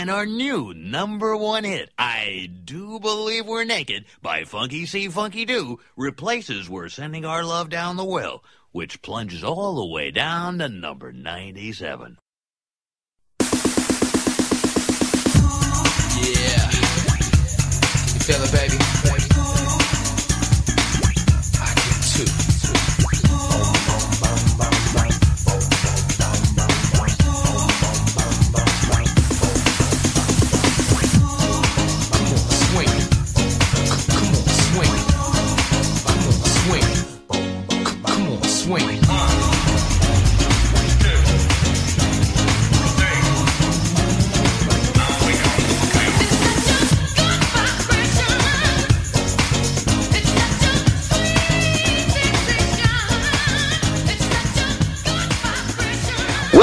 and 0.00 0.10
our 0.10 0.24
new 0.24 0.72
number 0.72 1.36
one 1.36 1.62
hit, 1.62 1.90
I 1.98 2.48
Do 2.64 2.98
Believe 3.00 3.46
We're 3.46 3.64
Naked 3.64 4.06
by 4.22 4.44
Funky 4.44 4.86
C. 4.86 5.08
Funky 5.08 5.44
Do, 5.44 5.78
replaces 5.94 6.70
We're 6.70 6.88
Sending 6.88 7.26
Our 7.26 7.44
Love 7.44 7.68
Down 7.68 7.98
the 7.98 8.04
Well, 8.04 8.42
which 8.72 9.02
plunges 9.02 9.44
all 9.44 9.74
the 9.74 9.84
way 9.84 10.10
down 10.10 10.58
to 10.60 10.70
number 10.70 11.12
97. 11.12 12.16
Yeah. 13.40 13.46
You 18.08 18.20
feel 18.24 18.42
it, 18.42 18.52
baby? 18.52 18.78
Too. 22.16 22.24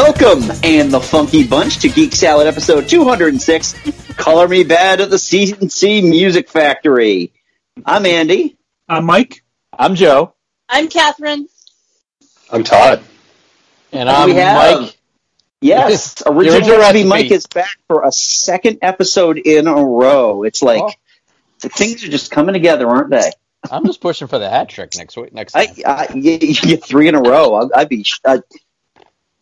Welcome 0.08 0.50
and 0.64 0.90
the 0.90 1.02
Funky 1.02 1.46
Bunch 1.46 1.80
to 1.80 1.90
Geek 1.90 2.16
Salad 2.16 2.48
episode 2.48 2.88
206, 2.88 3.74
Color 4.16 4.48
Me 4.48 4.64
Bad 4.64 5.02
at 5.02 5.10
the 5.10 5.18
CNC 5.18 6.02
Music 6.10 6.48
Factory. 6.48 7.34
I'm 7.86 8.06
Andy. 8.06 8.58
I'm 8.88 9.04
Mike? 9.06 9.44
I'm 9.78 9.96
Joe. 9.96 10.34
I'm 10.70 10.88
Catherine. 10.88 11.50
I'm 12.50 12.64
Todd. 12.64 13.04
And 13.92 14.08
And 14.08 14.10
I'm 14.10 14.30
have- 14.32 14.82
Mike. 14.82 14.98
Yes, 15.60 16.14
The 16.14 16.32
original, 16.32 16.56
original 16.56 16.78
recipe 16.78 17.00
recipe. 17.00 17.10
Mike 17.10 17.32
is 17.32 17.46
back 17.48 17.78
for 17.90 18.04
a 18.08 18.12
second 18.14 18.80
episode 18.84 19.38
in 19.38 19.68
a 19.68 19.76
row. 19.76 20.44
It's 20.44 20.62
like 20.64 20.84
Oh. 20.84 20.92
things 21.70 22.06
are 22.06 22.10
just 22.10 22.32
coming 22.32 22.54
together, 22.54 22.88
aren't 22.88 23.10
they? 23.10 23.30
I'm 23.70 23.86
just 23.86 24.00
pushing 24.00 24.30
for 24.30 24.40
the 24.40 24.50
hat 24.50 24.70
trick 24.70 24.94
next 24.96 25.18
week. 25.18 25.34
Next 25.34 25.54
I, 25.54 25.66
time. 25.66 25.76
I 25.86 26.08
you, 26.16 26.32
you 26.40 26.54
get 26.56 26.86
three 26.86 27.10
in 27.10 27.16
a 27.16 27.22
row. 27.22 27.56
I'd, 27.56 27.72
I'd 27.76 27.90
be, 27.90 28.06
I'd, 28.24 28.44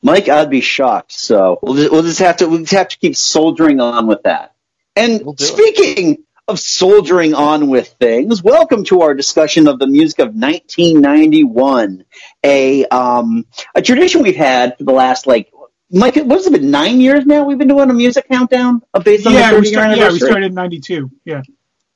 Mike, 0.05 0.29
I'd 0.29 0.51
be 0.51 0.61
shocked. 0.61 1.13
So 1.13 1.57
we'll 1.63 1.73
just, 1.73 1.91
we'll 1.91 2.03
just 2.03 2.19
have 2.19 2.37
to, 2.37 2.47
we'll 2.47 2.59
just 2.59 2.73
have 2.73 2.89
to 2.89 2.97
keep 2.99 3.15
soldiering 3.15 3.79
on 3.79 4.05
with 4.05 4.21
that. 4.21 4.53
And 4.95 5.25
We'll 5.25 5.33
do 5.33 5.43
it. 5.43 5.47
speaking 5.47 6.23
of 6.47 6.59
soldiering 6.59 7.33
on 7.33 7.69
with 7.69 7.87
things, 7.99 8.43
welcome 8.43 8.83
to 8.83 9.01
our 9.01 9.15
discussion 9.15 9.67
of 9.67 9.79
the 9.79 9.87
music 9.87 10.19
of 10.19 10.27
1991, 10.27 12.05
a 12.43 12.85
um, 12.85 13.47
a 13.73 13.81
tradition 13.81 14.21
we've 14.21 14.35
had 14.35 14.77
for 14.77 14.83
the 14.83 14.91
last 14.93 15.25
like. 15.25 15.51
Mike, 15.89 16.17
what 16.17 16.35
has 16.35 16.45
it 16.45 16.53
been? 16.53 16.69
Nine 16.69 17.01
years 17.01 17.25
now. 17.25 17.43
We've 17.45 17.57
been 17.57 17.67
doing 17.67 17.89
a 17.89 17.93
music 17.93 18.27
countdown 18.27 18.83
based 19.03 19.25
on 19.25 19.33
Yeah, 19.33 19.53
the 19.53 19.59
we 19.59 19.65
30 19.65 19.69
year 19.69 19.79
started, 19.79 19.97
yeah, 19.97 20.11
we 20.11 20.19
started 20.19 20.45
in 20.45 20.53
92. 20.53 21.11
Yeah. 21.25 21.41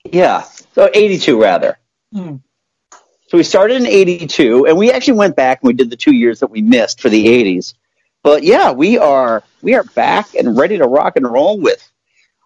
Yeah, 0.05 0.41
so 0.73 0.89
82 0.91 1.39
rather. 1.39 1.77
Hmm. 2.11 2.37
So 3.27 3.37
we 3.37 3.43
started 3.43 3.77
in 3.81 3.85
82, 3.85 4.65
and 4.65 4.77
we 4.79 4.91
actually 4.91 5.17
went 5.19 5.35
back 5.35 5.59
and 5.61 5.67
we 5.67 5.73
did 5.73 5.91
the 5.91 5.95
two 5.95 6.13
years 6.13 6.39
that 6.39 6.49
we 6.49 6.63
missed 6.63 7.01
for 7.01 7.09
the 7.09 7.23
80s. 7.27 7.75
But 8.29 8.43
yeah, 8.43 8.73
we 8.73 8.99
are 8.99 9.41
we 9.63 9.73
are 9.73 9.83
back 9.83 10.35
and 10.35 10.55
ready 10.55 10.77
to 10.77 10.85
rock 10.85 11.15
and 11.15 11.25
roll 11.25 11.59
with 11.59 11.83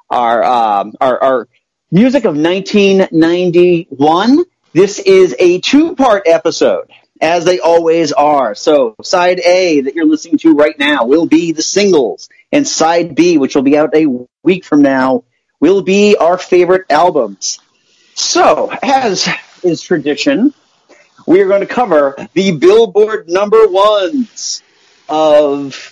our 0.09 0.41
um, 0.41 0.93
our, 1.01 1.21
our 1.21 1.49
music 1.91 2.23
of 2.23 2.37
1991. 2.37 4.45
This 4.71 4.99
is 4.99 5.35
a 5.37 5.59
two 5.59 5.97
part 5.97 6.23
episode, 6.25 6.89
as 7.19 7.43
they 7.43 7.59
always 7.59 8.13
are. 8.13 8.55
So 8.55 8.95
side 9.03 9.41
A 9.41 9.81
that 9.81 9.93
you're 9.93 10.05
listening 10.05 10.37
to 10.37 10.55
right 10.55 10.79
now 10.79 11.03
will 11.03 11.25
be 11.25 11.51
the 11.51 11.61
singles, 11.61 12.29
and 12.53 12.65
side 12.65 13.13
B, 13.13 13.37
which 13.37 13.53
will 13.53 13.63
be 13.63 13.77
out 13.77 13.93
a 13.93 14.07
week 14.41 14.63
from 14.63 14.83
now, 14.83 15.25
will 15.59 15.81
be 15.81 16.15
our 16.15 16.37
favorite 16.37 16.85
albums. 16.89 17.59
So, 18.15 18.71
as 18.81 19.27
is 19.63 19.81
tradition, 19.81 20.53
we 21.27 21.41
are 21.41 21.49
going 21.49 21.59
to 21.59 21.67
cover 21.67 22.15
the 22.31 22.53
Billboard 22.53 23.27
number 23.27 23.67
ones 23.67 24.62
of 25.09 25.91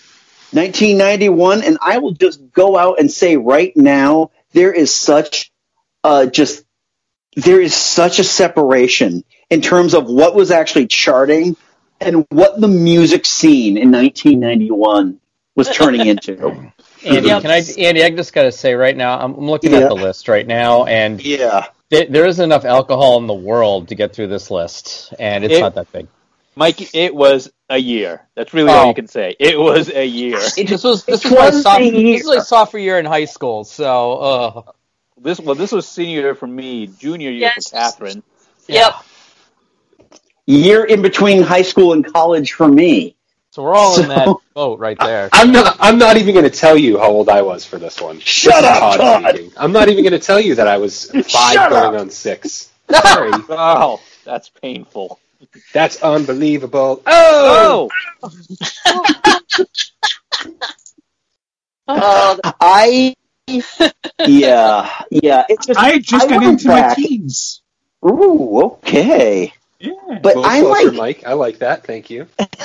1991, 0.51 1.63
and 1.63 1.77
I 1.81 1.99
will 1.99 2.11
just 2.11 2.51
go 2.51 2.77
out 2.77 2.99
and 2.99 3.09
say 3.11 3.37
right 3.37 3.75
now 3.75 4.31
there 4.53 4.73
is 4.73 4.93
such 4.93 5.51
uh, 6.03 6.25
just 6.25 6.65
there 7.35 7.61
is 7.61 7.73
such 7.73 8.19
a 8.19 8.23
separation 8.23 9.23
in 9.49 9.61
terms 9.61 9.93
of 9.93 10.07
what 10.07 10.35
was 10.35 10.51
actually 10.51 10.87
charting 10.87 11.55
and 12.01 12.25
what 12.29 12.59
the 12.59 12.67
music 12.67 13.25
scene 13.25 13.77
in 13.77 13.91
1991 13.91 15.19
was 15.55 15.69
turning 15.69 16.07
into. 16.07 16.71
Andy, 17.05 17.29
can 17.29 17.47
I? 17.47 17.61
Andy, 17.77 18.03
I 18.03 18.09
just 18.09 18.33
got 18.33 18.43
to 18.43 18.51
say 18.51 18.73
right 18.75 18.95
now, 18.95 19.17
I'm 19.19 19.33
I'm 19.35 19.49
looking 19.49 19.71
Yeah. 19.71 19.79
at 19.79 19.87
the 19.89 19.95
list 19.95 20.27
right 20.27 20.45
now, 20.45 20.85
and 20.85 21.23
yeah. 21.23 21.67
th- 21.89 22.09
there 22.09 22.25
isn't 22.25 22.43
enough 22.43 22.65
alcohol 22.65 23.17
in 23.17 23.27
the 23.27 23.33
world 23.33 23.87
to 23.87 23.95
get 23.95 24.13
through 24.13 24.27
this 24.27 24.51
list, 24.51 25.13
and 25.17 25.43
it's 25.43 25.55
It- 25.55 25.61
not 25.61 25.75
that 25.75 25.91
big. 25.91 26.07
Mike, 26.61 26.93
it 26.93 27.13
was 27.15 27.51
a 27.69 27.77
year. 27.77 28.27
That's 28.35 28.53
really 28.53 28.69
Oh. 28.71 28.73
all 28.75 28.87
you 28.87 28.93
can 28.93 29.07
say. 29.07 29.35
It 29.39 29.57
was 29.59 29.89
a 29.89 30.05
year. 30.05 30.39
It, 30.57 30.67
This 30.67 30.83
was 30.83 31.03
this 31.05 31.25
it 31.25 31.31
was 31.31 31.39
my 31.39 31.49
was 31.49 31.63
soph- 31.63 31.79
a 31.81 31.89
this 31.89 31.93
is 32.21 32.27
year. 32.27 32.35
my 32.37 32.39
sophomore 32.43 32.79
year 32.81 32.99
in 32.99 33.05
high 33.05 33.25
school, 33.25 33.63
so 33.63 34.13
uh, 34.29 34.61
This 35.17 35.39
well, 35.39 35.55
this 35.55 35.71
was 35.71 35.87
senior 35.87 36.21
year 36.21 36.35
for 36.35 36.47
me, 36.47 36.87
junior 36.87 37.31
year 37.31 37.51
Yes. 37.55 37.69
for 37.69 37.75
Catherine. 37.77 38.21
Yep. 38.67 38.93
Year 40.45 40.83
in 40.83 41.01
between 41.01 41.41
high 41.41 41.61
school 41.61 41.93
and 41.93 42.05
college 42.13 42.53
for 42.53 42.67
me. 42.67 43.15
so 43.51 43.63
we're 43.63 43.75
all 43.75 43.99
in 44.01 44.09
that 44.09 44.27
boat 44.53 44.79
right 44.79 44.97
there. 44.99 45.29
I'm 45.33 45.51
not. 45.51 45.77
I'm 45.79 45.97
not 45.97 46.17
even 46.17 46.33
going 46.33 46.49
to 46.49 46.57
tell 46.65 46.77
you 46.77 46.97
how 46.99 47.09
old 47.09 47.29
I 47.29 47.41
was 47.41 47.65
for 47.65 47.77
this 47.79 47.99
one. 48.01 48.19
Shut 48.19 48.61
This 48.61 48.71
up, 48.71 48.97
Todd. 48.97 49.29
speaking. 49.35 49.51
I'm 49.57 49.71
not 49.71 49.89
even 49.89 50.03
going 50.03 50.19
to 50.19 50.25
tell 50.31 50.39
you 50.41 50.55
that 50.55 50.67
I 50.67 50.77
was 50.77 51.05
five 51.11 51.53
Shut 51.53 51.69
going 51.69 51.95
up. 51.95 52.01
on 52.01 52.09
six. 52.09 52.71
Sorry. 52.89 53.31
oh, 53.49 54.01
that's 54.25 54.49
painful. 54.49 55.19
That's 55.73 56.01
unbelievable. 56.03 57.01
Oh, 57.05 57.89
Oh, 61.87 62.39
I 62.61 63.15
yeah 64.27 65.03
yeah. 65.11 65.43
It's 65.49 65.65
just 65.67 65.79
I 65.79 65.99
just 65.99 66.25
I 66.25 66.29
got 66.29 66.43
into 66.43 66.67
back- 66.67 66.97
my 66.97 67.03
teens. 67.03 67.61
ooh 68.05 68.61
okay, 68.83 69.53
Yeah. 69.79 69.93
but 70.21 70.35
I'm 70.37 70.63
closer, 70.63 70.85
like 70.87 70.93
Mike. 70.95 71.23
I 71.25 71.33
like 71.33 71.57
that. 71.59 71.85
Thank 71.85 72.09
you. 72.09 72.27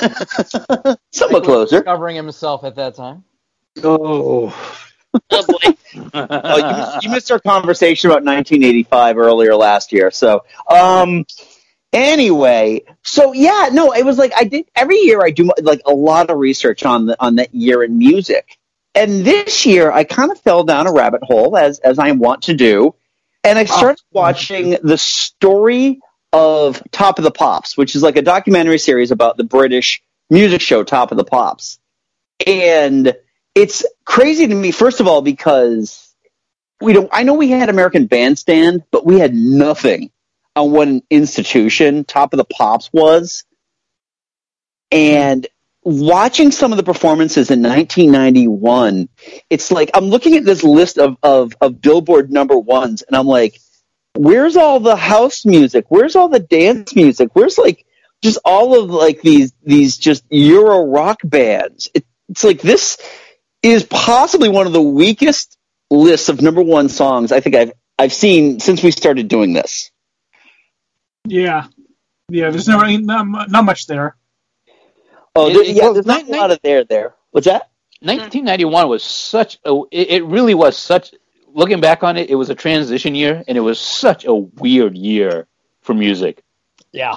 somewhat 1.13 1.45
closer. 1.45 1.79
Discovering 1.79 2.15
himself 2.17 2.63
at 2.65 2.77
that 2.77 2.95
time. 2.95 3.25
Oh, 3.83 4.55
oh 5.31 5.47
boy. 5.47 6.11
oh 6.15 6.57
you, 7.03 7.09
you 7.09 7.11
missed 7.11 7.31
our 7.33 7.41
conversation 7.41 8.11
about 8.11 8.23
1985 8.25 9.19
earlier 9.19 9.55
last 9.57 9.93
year. 9.93 10.11
So 10.11 10.45
um. 10.71 11.25
Anyway, 11.93 12.83
so 13.03 13.33
yeah, 13.33 13.71
no, 13.73 13.93
it 13.93 14.05
was 14.05 14.19
like 14.19 14.33
I 14.37 14.45
did 14.45 14.67
every 14.75 14.99
year. 14.99 15.23
I 15.25 15.31
do 15.31 15.51
like 15.63 15.81
a 15.87 15.93
lot 15.93 16.31
of 16.31 16.39
research 16.39 16.85
on 16.85 17.07
the 17.07 17.17
on 17.23 17.37
that 17.37 17.55
year 17.55 17.83
in 17.83 17.97
music, 17.99 18.59
and 18.95 19.25
this 19.25 19.65
year 19.65 19.91
I 19.91 20.05
kind 20.05 20.31
of 20.31 20.41
fell 20.41 20.65
down 20.65 20.87
a 20.87 20.93
rabbit 20.93 21.23
hole 21.23 21.57
as 21.57 21.79
as 21.79 21.99
I 21.99 22.13
want 22.13 22.43
to 22.43 22.55
do, 22.55 22.95
and 23.45 23.59
I 23.59 23.63
ah. 23.63 23.77
started 23.77 24.03
watching 24.13 24.77
the 24.83 24.99
story 24.99 26.01
of 26.33 26.83
Top 26.91 27.19
of 27.19 27.25
the 27.25 27.31
Pops, 27.31 27.77
which 27.77 27.95
is 27.95 28.03
like 28.03 28.17
a 28.17 28.23
documentary 28.23 28.79
series 28.79 29.11
about 29.11 29.37
the 29.37 29.45
British 29.45 30.03
music 30.29 30.61
show 30.61 30.83
Top 30.83 31.13
of 31.13 31.17
the 31.17 31.25
Pops, 31.25 31.79
and 32.47 33.17
it's 33.55 33.87
crazy 34.05 34.47
to 34.49 34.55
me. 34.55 34.71
First 34.71 35.01
of 35.01 35.07
all, 35.07 35.23
because 35.23 36.15
we 36.81 36.93
don't. 36.93 37.09
I 37.13 37.23
know 37.23 37.35
we 37.35 37.49
had 37.49 37.69
American 37.69 38.07
Bandstand, 38.07 38.83
but 38.91 39.07
we 39.07 39.19
had 39.19 39.35
nothing 39.35 40.11
on 40.57 40.73
what 40.73 40.89
an 40.89 41.03
institution 41.11 42.05
Top 42.05 42.33
of 42.33 42.39
the 42.39 42.45
Pops 42.45 42.91
was. 42.93 43.45
And 44.91 45.47
watching 45.83 46.51
some 46.51 46.73
of 46.73 46.79
the 46.79 46.83
performances 46.83 47.51
in 47.51 47.63
1991, 47.63 49.09
it's 49.51 49.71
like 49.71 49.91
I'm 49.95 50.07
looking 50.07 50.37
at 50.37 50.45
this 50.45 50.65
list 50.65 50.99
of, 50.99 51.17
of, 51.23 51.55
of 51.61 51.81
Billboard 51.81 52.33
number 52.33 52.59
ones, 52.59 53.03
and 53.03 53.17
I'm 53.17 53.27
like, 53.27 53.61
where's 54.15 54.57
all 54.57 54.81
the 54.81 54.97
house 54.97 55.45
music? 55.45 55.87
Where's 55.89 56.17
all 56.17 56.29
the 56.29 56.41
dance 56.41 56.97
music? 56.97 57.31
Where's 57.35 57.59
like 57.59 57.85
just 58.23 58.39
all 58.45 58.81
of 58.81 58.91
like 58.91 59.21
these 59.23 59.53
these 59.63 59.97
just 59.97 60.25
Euro 60.31 60.87
rock 60.87 61.21
bands? 61.23 61.89
It, 61.95 62.05
it's 62.29 62.45
like 62.45 62.61
this 62.61 62.99
is 63.63 63.85
possibly 63.85 64.49
one 64.49 64.67
of 64.67 64.73
the 64.73 64.83
weakest 64.83 65.57
lists 65.91 66.29
of 66.29 66.43
number 66.43 66.63
one 66.63 66.89
songs 66.89 67.31
I 67.31 67.41
think 67.41 67.55
I've 67.55 67.73
I've 67.99 68.13
seen 68.13 68.61
since 68.61 68.83
we 68.83 68.91
started 68.91 69.29
doing 69.29 69.53
this. 69.53 69.91
Yeah. 71.27 71.67
Yeah, 72.29 72.51
there's 72.51 72.69
no, 72.69 72.81
not, 72.81 73.51
not 73.51 73.65
much 73.65 73.87
there. 73.87 74.17
Oh, 75.35 75.49
It- 75.49 75.55
there, 75.55 75.63
yeah, 75.65 75.93
there's 75.93 76.07
not 76.07 76.27
nine- 76.27 76.35
a 76.35 76.41
lot 76.41 76.51
of 76.51 76.61
there 76.63 76.85
there. 76.85 77.15
What's 77.31 77.47
that? 77.47 77.71
1991 78.01 78.89
was 78.89 79.03
such 79.03 79.59
a. 79.65 79.81
It, 79.91 80.11
it 80.11 80.25
really 80.25 80.55
was 80.55 80.77
such. 80.77 81.15
Looking 81.49 81.81
back 81.81 82.03
on 82.03 82.17
it, 82.19 82.29
it 82.29 82.35
was 82.35 82.51
a 82.51 82.55
transition 82.55 83.15
year, 83.15 83.43
and 83.49 83.57
it 83.57 83.63
was 83.63 83.81
such 83.81 84.27
a 84.27 84.35
weird 84.35 84.97
year 84.97 85.47
for 85.81 85.95
music. 85.95 86.43
Yeah. 86.93 87.17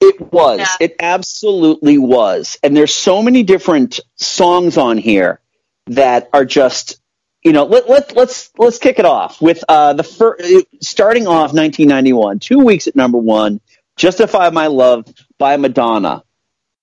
It 0.00 0.32
was. 0.32 0.60
Yeah. 0.60 0.66
It 0.80 0.96
absolutely 1.00 1.98
was. 1.98 2.58
And 2.62 2.74
there's 2.76 2.94
so 2.94 3.22
many 3.22 3.42
different 3.42 4.00
songs 4.16 4.78
on 4.78 4.96
here 4.96 5.40
that 5.88 6.30
are 6.32 6.44
just, 6.46 7.00
you 7.46 7.52
know, 7.52 7.64
let, 7.64 7.88
let, 7.88 8.16
let's, 8.16 8.50
let's 8.58 8.78
kick 8.78 8.98
it 8.98 9.04
off 9.04 9.40
with, 9.40 9.62
uh, 9.68 9.92
the 9.92 10.02
first, 10.02 10.44
starting 10.82 11.28
off 11.28 11.52
1991, 11.54 12.40
two 12.40 12.58
weeks 12.58 12.88
at 12.88 12.96
number 12.96 13.18
one, 13.18 13.60
Justify 13.96 14.50
My 14.50 14.66
Love 14.66 15.06
by 15.38 15.56
Madonna. 15.56 16.24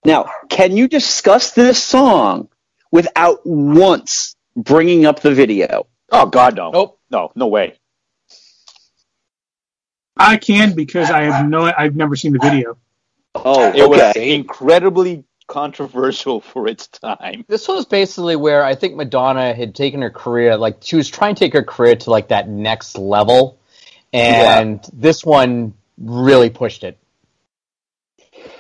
Now, 0.06 0.31
can 0.48 0.77
you 0.77 0.88
discuss 0.88 1.51
this 1.51 1.83
song 1.83 2.48
without 2.92 3.42
once 3.45 4.38
bringing 4.56 5.06
up 5.06 5.19
the 5.19 5.33
video? 5.33 5.88
Oh 6.10 6.27
God, 6.27 6.56
no! 6.56 6.71
Nope. 6.71 7.00
No, 7.12 7.31
no 7.36 7.48
way. 7.48 7.77
I 10.15 10.38
can 10.38 10.75
because 10.75 11.10
I 11.12 11.24
have 11.24 11.50
no. 11.50 11.71
I've 11.77 11.95
never 11.95 12.15
seen 12.15 12.33
the 12.33 12.39
video. 12.39 12.77
Oh, 13.36 13.71
It 13.74 13.89
was 13.89 14.00
okay. 14.00 14.33
incredibly 14.33 15.24
controversial 15.48 16.42
for 16.51 16.68
its 16.68 16.88
time. 16.88 17.45
This 17.48 17.68
was 17.68 17.86
basically 17.86 18.36
where 18.36 18.63
I 18.63 18.75
think 18.75 18.95
Madonna 18.95 19.54
had 19.54 19.75
taken 19.75 20.01
her 20.01 20.10
career, 20.12 20.57
like 20.57 20.78
she 20.81 20.95
was 20.95 21.10
trying 21.10 21.36
to 21.36 21.40
take 21.40 21.54
her 21.54 21.63
career 21.63 21.95
to 21.95 22.10
like 22.10 22.30
that 22.30 22.48
next 22.50 22.98
level, 22.98 23.60
and 24.12 24.84
this 24.94 25.25
one 25.25 25.74
really 25.98 26.50
pushed 26.50 26.84
it. 26.84 26.98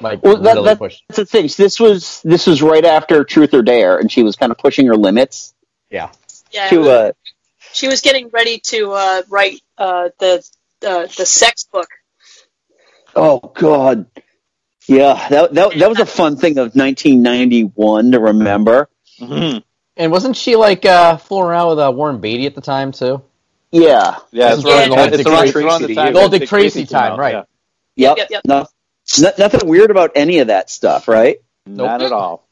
Like 0.01 0.23
Well, 0.23 0.37
that- 0.37 0.53
really 0.55 0.65
that- 0.65 0.77
pushed. 0.79 1.03
That's 1.09 1.17
the 1.19 1.25
thing. 1.25 1.49
This 1.57 1.79
was, 1.79 2.21
this 2.23 2.47
was 2.47 2.61
right 2.61 2.85
after 2.85 3.23
Truth 3.23 3.53
or 3.53 3.61
Dare, 3.61 3.97
and 3.97 4.11
she 4.11 4.23
was 4.23 4.35
kind 4.35 4.51
of 4.51 4.57
pushing 4.57 4.85
her 4.87 4.95
limits 4.95 5.53
Yeah. 5.89 6.09
Yeah, 6.51 6.69
to, 6.69 6.89
uh, 6.89 7.11
she 7.73 7.87
was 7.87 8.01
getting 8.01 8.29
ready 8.29 8.59
to 8.65 8.91
uh, 8.91 9.21
write 9.29 9.61
uh, 9.77 10.09
the 10.19 10.47
uh, 10.85 11.07
the 11.17 11.25
sex 11.25 11.63
book. 11.63 11.87
Oh 13.15 13.39
God, 13.39 14.05
yeah, 14.87 15.27
that 15.29 15.53
that 15.53 15.77
that 15.77 15.89
was 15.89 15.99
a 15.99 16.05
fun 16.05 16.35
thing 16.37 16.57
of 16.57 16.75
1991 16.75 18.11
to 18.11 18.19
remember. 18.19 18.89
Mhm. 19.19 19.63
And 19.95 20.11
wasn't 20.11 20.35
she 20.35 20.55
like 20.55 20.85
uh, 20.85 21.17
fooling 21.17 21.49
around 21.49 21.69
with 21.69 21.79
uh, 21.79 21.91
Warren 21.93 22.19
Beatty 22.19 22.45
at 22.47 22.55
the 22.55 22.61
time 22.61 22.91
too? 22.91 23.21
Yeah, 23.71 24.17
Yeah, 24.31 24.49
This 24.55 24.59
it's 24.59 24.67
is 24.67 24.73
around, 24.73 24.91
around 24.93 25.09
the 25.11 25.19
it's 25.19 25.23
whole 25.23 25.33
around, 25.33 25.45
Dick 25.45 25.55
it's 25.55 25.57
around 25.65 25.81
the 25.81 25.87
Tracy 25.87 25.95
time. 25.95 26.13
The 26.13 26.19
old 26.19 26.31
Dick 26.31 26.47
Tracy 26.49 26.79
came 26.81 26.87
time, 26.87 27.11
out, 27.13 27.19
right. 27.19 27.33
yeah. 27.33 27.43
yep, 27.95 28.17
Yep, 28.17 28.27
yep. 28.29 28.41
No, 28.45 28.65
no- 29.19 29.31
nothing 29.39 29.67
weird 29.69 29.89
about 29.91 30.11
any 30.15 30.39
of 30.39 30.47
that 30.47 30.69
stuff, 30.69 31.07
right? 31.07 31.37
Nope. 31.65 31.87
Not 31.87 32.01
at 32.03 32.11
all. 32.11 32.47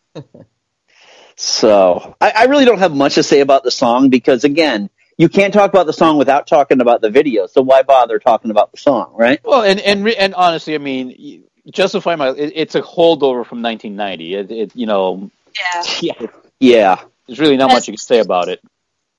So 1.36 2.16
I, 2.22 2.32
I 2.36 2.44
really 2.46 2.66
don't 2.66 2.80
have 2.80 2.96
much 2.96 3.16
to 3.16 3.24
say 3.24 3.40
about 3.40 3.64
the 3.64 3.72
song 3.72 4.10
because 4.10 4.44
again, 4.44 4.90
you 5.18 5.30
can't 5.30 5.54
talk 5.54 5.70
about 5.70 5.86
the 5.86 5.94
song 5.94 6.18
without 6.18 6.48
talking 6.48 6.82
about 6.82 7.02
the 7.02 7.10
video. 7.10 7.48
So 7.48 7.62
why 7.62 7.82
bother 7.84 8.20
talking 8.20 8.52
about 8.52 8.72
the 8.72 8.78
song, 8.78 9.14
right? 9.16 9.40
Well, 9.44 9.64
and 9.64 9.80
and 9.80 10.08
and 10.08 10.34
honestly, 10.36 10.76
I 10.76 10.78
mean, 10.80 11.46
justify 11.70 12.16
my. 12.16 12.30
It, 12.30 12.54
it's 12.56 12.76
a 12.76 12.82
holdover 12.82 13.46
from 13.46 13.62
1990. 13.62 14.36
It, 14.36 14.52
it 14.52 14.76
you 14.76 14.86
know, 14.86 15.30
Yeah, 15.56 15.84
Yeah, 16.02 16.28
yeah. 16.60 17.02
there's 17.28 17.40
really 17.40 17.58
not 17.58 17.72
much 17.72 17.88
you 17.88 17.94
can 17.94 17.98
say 18.00 18.20
about 18.20 18.48
it. 18.50 18.62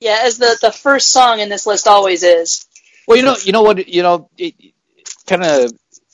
yeah, 0.01 0.21
as 0.23 0.39
the 0.39 0.59
the 0.61 0.73
first 0.73 1.11
song 1.13 1.41
in 1.41 1.49
this 1.49 1.67
list 1.67 1.87
always 1.87 2.23
is. 2.23 2.67
Well, 3.07 3.17
you 3.17 3.25
know, 3.25 3.37
you 3.45 3.53
know 3.53 3.63
what, 3.63 3.89
you 3.89 4.03
know, 4.03 4.29
it, 4.39 4.55
kind 5.27 5.43
of 5.45 5.73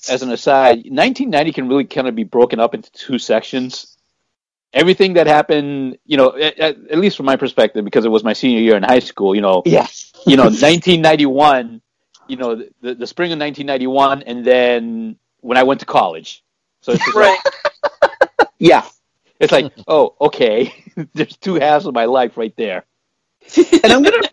as 0.08 0.22
an 0.22 0.30
aside, 0.30 0.76
1990 0.86 1.52
can 1.52 1.68
really 1.68 1.84
kind 1.84 2.08
of 2.08 2.14
be 2.14 2.24
broken 2.24 2.60
up 2.60 2.74
into 2.74 2.90
two 2.92 3.18
sections. 3.18 3.96
Everything 4.72 5.14
that 5.14 5.26
happened, 5.26 5.98
you 6.06 6.16
know, 6.16 6.34
at, 6.36 6.58
at 6.58 6.76
at 6.90 6.98
least 6.98 7.16
from 7.16 7.26
my 7.26 7.36
perspective, 7.36 7.84
because 7.84 8.04
it 8.04 8.10
was 8.10 8.22
my 8.24 8.32
senior 8.34 8.60
year 8.60 8.76
in 8.76 8.82
high 8.82 8.98
school, 9.00 9.34
you 9.34 9.40
know, 9.40 9.62
Yes. 9.64 10.12
you 10.26 10.36
know, 10.36 10.44
1991, 10.44 11.80
you 12.26 12.36
know, 12.36 12.54
the, 12.82 12.94
the 12.94 13.06
spring 13.06 13.32
of 13.32 13.38
1991, 13.38 14.22
and 14.22 14.44
then 14.44 15.16
when 15.40 15.56
I 15.58 15.62
went 15.64 15.80
to 15.80 15.86
college. 15.86 16.42
So 16.82 16.92
it's 16.92 17.04
just 17.04 17.16
like, 17.16 17.38
Right. 18.02 18.48
Yeah. 18.58 18.84
it's 19.40 19.52
like, 19.52 19.72
oh, 19.88 20.14
okay, 20.20 20.72
there's 21.14 21.36
two 21.36 21.54
halves 21.54 21.86
of 21.86 21.94
my 21.94 22.06
life 22.06 22.36
right 22.36 22.54
there. 22.56 22.84
and 23.56 23.92
I'm 23.92 24.02
gonna, 24.02 24.28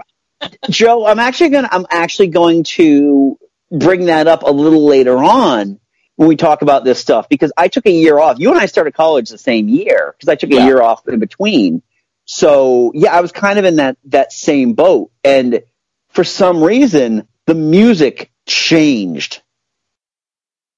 Joe. 0.70 1.06
I'm 1.06 1.20
actually 1.20 1.50
gonna. 1.50 1.70
I'm 1.72 1.86
actually 1.90 2.28
going 2.28 2.64
to 2.76 3.38
bring 3.72 4.06
that 4.06 4.28
up 4.28 4.44
a 4.44 4.52
little 4.52 4.86
later 4.86 5.18
on 5.18 5.80
when 6.18 6.28
we 6.30 6.36
talk 6.36 6.62
about 6.62 6.84
this 6.84 7.00
stuff 7.00 7.30
because 7.30 7.52
I 7.58 7.68
took 7.68 7.86
a 7.86 7.92
year 7.92 8.20
off. 8.20 8.40
You 8.40 8.52
and 8.52 8.60
I 8.60 8.66
started 8.66 8.94
college 8.94 9.30
the 9.30 9.38
same 9.38 9.68
year 9.70 10.14
because 10.18 10.30
I 10.30 10.36
took 10.36 10.52
a 10.52 10.56
Yeah. 10.56 10.66
year 10.66 10.82
off 10.82 11.08
in 11.08 11.20
between. 11.20 11.82
So 12.26 12.92
yeah, 12.96 13.16
I 13.16 13.22
was 13.22 13.32
kind 13.32 13.60
of 13.60 13.66
in 13.66 13.78
that 13.78 13.98
that 14.06 14.32
same 14.34 14.74
boat, 14.74 15.12
and 15.24 15.62
for 16.10 16.24
some 16.24 16.64
reason, 16.64 17.28
the 17.46 17.56
music 17.56 18.32
changed. 18.48 19.42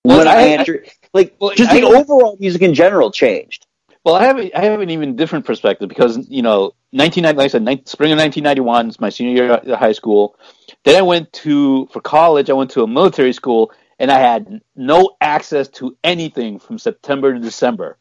Well, 0.08 0.20
when 0.20 0.28
I, 0.28 0.32
I- 0.36 0.48
entered, 0.50 0.90
like 1.14 1.36
well, 1.40 1.52
just 1.56 1.72
the 1.72 1.84
overall 1.84 2.38
music 2.40 2.62
in 2.62 2.74
general 2.74 3.12
changed. 3.12 3.66
Well, 4.04 4.16
I 4.16 4.24
have 4.24 4.40
a, 4.40 4.58
I 4.58 4.64
have 4.66 4.80
an 4.80 4.90
even 4.90 5.16
different 5.18 5.46
perspective 5.46 5.90
because 5.90 6.30
you 6.30 6.42
know, 6.42 6.74
1990, 6.92 7.38
like 7.38 7.46
I 7.46 7.48
said, 7.50 7.90
spring 7.90 8.14
of 8.14 8.18
1991 8.20 8.90
is 8.90 9.00
my 9.02 9.10
senior 9.10 9.34
year 9.44 9.52
at 9.54 9.68
high 9.80 9.92
school. 9.92 10.38
Then 10.86 10.96
I 10.96 11.02
went 11.02 11.34
to 11.44 11.88
for 11.88 12.00
college. 12.00 12.50
I 12.50 12.54
went 12.54 12.72
to 12.72 12.84
a 12.84 12.88
military 12.88 13.34
school, 13.34 13.74
and 14.00 14.10
I 14.10 14.20
had 14.20 14.62
no 14.78 15.12
access 15.20 15.68
to 15.80 15.98
anything 16.06 16.60
from 16.60 16.78
September 16.78 17.34
to 17.34 17.40
December. 17.40 17.98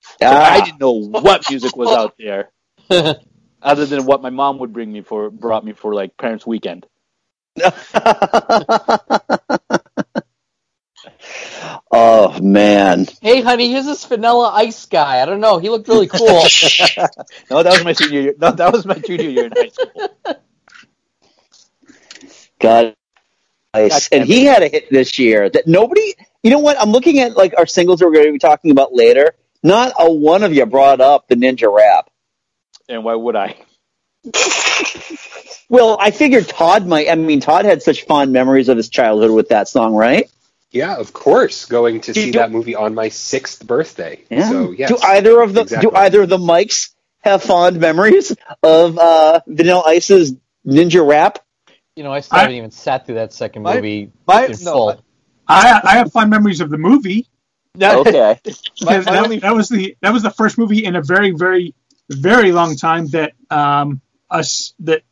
So 0.00 0.14
Ah. 0.22 0.52
I 0.54 0.60
didn't 0.64 0.80
know 0.80 0.92
what 0.92 1.42
music 1.50 1.76
was 1.76 1.90
out 1.90 2.14
there, 2.18 2.50
other 3.60 3.84
than 3.84 4.06
what 4.06 4.22
my 4.22 4.30
mom 4.30 4.58
would 4.60 4.72
bring 4.72 4.90
me 4.90 5.02
for 5.02 5.28
brought 5.30 5.64
me 5.66 5.72
for 5.74 5.92
like 5.94 6.16
parents' 6.16 6.46
weekend. 6.46 6.86
oh 11.90 12.40
man. 12.40 13.06
Hey, 13.20 13.40
honey, 13.40 13.70
here's 13.70 13.86
this 13.86 14.04
Vanilla 14.04 14.50
Ice 14.54 14.86
guy. 14.86 15.20
I 15.20 15.26
don't 15.26 15.40
know. 15.40 15.58
He 15.58 15.68
looked 15.70 15.88
really 15.88 16.08
cool. 16.08 16.26
No, 17.50 17.62
that 17.62 17.72
was 17.72 17.84
my 17.84 17.92
senior 17.92 18.20
year. 18.20 18.34
No, 18.38 18.50
that 18.52 18.72
was 18.72 18.84
my 18.86 18.94
junior 18.94 19.30
year 19.30 19.46
in 19.46 19.52
high 19.52 19.68
school. 19.68 20.08
God. 22.58 22.96
Nice. 23.74 24.08
God 24.08 24.16
And 24.18 24.26
he 24.26 24.44
had 24.44 24.62
a 24.62 24.68
hit 24.68 24.90
this 24.90 25.18
year 25.18 25.48
that 25.50 25.66
nobody, 25.66 26.14
you 26.42 26.50
know 26.50 26.58
what? 26.58 26.80
I'm 26.80 26.90
looking 26.90 27.20
at 27.20 27.36
like 27.36 27.54
our 27.56 27.66
singles 27.66 28.00
that 28.00 28.06
we're 28.06 28.14
going 28.14 28.26
to 28.26 28.32
be 28.32 28.38
talking 28.38 28.70
about 28.70 28.94
later. 28.94 29.34
Not 29.62 29.92
a 29.98 30.10
one 30.10 30.42
of 30.42 30.52
you 30.52 30.66
brought 30.66 31.00
up 31.00 31.28
the 31.28 31.34
Ninja 31.34 31.72
Rap. 31.72 32.10
And 32.88 33.04
why 33.04 33.14
would 33.14 33.36
I? 33.36 33.56
Well, 35.68 35.96
I 36.00 36.12
figured 36.12 36.48
Todd 36.48 36.86
might, 36.86 37.08
I 37.10 37.16
mean, 37.16 37.40
Todd 37.40 37.64
had 37.64 37.82
such 37.82 38.04
fond 38.04 38.32
memories 38.32 38.68
of 38.68 38.76
his 38.76 38.88
childhood 38.88 39.32
with 39.32 39.48
that 39.48 39.68
song, 39.68 39.94
right? 39.94 40.30
Yeah, 40.76 40.96
of 40.96 41.12
course. 41.12 41.64
Going 41.64 42.00
to 42.02 42.12
Do- 42.12 42.20
see 42.20 42.30
do- 42.30 42.38
that 42.38 42.50
movie 42.52 42.74
on 42.74 42.94
my 42.94 43.08
sixth 43.08 43.66
birthday. 43.66 44.22
Yeah. 44.30 44.48
So 44.48 44.70
yes. 44.72 44.88
Do 44.90 44.98
either 45.02 45.40
of 45.40 45.54
the, 45.54 45.62
exactly. 45.62 45.90
do 45.90 45.96
either 45.96 46.22
of 46.22 46.28
the 46.28 46.38
mics 46.38 46.90
have 47.20 47.42
fond 47.42 47.80
memories 47.80 48.34
of, 48.62 48.98
uh, 48.98 49.40
Vanilla 49.46 49.82
Ice's 49.86 50.34
Ninja 50.66 51.06
Rap? 51.06 51.38
you 51.96 52.04
know, 52.04 52.12
I 52.12 52.20
still 52.20 52.36
I- 52.38 52.42
haven't 52.42 52.56
even 52.56 52.70
sat 52.70 53.06
through 53.06 53.14
that 53.16 53.32
second 53.32 53.62
My- 53.62 53.76
movie 53.76 54.12
my- 54.26 54.44
in 54.46 54.52
no, 54.62 54.72
full. 54.72 55.04
I 55.48 55.80
I 55.82 55.92
have 55.98 56.12
fond 56.12 56.28
memories 56.30 56.60
of 56.60 56.68
the 56.70 56.78
movie. 56.78 57.26
Okay. 57.80 58.38
Because 58.42 58.62
my 58.82 58.98
that, 59.00 59.24
only- 59.24 59.38
that 59.40 59.54
was 59.54 59.68
the 59.68 59.96
that 60.02 60.12
was 60.12 60.22
the 60.22 60.30
first 60.30 60.56
movie 60.58 60.84
in 60.84 60.96
a 60.96 61.02
very 61.02 61.30
very 61.32 61.74
very 62.10 62.50
long 62.52 62.74
time 62.76 63.06
that 63.08 63.32
um 63.50 64.00
us 64.30 64.72
that 64.80 65.02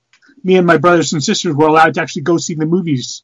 me 0.43 0.57
and 0.57 0.67
my 0.67 0.79
brothers 0.79 1.13
and 1.13 1.23
sisters 1.23 1.55
were 1.55 1.67
allowed 1.69 1.93
to 1.95 2.01
actually 2.01 2.23
go 2.23 2.37
see 2.39 2.55
the 2.55 2.65
movies 2.67 3.23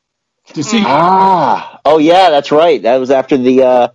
to 0.54 0.62
see. 0.62 0.82
ah. 0.84 1.80
Oh 1.84 1.98
yeah, 1.98 2.30
that's 2.30 2.52
right. 2.52 2.82
That 2.82 2.96
was 2.96 3.10
after 3.10 3.36
the, 3.36 3.62
uh, 3.62 3.88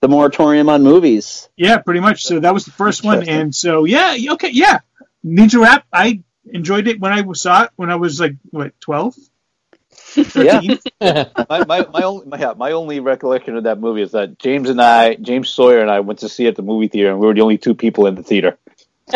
the 0.00 0.08
moratorium 0.08 0.68
on 0.68 0.82
movies. 0.82 1.48
Yeah, 1.56 1.78
pretty 1.78 2.00
much. 2.00 2.24
So 2.24 2.40
that 2.40 2.54
was 2.54 2.64
the 2.64 2.70
first 2.70 3.04
one, 3.04 3.28
and 3.28 3.54
so 3.54 3.84
yeah, 3.84 4.16
okay, 4.32 4.50
yeah, 4.50 4.80
Ninja 5.24 5.60
Rap. 5.60 5.84
I 5.92 6.22
enjoyed 6.46 6.88
it 6.88 7.00
when 7.00 7.12
I 7.12 7.24
saw 7.32 7.64
it 7.64 7.70
when 7.76 7.90
I 7.90 7.96
was 7.96 8.20
like 8.20 8.36
what 8.50 8.78
12? 8.80 9.14
13? 9.90 10.78
my, 11.00 11.64
my, 11.64 11.86
my 11.86 12.02
only 12.02 12.26
my, 12.26 12.38
yeah, 12.38 12.54
my 12.56 12.72
only 12.72 13.00
recollection 13.00 13.56
of 13.56 13.64
that 13.64 13.78
movie 13.78 14.02
is 14.02 14.12
that 14.12 14.38
James 14.38 14.70
and 14.70 14.80
I, 14.80 15.14
James 15.16 15.48
Sawyer 15.50 15.80
and 15.80 15.90
I 15.90 16.00
went 16.00 16.20
to 16.20 16.28
see 16.28 16.46
it 16.46 16.50
at 16.50 16.56
the 16.56 16.62
movie 16.62 16.88
theater, 16.88 17.10
and 17.10 17.20
we 17.20 17.26
were 17.26 17.34
the 17.34 17.42
only 17.42 17.58
two 17.58 17.74
people 17.74 18.06
in 18.06 18.14
the 18.14 18.22
theater. 18.22 18.58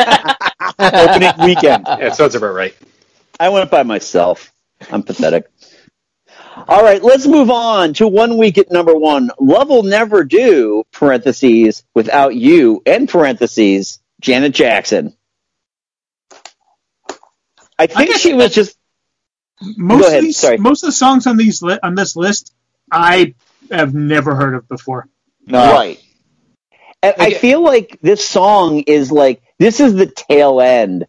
Opening 0.79 1.33
weekend. 1.39 1.87
Yeah, 1.87 2.11
sounds 2.11 2.35
about 2.35 2.55
right. 2.55 2.75
I 3.39 3.49
went 3.49 3.71
by 3.71 3.83
myself. 3.83 4.53
I'm 4.91 5.03
pathetic. 5.03 5.51
All 6.57 6.83
right, 6.83 7.03
let's 7.03 7.27
move 7.27 7.51
on 7.51 7.95
to 7.95 8.07
one 8.09 8.37
week 8.39 8.59
at 8.59 8.71
number 8.71 8.95
one. 8.95 9.31
Love 9.41 9.69
will 9.69 9.83
never 9.83 10.25
do, 10.25 10.85
parentheses, 10.93 11.85
without 11.95 12.35
you, 12.37 12.81
end 12.87 13.09
parentheses, 13.09 14.01
Janet 14.21 14.55
Jackson. 14.55 15.17
I 17.79 17.87
think 17.87 18.11
guess 18.11 18.21
she 18.21 18.35
was 18.35 18.55
just, 18.55 18.79
most 19.61 20.03
Go 20.03 20.07
ahead, 20.07 20.19
of 20.19 20.25
these, 20.25 20.37
sorry. 20.37 20.59
most 20.59 20.83
of 20.85 20.89
the 20.89 20.93
songs 20.93 21.27
on 21.27 21.37
these 21.37 21.61
li- 21.61 21.79
on 21.83 21.95
this 21.97 22.15
list, 22.15 22.55
I 22.91 23.35
have 23.71 23.95
never 23.95 24.35
heard 24.37 24.55
of 24.55 24.69
before. 24.69 25.09
No, 25.47 25.59
right. 25.73 26.01
And 27.03 27.15
I 27.19 27.27
Okay. 27.29 27.39
feel 27.39 27.63
like 27.63 27.99
this 28.01 28.27
song 28.27 28.81
is 28.81 29.11
like, 29.11 29.43
this 29.59 29.81
is 29.81 29.95
the 29.95 30.07
tail 30.07 30.61
end 30.61 31.07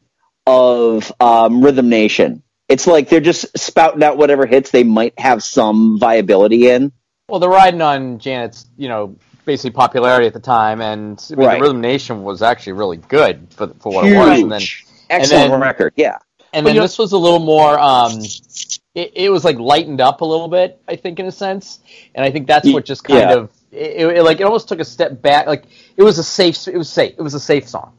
of 0.47 1.11
um, 1.19 1.61
Rhythm 1.63 1.89
Nation. 1.89 2.43
It's 2.67 2.87
like 2.87 3.09
they're 3.09 3.19
just 3.19 3.57
spouting 3.57 4.03
out 4.03 4.17
whatever 4.17 4.45
hits 4.45 4.71
they 4.71 4.83
might 4.83 5.17
have 5.19 5.43
some 5.43 5.99
viability 5.99 6.69
in. 6.69 6.91
Well, 7.29 7.39
they're 7.39 7.49
riding 7.49 7.81
on 7.81 8.19
Janet's, 8.19 8.65
you 8.77 8.87
know, 8.89 9.15
basically 9.45 9.71
popularity 9.71 10.25
at 10.27 10.33
the 10.33 10.39
time, 10.39 10.81
and 10.81 11.23
I 11.31 11.35
mean, 11.35 11.47
Right. 11.47 11.55
the 11.57 11.61
Rhythm 11.61 11.81
Nation 11.81 12.23
was 12.23 12.41
actually 12.41 12.73
really 12.73 12.97
good 12.97 13.47
for 13.51 13.67
for 13.79 13.91
what 13.93 14.05
it 14.05 14.17
was. 14.17 14.39
And 14.41 14.51
then 14.51 14.59
Huge. 14.61 14.85
Excellent 15.09 15.51
then- 15.51 15.61
record, 15.61 15.93
yeah. 15.95 16.17
and 16.53 16.63
But 16.63 16.69
then 16.69 16.75
know- 16.77 16.81
this 16.81 16.97
was 16.97 17.11
a 17.11 17.17
little 17.17 17.39
more. 17.39 17.77
Um, 17.79 18.19
it, 18.95 19.11
it 19.15 19.29
was 19.29 19.43
like 19.45 19.59
lightened 19.59 20.01
up 20.01 20.21
a 20.21 20.25
little 20.25 20.47
bit, 20.47 20.79
I 20.87 20.95
think, 20.95 21.19
in 21.19 21.25
a 21.27 21.31
sense, 21.31 21.79
and 22.15 22.25
I 22.25 22.31
think 22.31 22.47
that's 22.47 22.67
what 22.71 22.85
just 22.85 23.03
kind 23.03 23.19
yeah. 23.19 23.33
of 23.35 23.51
it, 23.71 24.17
it, 24.17 24.23
like 24.23 24.39
it 24.39 24.43
almost 24.43 24.67
took 24.69 24.79
a 24.79 24.85
step 24.85 25.21
back. 25.21 25.45
Like 25.47 25.65
it 25.97 26.01
was 26.03 26.17
a 26.17 26.23
safe. 26.23 26.67
It 26.67 26.77
was 26.77 26.89
safe. 26.89 27.13
It 27.17 27.21
was 27.21 27.33
a 27.35 27.39
safe 27.39 27.67
song. 27.67 27.91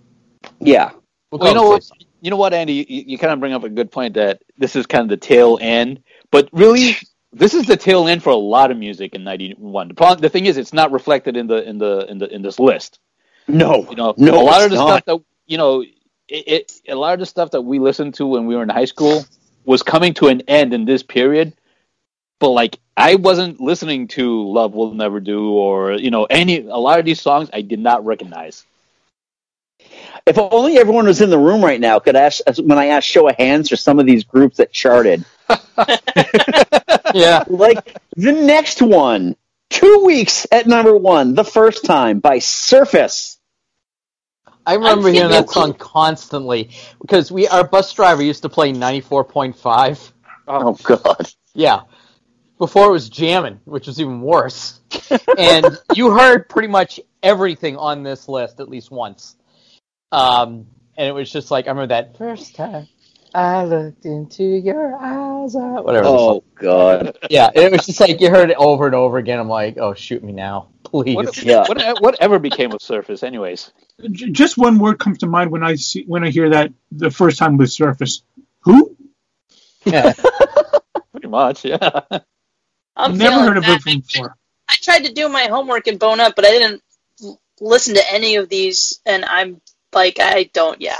Yeah. 0.58 0.90
We'll 1.30 1.40
Well, 1.40 1.48
you 1.52 1.54
call 1.60 1.70
know 1.72 1.80
it 2.28 2.34
a 2.34 2.38
what? 2.38 2.52
safe 2.52 2.62
song. 2.62 2.74
You 2.74 2.84
know 2.84 2.84
what, 2.86 2.86
Andy? 2.86 2.86
You, 2.88 3.04
you 3.08 3.18
kind 3.18 3.32
of 3.32 3.40
bring 3.40 3.54
up 3.54 3.64
a 3.64 3.70
good 3.70 3.92
point 3.92 4.14
that 4.14 4.42
this 4.58 4.76
is 4.76 4.86
kind 4.86 5.02
of 5.02 5.08
the 5.08 5.16
tail 5.16 5.58
end, 5.60 6.02
but 6.30 6.48
really, 6.52 6.96
this 7.32 7.54
is 7.54 7.66
the 7.66 7.76
tail 7.76 8.08
end 8.08 8.22
for 8.22 8.30
a 8.30 8.36
lot 8.36 8.70
of 8.72 8.78
music 8.78 9.14
in 9.14 9.24
'91. 9.24 9.88
The 9.88 9.94
problem, 9.94 10.20
the 10.20 10.30
thing 10.30 10.46
is, 10.46 10.58
it's 10.58 10.74
not 10.74 10.92
reflected 10.92 11.36
in 11.36 11.46
the 11.48 11.68
in 11.68 11.78
the 11.78 12.06
in 12.10 12.18
the 12.18 12.34
in 12.34 12.42
this 12.42 12.58
list. 12.58 13.00
No. 13.48 13.86
You 13.90 13.96
know, 13.96 14.14
No, 14.18 14.40
a 14.40 14.44
lot 14.44 14.64
of 14.64 14.70
the 14.70 14.76
not. 14.76 15.04
stuff 15.04 15.04
that 15.06 15.24
you 15.46 15.58
know, 15.58 15.82
it, 15.82 15.92
it 16.28 16.72
a 16.88 16.96
lot 16.96 17.14
of 17.14 17.20
the 17.20 17.26
stuff 17.26 17.52
that 17.52 17.62
we 17.62 17.78
listened 17.78 18.14
to 18.16 18.26
when 18.26 18.46
we 18.46 18.56
were 18.56 18.64
in 18.64 18.68
high 18.68 18.86
school 18.86 19.26
was 19.64 19.82
coming 19.82 20.14
to 20.14 20.28
an 20.28 20.42
end 20.42 20.74
in 20.74 20.84
this 20.84 21.02
period. 21.02 21.54
But 22.38 22.50
like, 22.50 22.78
I 22.96 23.16
wasn't 23.16 23.60
listening 23.60 24.08
to 24.08 24.48
"Love 24.50 24.74
Will 24.74 24.94
Never 24.94 25.20
Do" 25.20 25.52
or 25.52 25.94
you 25.94 26.10
know 26.10 26.24
any 26.24 26.60
a 26.60 26.76
lot 26.76 26.98
of 27.00 27.06
these 27.06 27.20
songs 27.20 27.50
I 27.52 27.62
did 27.62 27.80
not 27.80 28.04
recognize. 28.04 28.66
If 30.26 30.38
only 30.38 30.78
everyone 30.78 31.06
was 31.06 31.20
in 31.20 31.30
the 31.30 31.38
room 31.38 31.64
right 31.64 31.80
now 31.80 31.98
could 32.00 32.16
ask 32.16 32.40
when 32.62 32.78
I 32.78 32.86
asked 32.86 33.06
show 33.08 33.28
of 33.28 33.36
hands 33.36 33.68
for 33.68 33.76
some 33.76 33.98
of 34.00 34.06
these 34.06 34.24
groups 34.24 34.56
that 34.58 34.72
charted. 34.72 35.24
Yeah, 37.14 37.44
like 37.48 37.96
the 38.16 38.32
next 38.32 38.82
one, 38.82 39.36
two 39.70 40.02
weeks 40.04 40.46
at 40.52 40.66
number 40.66 40.94
one, 40.96 41.34
the 41.34 41.44
first 41.44 41.84
time 41.84 42.20
by 42.20 42.40
Surface. 42.40 43.38
I 44.66 44.74
remember 44.74 45.08
hearing 45.08 45.30
that 45.30 45.46
thinking- 45.46 45.52
song 45.52 45.74
constantly 45.74 46.70
because 47.00 47.30
we 47.30 47.46
our 47.48 47.66
bus 47.66 47.92
driver 47.92 48.22
used 48.22 48.42
to 48.42 48.48
play 48.48 48.72
ninety 48.72 49.00
four 49.00 49.24
point 49.24 49.56
five. 49.56 50.12
Oh 50.48 50.74
God. 50.82 51.30
Yeah. 51.54 51.82
Before 52.58 52.88
it 52.88 52.92
was 52.92 53.08
jamming, 53.08 53.60
which 53.64 53.86
was 53.86 54.00
even 54.00 54.20
worse. 54.20 54.80
and 55.38 55.78
you 55.94 56.10
heard 56.10 56.48
pretty 56.48 56.68
much 56.68 56.98
everything 57.22 57.76
on 57.76 58.02
this 58.02 58.28
list 58.28 58.60
at 58.60 58.68
least 58.68 58.90
once. 58.90 59.36
Um, 60.12 60.66
and 60.96 61.08
it 61.08 61.12
was 61.12 61.30
just 61.30 61.50
like 61.50 61.66
I 61.66 61.70
remember 61.70 61.88
that 61.88 62.16
first 62.16 62.54
time 62.54 62.88
I 63.34 63.64
looked 63.64 64.04
into 64.06 64.44
your 64.44 64.96
eyes. 64.96 65.54
I-" 65.56 65.80
Whatever. 65.80 66.06
Oh 66.08 66.44
God. 66.54 67.18
Yeah, 67.30 67.50
it 67.54 67.70
was 67.72 67.86
just 67.86 68.00
like 68.00 68.20
you 68.20 68.30
heard 68.30 68.50
it 68.50 68.56
over 68.58 68.86
and 68.86 68.94
over 68.94 69.18
again. 69.18 69.38
I'm 69.38 69.48
like, 69.48 69.76
oh, 69.78 69.94
shoot 69.94 70.22
me 70.24 70.32
now, 70.32 70.68
please. 70.84 71.16
What, 71.16 71.42
Yeah. 71.42 71.64
what, 71.68 72.00
whatever 72.02 72.38
became 72.38 72.72
of 72.72 72.80
Surface, 72.82 73.22
anyways. 73.22 73.72
Just 74.12 74.56
one 74.58 74.78
word 74.78 74.98
comes 74.98 75.18
to 75.18 75.26
mind 75.26 75.50
when 75.50 75.62
I 75.62 75.74
see 75.74 76.04
when 76.06 76.24
I 76.24 76.30
hear 76.30 76.50
that 76.50 76.72
the 76.92 77.10
first 77.10 77.38
time 77.38 77.56
with 77.56 77.70
Surface. 77.72 78.22
Who? 78.60 78.96
Yeah. 79.84 80.12
Pretty 81.12 81.28
much, 81.28 81.64
yeah. 81.64 82.00
I'm 82.10 83.12
I've 83.12 83.16
never 83.16 83.40
heard 83.40 83.56
of 83.58 83.64
that. 83.64 83.80
it 83.86 84.06
before. 84.06 84.36
I 84.68 84.74
tried 84.80 85.04
to 85.04 85.12
do 85.12 85.28
my 85.28 85.44
homework 85.44 85.86
and 85.86 85.98
bone 85.98 86.20
up, 86.20 86.34
but 86.36 86.44
I 86.44 86.50
didn't 86.50 86.82
listen 87.60 87.94
to 87.94 88.12
any 88.12 88.36
of 88.36 88.48
these, 88.48 89.00
and 89.06 89.24
I'm 89.24 89.60
like, 89.92 90.18
I 90.20 90.50
don't. 90.52 90.80
Yeah, 90.80 90.98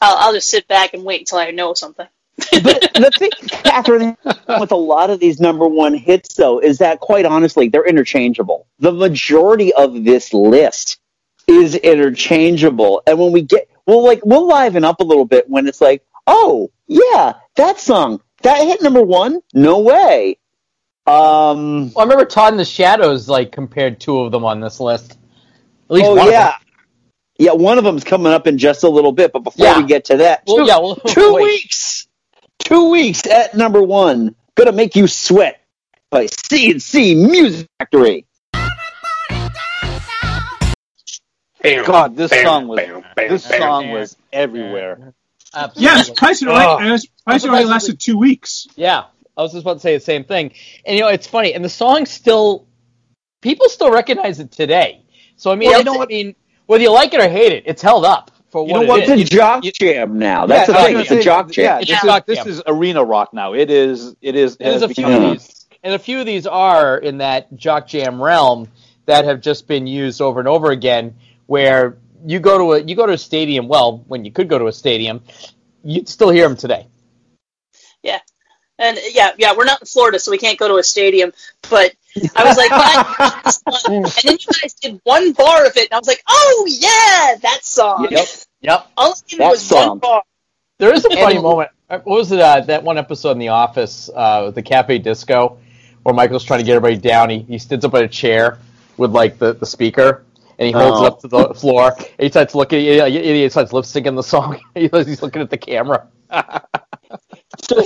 I'll, 0.00 0.16
I'll 0.16 0.32
just 0.32 0.48
sit 0.48 0.68
back 0.68 0.94
and 0.94 1.04
wait 1.04 1.20
until 1.20 1.38
I 1.38 1.50
know 1.50 1.74
something. 1.74 2.06
But 2.62 2.80
the 2.94 3.10
thing, 3.18 3.30
Catherine, 3.48 4.16
with 4.60 4.72
a 4.72 4.76
lot 4.76 5.10
of 5.10 5.20
these 5.20 5.40
number 5.40 5.66
one 5.66 5.94
hits, 5.94 6.34
though, 6.34 6.58
is 6.58 6.78
that 6.78 7.00
quite 7.00 7.24
honestly, 7.24 7.68
they're 7.68 7.86
interchangeable. 7.86 8.66
The 8.78 8.92
majority 8.92 9.72
of 9.72 10.04
this 10.04 10.34
list 10.34 10.98
is 11.46 11.74
interchangeable, 11.74 13.02
and 13.06 13.18
when 13.18 13.32
we 13.32 13.42
get, 13.42 13.68
we'll 13.86 14.04
like, 14.04 14.20
we'll 14.24 14.46
liven 14.46 14.84
up 14.84 15.00
a 15.00 15.04
little 15.04 15.24
bit 15.24 15.48
when 15.48 15.66
it's 15.66 15.80
like, 15.80 16.02
oh 16.26 16.70
yeah, 16.86 17.34
that 17.56 17.80
song 17.80 18.20
that 18.42 18.66
hit 18.66 18.82
number 18.82 19.02
one. 19.02 19.40
No 19.54 19.80
way. 19.80 20.38
Um. 21.06 21.92
Well, 21.92 21.98
I 21.98 22.02
remember 22.02 22.24
Todd 22.24 22.52
in 22.52 22.58
the 22.58 22.64
Shadows 22.64 23.28
like 23.28 23.52
compared 23.52 24.00
two 24.00 24.20
of 24.20 24.32
them 24.32 24.44
on 24.44 24.60
this 24.60 24.80
list. 24.80 25.12
At 25.12 25.90
least 25.90 26.06
Oh 26.06 26.14
one 26.16 26.30
yeah. 26.30 26.56
Of 27.38 27.44
them. 27.44 27.46
Yeah, 27.46 27.52
one 27.52 27.78
of 27.78 27.84
them's 27.84 28.04
coming 28.04 28.32
up 28.32 28.46
in 28.46 28.58
just 28.58 28.82
a 28.84 28.88
little 28.88 29.12
bit, 29.12 29.32
but 29.32 29.40
before 29.40 29.66
Yeah. 29.66 29.78
we 29.80 29.86
get 29.86 30.06
to 30.06 30.18
that, 30.18 30.42
Well, 30.46 30.58
two, 30.58 30.64
yeah, 30.66 30.78
well, 30.78 30.96
two 30.96 31.34
weeks, 31.34 32.08
two 32.58 32.90
weeks 32.90 33.26
at 33.26 33.54
number 33.56 33.82
one, 33.82 34.34
gonna 34.54 34.72
make 34.72 34.96
you 34.96 35.06
sweat 35.06 35.60
by 36.10 36.26
CNC 36.26 37.14
Music 37.14 37.68
Factory. 37.78 38.26
God, 41.84 42.16
this 42.16 42.30
Bam, 42.30 42.44
song 42.44 42.68
was 42.68 42.78
bam, 42.78 43.04
bam, 43.16 43.28
this 43.28 43.48
bam. 43.48 43.60
song 43.60 43.90
was 43.90 44.16
everywhere. 44.32 45.14
Absolutely. 45.52 45.82
Yes, 45.82 46.10
Price 46.10 46.36
is 46.42 46.46
Right. 46.46 46.64
Oh. 46.64 46.98
Price 47.24 47.42
is 47.42 47.50
Right 47.50 47.66
lasted 47.66 47.98
two 47.98 48.16
weeks. 48.16 48.68
Yeah, 48.76 49.04
I 49.36 49.42
was 49.42 49.52
just 49.52 49.62
about 49.62 49.74
to 49.74 49.80
say 49.80 49.94
the 49.94 50.00
same 50.04 50.22
thing. 50.24 50.52
And 50.84 50.96
you 50.96 51.02
know, 51.02 51.08
it's 51.08 51.26
funny, 51.26 51.54
and 51.54 51.64
the 51.64 51.68
song 51.68 52.06
still, 52.06 52.66
people 53.42 53.68
still 53.68 53.90
recognize 53.90 54.38
it 54.38 54.52
today. 54.52 55.02
So 55.36 55.50
I 55.50 55.56
mean, 55.56 55.70
Well, 55.70 55.76
I 55.76 55.78
you 55.80 55.84
know 55.84 55.94
know 55.94 56.02
I 56.02 56.06
mean, 56.06 56.36
whether 56.66 56.82
you 56.82 56.92
like 56.92 57.14
it 57.14 57.20
or 57.20 57.28
hate 57.28 57.52
it, 57.52 57.64
it's 57.66 57.82
held 57.82 58.04
up 58.04 58.30
for 58.50 58.66
You 58.66 58.72
what 58.72 58.80
know 58.82 58.88
what? 58.88 59.00
It's 59.00 59.10
is. 59.10 59.22
a 59.22 59.24
jock 59.24 59.62
jam 59.62 60.18
now. 60.18 60.46
That's 60.46 60.68
Yeah, 60.68 60.74
the 60.74 60.74
thing. 60.74 60.98
It's 61.00 61.10
a 61.10 61.22
jock 61.22 61.50
jam. 61.50 61.64
Yeah, 61.64 61.80
this, 61.80 62.04
a 62.04 62.06
is, 62.06 62.22
this 62.26 62.46
is 62.46 62.62
arena 62.66 63.04
rock 63.04 63.32
now. 63.32 63.54
It 63.54 63.70
is. 63.70 64.14
It 64.22 64.34
is. 64.36 64.54
It 64.54 64.58
There's 64.64 64.82
a 64.82 64.88
few 64.88 65.06
of 65.06 65.20
these, 65.20 65.66
and 65.82 65.94
a 65.94 65.98
few 65.98 66.20
of 66.20 66.26
these 66.26 66.46
are 66.46 66.98
in 66.98 67.18
that 67.18 67.54
jock 67.56 67.86
jam 67.86 68.22
realm 68.22 68.68
that 69.06 69.24
have 69.24 69.40
just 69.40 69.68
been 69.68 69.86
used 69.86 70.20
over 70.20 70.40
and 70.40 70.48
over 70.48 70.70
again. 70.70 71.14
Where 71.46 71.98
you 72.26 72.40
go 72.40 72.58
to 72.58 72.72
a 72.74 72.82
you 72.82 72.96
go 72.96 73.06
to 73.06 73.12
a 73.12 73.18
stadium, 73.18 73.68
well, 73.68 74.04
when 74.08 74.24
you 74.24 74.32
could 74.32 74.48
go 74.48 74.58
to 74.58 74.66
a 74.66 74.72
stadium, 74.72 75.22
you'd 75.84 76.08
still 76.08 76.30
hear 76.30 76.48
them 76.48 76.56
today. 76.56 76.86
And 78.78 78.98
yeah, 79.12 79.30
yeah, 79.38 79.54
we're 79.56 79.64
not 79.64 79.80
in 79.80 79.86
Florida, 79.86 80.18
so 80.18 80.30
we 80.30 80.38
can't 80.38 80.58
go 80.58 80.68
to 80.68 80.74
a 80.76 80.82
stadium. 80.84 81.32
But 81.70 81.94
I 82.36 82.44
was 82.44 82.56
like, 82.56 82.70
"What?" 82.70 83.82
And 83.88 84.04
then 84.06 84.38
you 84.40 84.46
guys 84.60 84.74
did 84.74 85.00
one 85.04 85.32
bar 85.32 85.64
of 85.66 85.76
it, 85.76 85.84
and 85.90 85.92
I 85.94 85.98
was 85.98 86.06
like, 86.08 86.22
oh 86.28 86.66
yeah, 86.68 87.36
that 87.40 87.60
song. 87.64 88.08
Yep. 88.10 88.26
Yep. 88.60 88.86
All 88.96 89.10
I 89.12 89.14
needed 89.30 89.40
That 89.44 89.50
was 89.50 89.62
song. 89.62 89.88
one 89.88 89.98
bar. 89.98 90.22
There 90.78 90.92
is 90.92 91.04
a 91.06 91.10
funny 91.10 91.38
moment. 91.40 91.70
Uh, 91.88 91.98
What 92.00 92.18
was 92.18 92.32
it? 92.32 92.40
Uh, 92.40 92.60
that 92.62 92.82
one 92.82 92.98
episode 92.98 93.30
in 93.32 93.38
The 93.38 93.48
Office, 93.48 94.10
uh, 94.14 94.50
the 94.50 94.62
Cafe 94.62 94.98
Disco, 94.98 95.58
where 96.02 96.14
Michael's 96.14 96.44
trying 96.44 96.60
to 96.60 96.66
get 96.66 96.76
everybody 96.76 97.00
down. 97.00 97.30
He, 97.30 97.38
he 97.40 97.58
stands 97.58 97.84
up 97.84 97.94
on 97.94 98.04
a 98.04 98.08
chair 98.08 98.58
with 98.98 99.12
like 99.12 99.38
the, 99.38 99.54
the 99.54 99.64
speaker, 99.66 100.24
and 100.58 100.66
he 100.66 100.72
holds 100.72 100.98
Oh. 101.00 101.04
it 101.04 101.06
up 101.12 101.20
to 101.20 101.28
the 101.28 101.54
floor. 101.54 101.94
And 101.98 102.08
he 102.18 102.28
starts 102.28 102.54
looking. 102.54 102.80
He, 102.80 103.42
he 103.42 103.48
starts 103.48 103.72
lip 103.72 103.84
syncing 103.86 104.16
the 104.16 104.22
song. 104.22 104.60
He's 104.74 105.22
looking 105.22 105.40
at 105.42 105.48
the 105.50 105.58
camera. 105.58 106.06
So 107.62 107.82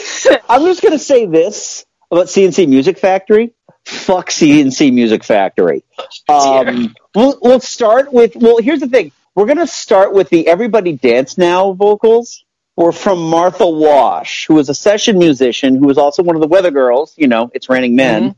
I'm 0.48 0.62
just 0.64 0.82
gonna 0.82 0.98
say 0.98 1.26
this 1.26 1.84
about 2.10 2.26
CNC 2.26 2.68
Music 2.68 2.98
Factory. 2.98 3.52
Fuck 3.84 4.30
CNC 4.30 4.92
Music 4.92 5.24
Factory. 5.24 5.84
Um, 6.28 6.94
we'll, 7.14 7.38
we'll 7.40 7.60
start 7.60 8.12
with. 8.12 8.36
Well, 8.36 8.58
here's 8.58 8.80
the 8.80 8.88
thing. 8.88 9.12
We're 9.34 9.46
gonna 9.46 9.66
start 9.66 10.12
with 10.12 10.28
the 10.28 10.46
"Everybody 10.48 10.92
Dance 10.92 11.38
Now" 11.38 11.72
vocals. 11.72 12.44
Were 12.76 12.92
from 12.92 13.28
Martha 13.28 13.68
Wash, 13.68 14.46
who 14.46 14.54
was 14.54 14.70
a 14.70 14.74
session 14.74 15.18
musician, 15.18 15.74
who 15.74 15.86
was 15.86 15.98
also 15.98 16.22
one 16.22 16.34
of 16.34 16.40
the 16.40 16.48
Weather 16.48 16.70
Girls. 16.70 17.12
You 17.16 17.28
know, 17.28 17.50
it's 17.52 17.68
Raining 17.68 17.94
Men. 17.94 18.34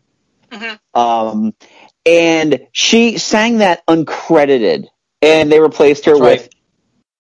Mhm. 0.51 0.79
Um, 0.95 1.55
and 2.05 2.67
she 2.73 3.19
sang 3.19 3.59
that 3.59 3.87
uncredited, 3.87 4.87
and 5.21 5.53
they 5.53 5.61
replaced 5.61 6.07
her 6.07 6.13
That's 6.13 6.21
right. 6.23 6.41
with 6.43 6.51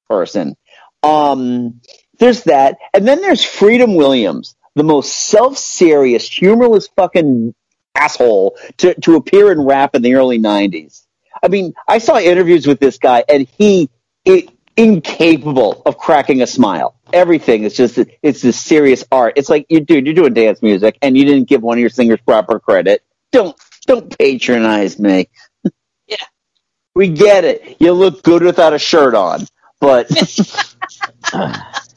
person. 0.09 0.57
Um, 1.05 1.81
there's 2.23 2.45
that, 2.45 2.79
and 2.95 3.07
then 3.07 3.21
there's 3.21 3.45
Freedom 3.45 3.97
Williams, 3.97 4.55
the 4.77 4.85
most 4.85 5.13
self-serious, 5.13 6.29
humorless 6.29 6.89
fucking 6.95 7.53
asshole 7.97 8.57
to 8.79 8.95
to 9.01 9.17
appear 9.17 9.51
in 9.51 9.61
rap 9.61 9.97
in 9.97 10.03
the 10.03 10.15
early 10.15 10.39
'90s. 10.39 11.05
I 11.43 11.49
mean, 11.49 11.75
I 11.89 11.99
saw 11.99 12.19
interviews 12.19 12.67
with 12.67 12.79
this 12.79 12.99
guy, 12.99 13.25
and 13.29 13.49
he 13.59 13.91
it, 14.25 14.51
incapable 14.77 15.83
of 15.85 15.99
cracking 15.99 16.43
a 16.43 16.47
smile. 16.47 16.95
Everything 17.13 17.65
is 17.65 17.75
just 17.75 17.99
it's 18.23 18.41
this 18.41 18.61
serious 18.61 19.03
art. 19.11 19.35
It's 19.37 19.49
like 19.49 19.67
you 19.69 19.81
dude, 19.81 20.07
you're 20.07 20.15
doing 20.15 20.33
dance 20.33 20.63
music, 20.63 20.99
and 21.03 21.17
you 21.19 21.25
didn't 21.25 21.49
give 21.49 21.61
one 21.61 21.79
of 21.79 21.81
your 21.81 21.91
singers 21.91 22.21
proper 22.21 22.61
credit. 22.61 23.03
Don't 23.33 23.57
don't 23.87 24.17
patronize 24.17 24.99
me. 24.99 25.29
Yeah. 26.09 26.17
We 26.95 27.09
get 27.09 27.45
it. 27.45 27.77
You 27.81 27.93
look 27.93 28.23
good 28.23 28.43
without 28.43 28.75
a 28.75 28.79
shirt 28.79 29.15
on, 29.15 29.47
but 29.81 30.11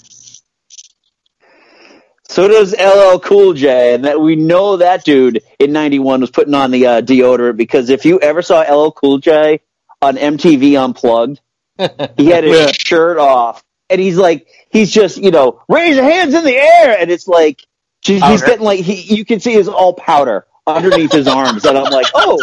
so 2.35 2.49
does 2.49 2.75
LL 2.77 3.19
Cool 3.19 3.53
J, 3.53 3.93
and 3.95 4.03
that 4.03 4.19
we 4.19 4.35
know 4.35 4.77
that 4.77 5.05
dude 5.05 5.41
in 5.57 5.71
'91 5.71 6.19
was 6.19 6.31
putting 6.31 6.53
on 6.53 6.71
the 6.71 6.85
uh, 6.85 7.01
deodorant 7.01 7.55
because 7.55 7.89
if 7.89 8.03
you 8.03 8.19
ever 8.19 8.41
saw 8.41 8.59
LL 8.61 8.91
Cool 8.91 9.19
J 9.19 9.61
on 10.01 10.17
MTV 10.17 10.77
Unplugged, 10.77 11.39
He 12.17 12.27
had 12.27 12.43
his 12.43 12.71
shirt 12.71 13.17
off, 13.17 13.63
and 13.89 14.01
he's 14.01 14.17
like, 14.17 14.47
he's 14.69 14.91
just, 14.91 15.17
you 15.17 15.31
know, 15.31 15.61
raise 15.67 15.95
your 15.95 16.03
hands 16.05 16.33
in 16.33 16.43
the 16.43 16.55
air, 16.55 16.97
and 16.99 17.09
it's 17.09 17.27
like, 17.27 17.65
he's, 18.01 18.21
he's 18.21 18.41
Powder. 18.41 18.45
getting 18.45 18.65
like, 18.65 18.79
he, 18.81 19.15
you 19.15 19.23
can 19.23 19.39
see 19.39 19.53
his 19.53 19.67
all 19.67 19.93
powder 19.93 20.45
underneath 20.67 21.11
his 21.11 21.27
arms, 21.27 21.65
and 21.65 21.77
I'm 21.77 21.91
like, 21.91 22.07
oh, 22.13 22.37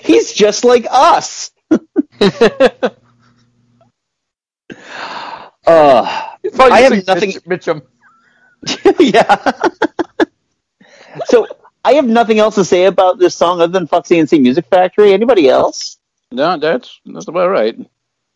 he's 0.00 0.32
just 0.32 0.64
like 0.64 0.86
us. 0.90 1.50
Uh, 5.68 6.28
I 6.60 6.82
have 6.82 7.04
nothing. 7.08 7.32
Mitchum. 7.32 7.82
yeah. 9.00 9.52
so 11.26 11.46
I 11.84 11.94
have 11.94 12.06
nothing 12.06 12.38
else 12.38 12.56
to 12.56 12.64
say 12.64 12.86
about 12.86 13.18
this 13.18 13.34
song 13.34 13.60
other 13.60 13.72
than 13.72 13.86
Fuck 13.86 14.06
CNC 14.06 14.40
Music 14.40 14.66
Factory. 14.66 15.12
Anybody 15.12 15.48
else? 15.48 15.98
No, 16.32 16.56
that's 16.58 17.00
that's 17.06 17.28
about 17.28 17.48
right. 17.48 17.78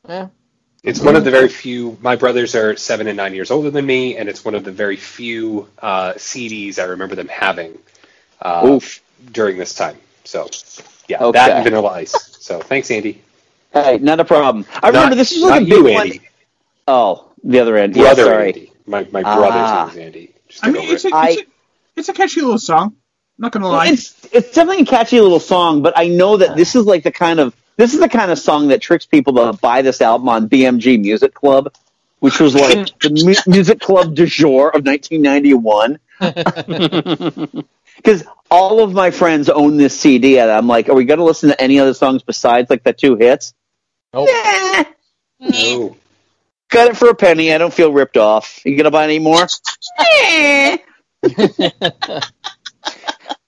Yeah. 0.08 0.28
It's 0.82 1.00
one 1.00 1.14
of 1.16 1.24
the 1.24 1.30
very 1.30 1.48
few. 1.48 1.98
My 2.00 2.16
brothers 2.16 2.54
are 2.54 2.74
seven 2.76 3.06
and 3.06 3.16
nine 3.16 3.34
years 3.34 3.50
older 3.50 3.70
than 3.70 3.84
me, 3.84 4.16
and 4.16 4.28
it's 4.28 4.44
one 4.44 4.54
of 4.54 4.64
the 4.64 4.72
very 4.72 4.96
few 4.96 5.68
uh, 5.78 6.14
CDs 6.14 6.78
I 6.78 6.84
remember 6.84 7.14
them 7.16 7.28
having 7.28 7.78
uh, 8.40 8.66
Oof. 8.66 9.02
during 9.30 9.58
this 9.58 9.74
time. 9.74 9.98
So, 10.24 10.48
yeah, 11.08 11.22
Okay. 11.22 11.38
that 11.38 11.50
and 11.50 11.64
Vanilla 11.64 11.90
Ice. 11.90 12.14
So, 12.40 12.60
thanks, 12.60 12.90
Andy. 12.90 13.20
Hey, 13.72 13.98
not 13.98 14.20
a 14.20 14.24
problem. 14.24 14.64
I 14.82 14.88
remember 14.88 15.16
this 15.16 15.32
is 15.32 15.42
like 15.42 15.50
not 15.50 15.62
a 15.62 15.64
big 15.64 15.72
you, 15.72 15.84
one. 15.92 16.06
Andy. 16.06 16.20
Oh, 16.88 17.30
the 17.44 17.60
other 17.60 17.76
end. 17.76 17.94
Yeah, 17.94 18.02
Brother 18.04 18.24
sorry. 18.24 18.46
Andy. 18.48 18.69
My 18.90 19.06
my 19.12 19.22
brother's 19.22 19.52
Ah. 19.54 19.84
name 19.86 19.98
is 19.98 20.04
Andy. 20.06 20.30
Just 20.48 20.64
I 20.64 20.70
mean, 20.70 20.82
over 20.82 20.92
it's 20.94 21.04
a, 21.04 21.08
it's, 21.08 21.16
I- 21.16 21.28
a, 21.30 21.36
it's 21.96 22.08
a 22.08 22.12
catchy 22.12 22.40
little 22.40 22.58
song. 22.58 22.88
I'm 23.38 23.42
not 23.42 23.52
gonna 23.52 23.68
lie. 23.68 23.88
It's 23.88 24.14
it's 24.32 24.52
definitely 24.52 24.82
a 24.82 24.86
catchy 24.86 25.20
little 25.20 25.40
song, 25.40 25.82
but 25.82 25.94
I 25.96 26.08
know 26.08 26.36
that 26.38 26.56
this 26.56 26.74
is 26.76 26.84
like 26.84 27.04
the 27.04 27.12
kind 27.12 27.40
of 27.40 27.54
this 27.76 27.94
is 27.94 28.00
the 28.00 28.08
kind 28.08 28.30
of 28.30 28.38
song 28.38 28.68
that 28.68 28.80
tricks 28.82 29.06
people 29.06 29.34
to 29.34 29.52
buy 29.58 29.82
this 29.82 30.00
album 30.00 30.28
on 30.28 30.48
BMG 30.48 31.00
Music 31.00 31.32
Club, 31.32 31.72
which 32.18 32.38
was 32.40 32.54
like 32.54 32.98
the 33.00 33.10
mu- 33.24 33.52
music 33.52 33.80
club 33.80 34.14
du 34.14 34.26
jour 34.26 34.68
of 34.68 34.84
1991. 34.84 35.98
Because 37.96 38.24
all 38.50 38.82
of 38.82 38.92
my 38.92 39.10
friends 39.10 39.48
own 39.48 39.76
this 39.78 39.98
CD, 39.98 40.38
and 40.38 40.50
I'm 40.50 40.66
like, 40.66 40.88
are 40.90 40.94
we 40.94 41.04
going 41.06 41.18
to 41.18 41.24
listen 41.24 41.48
to 41.50 41.58
any 41.60 41.78
other 41.80 41.94
songs 41.94 42.22
besides 42.22 42.68
like 42.68 42.82
the 42.82 42.92
two 42.92 43.16
hits? 43.16 43.54
Nope. 44.12 44.28
Nah, 44.30 44.84
Oh, 45.42 45.96
got 46.70 46.88
it 46.90 46.96
for 46.96 47.08
a 47.08 47.14
penny. 47.14 47.52
I 47.52 47.58
don't 47.58 47.72
feel 47.74 47.92
ripped 47.92 48.16
off. 48.16 48.64
You 48.64 48.76
gonna 48.76 48.90
buy 48.90 49.04
any 49.04 49.18
more? 49.18 49.46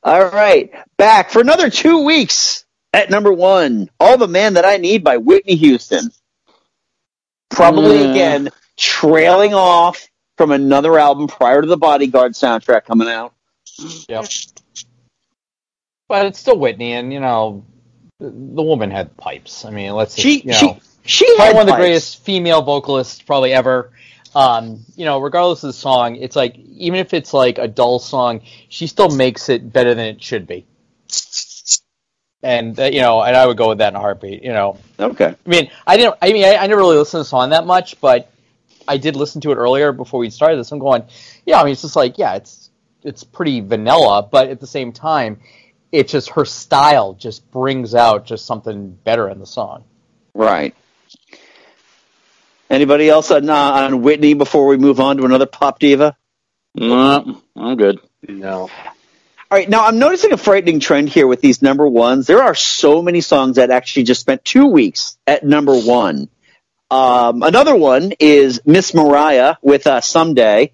All 0.05 0.25
right, 0.27 0.73
back 0.99 1.31
for 1.31 1.41
another 1.41 1.71
two 1.71 2.05
weeks 2.05 2.65
at 2.93 3.09
number 3.09 3.33
one. 3.33 3.89
All 4.01 4.19
the 4.19 4.27
Man 4.27 4.55
That 4.55 4.65
I 4.65 4.77
Need 4.79 5.05
by 5.05 5.17
Whitney 5.19 5.55
Houston. 5.55 6.11
Probably 7.51 7.99
Mm. 7.99 8.11
again 8.11 8.49
trailing 8.77 9.55
off 9.55 10.09
from 10.37 10.51
another 10.51 10.99
album 10.99 11.29
prior 11.29 11.61
to 11.61 11.69
the 11.69 11.77
Bodyguard 11.77 12.33
soundtrack 12.33 12.85
coming 12.85 13.09
out. 13.09 13.33
Yep. 14.09 14.27
But 16.09 16.27
it's 16.27 16.41
still 16.41 16.59
Whitney, 16.59 16.95
and 16.95 17.13
you 17.13 17.21
know, 17.21 17.65
the 18.19 18.31
the 18.31 18.63
woman 18.63 18.91
had 18.91 19.17
pipes. 19.17 19.65
I 19.65 19.71
mean, 19.71 19.93
let's 19.93 20.17
She 20.17 20.41
you 20.41 20.47
know, 20.51 20.57
she 20.59 20.81
she 21.05 21.27
probably 21.37 21.47
had 21.47 21.55
one 21.55 21.63
of 21.63 21.67
the 21.67 21.73
pipes. 21.73 21.81
greatest 21.81 22.25
female 22.25 22.63
vocalists 22.63 23.23
probably 23.23 23.53
ever. 23.53 23.91
Um, 24.35 24.85
you 24.97 25.05
know, 25.05 25.19
regardless 25.19 25.63
of 25.63 25.69
the 25.69 25.75
song, 25.75 26.17
it's 26.17 26.37
like 26.37 26.57
even 26.57 26.99
if 26.99 27.13
it's 27.13 27.35
like 27.35 27.59
a 27.59 27.69
dull 27.69 27.99
song, 27.99 28.41
she 28.69 28.87
still 28.87 29.11
makes 29.11 29.49
it 29.49 29.73
better 29.73 29.95
than 29.95 30.07
it 30.07 30.23
should 30.23 30.47
be. 30.47 30.67
And 32.43 32.79
uh, 32.79 32.85
you 32.85 33.01
know, 33.01 33.23
and 33.23 33.37
I 33.37 33.47
would 33.47 33.57
go 33.57 33.69
with 33.69 33.79
that 33.79 33.93
in 33.93 33.97
a 33.97 34.01
heartbeat. 34.01 34.43
You 34.43 34.53
know, 34.53 34.79
Okay. 34.99 35.35
I 35.47 35.49
mean, 35.49 35.71
I 35.87 35.97
didn't. 35.97 36.17
I 36.23 36.33
mean, 36.33 36.45
I, 36.45 36.57
I 36.57 36.67
never 36.67 36.81
really 36.81 36.97
listened 36.97 37.21
to 37.21 37.25
the 37.25 37.25
song 37.25 37.51
that 37.51 37.67
much, 37.67 38.01
but 38.01 38.31
I 38.89 38.97
did 38.97 39.17
listen 39.17 39.41
to 39.43 39.53
it 39.53 39.57
earlier 39.57 39.93
before 39.93 40.19
we 40.19 40.31
started 40.31 40.57
this. 40.59 40.73
I'm 40.73 40.79
going, 40.79 41.05
yeah. 41.47 41.61
I 41.61 41.65
mean, 41.65 41.73
it's 41.73 41.83
just 41.83 41.95
like, 41.97 42.19
yeah, 42.19 42.35
it's 42.35 42.71
it's 43.05 43.25
pretty 43.25 43.61
vanilla, 43.61 44.27
but 44.29 44.49
at 44.49 44.61
the 44.61 44.67
same 44.67 44.93
time, 44.93 45.41
it's 45.93 46.11
just 46.13 46.31
her 46.31 46.45
style 46.45 47.15
just 47.15 47.49
brings 47.51 47.95
out 47.95 48.27
just 48.27 48.47
something 48.47 48.91
better 49.05 49.29
in 49.29 49.39
the 49.39 49.47
song. 49.47 49.85
Right. 50.35 50.75
Anybody 52.73 53.11
else 53.11 53.31
on 53.31 53.51
uh, 53.51 53.55
on 53.55 54.01
Whitney 54.01 54.33
before 54.33 54.67
we 54.67 54.79
move 54.79 54.99
on 54.99 55.19
to 55.19 55.25
another 55.27 55.45
pop 55.45 55.79
diva? 55.79 56.17
No, 56.75 57.43
I'm 57.55 57.77
good. 57.77 58.01
no. 58.27 58.63
All 59.51 59.59
right, 59.59 59.69
now 59.69 59.85
I'm 59.85 59.99
noticing 59.99 60.33
a 60.33 60.39
frightening 60.39 60.81
trend 60.81 61.11
here 61.11 61.27
with 61.27 61.43
these 61.43 61.61
number 61.61 61.87
ones. 61.87 62.27
There 62.27 62.43
are 62.43 62.55
so 62.55 63.03
many 63.03 63.21
songs 63.21 63.57
that 63.57 63.71
actually 63.71 64.05
just 64.05 64.23
spent 64.23 64.43
two 64.43 64.65
weeks 64.69 65.19
at 65.27 65.45
number 65.45 65.79
one. 65.79 66.31
Um, 66.91 67.43
another 67.43 67.77
one 67.77 68.15
is 68.19 68.63
Miss 68.65 68.95
Mariah 68.95 69.57
with 69.61 69.87
uh, 69.87 70.01
"Someday." 70.01 70.73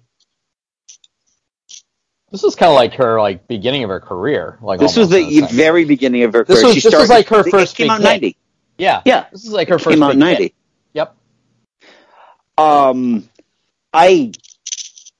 This 2.31 2.45
is 2.45 2.55
kind 2.55 2.69
of 2.69 2.75
like 2.75 2.93
her 2.93 3.19
like 3.19 3.45
beginning 3.49 3.83
of 3.83 3.89
her 3.89 3.99
career. 3.99 4.57
Like 4.61 4.79
This 4.79 4.95
was 4.95 5.11
almost, 5.11 5.33
in 5.35 5.43
a 5.43 5.47
the 5.47 5.53
very 5.53 5.83
beginning 5.83 6.23
of 6.23 6.31
her 6.31 6.45
This 6.45 6.59
career. 6.61 6.67
was- 6.67 6.75
She 6.75 6.79
this 6.89 6.95
was 6.97 7.09
like 7.09 7.27
her 7.27 7.41
it 7.45 7.51
first 7.51 7.75
came 7.75 7.87
big 7.87 7.91
out 7.91 7.99
hit. 7.99 8.03
ninety. 8.05 8.37
yeah 8.77 9.01
Yeah, 9.03 9.25
This 9.33 9.43
is 9.43 9.51
like 9.51 9.67
her 9.67 9.75
it 9.75 9.79
first 9.81 9.95
came 9.95 10.03
out 10.03 10.13
in 10.13 10.19
big 10.19 10.37
hit. 10.37 10.53
Ninety. 12.59 12.75
Yep. 12.75 12.95
Um, 12.95 13.29
I 13.93 14.31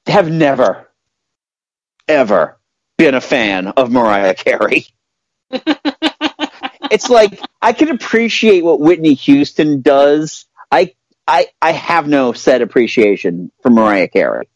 have 0.08 0.32
never, 0.32 0.88
ever 2.08 2.60
been 2.98 3.16
a 3.16 3.22
fan 3.22 3.68
of 3.70 3.92
Mariah 3.92 4.36
Carey. 4.36 4.88
it's 6.92 7.10
like 7.10 7.40
I 7.62 7.74
can 7.74 7.90
appreciate 7.90 8.64
what 8.64 8.80
Whitney 8.80 9.16
Houston 9.16 9.82
does. 9.82 10.46
I 10.72 10.96
I 11.28 11.48
I 11.62 11.72
have 11.74 12.08
no 12.08 12.34
set 12.34 12.62
appreciation 12.62 13.52
for 13.62 13.70
Mariah 13.70 14.08
Carey. 14.10 14.50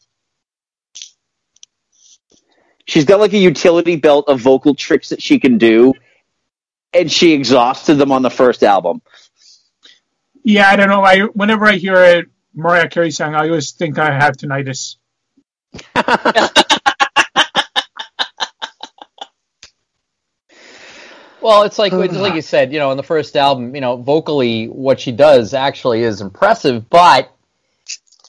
She's 2.86 3.06
got 3.06 3.20
like 3.20 3.32
a 3.32 3.38
utility 3.38 3.96
belt 3.96 4.28
of 4.28 4.40
vocal 4.40 4.74
tricks 4.74 5.10
that 5.10 5.22
she 5.22 5.40
can 5.40 5.58
do, 5.58 5.94
and 6.92 7.10
she 7.10 7.32
exhausted 7.32 7.94
them 7.96 8.12
on 8.12 8.22
the 8.22 8.30
first 8.30 8.62
album. 8.62 9.02
yeah, 10.44 10.68
I 10.68 10.76
don't 10.76 10.88
know. 10.88 11.02
I 11.02 11.20
whenever 11.22 11.66
I 11.66 11.74
hear 11.76 11.96
a 11.96 12.24
Mariah 12.54 12.88
Carey 12.88 13.10
song, 13.10 13.34
I 13.34 13.48
always 13.48 13.72
think 13.72 13.98
I 13.98 14.12
have 14.12 14.36
tinnitus. 14.36 14.96
Well, 21.40 21.64
it's 21.64 21.78
like 21.78 21.92
it's 21.92 22.14
like 22.14 22.34
you 22.34 22.40
said, 22.40 22.72
you 22.72 22.78
know, 22.78 22.90
in 22.90 22.96
the 22.96 23.02
first 23.02 23.36
album, 23.36 23.74
you 23.74 23.80
know, 23.82 23.96
vocally 23.98 24.66
what 24.66 24.98
she 24.98 25.12
does 25.12 25.52
actually 25.52 26.02
is 26.02 26.22
impressive, 26.22 26.88
but 26.88 27.30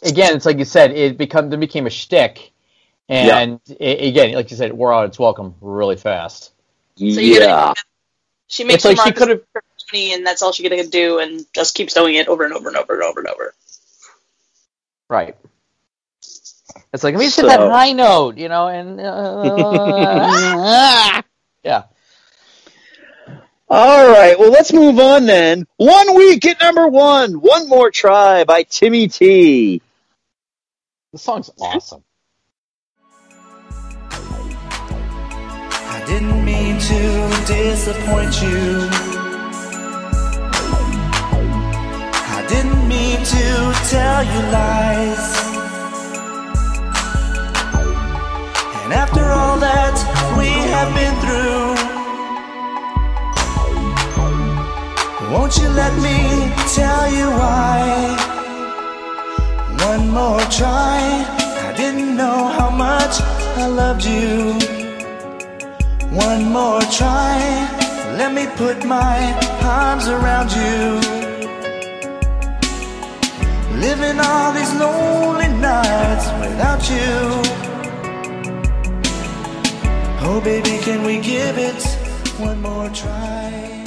again, 0.03 0.35
it's 0.35 0.45
like 0.45 0.57
you 0.57 0.65
said, 0.65 0.91
it 0.91 1.17
become 1.17 1.51
it 1.53 1.59
became 1.61 1.87
a 1.87 1.89
shtick, 1.89 2.51
and 3.07 3.61
it, 3.79 4.09
again, 4.09 4.33
like 4.33 4.51
you 4.51 4.57
said, 4.57 4.67
it 4.67 4.75
wore 4.75 4.93
out 4.93 5.05
its 5.05 5.17
welcome 5.17 5.55
really 5.61 5.95
fast. 5.95 6.51
So 6.97 7.05
yeah. 7.05 7.39
gotta, 7.39 7.83
she 8.47 8.65
makes 8.65 8.83
It's 8.83 8.85
like 8.85 8.97
some 8.97 9.07
she 9.07 9.13
could've- 9.13 9.45
money, 9.93 10.13
and 10.13 10.25
that's 10.25 10.41
all 10.41 10.51
she 10.51 10.67
gonna 10.67 10.85
do, 10.85 11.19
and 11.19 11.45
just 11.53 11.73
keeps 11.73 11.93
doing 11.93 12.15
it 12.15 12.27
over 12.27 12.43
and 12.43 12.53
over 12.53 12.67
and 12.67 12.77
over 12.77 12.95
and 12.95 13.03
over 13.03 13.19
and 13.21 13.29
over. 13.29 13.53
Right. 15.09 15.35
It's 16.93 17.03
like 17.03 17.13
let 17.13 17.19
me 17.19 17.25
just 17.25 17.35
hit 17.37 17.47
that 17.47 17.59
high 17.59 17.91
note, 17.91 18.37
you 18.37 18.49
know, 18.49 18.67
and 18.67 18.99
uh, 18.99 20.31
yeah. 21.63 21.83
All 23.67 24.07
right, 24.07 24.37
well, 24.39 24.51
let's 24.51 24.71
move 24.71 24.99
on 24.99 25.25
then. 25.25 25.65
One 25.77 26.15
week 26.15 26.45
at 26.45 26.61
number 26.61 26.87
one, 26.87 27.33
One 27.33 27.67
More 27.67 27.89
Try 27.89 28.43
by 28.43 28.63
Timmy 28.63 29.07
T. 29.07 29.81
The 31.11 31.17
song's 31.17 31.49
awesome. 31.59 32.03
I 34.11 36.03
didn't 36.05 36.45
mean 36.45 36.77
to 36.79 37.43
disappoint 37.47 38.41
you. 38.41 39.14
To 43.25 43.73
tell 43.89 44.23
you 44.23 44.39
lies. 44.53 45.25
And 48.83 48.93
after 48.93 49.25
all 49.25 49.57
that 49.57 49.95
we 50.37 50.49
have 50.75 50.93
been 50.93 51.15
through, 51.23 51.73
won't 55.33 55.57
you 55.57 55.69
let 55.69 55.93
me 56.05 56.17
tell 56.75 57.11
you 57.11 57.27
why? 57.41 58.35
One 59.89 60.09
more 60.11 60.41
try. 60.59 60.99
I 61.67 61.73
didn't 61.75 62.15
know 62.15 62.47
how 62.57 62.69
much 62.69 63.21
I 63.57 63.65
loved 63.65 64.05
you. 64.05 64.53
One 66.11 66.43
more 66.51 66.81
try. 66.99 67.39
Let 68.19 68.33
me 68.33 68.45
put 68.55 68.85
my 68.85 69.17
arms 69.63 70.07
around 70.07 70.51
you. 70.51 71.14
Living 73.79 74.19
all 74.19 74.53
these 74.53 74.73
lonely 74.75 75.47
nights 75.49 76.27
without 76.39 76.89
you. 76.89 77.41
Oh, 80.27 80.41
baby, 80.43 80.77
can 80.83 81.03
we 81.05 81.19
give 81.19 81.57
it 81.57 81.83
one 82.39 82.61
more 82.61 82.89
try? 82.89 83.85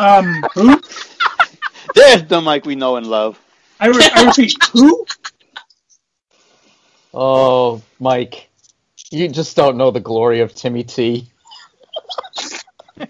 Um, 0.00 0.42
who? 0.54 0.80
There's 1.94 2.24
the 2.24 2.40
Mike 2.40 2.66
we 2.66 2.76
know 2.76 2.96
and 2.96 3.06
love. 3.06 3.38
I, 3.80 3.88
re- 3.88 4.10
I 4.14 4.24
repeat, 4.26 4.54
who? 4.72 5.06
Oh, 7.14 7.82
Mike, 8.00 8.48
you 9.10 9.28
just 9.28 9.56
don't 9.56 9.76
know 9.76 9.90
the 9.90 10.00
glory 10.00 10.40
of 10.40 10.54
Timmy 10.54 10.84
T. 10.84 11.28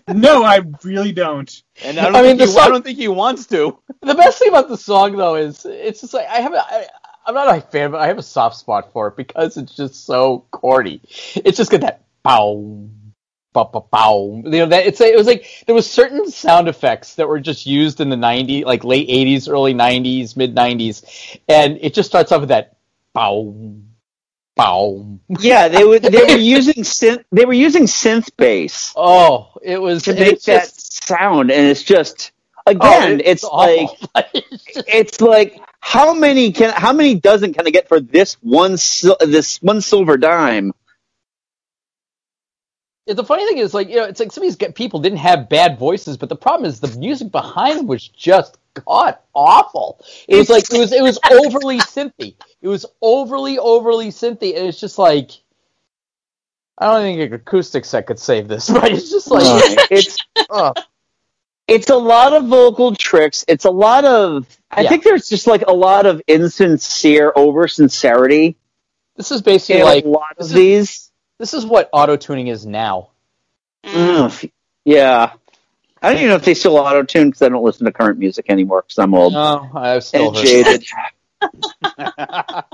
No, 0.08 0.42
I 0.44 0.60
really 0.82 1.12
don't. 1.12 1.62
And 1.82 1.98
I 1.98 2.04
don't, 2.04 2.16
I 2.16 2.22
mean, 2.22 2.38
think, 2.38 2.50
the 2.50 2.60
he, 2.60 2.66
I 2.66 2.68
don't 2.68 2.84
think 2.84 2.98
he 2.98 3.08
wants 3.08 3.46
to. 3.48 3.78
The 4.02 4.14
best 4.14 4.38
thing 4.38 4.48
about 4.48 4.68
the 4.68 4.76
song, 4.76 5.16
though, 5.16 5.36
is 5.36 5.64
it's 5.66 6.00
just 6.00 6.14
like 6.14 6.28
I 6.28 6.40
have 6.40 6.52
a, 6.54 6.58
I, 6.58 6.86
I'm 7.26 7.34
not 7.34 7.56
a 7.56 7.60
fan, 7.60 7.90
but 7.90 8.00
I 8.00 8.06
have 8.06 8.18
a 8.18 8.22
soft 8.22 8.56
spot 8.56 8.92
for 8.92 9.08
it 9.08 9.16
because 9.16 9.56
it's 9.56 9.74
just 9.76 10.06
so 10.06 10.46
corny. 10.52 11.00
It's 11.34 11.56
just 11.56 11.70
got 11.70 11.80
that 11.82 12.04
bow, 12.22 12.88
bow, 13.52 13.64
bow, 13.64 13.88
bow. 13.90 14.42
You 14.44 14.50
know 14.50 14.66
that 14.66 14.86
it's 14.86 15.00
it 15.00 15.16
was 15.16 15.26
like 15.26 15.64
there 15.66 15.74
was 15.74 15.90
certain 15.90 16.30
sound 16.30 16.68
effects 16.68 17.16
that 17.16 17.28
were 17.28 17.40
just 17.40 17.66
used 17.66 18.00
in 18.00 18.08
the 18.10 18.16
'90s, 18.16 18.64
like 18.64 18.84
late 18.84 19.08
'80s, 19.08 19.48
early 19.48 19.74
'90s, 19.74 20.36
mid 20.36 20.54
'90s, 20.54 21.38
and 21.48 21.78
it 21.80 21.94
just 21.94 22.08
starts 22.08 22.32
off 22.32 22.40
with 22.40 22.50
that 22.50 22.76
bow, 23.12 23.80
Yeah, 24.58 25.68
they 25.68 25.84
were 25.84 25.98
they 25.98 26.24
were 26.24 26.38
using 26.56 26.82
synth 26.84 27.24
they 27.32 27.44
were 27.44 27.52
using 27.52 27.84
synth 27.84 28.30
bass 28.36 28.92
Oh, 28.96 29.52
it 29.62 29.80
was 29.80 30.04
to 30.04 30.14
make 30.14 30.42
that 30.42 30.62
just- 30.64 31.04
sound, 31.04 31.50
and 31.50 31.66
it's 31.66 31.82
just 31.82 32.32
oh, 32.66 32.70
again, 32.72 33.20
it's, 33.24 33.44
like. 33.44 33.88
It's 34.88 35.20
like 35.20 35.60
how 35.80 36.12
many 36.14 36.52
can 36.52 36.70
how 36.74 36.92
many 36.92 37.14
dozen 37.14 37.52
can 37.54 37.66
I 37.66 37.70
get 37.70 37.88
for 37.88 38.00
this 38.00 38.34
one 38.42 38.76
sil- 38.80 39.20
this 39.20 39.58
one 39.62 39.80
silver 39.80 40.16
dime? 40.16 40.72
The 43.06 43.22
funny 43.24 43.46
thing 43.46 43.58
is, 43.58 43.72
like, 43.72 43.88
you 43.88 43.96
know, 43.96 44.04
it's 44.04 44.18
like 44.18 44.32
some 44.32 44.42
of 44.42 44.48
these 44.58 44.72
people 44.72 44.98
didn't 44.98 45.18
have 45.18 45.48
bad 45.48 45.78
voices, 45.78 46.16
but 46.16 46.28
the 46.28 46.34
problem 46.36 46.68
is 46.68 46.80
the 46.80 46.98
music 46.98 47.30
behind 47.30 47.78
them 47.78 47.86
was 47.86 48.08
just 48.08 48.58
god 48.84 49.18
awful. 49.34 50.00
It 50.28 50.36
was 50.36 50.48
like 50.50 50.64
it 50.72 50.78
was 50.78 50.92
it 50.92 51.02
was 51.02 51.18
overly 51.30 51.78
synthy. 51.78 52.34
It 52.60 52.68
was 52.68 52.86
overly 53.00 53.58
overly 53.58 54.08
synthy, 54.08 54.56
and 54.56 54.66
it's 54.66 54.80
just 54.80 54.98
like 54.98 55.30
I 56.78 56.86
don't 56.86 57.02
think 57.02 57.20
an 57.20 57.32
acoustic 57.34 57.84
set 57.84 58.06
could 58.06 58.18
save 58.18 58.48
this, 58.48 58.68
but 58.70 58.92
it's 58.92 59.10
just 59.10 59.30
like 59.30 59.44
it's 59.90 60.16
oh, 60.50 60.72
it's 61.68 61.90
a 61.90 61.96
lot 61.96 62.32
of 62.32 62.46
vocal 62.46 62.94
tricks. 62.94 63.44
It's 63.48 63.64
a 63.64 63.70
lot 63.70 64.04
of 64.04 64.46
I 64.70 64.82
Yeah. 64.82 64.88
think 64.90 65.04
there's 65.04 65.28
just 65.28 65.46
like 65.46 65.62
a 65.66 65.72
lot 65.72 66.06
of 66.06 66.20
insincere 66.26 67.32
over 67.34 67.68
sincerity 67.68 68.56
this 69.16 69.30
is 69.32 69.40
basically 69.40 69.82
like 69.82 70.04
a 70.04 70.08
lot 70.08 70.32
of 70.32 70.36
this 70.38 70.48
is- 70.48 70.54
these. 70.54 71.12
this 71.38 71.54
is 71.54 71.64
what 71.64 71.88
auto 71.92 72.16
tuning 72.16 72.48
is 72.48 72.66
now. 72.66 73.08
Ugh, 73.84 74.30
yeah. 74.84 75.32
I 76.02 76.10
don't 76.10 76.18
even 76.18 76.28
know 76.28 76.36
if 76.36 76.44
they 76.44 76.54
still 76.54 76.76
auto 76.76 77.02
tune 77.02 77.30
because 77.30 77.42
I 77.42 77.48
don't 77.48 77.64
listen 77.64 77.86
to 77.86 77.92
current 77.92 78.18
music 78.18 78.46
anymore 78.48 78.82
because 78.82 78.98
I'm 78.98 79.14
old 79.14 79.34
I've 79.74 80.04
still 80.04 80.36
and 80.36 80.46
jaded. 80.46 80.84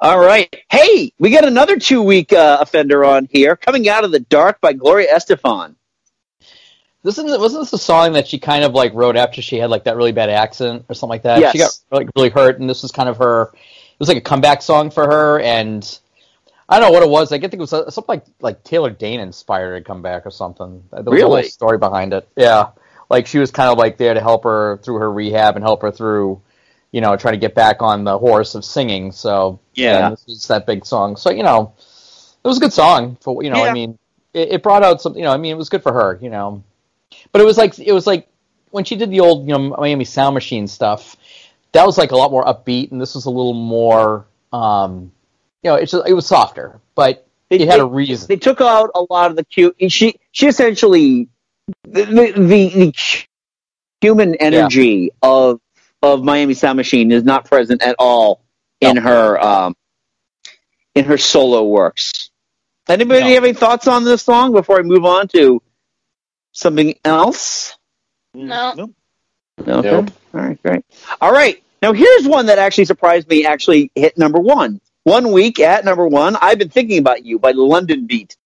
All 0.00 0.18
right. 0.18 0.54
Hey, 0.68 1.12
we 1.18 1.30
got 1.30 1.44
another 1.44 1.78
two 1.78 2.02
week 2.02 2.32
uh, 2.32 2.58
offender 2.60 3.04
on 3.04 3.28
here. 3.30 3.54
Coming 3.54 3.88
Out 3.88 4.04
of 4.04 4.10
the 4.10 4.18
Dark 4.20 4.60
by 4.60 4.72
Gloria 4.72 5.14
Estefan. 5.14 5.76
This 7.04 7.18
isn't 7.18 7.40
wasn't 7.40 7.62
this 7.62 7.72
a 7.72 7.78
song 7.78 8.12
that 8.12 8.28
she 8.28 8.38
kind 8.38 8.64
of 8.64 8.72
like 8.74 8.94
wrote 8.94 9.16
after 9.16 9.42
she 9.42 9.58
had 9.58 9.70
like 9.70 9.84
that 9.84 9.96
really 9.96 10.12
bad 10.12 10.30
accident 10.30 10.86
or 10.88 10.94
something 10.94 11.10
like 11.10 11.22
that? 11.22 11.40
She 11.52 11.58
got 11.58 11.78
like 11.90 12.08
really 12.16 12.30
hurt, 12.30 12.60
and 12.60 12.70
this 12.70 12.82
was 12.82 12.92
kind 12.92 13.08
of 13.08 13.18
her. 13.18 13.50
It 13.52 14.00
was 14.00 14.08
like 14.08 14.18
a 14.18 14.22
comeback 14.22 14.62
song 14.62 14.90
for 14.90 15.04
her, 15.04 15.40
and 15.40 15.98
I 16.72 16.80
don't 16.80 16.88
know 16.88 16.92
what 16.92 17.02
it 17.02 17.08
was. 17.10 17.32
I 17.32 17.38
think 17.38 17.52
it 17.52 17.58
was 17.58 17.72
uh, 17.74 17.90
something 17.90 18.08
like 18.08 18.24
like 18.40 18.64
Taylor 18.64 18.88
Dayne 18.90 19.20
inspired 19.20 19.72
her 19.72 19.78
to 19.78 19.84
come 19.84 20.00
back 20.00 20.24
or 20.24 20.30
something. 20.30 20.82
There 20.90 21.02
was 21.04 21.22
a 21.22 21.26
whole 21.26 21.42
story 21.42 21.76
behind 21.76 22.14
it. 22.14 22.26
Yeah, 22.34 22.70
like 23.10 23.26
she 23.26 23.38
was 23.38 23.50
kind 23.50 23.68
of 23.70 23.76
like 23.76 23.98
there 23.98 24.14
to 24.14 24.20
help 24.20 24.44
her 24.44 24.78
through 24.78 24.96
her 24.96 25.12
rehab 25.12 25.56
and 25.56 25.62
help 25.64 25.82
her 25.82 25.90
through, 25.90 26.40
you 26.90 27.02
know, 27.02 27.14
trying 27.16 27.34
to 27.34 27.38
get 27.38 27.54
back 27.54 27.82
on 27.82 28.04
the 28.04 28.18
horse 28.18 28.54
of 28.54 28.64
singing. 28.64 29.12
So 29.12 29.60
Yeah. 29.74 30.10
this 30.10 30.24
was 30.26 30.46
that 30.48 30.66
big 30.66 30.86
song. 30.86 31.16
So 31.16 31.30
you 31.30 31.42
know, 31.42 31.74
it 32.42 32.48
was 32.48 32.56
a 32.56 32.60
good 32.60 32.72
song 32.72 33.18
for 33.20 33.42
you 33.42 33.50
know. 33.50 33.62
Yeah. 33.64 33.70
I 33.70 33.72
mean, 33.74 33.98
it, 34.32 34.52
it 34.52 34.62
brought 34.62 34.82
out 34.82 35.02
some. 35.02 35.14
You 35.14 35.24
know, 35.24 35.32
I 35.32 35.36
mean, 35.36 35.52
it 35.52 35.58
was 35.58 35.68
good 35.68 35.82
for 35.82 35.92
her. 35.92 36.18
You 36.22 36.30
know, 36.30 36.64
but 37.32 37.42
it 37.42 37.44
was 37.44 37.58
like 37.58 37.78
it 37.78 37.92
was 37.92 38.06
like 38.06 38.28
when 38.70 38.84
she 38.84 38.96
did 38.96 39.10
the 39.10 39.20
old 39.20 39.46
you 39.46 39.52
know 39.52 39.76
Miami 39.78 40.06
Sound 40.06 40.32
Machine 40.32 40.66
stuff. 40.66 41.16
That 41.72 41.86
was 41.86 41.98
like 41.98 42.12
a 42.12 42.16
lot 42.16 42.30
more 42.30 42.44
upbeat, 42.44 42.92
and 42.92 43.00
this 43.00 43.14
was 43.14 43.26
a 43.26 43.30
little 43.30 43.54
more. 43.54 44.26
Um, 44.52 45.12
you 45.62 45.70
know, 45.70 45.76
it's 45.76 45.92
just, 45.92 46.06
it 46.08 46.12
was 46.14 46.26
softer, 46.26 46.80
but 46.94 47.26
They, 47.48 47.56
it 47.60 47.68
had 47.68 47.78
they- 47.78 47.82
a 47.82 47.86
reason. 47.86 48.26
They 48.28 48.36
took 48.36 48.60
out 48.60 48.90
a 48.94 49.04
lot 49.10 49.30
of 49.30 49.36
the 49.36 49.44
cute. 49.44 49.76
She 49.88 50.18
she 50.32 50.46
essentially 50.48 51.28
the 51.84 52.04
the, 52.04 52.32
the, 52.32 52.68
the 52.68 52.94
human 54.00 54.34
energy 54.36 55.10
of 55.22 55.60
of 56.02 56.24
Miami 56.24 56.54
Sound 56.54 56.76
Machine 56.76 57.12
is 57.12 57.22
not 57.24 57.44
present 57.44 57.82
at 57.82 57.94
all 57.98 58.42
in 58.80 58.96
her 58.96 59.38
um, 59.40 59.76
in 60.94 61.04
her 61.04 61.16
solo 61.18 61.64
works. 61.64 62.30
Anybody 62.88 63.20
No. 63.20 63.28
have 63.34 63.44
any 63.44 63.52
thoughts 63.52 63.86
on 63.86 64.02
this 64.04 64.22
song 64.22 64.52
before 64.52 64.80
I 64.80 64.82
move 64.82 65.04
on 65.04 65.28
to 65.28 65.62
something 66.50 66.94
else? 67.04 67.76
No. 68.34 68.74
No. 68.74 69.80
Nope. 69.80 70.10
All 70.34 70.40
right, 70.40 70.60
great. 70.62 70.84
All 71.20 71.30
right. 71.32 71.62
Now 71.80 71.92
here's 71.92 72.26
one 72.26 72.46
that 72.46 72.58
actually 72.58 72.86
surprised 72.86 73.28
me. 73.28 73.46
Actually 73.46 73.92
hit 73.94 74.18
number 74.18 74.40
one. 74.40 74.80
One 75.04 75.32
week 75.32 75.60
at 75.60 75.84
number 75.84 76.06
one. 76.06 76.36
I've 76.40 76.58
been 76.58 76.68
thinking 76.68 76.98
about 76.98 77.24
you 77.24 77.38
by 77.40 77.52
London 77.52 78.06
Beat. 78.06 78.36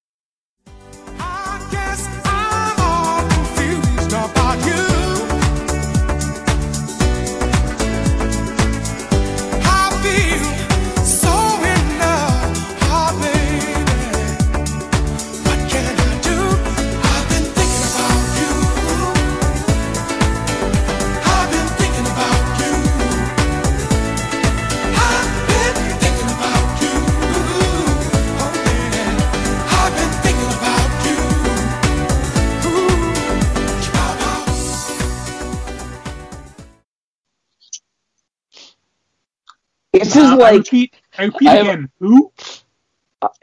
This 40.00 40.16
is 40.16 40.22
Uh, 40.24 40.34
I 40.34 40.34
like 40.34 40.54
repeat, 40.54 40.94
I 41.18 41.24
repeat 41.24 41.48
I 41.48 41.54
have- 41.56 41.66
again. 41.66 41.90
Who? 42.00 42.32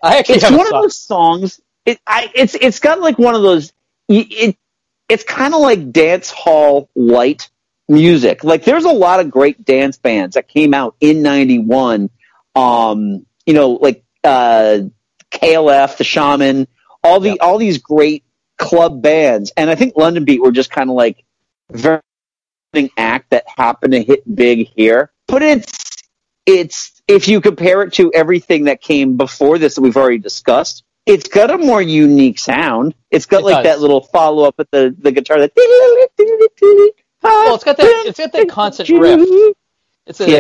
I 0.02 0.18
actually 0.20 0.36
it's 0.36 0.44
have 0.46 0.54
a 0.54 0.58
one 0.58 0.68
of 0.68 0.82
those 0.84 0.98
songs. 0.98 1.60
It 1.86 2.00
I 2.08 2.32
it's 2.36 2.56
it's 2.56 2.80
got 2.80 3.02
like 3.02 3.18
one 3.20 3.36
of 3.36 3.42
those. 3.42 3.74
It 4.08 4.56
it's 5.10 5.24
kind 5.24 5.54
of 5.54 5.62
like 5.62 5.92
dance 5.92 6.30
hall 6.30 6.90
light 6.96 7.50
music. 7.90 8.44
Like 8.44 8.64
there's 8.64 8.86
a 8.86 8.92
lot 8.92 9.20
of 9.20 9.30
great 9.30 9.66
dance 9.66 9.98
bands 9.98 10.36
that 10.36 10.48
came 10.48 10.74
out 10.74 10.96
in 11.02 11.22
'91. 11.22 12.10
Um, 12.56 13.26
you 13.46 13.54
know, 13.54 13.72
like 13.72 14.04
uh, 14.24 14.80
KLF, 15.32 15.98
the 15.98 16.04
Shamen, 16.04 16.68
all 17.04 17.20
the 17.20 17.30
Yep. 17.30 17.38
all 17.42 17.58
these 17.58 17.80
great 17.80 18.24
club 18.58 19.02
bands, 19.02 19.52
and 19.58 19.70
I 19.70 19.76
think 19.76 19.94
London 19.98 20.24
Beat 20.24 20.42
were 20.42 20.52
just 20.52 20.70
kind 20.72 20.90
of 20.90 20.96
like 20.96 21.26
very 21.72 22.00
act 22.98 23.32
that 23.32 23.44
happened 23.58 23.94
to 23.94 24.04
hit 24.04 24.24
big 24.36 24.68
here. 24.76 25.12
But 25.28 25.42
it's 25.42 25.83
it's 26.46 27.02
if 27.08 27.28
you 27.28 27.42
compare 27.42 27.84
it 27.84 27.94
to 27.94 28.12
everything 28.14 28.66
that 28.66 28.82
came 28.82 29.18
before 29.18 29.58
this 29.58 29.76
that 29.76 29.82
we've 29.82 29.98
already 29.98 30.20
discussed, 30.20 30.84
it's 31.06 31.28
got 31.28 31.52
a 31.52 31.58
more 31.58 31.82
unique 31.82 32.40
sound. 32.40 32.96
It's 33.12 33.26
got 33.26 33.42
it 33.42 33.46
like 33.46 33.64
does. 33.64 33.76
that 33.76 33.82
little 33.82 34.02
follow 34.02 34.44
up 34.44 34.58
with 34.58 34.70
the, 34.72 34.96
the 34.98 35.12
guitar 35.12 35.40
that 35.40 35.54
well, 37.24 37.56
it's 37.56 37.64
got 37.64 37.78
that 37.78 38.04
it's 38.08 38.20
got 38.20 38.32
that 38.32 38.50
constant 38.50 38.90
riff. 38.90 39.56
It's 40.06 40.20
a 40.20 40.24
it's 40.24 40.30
a 40.30 40.32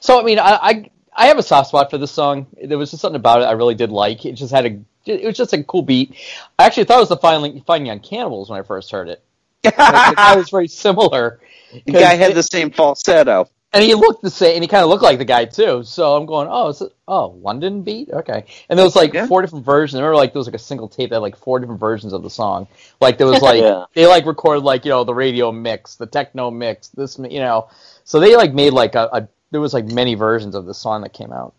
so 0.00 0.20
I 0.20 0.22
mean 0.22 0.38
I, 0.38 0.58
I 0.60 0.90
I 1.16 1.26
have 1.28 1.38
a 1.38 1.42
soft 1.42 1.68
spot 1.68 1.90
for 1.90 1.96
this 1.96 2.10
song. 2.10 2.46
There 2.62 2.76
was 2.76 2.90
just 2.90 3.00
something 3.00 3.16
about 3.16 3.40
it 3.40 3.46
I 3.46 3.52
really 3.52 3.74
did 3.74 3.90
like. 3.90 4.26
It 4.26 4.32
just 4.32 4.52
had 4.52 4.66
a 4.66 4.78
it 5.06 5.24
was 5.24 5.36
just 5.36 5.52
a 5.52 5.62
cool 5.64 5.82
beat. 5.82 6.14
I 6.58 6.66
actually 6.66 6.84
thought 6.84 6.98
it 6.98 7.00
was 7.00 7.08
the 7.08 7.16
Finding, 7.16 7.62
Fine 7.62 7.86
Young 7.86 8.00
Cannibals 8.00 8.50
when 8.50 8.58
I 8.58 8.62
first 8.62 8.90
heard 8.90 9.08
it. 9.08 9.24
Thought 9.70 10.36
it 10.36 10.38
was 10.38 10.50
very 10.50 10.68
similar. 10.68 11.40
the 11.84 11.92
guy 11.92 12.14
had 12.14 12.34
the 12.34 12.42
same 12.42 12.70
falsetto. 12.70 13.48
and 13.72 13.82
he 13.84 13.94
looked 13.94 14.22
the 14.22 14.30
same, 14.30 14.54
and 14.54 14.64
he 14.64 14.68
kind 14.68 14.82
of 14.82 14.88
looked 14.88 15.02
like 15.02 15.18
the 15.18 15.24
guy 15.24 15.44
too. 15.44 15.82
So 15.82 16.16
I'm 16.16 16.24
going, 16.24 16.48
oh, 16.50 16.68
is 16.68 16.80
it, 16.80 16.92
oh, 17.08 17.38
London 17.42 17.82
Beat, 17.82 18.08
okay. 18.10 18.44
And 18.70 18.78
there 18.78 18.86
was 18.86 18.96
like 18.96 19.12
Yeah. 19.12 19.26
four 19.26 19.42
different 19.42 19.64
versions. 19.66 19.98
I 19.98 20.02
remember 20.02 20.16
like 20.16 20.32
there 20.32 20.40
was 20.40 20.46
like 20.46 20.54
a 20.54 20.58
single 20.58 20.88
tape 20.88 21.10
that 21.10 21.16
had 21.16 21.22
like 21.22 21.36
four 21.36 21.58
different 21.58 21.80
versions 21.80 22.12
of 22.14 22.22
the 22.22 22.30
song. 22.30 22.68
Like 23.00 23.18
there 23.18 23.26
was 23.26 23.42
like 23.50 23.60
Yeah. 23.60 23.84
they 23.94 24.06
like 24.06 24.24
recorded 24.24 24.62
like 24.64 24.84
you 24.84 24.90
know 24.92 25.04
the 25.04 25.14
radio 25.14 25.52
mix, 25.52 25.96
the 25.96 26.06
techno 26.06 26.50
mix, 26.50 26.88
this 26.88 27.18
you 27.18 27.40
know. 27.40 27.68
So 28.04 28.18
they 28.20 28.34
like 28.36 28.54
made 28.54 28.72
like 28.72 28.94
a, 28.94 29.08
a 29.12 29.28
there 29.50 29.60
was 29.60 29.74
like 29.74 29.84
many 29.86 30.14
versions 30.14 30.54
of 30.54 30.64
the 30.66 30.74
song 30.74 31.02
that 31.02 31.12
came 31.12 31.32
out. 31.32 31.52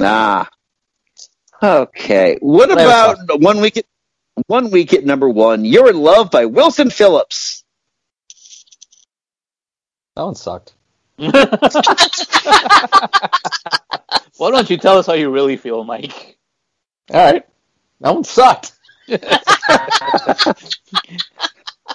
Ah. 0.00 0.48
Okay. 1.62 2.38
What 2.40 2.70
about 2.70 3.18
one 3.40 3.60
week 3.60 3.84
one 4.46 4.70
week 4.70 4.92
at 4.94 5.04
number 5.04 5.28
one? 5.28 5.64
You're 5.64 5.90
in 5.90 5.98
love 5.98 6.30
by 6.30 6.46
Wilson 6.46 6.90
Phillips. 6.90 7.64
That 10.16 10.24
one 10.24 10.34
sucked. 10.34 10.74
Why 11.16 11.30
don't 14.50 14.70
you 14.70 14.76
tell 14.78 14.98
us 14.98 15.06
how 15.06 15.12
you 15.14 15.30
really 15.30 15.56
feel, 15.56 15.84
Mike? 15.84 16.38
All 17.12 17.32
right. 17.32 17.44
That 18.00 18.14
one 18.14 18.24
sucked. 18.24 18.72
I, 19.08 19.16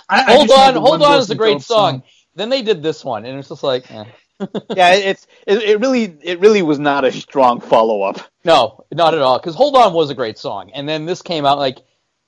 I 0.09 0.33
hold 0.33 0.51
on, 0.51 0.75
hold 0.75 1.01
on 1.01 1.19
is 1.19 1.29
a 1.29 1.35
great 1.35 1.49
Phillips 1.49 1.65
song. 1.67 2.03
Then 2.35 2.49
they 2.49 2.61
did 2.61 2.83
this 2.83 3.03
one, 3.03 3.25
and 3.25 3.39
it's 3.39 3.49
just 3.49 3.63
like, 3.63 3.89
eh. 3.91 4.05
yeah, 4.75 4.93
it's 4.93 5.27
it, 5.47 5.59
it 5.63 5.79
really 5.79 6.17
it 6.21 6.39
really 6.41 6.61
was 6.61 6.77
not 6.77 7.05
a 7.05 7.11
strong 7.11 7.61
follow 7.61 8.01
up. 8.01 8.19
no, 8.43 8.85
not 8.91 9.13
at 9.13 9.21
all. 9.21 9.39
Because 9.39 9.55
Hold 9.55 9.75
On 9.77 9.93
was 9.93 10.09
a 10.09 10.15
great 10.15 10.37
song, 10.37 10.71
and 10.73 10.87
then 10.87 11.05
this 11.05 11.21
came 11.21 11.45
out 11.45 11.57
like, 11.57 11.79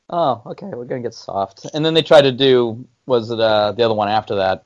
oh, 0.09 0.41
okay, 0.47 0.67
we're 0.67 0.85
gonna 0.85 1.01
get 1.01 1.13
soft. 1.13 1.65
And 1.73 1.85
then 1.85 1.93
they 1.93 2.03
tried 2.03 2.23
to 2.23 2.31
do 2.31 2.85
was 3.05 3.31
it 3.31 3.39
uh, 3.39 3.71
the 3.71 3.83
other 3.83 3.93
one 3.93 4.09
after 4.09 4.35
that, 4.35 4.65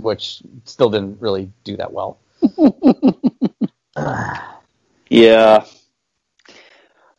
which 0.00 0.42
still 0.64 0.90
didn't 0.90 1.20
really 1.20 1.50
do 1.64 1.76
that 1.76 1.92
well. 1.92 2.18
Yeah. 5.10 5.64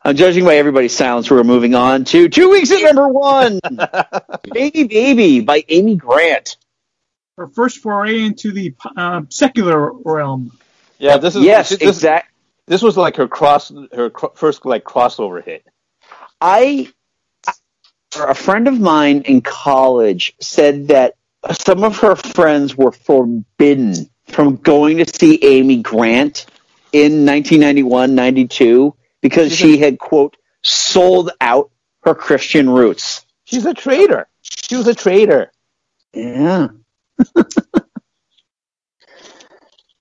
I'm 0.02 0.16
judging 0.16 0.44
by 0.44 0.56
everybody's 0.56 0.96
silence. 0.96 1.30
We're 1.30 1.44
moving 1.44 1.74
on 1.74 2.04
to 2.04 2.28
two 2.28 2.50
weeks 2.50 2.70
at 2.70 2.82
number 2.82 3.08
one. 3.08 3.60
Baby 4.52 4.84
Baby 4.84 5.40
by 5.40 5.64
Amy 5.68 5.96
Grant. 5.96 6.56
Her 7.36 7.48
first 7.48 7.78
foray 7.78 8.22
into 8.22 8.52
the 8.52 8.74
uh, 8.96 9.22
secular 9.28 9.92
realm. 9.92 10.52
Yeah, 10.98 11.18
this 11.18 11.36
is 11.36 11.42
yes, 11.42 11.70
this, 11.70 11.80
exact. 11.80 12.32
this 12.66 12.82
was 12.82 12.96
like 12.96 13.16
her 13.16 13.28
cross 13.28 13.72
her 13.92 14.10
cro- 14.10 14.32
first 14.34 14.64
like 14.66 14.84
crossover 14.84 15.42
hit. 15.42 15.66
I, 16.40 16.92
a 18.16 18.34
friend 18.34 18.68
of 18.68 18.80
mine 18.80 19.22
in 19.22 19.40
college 19.40 20.34
said 20.40 20.88
that 20.88 21.14
some 21.52 21.84
of 21.84 21.98
her 21.98 22.16
friends 22.16 22.76
were 22.76 22.92
forbidden 22.92 24.10
from 24.28 24.56
going 24.56 24.98
to 24.98 25.06
see 25.06 25.38
Amy 25.42 25.82
Grant 25.82 26.46
in 26.92 27.24
1991, 27.24 28.14
92 28.14 28.94
because 29.20 29.54
she 29.54 29.78
had 29.78 29.98
quote 29.98 30.36
sold 30.62 31.30
out 31.40 31.70
her 32.02 32.14
Christian 32.14 32.68
roots. 32.68 33.24
She's 33.44 33.66
a 33.66 33.74
traitor. 33.74 34.28
She 34.42 34.76
was 34.76 34.86
a 34.86 34.94
traitor. 34.94 35.50
Yeah. 36.12 36.68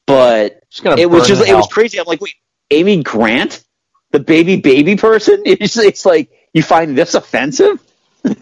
but 0.06 0.64
it 0.98 1.10
was 1.10 1.28
just 1.28 1.48
it 1.48 1.56
was 1.56 1.68
crazy. 1.68 2.00
I'm 2.00 2.06
like, 2.06 2.22
wait, 2.22 2.36
Amy 2.72 3.04
Grant, 3.04 3.64
the 4.12 4.20
baby 4.20 4.58
baby 4.58 4.96
person. 4.96 5.42
It's 5.46 5.78
it's 5.78 6.06
like 6.06 6.32
you 6.54 6.64
find 6.64 6.98
this 6.98 7.14
offensive. 7.16 7.82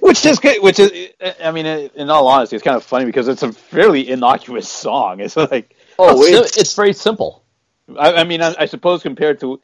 Which 0.00 0.24
is 0.24 0.38
good. 0.38 0.62
Which 0.62 0.78
is, 0.78 1.10
I 1.42 1.50
mean, 1.50 1.66
in 1.66 2.10
all 2.10 2.26
honesty, 2.28 2.56
it's 2.56 2.62
kind 2.62 2.76
of 2.76 2.84
funny 2.84 3.04
because 3.04 3.28
it's 3.28 3.42
a 3.42 3.52
fairly 3.52 4.08
innocuous 4.10 4.68
song. 4.68 5.20
It's 5.20 5.36
like, 5.36 5.74
Oh, 5.98 6.22
it's, 6.22 6.52
it's, 6.52 6.56
it's 6.56 6.74
very 6.74 6.92
simple. 6.92 7.42
I, 7.98 8.14
I 8.14 8.24
mean, 8.24 8.40
I, 8.42 8.54
I 8.58 8.66
suppose 8.66 9.02
compared 9.02 9.40
to, 9.40 9.60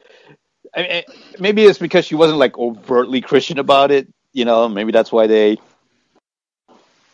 I 0.75 0.81
mean, 0.81 1.03
maybe 1.39 1.63
it's 1.63 1.79
because 1.79 2.05
she 2.05 2.15
wasn't 2.15 2.39
like 2.39 2.57
overtly 2.57 3.21
Christian 3.21 3.59
about 3.59 3.91
it. 3.91 4.07
You 4.33 4.45
know, 4.45 4.67
maybe 4.67 4.91
that's 4.91 5.11
why 5.11 5.27
they 5.27 5.57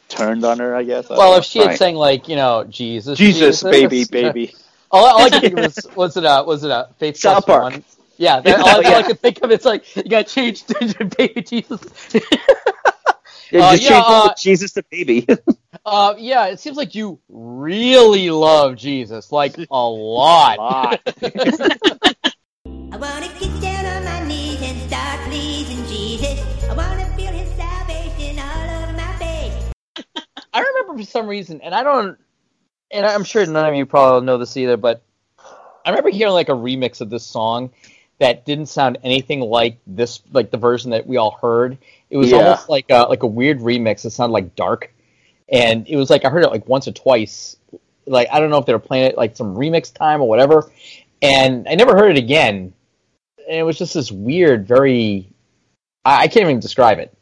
turned 0.10 0.44
on 0.44 0.60
her. 0.60 0.76
I 0.76 0.84
guess. 0.84 1.10
Well, 1.10 1.32
don't 1.32 1.40
if 1.40 1.46
she 1.46 1.60
had 1.60 1.68
Right. 1.68 1.78
sang 1.78 1.96
like 1.96 2.28
you 2.28 2.36
know 2.36 2.64
Jesus, 2.64 3.18
Jesus, 3.18 3.62
baby, 3.62 4.06
baby. 4.06 4.56
All, 4.94 5.06
all 5.06 5.22
I 5.24 5.30
could 5.30 5.40
think 5.40 5.54
of 5.54 5.60
was 5.62 5.88
was 5.96 6.18
it 6.18 6.26
a 6.26 6.44
was 6.44 6.66
it 6.66 6.72
a 6.72 6.90
Faith 7.00 7.16
South 7.16 7.46
Plus 7.46 7.58
Park. 7.60 7.74
One? 7.74 7.84
Yeah, 8.18 8.40
that, 8.42 8.60
all, 8.62 8.70
all 8.70 8.82
Yeah. 8.84 8.98
I 8.98 9.04
could 9.04 9.20
think 9.20 9.42
of 9.42 9.52
is 9.52 9.66
like 9.66 9.96
you 9.96 10.04
got 10.04 10.28
changed 10.28 10.68
to 10.80 11.06
baby 11.18 11.42
Jesus. 11.42 11.82
Yeah, 13.52 13.64
Uh, 13.68 13.72
just 13.72 13.84
yeah, 13.84 13.90
change 13.90 14.06
uh, 14.08 14.34
Jesus 14.38 14.72
to 14.74 14.84
baby. 14.90 15.28
uh, 15.86 16.14
yeah, 16.18 16.48
it 16.48 16.60
seems 16.60 16.78
like 16.78 16.96
you 16.96 17.20
really 17.28 18.30
love 18.30 18.78
Jesus, 18.78 19.32
like 19.32 19.58
a 19.58 19.66
lot. 19.72 20.58
Ah. 20.60 20.98
I 22.94 22.98
wanna 22.98 23.28
get 23.40 23.62
down 23.62 23.86
on 23.86 24.06
my 24.06 24.26
knees 24.26 24.62
and 24.62 24.80
start 24.90 25.20
pleasing 25.30 25.86
Jesus. 25.88 26.40
I 26.70 26.74
wanna 26.74 27.06
feel 27.18 27.34
his 27.34 27.50
salvation 27.56 28.40
all 28.40 28.84
over 28.84 28.94
my 28.94 29.16
face. 29.18 30.06
I 30.54 30.60
remember 30.62 30.98
for 31.04 31.10
some 31.10 31.28
reason, 31.28 31.60
and 31.62 31.76
I 31.76 31.84
don't, 31.84 32.18
and 32.90 33.06
I'm 33.06 33.26
sure 33.26 33.46
none 33.46 33.68
of 33.68 33.76
you 33.76 33.86
probably 33.86 34.26
know 34.26 34.38
this 34.38 34.56
either, 34.56 34.78
but 34.78 35.02
I 35.84 35.90
remember 35.90 36.10
hearing 36.10 36.34
like 36.34 36.50
a 36.50 36.54
remix 36.54 37.02
of 37.02 37.10
this 37.10 37.26
song 37.26 37.72
that 38.22 38.46
didn't 38.46 38.68
sound 38.68 39.00
anything 39.04 39.42
like 39.42 39.80
this, 39.88 40.22
like 40.32 40.52
the 40.52 40.58
version 40.58 40.92
that 40.92 41.08
we 41.08 41.18
all 41.18 41.38
heard. 41.42 41.78
It 42.12 42.18
was 42.18 42.32
Yeah. 42.32 42.34
almost 42.34 42.70
like 42.70 42.86
a, 42.90 43.04
like 43.04 43.24
a 43.24 43.28
weird 43.28 43.60
remix. 43.60 44.06
It 44.06 44.12
sounded 44.12 44.34
like 44.34 44.56
dark, 44.56 44.94
and 45.50 45.88
it 45.88 45.98
was 45.98 46.10
like 46.12 46.26
I 46.26 46.30
heard 46.30 46.44
it 46.44 46.50
like 46.52 46.68
once 46.68 46.88
or 46.88 46.94
twice. 46.94 47.58
Like 48.08 48.30
I 48.32 48.40
don't 48.40 48.52
know 48.52 48.60
if 48.60 48.66
they 48.68 48.74
were 48.74 48.80
playing 48.80 49.06
it 49.12 49.18
like 49.18 49.36
some 49.36 49.56
remix 49.56 49.94
time 49.94 50.22
or 50.22 50.30
whatever, 50.30 50.72
and 51.22 51.68
I 51.68 51.76
never 51.76 51.98
heard 51.98 52.12
it 52.12 52.18
again. 52.18 52.74
And 53.48 53.58
it 53.60 53.64
was 53.64 53.78
just 53.78 53.94
this 53.96 54.12
weird, 54.12 54.68
very 54.68 55.28
I, 56.06 56.24
I 56.24 56.28
can't 56.28 56.44
even 56.46 56.60
describe 56.60 57.00
it. 57.00 57.16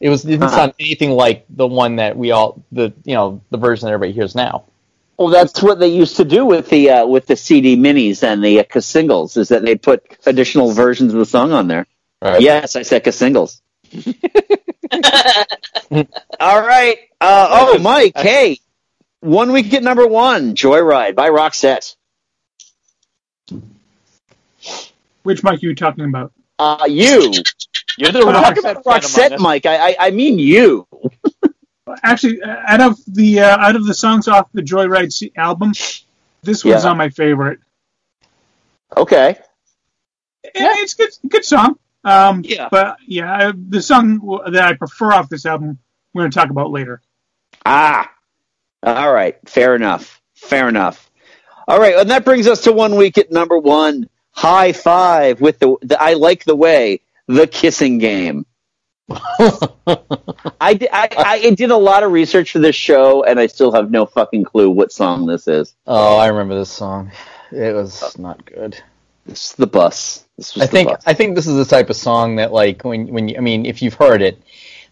It 0.00 0.10
was 0.10 0.24
it 0.24 0.28
didn't 0.28 0.48
Huh. 0.48 0.50
sound 0.50 0.74
anything 0.80 1.10
like 1.10 1.46
the 1.50 1.66
one 1.66 1.96
that 1.96 2.16
we 2.16 2.32
all 2.32 2.62
the 2.72 2.92
you 3.04 3.14
know 3.14 3.40
the 3.50 3.58
version 3.58 3.86
that 3.86 3.92
everybody 3.92 4.12
hears 4.12 4.34
now. 4.34 4.64
Well, 5.18 5.28
that's 5.28 5.62
what 5.62 5.78
they 5.78 5.88
used 5.88 6.16
to 6.16 6.24
do 6.24 6.44
with 6.44 6.68
the 6.68 6.90
uh, 6.90 7.06
with 7.06 7.26
the 7.26 7.36
CD 7.36 7.76
minis 7.76 8.22
and 8.22 8.44
the 8.44 8.60
uh, 8.60 8.80
singles. 8.80 9.36
Is 9.36 9.48
that 9.48 9.62
they 9.64 9.76
put 9.76 10.04
additional 10.26 10.72
versions 10.72 11.12
of 11.12 11.18
the 11.18 11.26
song 11.26 11.52
on 11.52 11.68
there? 11.68 11.86
Right. 12.20 12.40
Yes, 12.40 12.76
I 12.76 12.82
said 12.82 13.12
singles. 13.14 13.62
All 16.40 16.60
right. 16.60 16.98
Uh, 17.20 17.48
oh, 17.50 17.78
Mike. 17.78 18.16
Hey, 18.16 18.58
one 19.20 19.52
week 19.52 19.72
at 19.74 19.82
number 19.82 20.06
one, 20.06 20.54
Joyride 20.54 21.14
by 21.14 21.30
Roxette. 21.30 21.96
Which 25.22 25.42
Mike 25.42 25.62
are 25.62 25.66
you 25.66 25.74
talking 25.74 26.04
about? 26.04 26.32
Uh, 26.58 26.86
you. 26.88 27.32
You're 27.98 28.12
the 28.12 28.20
I'm 28.20 28.32
talking 28.32 28.62
Roxette 28.62 28.80
about 28.80 29.04
fan 29.04 29.32
among 29.32 29.38
Roxette. 29.38 29.38
Mike. 29.40 29.66
I, 29.66 29.90
I 29.90 29.96
I 29.98 30.10
mean 30.10 30.38
you. 30.38 30.86
Actually, 32.02 32.42
uh, 32.42 32.56
out 32.66 32.80
of 32.80 32.98
the 33.06 33.40
uh, 33.40 33.58
out 33.58 33.76
of 33.76 33.86
the 33.86 33.94
songs 33.94 34.26
off 34.28 34.48
the 34.52 34.62
Joyride 34.62 35.12
C- 35.12 35.32
album, 35.36 35.72
this 36.42 36.64
one's 36.64 36.82
Yeah. 36.82 36.88
not 36.90 36.96
my 36.96 37.08
favorite. 37.10 37.60
Okay. 38.96 39.38
Yeah, 40.54 40.74
it's 40.78 40.94
good, 40.94 41.10
good 41.28 41.44
song. 41.44 41.78
Um, 42.04 42.42
Yeah. 42.44 42.68
But 42.70 42.98
yeah, 43.06 43.48
uh, 43.48 43.52
the 43.56 43.82
song 43.82 44.40
that 44.50 44.62
I 44.64 44.74
prefer 44.74 45.12
off 45.12 45.28
this 45.28 45.44
album, 45.46 45.78
we're 46.12 46.22
going 46.22 46.30
to 46.30 46.38
talk 46.38 46.50
about 46.50 46.70
later. 46.70 47.00
Ah. 47.64 48.10
All 48.82 49.12
right. 49.12 49.36
Fair 49.48 49.74
enough. 49.74 50.20
Fair 50.34 50.68
enough. 50.68 51.10
All 51.68 51.80
right, 51.80 51.96
and 51.96 52.10
that 52.10 52.24
brings 52.24 52.46
us 52.46 52.60
to 52.62 52.72
one 52.72 52.94
week 52.94 53.18
at 53.18 53.32
number 53.32 53.58
one. 53.58 54.08
Hi-Five 54.30 55.40
with 55.40 55.58
the, 55.58 55.74
the 55.82 56.00
I 56.00 56.12
like 56.12 56.44
the 56.44 56.54
way 56.54 57.00
the 57.26 57.48
kissing 57.48 57.98
game. 57.98 58.46
I, 60.60 60.74
di- 60.74 60.88
I, 60.92 61.08
I 61.16 61.50
did 61.50 61.70
a 61.70 61.76
lot 61.76 62.02
of 62.02 62.12
research 62.12 62.52
for 62.52 62.58
this 62.58 62.74
show, 62.74 63.24
and 63.24 63.38
I 63.38 63.46
still 63.46 63.72
have 63.72 63.90
no 63.90 64.06
fucking 64.06 64.44
clue 64.44 64.70
what 64.70 64.92
song 64.92 65.26
this 65.26 65.46
is. 65.46 65.74
Oh, 65.86 66.16
I 66.16 66.26
remember 66.28 66.56
this 66.56 66.70
song. 66.70 67.12
It 67.52 67.74
was 67.74 68.18
not 68.18 68.44
good. 68.44 68.80
It's 69.28 69.52
the 69.52 69.66
bus. 69.66 70.24
This 70.36 70.54
was 70.54 70.64
I 70.64 70.66
think 70.66 70.90
bus. 70.90 71.02
I 71.06 71.14
think 71.14 71.34
this 71.36 71.46
is 71.46 71.56
the 71.56 71.64
type 71.64 71.90
of 71.90 71.96
song 71.96 72.36
that 72.36 72.52
like 72.52 72.84
when 72.84 73.08
when 73.08 73.28
you, 73.28 73.36
I 73.36 73.40
mean 73.40 73.66
if 73.66 73.82
you've 73.82 73.94
heard 73.94 74.22
it, 74.22 74.40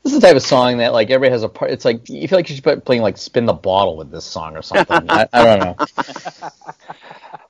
this 0.03 0.13
is 0.13 0.21
the 0.21 0.27
type 0.27 0.37
of 0.37 0.43
song 0.43 0.79
that 0.79 0.93
like 0.93 1.11
everybody 1.11 1.33
has 1.33 1.43
a 1.43 1.49
part. 1.49 1.71
It's 1.71 1.85
like 1.85 2.09
you 2.09 2.27
feel 2.29 2.39
like 2.39 2.49
you 2.49 2.57
should 2.57 2.65
be 2.65 2.77
playing 2.77 3.03
like 3.03 3.17
spin 3.17 3.47
the 3.47 3.53
bottle 3.53 3.97
with 3.97 4.11
this 4.11 4.25
song 4.25 4.57
or 4.57 4.63
something. 4.63 5.09
I, 5.11 5.29
I 5.33 5.45
don't 5.45 5.59
know. 5.61 6.51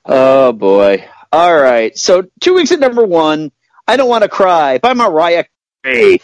Oh 0.07 0.53
boy. 0.53 1.09
All 1.33 1.55
right. 1.55 1.97
So 1.97 2.29
two 2.41 2.55
weeks 2.55 2.73
at 2.73 2.81
number 2.81 3.05
one. 3.05 3.51
I 3.87 3.97
don't 3.97 4.09
want 4.09 4.23
to 4.23 4.29
cry 4.29 4.79
by 4.79 4.95
Mariah 4.95 5.45
Carey. 5.83 6.21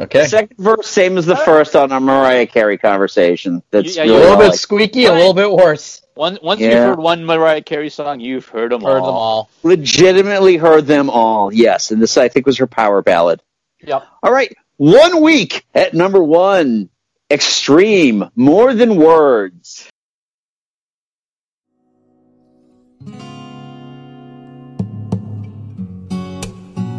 Okay, 0.00 0.24
Second 0.26 0.56
verse, 0.58 0.86
same 0.86 1.18
as 1.18 1.26
the 1.26 1.36
first 1.36 1.76
on 1.76 1.92
our 1.92 2.00
Mariah 2.00 2.46
Carey 2.46 2.78
conversation. 2.78 3.62
That's 3.70 3.96
Yeah, 3.96 4.04
a 4.04 4.06
little 4.06 4.36
bit 4.38 4.52
I- 4.52 4.56
squeaky, 4.56 5.04
a 5.04 5.12
little 5.12 5.34
bit 5.34 5.52
worse. 5.52 6.00
Once, 6.16 6.38
once 6.42 6.60
Yeah. 6.60 6.68
you've 6.68 6.78
heard 6.78 6.98
one 6.98 7.24
Mariah 7.26 7.60
Carey 7.62 7.90
song, 7.90 8.18
you've 8.20 8.46
heard 8.46 8.72
them 8.72 8.80
Heard 8.82 9.00
all. 9.00 9.06
them 9.06 9.14
all. 9.14 9.50
legitimately 9.62 10.56
heard 10.56 10.86
them 10.86 11.10
all. 11.10 11.52
Yes, 11.52 11.90
and 11.90 12.00
this 12.00 12.16
I 12.16 12.28
think 12.28 12.46
was 12.46 12.56
her 12.58 12.66
power 12.66 13.02
ballad. 13.02 13.42
Yep. 13.82 14.06
All 14.22 14.32
right, 14.32 14.54
one 14.78 15.20
week 15.20 15.66
at 15.74 15.92
number 15.92 16.22
one, 16.22 16.88
Extreme, 17.30 18.30
More 18.36 18.72
Than 18.74 18.96
Words. 18.96 19.86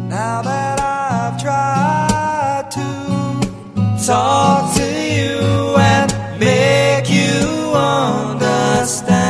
Now 0.08 0.42
that 0.42 0.80
I've 0.80 1.40
tried 1.42 1.98
to 1.98 2.01
talk 4.06 4.74
to 4.74 4.82
you 4.82 5.76
and 5.78 6.12
make 6.40 7.08
you 7.08 7.72
understand, 7.72 9.21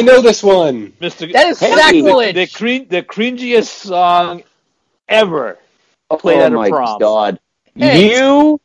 I 0.00 0.02
know 0.02 0.22
this 0.22 0.42
one. 0.42 0.92
Mr. 0.92 1.30
That 1.32 1.48
is 1.48 1.60
Hey, 1.60 1.74
sacrilege. 1.74 2.34
The, 2.34 2.46
the, 2.46 2.50
cring- 2.50 2.86
the 2.88 3.02
cringiest 3.02 3.66
song 3.66 4.42
ever. 5.08 5.58
Played 6.18 6.38
oh 6.38 6.44
at 6.46 6.52
a 6.52 6.56
my 6.56 6.70
prom. 6.70 6.98
god. 6.98 7.40
Hey. 7.76 8.16
You 8.16 8.60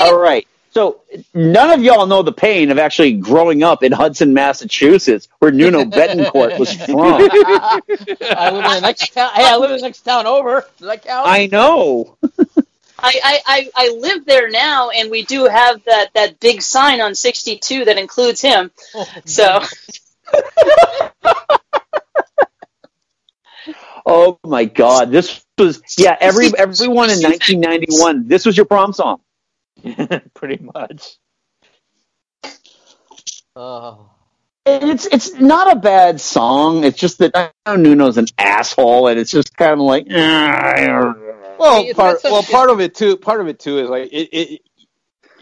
all 0.00 0.18
right. 0.18 0.46
So 0.70 1.00
none 1.34 1.70
of 1.70 1.82
y'all 1.82 2.06
know 2.06 2.22
the 2.22 2.32
pain 2.32 2.70
of 2.70 2.78
actually 2.78 3.14
growing 3.14 3.62
up 3.62 3.82
in 3.82 3.92
Hudson, 3.92 4.34
Massachusetts, 4.34 5.28
where 5.38 5.50
Nuno 5.50 5.84
Bettencourt 5.84 6.58
was 6.58 6.72
from. 6.72 7.28
I 7.30 8.50
live 8.50 8.64
in 8.64 8.70
the 8.70 8.80
next 8.82 9.12
town. 9.14 9.30
Hey, 9.34 9.44
I 9.44 9.56
live 9.56 9.70
in 9.70 9.76
the 9.78 9.82
next 9.82 10.02
town 10.02 10.26
over. 10.26 10.64
Does 10.78 10.88
that 10.88 11.02
count? 11.02 11.26
I 11.28 11.46
know. 11.46 12.16
I, 12.98 13.20
I, 13.22 13.40
I, 13.46 13.70
I 13.74 13.88
live 13.98 14.24
there 14.24 14.48
now, 14.48 14.90
and 14.90 15.10
we 15.10 15.22
do 15.22 15.44
have 15.44 15.84
that, 15.84 16.14
that 16.14 16.40
big 16.40 16.62
sign 16.62 17.00
on 17.00 17.14
62 17.14 17.86
that 17.86 17.98
includes 17.98 18.40
him. 18.40 18.70
Oh, 18.94 19.06
so, 19.26 19.60
Oh 24.08 24.38
my 24.44 24.64
god. 24.66 25.10
This 25.10 25.44
was 25.58 25.82
yeah, 25.98 26.16
every 26.20 26.56
everyone 26.56 27.10
in 27.10 27.20
nineteen 27.20 27.60
ninety 27.60 27.88
one, 27.90 28.28
this 28.28 28.46
was 28.46 28.56
your 28.56 28.66
prom 28.66 28.92
song. 28.92 29.20
Pretty 30.34 30.62
much. 30.62 31.16
Oh. 33.56 34.10
It's 34.64 35.06
it's 35.06 35.34
not 35.34 35.76
a 35.76 35.80
bad 35.80 36.20
song. 36.20 36.84
It's 36.84 36.98
just 36.98 37.18
that 37.18 37.32
I 37.34 37.50
know 37.66 37.76
Nuno's 37.76 38.18
an 38.18 38.26
asshole 38.38 39.08
and 39.08 39.18
it's 39.18 39.30
just 39.30 39.56
kind 39.56 39.72
of 39.72 39.78
like 39.80 40.06
"Ah, 40.10 41.14
Well, 41.58 41.82
It's 41.84 41.94
part 41.94 42.20
well 42.24 42.42
part 42.42 42.70
of 42.70 42.80
it 42.80 42.94
too. 42.94 43.16
Part 43.16 43.40
of 43.40 43.48
it 43.48 43.58
too 43.58 43.78
is 43.78 43.88
like 43.88 44.08
it. 44.12 44.28
it 44.32 44.60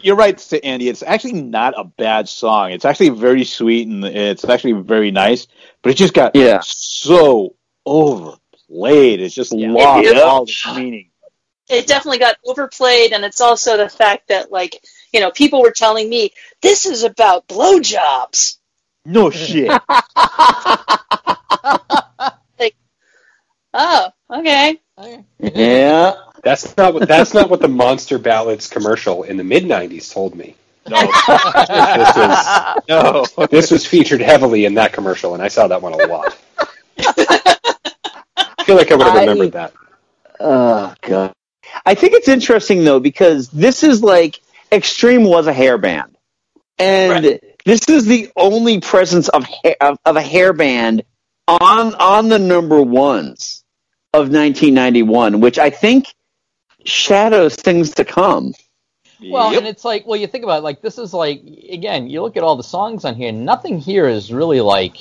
you're 0.05 0.15
right, 0.15 0.37
to 0.37 0.63
Andy. 0.63 0.87
It's 0.87 1.01
actually 1.01 1.41
not 1.41 1.73
a 1.75 1.83
bad 1.83 2.29
song. 2.29 2.71
It's 2.71 2.85
actually 2.85 3.09
very 3.09 3.43
sweet 3.43 3.87
and 3.87 4.05
it's 4.05 4.45
actually 4.45 4.73
very 4.73 5.09
nice. 5.09 5.47
But 5.81 5.93
it 5.93 5.95
just 5.95 6.13
got 6.13 6.35
Yeah. 6.35 6.59
so 6.63 7.55
overplayed. 7.87 9.19
It's 9.19 9.33
just 9.33 9.51
Yeah. 9.51 9.71
lost 9.71 10.05
It- 10.05 10.17
it- 10.17 10.23
all 10.23 10.43
its 10.43 10.67
meaning. 10.75 11.09
it 11.69 11.87
definitely 11.87 12.19
got 12.19 12.37
overplayed, 12.45 13.13
and 13.13 13.25
it's 13.25 13.41
also 13.41 13.77
the 13.77 13.89
fact 13.89 14.27
that, 14.27 14.51
like, 14.51 14.79
you 15.11 15.19
know, 15.19 15.31
people 15.31 15.63
were 15.63 15.71
telling 15.71 16.07
me, 16.07 16.31
this 16.61 16.85
is 16.85 17.01
about 17.03 17.47
blowjobs. 17.47 18.57
No 19.05 19.31
shit. 19.31 19.67
like, 22.59 22.75
Oh, 23.73 24.09
okay. 24.31 24.79
Yeah. 25.39 26.13
That's 26.45 26.77
not 26.77 26.93
what 26.93 27.07
that's 27.07 27.33
not 27.33 27.49
what 27.49 27.59
the 27.59 27.67
Monster 27.67 28.19
Ballads 28.19 28.67
commercial 28.69 29.23
in 29.23 29.35
the 29.35 29.43
mid 29.43 29.63
'90s 29.63 30.13
told 30.13 30.35
me. 30.35 30.55
no. 30.87 31.01
This 31.01 32.15
was 32.15 32.77
no. 32.87 33.47
this 33.47 33.71
was 33.71 33.83
featured 33.87 34.21
heavily 34.21 34.65
in 34.65 34.75
that 34.75 34.93
commercial, 34.93 35.33
and 35.33 35.41
I 35.41 35.47
saw 35.47 35.67
that 35.67 35.81
one 35.81 35.93
a 35.93 36.05
lot. 36.05 36.37
I 36.99 38.63
feel 38.63 38.75
like 38.75 38.91
I 38.91 38.95
would 38.95 39.07
have 39.07 39.15
I- 39.15 39.21
remembered 39.21 39.53
that. 39.53 39.73
Oh 40.39 40.93
god. 41.01 41.33
I 41.83 41.95
think 41.95 42.13
it's 42.13 42.27
interesting 42.27 42.83
though 42.83 42.99
because 42.99 43.49
this 43.49 43.81
is 43.83 44.03
like 44.03 44.39
Extreme 44.71 45.23
was 45.23 45.47
a 45.47 45.53
hair 45.53 45.79
band, 45.79 46.15
and 46.77 47.39
this 47.65 47.89
is 47.89 48.05
the 48.05 48.29
only 48.35 48.81
presence 48.81 49.29
of 49.29 49.45
ha- 49.45 49.75
of, 49.81 49.97
of 50.05 50.15
a 50.15 50.21
hair 50.21 50.53
band 50.53 51.01
on 51.47 51.95
on 51.95 52.29
the 52.29 52.37
number 52.37 52.83
ones 52.83 53.63
of 54.13 54.29
1991, 54.29 55.39
which 55.41 55.57
I 55.57 55.71
think 55.71 56.05
shadows 56.85 57.55
things 57.55 57.91
to 57.95 58.05
come. 58.05 58.53
Well, 59.19 59.51
Yep. 59.51 59.59
and 59.59 59.67
it's 59.67 59.85
like, 59.85 60.05
well, 60.05 60.19
you 60.19 60.27
think 60.27 60.43
about 60.43 60.59
it, 60.59 60.63
like 60.63 60.81
this 60.81 60.97
is 60.97 61.13
like 61.13 61.41
again, 61.69 62.09
you 62.09 62.21
look 62.21 62.37
at 62.37 62.43
all 62.43 62.55
the 62.55 62.63
songs 62.63 63.05
on 63.05 63.15
here. 63.15 63.31
Nothing 63.31 63.79
here 63.79 64.07
is 64.07 64.31
really 64.31 64.61
like 64.61 64.97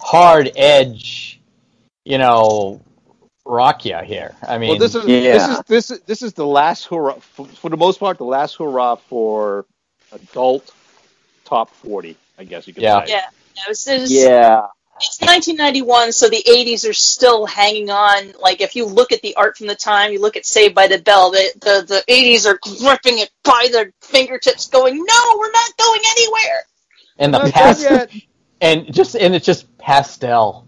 hard 0.00 0.50
edge, 0.56 1.40
you 2.04 2.18
know, 2.18 2.80
rock 3.44 3.84
ya 3.84 4.02
here. 4.02 4.34
I 4.42 4.58
mean, 4.58 4.70
Well, 4.70 4.78
this 4.78 4.94
is 4.94 5.06
Yeah. 5.06 5.32
this 5.32 5.48
is 5.48 5.60
this 5.66 5.90
is 5.90 6.00
this 6.00 6.22
is 6.22 6.32
the 6.34 6.46
last 6.46 6.86
hurrah 6.86 7.18
for, 7.20 7.46
for 7.46 7.70
the 7.70 7.76
most 7.76 8.00
part. 8.00 8.18
The 8.18 8.24
last 8.24 8.56
hurrah 8.56 8.96
for 8.96 9.66
adult 10.12 10.72
top 11.44 11.74
forty. 11.74 12.16
I 12.38 12.44
guess 12.44 12.66
you 12.66 12.74
could 12.74 12.82
Yeah. 12.82 13.04
say. 13.06 13.12
Yeah. 13.12 13.26
It 13.56 13.68
was, 13.68 13.86
it 13.86 14.00
Yeah. 14.10 14.66
It's 15.00 15.20
1991, 15.20 16.12
so 16.12 16.28
the 16.28 16.42
80s 16.46 16.88
are 16.88 16.92
still 16.92 17.46
hanging 17.46 17.90
on. 17.90 18.32
Like, 18.40 18.60
if 18.60 18.76
you 18.76 18.84
look 18.86 19.12
at 19.12 19.22
the 19.22 19.34
art 19.36 19.56
from 19.56 19.66
the 19.66 19.74
time, 19.74 20.12
you 20.12 20.20
look 20.20 20.36
at 20.36 20.44
Saved 20.46 20.74
by 20.74 20.88
the 20.88 20.98
Bell, 20.98 21.30
the, 21.30 21.50
the, 21.60 21.84
the 22.06 22.12
80s 22.12 22.46
are 22.46 22.58
gripping 22.80 23.18
it 23.18 23.30
by 23.42 23.68
their 23.72 23.92
fingertips, 24.02 24.68
going, 24.68 24.96
no, 24.96 25.36
we're 25.38 25.50
not 25.52 25.76
going 25.78 26.00
anywhere. 26.16 26.60
and 27.18 27.34
the 27.34 27.38
Not 27.38 27.50
past, 27.52 27.82
and 28.60 28.92
just 28.92 29.14
and 29.16 29.34
it's 29.34 29.46
just 29.46 29.76
pastel, 29.78 30.66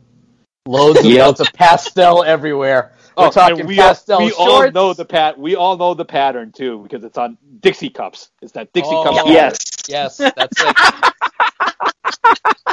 loads 0.67 1.05
and 1.05 1.09
Yep. 1.13 1.27
loads 1.27 1.41
of 1.41 1.53
pastel 1.53 2.23
everywhere. 2.25 2.93
We're 3.19 3.27
Oh, 3.27 3.31
talking 3.31 3.67
we 3.67 3.77
pastel 3.77 4.21
all, 4.21 4.25
we 4.27 4.33
all 4.33 4.71
know 4.71 4.95
the 4.95 5.05
pat. 5.05 5.39
We 5.39 5.57
all 5.57 5.77
know 5.77 5.93
the 5.95 6.07
pattern 6.07 6.53
too 6.53 6.81
because 6.83 7.05
it's 7.05 7.19
on 7.19 7.37
Dixie 7.61 7.91
cups. 7.91 8.31
It's 8.41 8.53
that 8.53 8.73
Dixie 8.73 8.89
Oh. 8.97 9.03
cup. 9.05 9.27
pattern. 9.27 9.33
Yes. 9.35 9.59
Yes, 9.89 10.17
that's 10.35 10.59
it. 10.61 10.77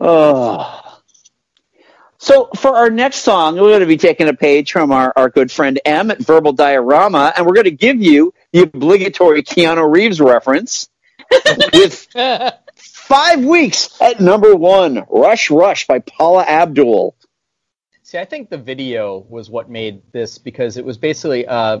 Oh. 0.00 0.84
So 2.18 2.50
for 2.56 2.76
our 2.76 2.90
next 2.90 3.18
song, 3.18 3.54
we're 3.54 3.68
going 3.68 3.80
to 3.80 3.86
be 3.86 3.96
taking 3.96 4.28
a 4.28 4.34
page 4.34 4.72
from 4.72 4.90
our, 4.90 5.12
our 5.16 5.28
good 5.28 5.52
friend 5.52 5.80
M 5.84 6.10
at 6.10 6.18
Verbal 6.18 6.52
Diorama, 6.52 7.32
and 7.36 7.46
we're 7.46 7.54
going 7.54 7.64
to 7.64 7.70
give 7.70 8.02
you 8.02 8.34
the 8.52 8.62
obligatory 8.62 9.42
Keanu 9.42 9.90
Reeves 9.90 10.20
reference 10.20 10.88
with 11.72 12.08
five 12.76 13.44
weeks 13.44 14.00
at 14.00 14.20
number 14.20 14.54
one, 14.56 15.04
Rush 15.08 15.50
Rush 15.50 15.86
by 15.86 16.00
Paula 16.00 16.44
Abdul. 16.44 17.14
See, 18.02 18.18
I 18.18 18.24
think 18.24 18.50
the 18.50 18.58
video 18.58 19.24
was 19.28 19.48
what 19.48 19.70
made 19.70 20.02
this 20.12 20.38
because 20.38 20.76
it 20.76 20.84
was 20.84 20.98
basically 20.98 21.46
uh, 21.46 21.80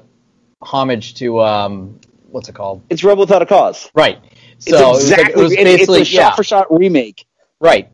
homage 0.62 1.14
to 1.16 1.40
um, 1.40 2.00
what's 2.30 2.48
it 2.48 2.54
called? 2.54 2.82
It's 2.90 3.02
Rebel 3.02 3.20
Without 3.22 3.42
a 3.42 3.46
Cause. 3.46 3.90
Right. 3.94 4.18
So 4.58 4.76
it 4.76 4.88
was, 4.88 5.10
like- 5.10 5.20
exactly 5.20 5.40
it 5.40 5.44
was 5.44 5.56
basically 5.56 6.00
it's 6.02 6.10
a 6.10 6.14
yeah, 6.14 6.22
shot 6.28 6.36
for 6.36 6.44
shot 6.44 6.66
remake. 6.70 7.26
Right. 7.60 7.90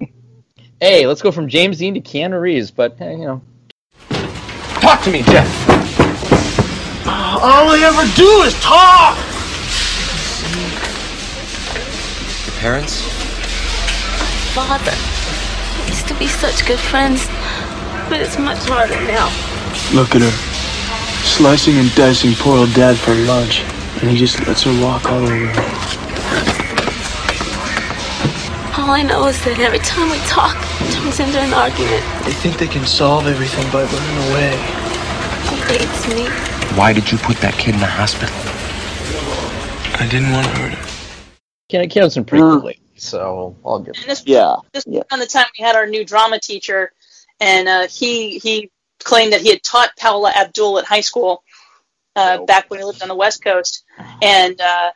Hey, 0.80 1.06
let's 1.06 1.22
go 1.22 1.30
from 1.30 1.48
James 1.48 1.78
Dean 1.78 1.94
to 1.94 2.00
Keanu 2.00 2.40
Reeves, 2.40 2.70
but 2.70 2.96
hey, 2.98 3.12
you 3.12 3.24
know, 3.24 3.42
Talk 4.80 5.02
to 5.04 5.10
me, 5.10 5.22
Jeff. 5.22 5.48
All 7.06 7.70
I 7.70 7.80
ever 7.84 8.04
do 8.14 8.42
is 8.42 8.52
talk! 8.60 9.16
Your 12.46 12.60
parents? 12.60 13.14
father. 14.54 14.94
We 15.82 15.90
used 15.90 16.06
to 16.06 16.14
be 16.14 16.28
such 16.28 16.64
good 16.64 16.78
friends, 16.78 17.26
but 18.08 18.20
it's 18.20 18.38
much 18.38 18.58
harder 18.68 19.00
now. 19.08 19.26
Look 19.92 20.14
at 20.14 20.22
her. 20.22 20.30
Slicing 21.26 21.76
and 21.76 21.92
dicing 21.94 22.34
poor 22.34 22.58
old 22.58 22.72
dad 22.74 22.96
for 22.96 23.14
lunch. 23.26 23.62
And 24.00 24.10
he 24.10 24.16
just 24.16 24.46
lets 24.46 24.62
her 24.62 24.82
walk 24.82 25.10
all 25.10 25.24
over 25.24 25.73
All 28.84 28.90
I 28.90 29.00
know 29.02 29.28
is 29.28 29.42
that 29.46 29.58
every 29.60 29.78
time 29.78 30.10
we 30.10 30.18
talk, 30.28 30.54
it 30.82 30.92
turns 30.92 31.18
into 31.18 31.40
an 31.40 31.54
argument. 31.54 32.04
They 32.26 32.32
think 32.36 32.58
they 32.58 32.66
can 32.68 32.84
solve 32.84 33.26
everything 33.26 33.64
by 33.72 33.84
running 33.84 34.18
away. 34.28 34.52
He 35.48 35.56
hates 35.72 36.06
me. 36.12 36.28
Why 36.76 36.92
did 36.92 37.10
you 37.10 37.16
put 37.16 37.38
that 37.38 37.54
kid 37.54 37.72
in 37.72 37.80
the 37.80 37.86
hospital? 37.86 38.28
I 39.98 40.06
didn't 40.06 40.32
want 40.32 40.46
to 40.48 40.52
hurt 40.60 40.72
him. 40.74 40.84
Keanu, 41.72 41.90
Keanu's 41.90 42.14
been 42.14 42.26
pretty 42.26 42.42
good 42.42 42.62
lately, 42.62 42.82
so 42.96 43.56
I'll 43.64 43.78
give. 43.78 43.94
And 43.96 44.04
this, 44.04 44.22
Yeah. 44.26 44.56
this 44.74 44.84
Yeah. 44.86 45.00
around 45.10 45.20
the 45.20 45.28
time 45.28 45.46
we 45.58 45.64
had 45.64 45.76
our 45.76 45.86
new 45.86 46.04
drama 46.04 46.38
teacher, 46.38 46.92
and 47.40 47.66
uh, 47.66 47.86
he 47.88 48.38
he 48.38 48.70
claimed 49.02 49.32
that 49.32 49.40
he 49.40 49.48
had 49.48 49.62
taught 49.62 49.96
Paula 49.96 50.30
Abdul 50.36 50.78
at 50.78 50.84
high 50.84 51.00
school 51.00 51.42
uh, 52.16 52.44
back 52.44 52.68
when 52.68 52.80
he 52.80 52.84
lived 52.84 53.00
on 53.00 53.08
the 53.08 53.14
West 53.14 53.42
Coast, 53.42 53.82
and 54.20 54.60
uh, 54.60 54.90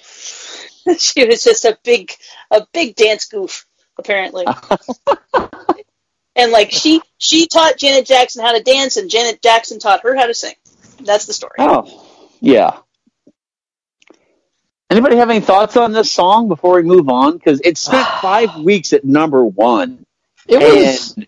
she 0.98 1.26
was 1.26 1.44
just 1.44 1.66
a 1.66 1.76
big 1.84 2.10
a 2.50 2.66
big 2.72 2.96
dance 2.96 3.26
goof 3.26 3.66
apparently. 3.98 4.46
and 6.36 6.52
like 6.52 6.70
she 6.70 7.02
she 7.18 7.46
taught 7.46 7.78
Janet 7.78 8.06
Jackson 8.06 8.44
how 8.44 8.52
to 8.52 8.62
dance, 8.62 8.96
and 8.96 9.10
Janet 9.10 9.42
Jackson 9.42 9.78
taught 9.78 10.02
her 10.02 10.14
how 10.14 10.26
to 10.26 10.34
sing. 10.34 10.54
That's 11.00 11.26
the 11.26 11.32
story. 11.32 11.56
Oh, 11.58 12.06
yeah. 12.40 12.78
Anybody 14.90 15.16
have 15.16 15.28
any 15.28 15.40
thoughts 15.40 15.76
on 15.76 15.92
this 15.92 16.10
song 16.10 16.48
before 16.48 16.76
we 16.76 16.82
move 16.82 17.08
on? 17.08 17.36
Because 17.36 17.60
it 17.62 17.76
spent 17.76 18.06
five 18.22 18.56
weeks 18.56 18.92
at 18.92 19.04
number 19.04 19.44
one. 19.44 20.04
It 20.46 20.58
was. 20.58 21.14
And 21.16 21.26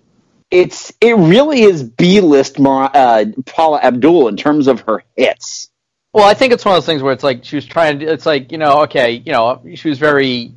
it's 0.51 0.93
it 1.01 1.16
really 1.16 1.62
is 1.62 1.83
B 1.83 2.21
list 2.21 2.59
Mar- 2.59 2.91
uh, 2.93 3.27
Paula 3.47 3.81
Abdul 3.83 4.29
in 4.29 4.37
terms 4.37 4.66
of 4.66 4.81
her 4.83 5.05
hits. 5.16 5.71
Well, 6.12 6.25
I 6.29 6.35
think 6.35 6.53
it's 6.53 6.64
one 6.64 6.75
of 6.75 6.83
those 6.83 6.87
things 6.87 7.03
where 7.03 7.12
it's 7.12 7.23
like 7.23 7.45
she 7.45 7.57
was 7.57 7.66
trying 7.66 8.01
to. 8.01 8.07
It's 8.07 8.27
like 8.27 8.51
you 8.51 8.59
know, 8.59 8.83
okay, 8.83 9.12
you 9.12 9.33
know, 9.33 9.62
she 9.75 9.89
was 9.89 9.99
very, 9.99 10.53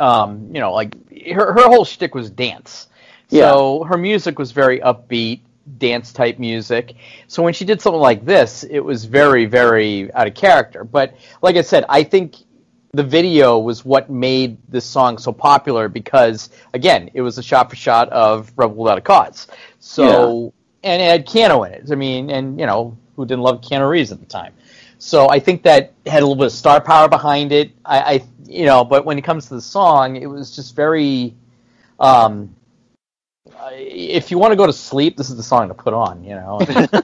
um, 0.00 0.48
you 0.52 0.60
know, 0.60 0.72
like 0.72 0.94
her 1.32 1.52
her 1.52 1.68
whole 1.68 1.84
shtick 1.84 2.14
was 2.14 2.30
dance. 2.30 2.88
So 3.30 3.84
her 3.84 3.96
music 3.96 4.38
was 4.38 4.50
very 4.50 4.80
upbeat, 4.80 5.40
dance 5.78 6.12
type 6.12 6.38
music. 6.40 6.96
So 7.28 7.42
when 7.42 7.52
she 7.52 7.64
did 7.64 7.80
something 7.80 8.00
like 8.00 8.24
this, 8.24 8.64
it 8.64 8.80
was 8.80 9.04
very 9.04 9.46
very 9.46 10.12
out 10.14 10.26
of 10.26 10.34
character. 10.34 10.84
But 10.84 11.14
like 11.42 11.56
I 11.56 11.62
said, 11.62 11.84
I 11.88 12.02
think 12.02 12.36
the 12.92 13.04
video 13.04 13.58
was 13.58 13.84
what 13.84 14.10
made 14.10 14.58
this 14.68 14.84
song 14.84 15.16
so 15.18 15.32
popular 15.32 15.88
because 15.88 16.50
again, 16.74 17.10
it 17.14 17.22
was 17.22 17.38
a 17.38 17.42
shot 17.42 17.70
for 17.70 17.76
shot 17.76 18.08
of 18.08 18.52
Rebel 18.56 18.76
Without 18.76 18.98
a 18.98 19.02
Cause. 19.02 19.46
So 19.78 20.52
and 20.82 21.00
it 21.00 21.04
had 21.04 21.26
Keanu 21.26 21.66
in 21.66 21.74
it. 21.74 21.92
I 21.92 21.94
mean, 21.94 22.30
and 22.30 22.58
you 22.58 22.66
know 22.66 22.96
who 23.16 23.26
didn't 23.26 23.42
love 23.42 23.60
Keanu 23.60 23.88
Reeves 23.88 24.12
at 24.12 24.18
the 24.18 24.26
time. 24.26 24.54
So 25.00 25.30
I 25.30 25.40
think 25.40 25.62
that 25.62 25.94
had 26.06 26.18
a 26.22 26.26
little 26.26 26.36
bit 26.36 26.46
of 26.46 26.52
star 26.52 26.78
power 26.80 27.08
behind 27.08 27.52
it. 27.52 27.72
I, 27.84 28.00
I 28.00 28.24
you 28.46 28.66
know, 28.66 28.84
but 28.84 29.04
when 29.06 29.16
it 29.18 29.22
comes 29.22 29.46
to 29.48 29.54
the 29.54 29.60
song, 29.62 30.16
it 30.16 30.26
was 30.26 30.54
just 30.54 30.76
very. 30.76 31.34
Um, 31.98 32.54
if 33.72 34.30
you 34.30 34.38
want 34.38 34.52
to 34.52 34.56
go 34.56 34.66
to 34.66 34.72
sleep, 34.72 35.16
this 35.16 35.30
is 35.30 35.36
the 35.36 35.42
song 35.42 35.68
to 35.68 35.74
put 35.74 35.94
on. 35.94 36.22
You 36.22 36.34
know. 36.36 36.60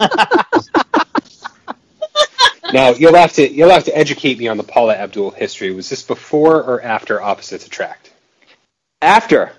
Now 2.72 2.90
you'll 2.90 3.14
have 3.14 3.32
to 3.34 3.48
you'll 3.48 3.70
have 3.70 3.84
to 3.84 3.96
educate 3.96 4.38
me 4.38 4.48
on 4.48 4.56
the 4.56 4.64
Paula 4.64 4.96
Abdul 4.96 5.30
history. 5.30 5.72
Was 5.72 5.88
this 5.88 6.02
before 6.02 6.56
or 6.62 6.82
after 6.82 7.22
Opposites 7.22 7.64
Attract? 7.66 8.12
After. 9.00 9.52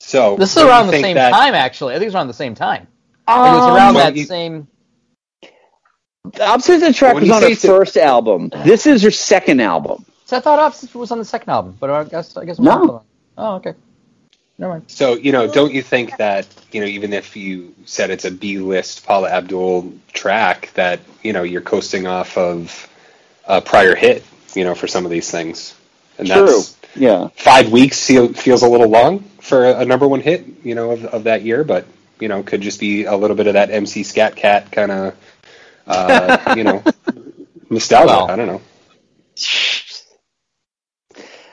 So 0.00 0.36
This 0.36 0.56
is 0.56 0.62
around 0.64 0.88
the 0.88 1.00
same 1.00 1.14
that- 1.14 1.30
time, 1.30 1.54
actually. 1.54 1.94
I 1.94 1.98
think 1.98 2.08
it's 2.08 2.16
around 2.16 2.26
the 2.26 2.34
same 2.34 2.56
time. 2.56 2.88
it 3.28 3.30
was 3.30 3.76
around 3.76 3.90
Um, 3.90 3.94
that 3.94 4.16
you- 4.16 4.24
same. 4.24 4.66
Opposites 6.40 6.82
Attract 6.84 7.16
When 7.16 7.24
was 7.24 7.30
on 7.32 7.40
say 7.40 7.46
her 7.48 7.52
it's 7.52 7.64
first 7.64 7.96
album. 7.96 8.50
This 8.64 8.86
is 8.86 9.02
her 9.02 9.10
second 9.10 9.60
album. 9.60 10.04
So 10.24 10.36
I 10.36 10.40
thought 10.40 10.58
Opposites 10.60 10.94
was 10.94 11.10
on 11.10 11.18
the 11.18 11.24
second 11.24 11.50
album, 11.50 11.76
but 11.80 11.90
I 11.90 12.04
guess 12.04 12.36
I 12.36 12.44
guess 12.44 12.58
I'm 12.58 12.64
No. 12.64 13.02
Oh, 13.36 13.54
okay. 13.56 13.74
Never 14.56 14.74
mind. 14.74 14.84
So 14.86 15.14
you 15.14 15.32
know, 15.32 15.50
don't 15.52 15.72
you 15.72 15.82
think 15.82 16.16
that 16.18 16.46
you 16.70 16.80
know, 16.80 16.86
even 16.86 17.12
if 17.12 17.36
you 17.36 17.74
said 17.86 18.10
it's 18.10 18.24
a 18.24 18.30
B 18.30 18.58
list 18.58 19.04
Paula 19.04 19.30
Abdul 19.30 19.92
track, 20.12 20.70
that 20.74 21.00
you 21.22 21.32
know 21.32 21.42
you're 21.42 21.60
coasting 21.60 22.06
off 22.06 22.38
of 22.38 22.88
a 23.46 23.60
prior 23.60 23.96
hit, 23.96 24.24
you 24.54 24.64
know, 24.64 24.76
for 24.76 24.86
some 24.86 25.04
of 25.04 25.10
these 25.10 25.28
things, 25.28 25.74
and 26.18 26.28
True. 26.28 26.46
that's 26.46 26.76
Yeah. 26.94 27.28
five 27.34 27.72
weeks 27.72 28.06
feels 28.06 28.62
a 28.62 28.68
little 28.68 28.88
long 28.88 29.20
for 29.40 29.64
a, 29.64 29.80
a 29.80 29.84
number 29.84 30.06
one 30.06 30.20
hit, 30.20 30.46
you 30.62 30.76
know, 30.76 30.92
of, 30.92 31.04
of 31.06 31.24
that 31.24 31.42
year, 31.42 31.64
but 31.64 31.84
you 32.20 32.28
know, 32.28 32.44
could 32.44 32.60
just 32.60 32.78
be 32.78 33.04
a 33.06 33.16
little 33.16 33.34
bit 33.36 33.48
of 33.48 33.54
that 33.54 33.70
MC 33.70 34.04
Scat 34.04 34.36
Cat 34.36 34.70
kind 34.70 34.92
of, 34.92 35.16
uh, 35.86 36.54
you 36.56 36.64
know, 36.64 36.82
nostalgia. 37.70 38.06
Well. 38.06 38.30
I 38.30 38.36
don't 38.36 38.46
know. 38.46 38.60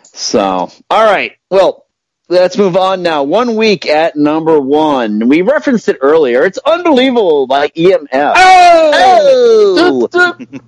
So, 0.04 0.72
all 0.90 1.06
right. 1.06 1.34
Well, 1.50 1.86
let's 2.28 2.58
move 2.58 2.76
on 2.76 3.02
now. 3.02 3.24
One 3.24 3.56
week 3.56 3.86
at 3.86 4.16
number 4.16 4.60
one. 4.60 5.28
We 5.28 5.42
referenced 5.42 5.90
it 5.90 5.98
earlier. 6.02 6.44
It's 6.44 6.60
unbelievable 6.60 7.48
by 7.48 7.70
EMF. 7.70 8.34
Oh! 8.36 10.08
Being 10.38 10.62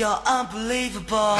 you're 0.00 0.22
unbelievable. 0.24 1.36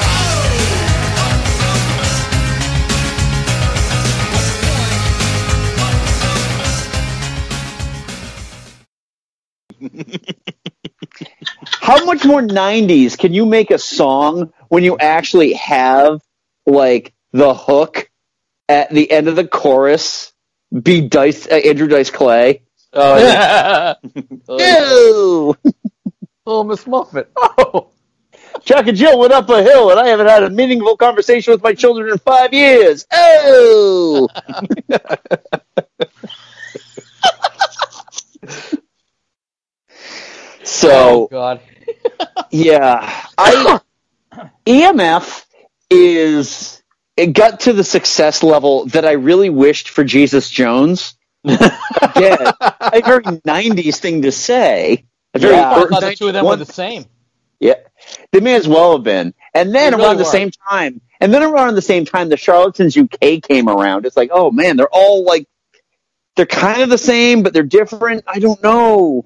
How 11.81 12.05
much 12.05 12.23
more 12.23 12.43
90s 12.43 13.17
can 13.17 13.33
you 13.33 13.47
make 13.47 13.71
a 13.71 13.79
song 13.79 14.53
when 14.67 14.83
you 14.83 14.95
actually 14.99 15.53
have, 15.53 16.21
like, 16.67 17.15
the 17.31 17.55
hook 17.55 18.11
at 18.69 18.91
the 18.91 19.09
end 19.09 19.27
of 19.27 19.35
the 19.35 19.47
chorus 19.47 20.33
be 20.71 21.01
Dice, 21.01 21.47
uh, 21.47 21.55
Andrew 21.55 21.87
Dice 21.87 22.11
Clay? 22.11 22.61
Oh, 22.93 23.17
yeah. 23.17 23.95
Ew! 24.49 25.57
oh, 26.45 26.63
Miss 26.63 26.85
Muffet. 26.85 27.27
Oh. 27.35 27.90
Chuck 28.63 28.87
and 28.87 28.97
Jill 28.97 29.17
went 29.19 29.33
up 29.33 29.49
a 29.49 29.63
hill, 29.63 29.91
and 29.91 29.99
I 29.99 30.07
haven't 30.07 30.27
had 30.27 30.43
a 30.43 30.49
meaningful 30.49 30.97
conversation 30.97 31.51
with 31.51 31.63
my 31.63 31.73
children 31.73 32.11
in 32.11 32.17
five 32.19 32.53
years. 32.53 33.05
Oh! 33.11 34.27
Oh 40.83 41.27
so 41.27 41.27
God. 41.29 41.61
yeah, 42.51 43.25
I 43.37 43.79
EMF 44.65 45.45
is 45.89 46.81
it 47.17 47.33
got 47.33 47.61
to 47.61 47.73
the 47.73 47.83
success 47.83 48.41
level 48.41 48.85
that 48.87 49.05
I 49.05 49.13
really 49.13 49.49
wished 49.49 49.89
for 49.89 50.03
Jesus 50.03 50.49
Jones. 50.49 51.15
Again, 51.43 52.37
a 52.61 53.01
very 53.03 53.23
'90s 53.23 53.97
thing 53.97 54.21
to 54.23 54.31
say. 54.31 55.05
A 55.33 55.39
very 55.39 55.55
Yeah, 55.55 55.71
I 55.71 55.85
thought 55.87 56.01
the 56.01 56.15
two 56.15 56.27
of 56.27 56.33
them 56.33 56.45
were 56.45 56.55
the 56.55 56.65
same. 56.65 57.05
Yeah, 57.61 57.75
they 58.31 58.41
may 58.41 58.55
as 58.55 58.67
well 58.67 58.93
have 58.93 59.03
been. 59.03 59.33
And 59.53 59.73
then 59.73 59.93
really 59.93 60.03
around 60.03 60.17
the 60.17 60.23
were. 60.23 60.29
same 60.29 60.51
time, 60.69 60.99
and 61.21 61.33
then 61.33 61.43
around 61.43 61.75
the 61.75 61.81
same 61.81 62.03
time, 62.03 62.27
the 62.27 62.35
Charlatans 62.35 62.97
UK 62.97 63.41
came 63.41 63.69
around. 63.69 64.05
It's 64.05 64.17
like, 64.17 64.31
oh 64.33 64.51
man, 64.51 64.75
they're 64.75 64.89
all 64.91 65.23
like, 65.23 65.47
they're 66.35 66.45
kind 66.45 66.81
of 66.81 66.89
the 66.89 66.97
same, 66.97 67.43
but 67.43 67.53
they're 67.53 67.63
different. 67.63 68.25
I 68.27 68.39
don't 68.39 68.61
know. 68.61 69.25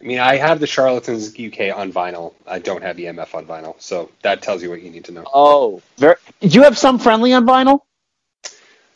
I 0.00 0.04
mean, 0.04 0.20
I 0.20 0.36
have 0.36 0.60
the 0.60 0.68
Charlatans 0.68 1.30
UK 1.30 1.76
on 1.76 1.92
vinyl. 1.92 2.34
I 2.46 2.60
don't 2.60 2.82
have 2.82 2.98
EMF 2.98 3.34
on 3.34 3.46
vinyl, 3.46 3.80
so 3.80 4.12
that 4.22 4.42
tells 4.42 4.62
you 4.62 4.70
what 4.70 4.80
you 4.80 4.90
need 4.90 5.06
to 5.06 5.12
know. 5.12 5.24
Oh, 5.34 5.82
very. 5.96 6.14
Did 6.40 6.54
you 6.54 6.62
have 6.62 6.78
some 6.78 7.00
friendly 7.00 7.32
on 7.32 7.44
vinyl? 7.44 7.80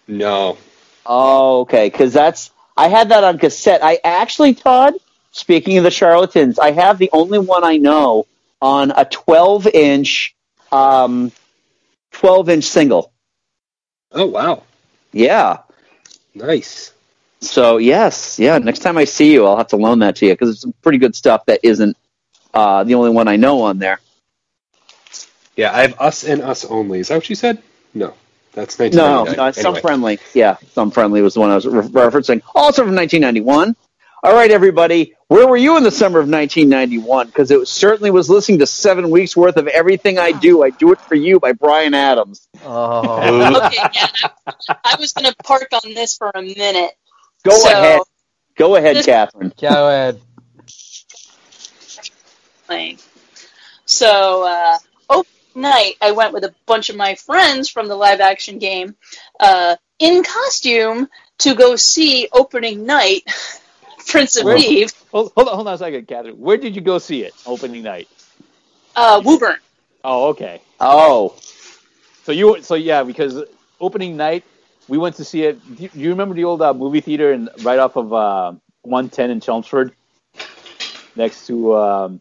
No, 0.06 0.58
Oh, 1.04 1.60
okay, 1.62 1.88
because 1.88 2.12
that's 2.12 2.50
I 2.76 2.88
had 2.88 3.08
that 3.10 3.24
on 3.24 3.38
cassette. 3.38 3.82
I 3.82 3.98
actually, 4.04 4.54
Todd. 4.54 4.94
Speaking 5.32 5.78
of 5.78 5.84
the 5.84 5.90
Charlatans, 5.90 6.58
I 6.58 6.72
have 6.72 6.98
the 6.98 7.10
only 7.12 7.38
one 7.38 7.64
I 7.64 7.76
know 7.78 8.26
on 8.60 8.92
a 8.94 9.04
12 9.04 9.66
inch, 9.68 10.34
um, 10.70 11.32
12 12.12 12.48
inch 12.50 12.64
single. 12.64 13.12
Oh 14.12 14.26
wow, 14.26 14.62
Yeah. 15.12 15.58
nice. 16.34 16.92
So 17.40 17.78
yes, 17.78 18.38
yeah. 18.38 18.58
Next 18.58 18.80
time 18.80 18.98
I 18.98 19.04
see 19.04 19.32
you, 19.32 19.46
I'll 19.46 19.56
have 19.56 19.68
to 19.68 19.76
loan 19.76 20.00
that 20.00 20.16
to 20.16 20.26
you 20.26 20.32
because 20.34 20.50
it's 20.50 20.60
some 20.60 20.74
pretty 20.82 20.98
good 20.98 21.16
stuff 21.16 21.46
that 21.46 21.60
isn't 21.62 21.96
uh, 22.54 22.84
the 22.84 22.94
only 22.94 23.10
one 23.10 23.26
I 23.26 23.36
know 23.36 23.62
on 23.62 23.78
there. 23.78 24.00
Yeah, 25.56 25.74
I 25.74 25.82
have 25.82 25.98
us 26.00 26.24
and 26.24 26.42
us 26.42 26.64
only. 26.66 27.00
Is 27.00 27.08
that 27.08 27.16
what 27.16 27.28
you 27.30 27.34
said? 27.36 27.62
No, 27.94 28.14
that's 28.52 28.78
No, 28.78 28.84
1999. 29.24 29.36
no, 29.36 29.50
some 29.52 29.66
Anyway. 29.66 29.80
friendly. 29.80 30.18
Yeah, 30.34 30.56
some 30.72 30.90
friendly 30.90 31.20
was 31.22 31.34
the 31.34 31.40
one 31.40 31.50
I 31.50 31.54
was 31.56 31.66
re- 31.66 31.82
referencing. 31.82 32.42
Also 32.54 32.84
from 32.84 32.94
1991. 32.94 33.74
All 34.24 34.32
right, 34.32 34.52
everybody, 34.52 35.14
where 35.26 35.48
were 35.48 35.56
you 35.56 35.76
in 35.76 35.82
the 35.82 35.90
summer 35.90 36.20
of 36.20 36.28
1991? 36.28 37.26
Because 37.26 37.50
it 37.50 37.66
certainly 37.66 38.12
was 38.12 38.30
listening 38.30 38.60
to 38.60 38.66
seven 38.68 39.10
weeks 39.10 39.36
worth 39.36 39.56
of 39.56 39.66
everything 39.66 40.16
I 40.18 40.30
do. 40.30 40.62
I 40.62 40.70
do 40.70 40.92
it 40.92 41.00
for 41.00 41.16
you 41.16 41.40
by 41.40 41.52
Bryan 41.52 41.92
Adams. 41.92 42.48
Oh. 42.64 43.18
okay, 43.66 43.76
yeah, 43.94 44.06
I, 44.68 44.76
I 44.84 44.96
was 45.00 45.12
going 45.12 45.28
to 45.28 45.34
park 45.42 45.68
on 45.84 45.92
this 45.94 46.16
for 46.16 46.30
a 46.32 46.40
minute. 46.42 46.92
Go 47.44 47.50
So- 47.50 47.68
ahead, 47.72 48.00
go 48.56 48.76
ahead, 48.76 49.04
Catherine. 49.04 49.52
Go 49.60 49.88
ahead. 49.88 50.20
playing. 52.68 52.98
So, 53.86 54.44
uh, 54.46 54.78
opening 55.10 55.26
night, 55.56 55.94
I 56.00 56.12
went 56.12 56.32
with 56.32 56.44
a 56.44 56.54
bunch 56.66 56.90
of 56.90 56.96
my 56.96 57.16
friends 57.16 57.68
from 57.68 57.88
the 57.88 57.96
live 57.96 58.20
action 58.20 58.60
game 58.60 58.94
uh, 59.40 59.74
in 59.98 60.22
costume 60.22 61.08
to 61.40 61.56
go 61.56 61.74
see 61.74 62.28
opening 62.32 62.86
night, 62.86 63.22
Prince 64.12 64.36
of 64.36 64.44
Where- 64.44 64.58
Thieves, 64.58 64.94
Hold, 65.10 65.32
hold 65.36 65.48
on, 65.48 65.54
hold 65.56 65.68
on 65.68 65.74
a 65.74 65.78
second, 65.78 66.06
Catherine. 66.08 66.38
Where 66.38 66.56
did 66.56 66.74
you 66.76 66.80
go 66.82 66.98
see 66.98 67.22
it 67.22 67.34
opening 67.46 67.82
night? 67.82 68.08
uh, 68.96 69.20
Woburn. 69.24 69.56
Oh, 70.04 70.28
okay. 70.28 70.60
Oh, 70.80 71.34
So 72.24 72.32
you, 72.32 72.62
so 72.62 72.74
yeah, 72.76 73.02
because 73.02 73.42
opening 73.80 74.16
night 74.16 74.44
we 74.88 74.98
went 74.98 75.16
to 75.16 75.24
see 75.24 75.42
it. 75.44 75.76
Do 75.76 75.82
you, 75.84 75.88
do 75.90 75.98
you 76.00 76.08
remember 76.10 76.34
the 76.34 76.44
old 76.44 76.62
uh, 76.62 76.72
movie 76.74 77.00
theater 77.00 77.32
and 77.32 77.50
right 77.62 77.78
off 77.78 77.96
of 77.96 78.12
uh, 78.12 78.52
110 78.82 79.30
in 79.30 79.40
Chelmsford, 79.40 79.94
next 81.16 81.46
to 81.48 81.76
um, 81.76 82.20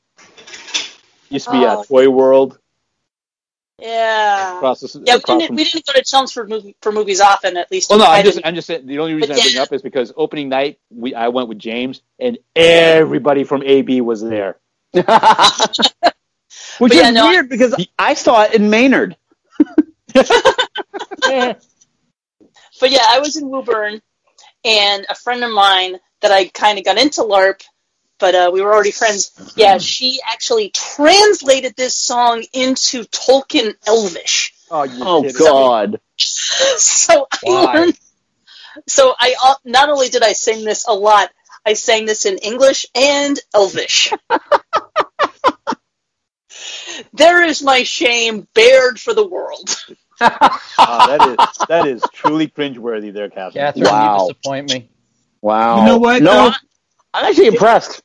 used 1.30 1.46
to 1.48 1.52
be 1.52 1.66
Oh. 1.66 1.82
a 1.82 1.86
Toy 1.86 2.10
World 2.10 2.58
Yeah. 3.82 4.58
across 4.58 4.82
the 4.82 5.02
Yeah, 5.06 5.16
we 5.16 5.22
didn't, 5.22 5.48
from. 5.48 5.56
we 5.56 5.64
didn't 5.64 5.86
go 5.86 5.94
to 5.94 6.04
Chelmsford 6.04 6.50
movie, 6.50 6.76
for 6.82 6.92
movies 6.92 7.20
often, 7.20 7.58
at 7.58 7.72
least. 7.72 7.90
Well, 7.90 8.00
no, 8.00 8.06
I 8.06 8.20
I'm 8.20 8.26
just. 8.26 8.40
I'm 8.44 8.56
just 8.56 8.68
saying. 8.68 8.86
The 8.86 9.00
only 9.00 9.16
reason 9.16 9.30
But 9.30 9.40
I 9.40 9.42
bring 9.44 9.56
it 9.56 9.60
up 9.60 9.74
is 9.74 9.82
because 9.82 10.14
opening 10.16 10.50
night 10.50 10.80
we 10.90 11.16
I 11.16 11.30
went 11.30 11.50
with 11.50 11.58
James 11.60 12.02
and 12.20 12.38
everybody 12.56 13.44
from 13.44 13.64
AB 13.64 14.02
was 14.02 14.22
there. 14.22 14.58
which 14.94 15.04
But 15.04 16.92
is 16.92 16.98
yeah, 16.98 17.10
no, 17.12 17.28
weird 17.30 17.50
because 17.50 17.74
I 17.98 18.14
saw 18.14 18.44
it 18.44 18.54
in 18.54 18.70
Maynard. 18.70 19.18
But 22.80 22.90
yeah, 22.92 23.06
I 23.08 23.20
was 23.20 23.38
in 23.38 23.48
Woburn, 23.50 24.02
and 24.66 25.06
a 25.08 25.16
friend 25.16 25.44
of 25.44 25.52
mine 25.52 25.98
that 26.22 26.32
I 26.32 26.48
kind 26.48 26.80
of 26.80 26.86
got 26.86 26.98
into 26.98 27.22
LARP 27.22 27.62
but 28.22 28.36
uh, 28.36 28.50
we 28.54 28.62
were 28.62 28.74
already 28.74 28.92
friends. 28.92 29.32
Yeah, 29.58 29.78
she 29.80 30.22
actually 30.26 30.70
translated 30.70 31.76
this 31.76 31.96
song 31.96 32.46
into 32.54 33.04
Tolkien 33.06 33.74
Elvish. 33.86 34.54
Oh, 34.70 34.84
you 34.84 35.02
Oh. 35.04 35.30
God. 35.38 36.00
so 36.18 37.28
I 37.46 37.74
learned. 37.74 37.98
So 38.88 39.14
I 39.20 39.36
uh, 39.44 39.56
not 39.66 39.90
only 39.90 40.08
did 40.08 40.24
I 40.24 40.32
sing 40.32 40.64
this 40.64 40.88
a 40.88 40.94
lot, 40.94 41.30
I 41.66 41.74
sang 41.74 42.06
this 42.06 42.26
in 42.26 42.38
English 42.38 42.86
and 42.96 43.38
Elvish. 43.54 44.14
there 47.14 47.44
is 47.44 47.62
my 47.62 47.84
shame 47.84 48.48
bared 48.54 49.00
for 49.00 49.14
the 49.14 49.28
world. 49.28 49.84
That 50.20 51.36
is 51.58 51.68
that 51.68 51.88
is 51.88 52.04
truly 52.14 52.48
cringeworthy 52.48 53.12
there, 53.12 53.30
Catherine. 53.30 53.54
Catherine, 53.54 53.86
Wow. 53.86 54.14
you 54.28 54.34
disappoint 54.34 54.72
me. 54.72 54.90
Wow. 55.42 55.80
You 55.80 55.86
know 55.88 55.98
what, 55.98 56.22
No, 56.22 56.34
though? 56.34 56.52
I'm- 57.14 57.24
I'm 57.26 57.30
actually 57.30 57.48
impressed. 57.48 58.02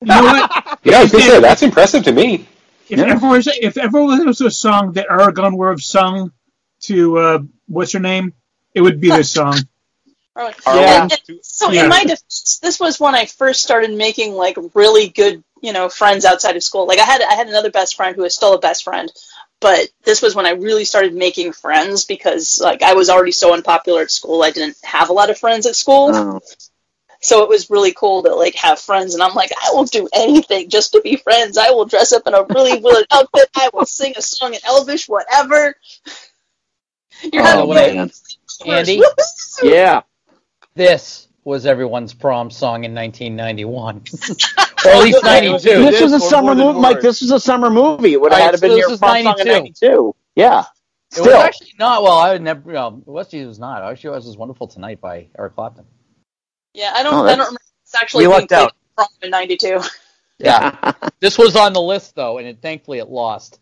You 0.00 0.08
know 0.08 0.22
what? 0.22 0.78
Yeah, 0.84 0.98
I 0.98 1.02
was 1.02 1.12
gonna 1.12 1.24
say 1.24 1.40
that's 1.40 1.62
impressive 1.62 2.04
to 2.04 2.12
me. 2.12 2.46
If 2.88 3.00
ever 3.00 3.28
was 3.28 3.46
if 3.48 3.76
ever 3.76 4.02
was 4.04 4.40
a 4.40 4.50
song 4.50 4.92
that 4.92 5.08
Aragorn 5.08 5.56
would 5.56 5.68
have 5.68 5.80
sung 5.82 6.30
to 6.82 7.18
uh, 7.18 7.38
what's 7.66 7.92
her 7.92 7.98
name, 8.00 8.32
it 8.74 8.80
would 8.82 9.00
be 9.00 9.08
this 9.08 9.30
song. 9.32 9.56
Right. 10.36 10.54
Yeah. 10.66 11.02
And- 11.04 11.12
and 11.28 11.38
so 11.42 11.70
Yeah. 11.70 11.84
in 11.84 11.88
my 11.88 12.02
defense, 12.02 12.58
this 12.62 12.78
was 12.78 13.00
when 13.00 13.14
I 13.14 13.24
first 13.24 13.62
started 13.62 13.90
making 13.96 14.34
like 14.34 14.58
really 14.74 15.08
good, 15.08 15.42
you 15.62 15.72
know, 15.72 15.88
friends 15.88 16.26
outside 16.26 16.56
of 16.56 16.62
school. 16.62 16.86
Like 16.86 16.98
I 16.98 17.04
had 17.04 17.22
I 17.22 17.34
had 17.34 17.48
another 17.48 17.70
best 17.70 17.96
friend 17.96 18.14
who 18.14 18.22
is 18.24 18.34
still 18.34 18.52
a 18.52 18.58
best 18.58 18.84
friend, 18.84 19.10
but 19.62 19.88
this 20.04 20.20
was 20.20 20.34
when 20.34 20.44
I 20.44 20.50
really 20.50 20.84
started 20.84 21.14
making 21.14 21.52
friends 21.54 22.04
because 22.04 22.60
like 22.62 22.82
I 22.82 22.92
was 22.92 23.08
already 23.08 23.32
so 23.32 23.54
unpopular 23.54 24.02
at 24.02 24.10
school. 24.10 24.42
I 24.42 24.50
didn't 24.50 24.76
have 24.84 25.08
a 25.08 25.14
lot 25.14 25.30
of 25.30 25.38
friends 25.38 25.64
at 25.64 25.74
school. 25.74 26.10
Oh. 26.14 26.40
So 27.26 27.42
it 27.42 27.48
was 27.48 27.68
really 27.70 27.92
cool 27.92 28.22
to 28.22 28.32
like 28.36 28.54
have 28.54 28.78
friends, 28.78 29.14
and 29.14 29.20
I'm 29.22 29.34
like, 29.34 29.50
I 29.60 29.70
will 29.72 29.82
do 29.84 30.08
anything 30.14 30.68
just 30.70 30.92
to 30.92 31.00
be 31.00 31.16
friends. 31.16 31.58
I 31.58 31.70
will 31.70 31.84
dress 31.84 32.12
up 32.12 32.22
in 32.28 32.34
a 32.34 32.44
really 32.44 32.78
weird 32.82 33.04
outfit. 33.10 33.48
I 33.56 33.68
will 33.74 33.84
sing 33.84 34.14
a 34.16 34.22
song 34.22 34.54
in 34.54 34.60
Elvish, 34.64 35.08
whatever. 35.08 35.74
You're 37.32 37.42
Oh, 37.42 37.72
having 37.72 37.74
man. 37.96 38.10
Andy, 38.64 39.02
Yeah. 39.60 40.02
this 40.76 41.26
was 41.42 41.66
everyone's 41.66 42.14
prom 42.14 42.48
song 42.48 42.84
in 42.84 42.94
1991, 42.94 43.96
or 44.84 44.90
at 44.92 45.02
least 45.02 45.24
92. 45.24 45.58
This 45.68 46.00
was 46.00 46.12
a 46.12 46.20
summer 46.20 46.54
movie, 46.54 46.78
Mike. 46.78 47.00
This 47.00 47.22
was 47.22 47.32
a 47.32 47.40
summer 47.40 47.70
movie. 47.70 48.12
It 48.12 48.20
would 48.20 48.32
have 48.32 48.38
Right, 48.38 48.44
had 48.46 48.54
to 48.54 48.60
been 48.60 48.70
so 48.70 48.76
your 48.76 48.88
this 48.90 48.94
is 48.94 48.98
prom 49.00 49.22
song 49.24 49.40
in 49.40 49.46
92. 49.48 49.86
'92. 49.88 50.14
Yeah. 50.36 50.64
It 51.16 51.20
was 51.22 51.28
actually 51.34 51.72
not. 51.78 52.04
Well, 52.04 52.18
I 52.18 52.32
would 52.34 52.42
never. 52.42 52.60
Well, 52.72 53.02
Westie 53.04 53.44
was 53.46 53.58
not. 53.58 53.82
Actually, 53.82 54.10
it 54.14 54.24
was 54.26 54.36
"Wonderful 54.36 54.68
Tonight" 54.68 55.00
by 55.00 55.28
Eric 55.36 55.54
Clapton. 55.56 55.86
Yeah, 56.76 56.92
I 56.94 57.02
don't. 57.02 57.14
Oh, 57.14 57.24
I 57.24 57.30
don't 57.36 57.38
remember. 57.40 57.60
It's 57.84 57.94
actually 57.96 58.24
You 58.24 58.30
being 58.30 58.40
lucked 58.42 58.52
out. 58.52 58.72
prom 58.96 59.08
in 59.22 59.30
'92. 59.30 59.80
Yeah, 60.38 60.92
this 61.20 61.38
was 61.38 61.56
on 61.56 61.72
the 61.72 61.80
list 61.82 62.14
though, 62.14 62.38
and 62.38 62.46
it, 62.48 62.60
thankfully 62.62 62.98
it 62.98 63.08
lost. 63.08 63.58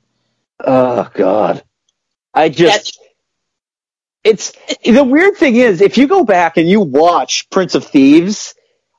Oh 0.61 1.09
God. 1.15 1.65
I 2.35 2.49
just. 2.51 2.99
Yeah. 3.01 3.09
It's 4.33 4.53
the 4.85 5.05
weird 5.05 5.37
thing 5.37 5.57
is 5.57 5.81
if 5.83 5.99
you 5.99 6.09
go 6.09 6.25
back 6.25 6.57
and 6.57 6.69
you 6.69 6.81
watch 6.81 7.49
Prince 7.51 7.75
of 7.77 7.85
Thieves, 7.85 8.55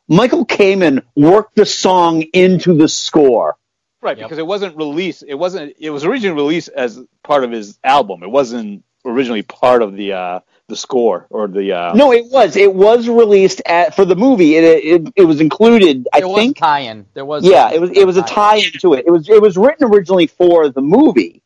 Michael 0.08 0.46
Kamen 0.46 1.04
worked 1.16 1.56
the 1.56 1.66
song 1.66 2.22
into 2.34 2.76
the 2.76 2.88
score. 2.90 3.58
Right, 4.02 4.18
Yep. 4.18 4.28
because 4.28 4.38
it 4.38 4.48
wasn't 4.48 4.78
released. 4.78 5.24
It 5.28 5.36
wasn't. 5.36 5.76
It 5.80 5.90
was 5.90 6.06
originally 6.06 6.36
released 6.42 6.70
as 6.70 7.00
part 7.24 7.44
of 7.44 7.52
his 7.52 7.80
album. 7.84 8.24
It 8.24 8.30
wasn't 8.32 8.84
originally 9.06 9.44
part 9.44 9.82
of 9.82 9.96
the 9.96 10.14
uh, 10.14 10.40
the 10.68 10.76
score 10.76 11.28
or 11.30 11.48
the. 11.48 11.72
Uh, 11.74 11.94
No, 11.94 12.12
it 12.12 12.26
was. 12.32 12.56
It 12.56 12.74
was 12.74 13.08
released 13.08 13.62
at 13.66 13.96
for 13.96 14.06
the 14.06 14.16
movie. 14.16 14.56
It 14.56 14.64
it, 14.64 15.14
it 15.16 15.26
was 15.26 15.42
included. 15.42 16.08
I 16.14 16.20
There 16.20 16.28
was 16.28 16.38
think. 16.38 16.58
a 16.58 16.60
tie-in. 16.60 17.06
There 17.14 17.26
was. 17.26 17.46
Yeah, 17.46 17.72
it 17.72 17.80
was. 17.82 17.92
It 17.92 18.06
was 18.06 18.18
a 18.18 18.24
tie-in 18.24 18.72
to 18.82 18.94
it. 18.94 19.06
It 19.08 19.12
was. 19.12 19.30
It 19.30 19.42
was 19.42 19.58
written 19.58 19.88
originally 19.88 20.28
for 20.28 20.70
the 20.70 20.82
movie, 20.82 21.42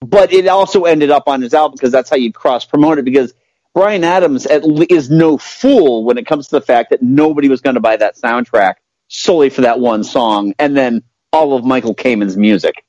but 0.00 0.32
it 0.32 0.46
also 0.48 0.84
ended 0.84 1.10
up 1.10 1.28
on 1.28 1.40
his 1.42 1.54
album 1.54 1.76
because 1.76 1.92
that's 1.92 2.10
how 2.10 2.16
you 2.16 2.32
cross 2.32 2.64
promote 2.64 2.98
it. 2.98 3.04
Because 3.04 3.32
Bryan 3.74 4.04
Adams 4.04 4.46
at 4.46 4.62
le- 4.64 4.86
is 4.90 5.10
no 5.10 5.38
fool 5.38 6.04
when 6.04 6.18
it 6.18 6.26
comes 6.26 6.48
to 6.48 6.56
the 6.56 6.60
fact 6.64 6.90
that 6.90 7.02
nobody 7.02 7.48
was 7.48 7.60
going 7.60 7.74
to 7.74 7.80
buy 7.80 7.96
that 7.96 8.16
soundtrack 8.16 8.74
solely 9.08 9.50
for 9.50 9.62
that 9.62 9.80
one 9.80 10.04
song, 10.04 10.54
and 10.58 10.76
then 10.76 11.02
all 11.32 11.54
of 11.56 11.64
Michael 11.64 11.94
Kamen's 11.94 12.36
music. 12.36 12.84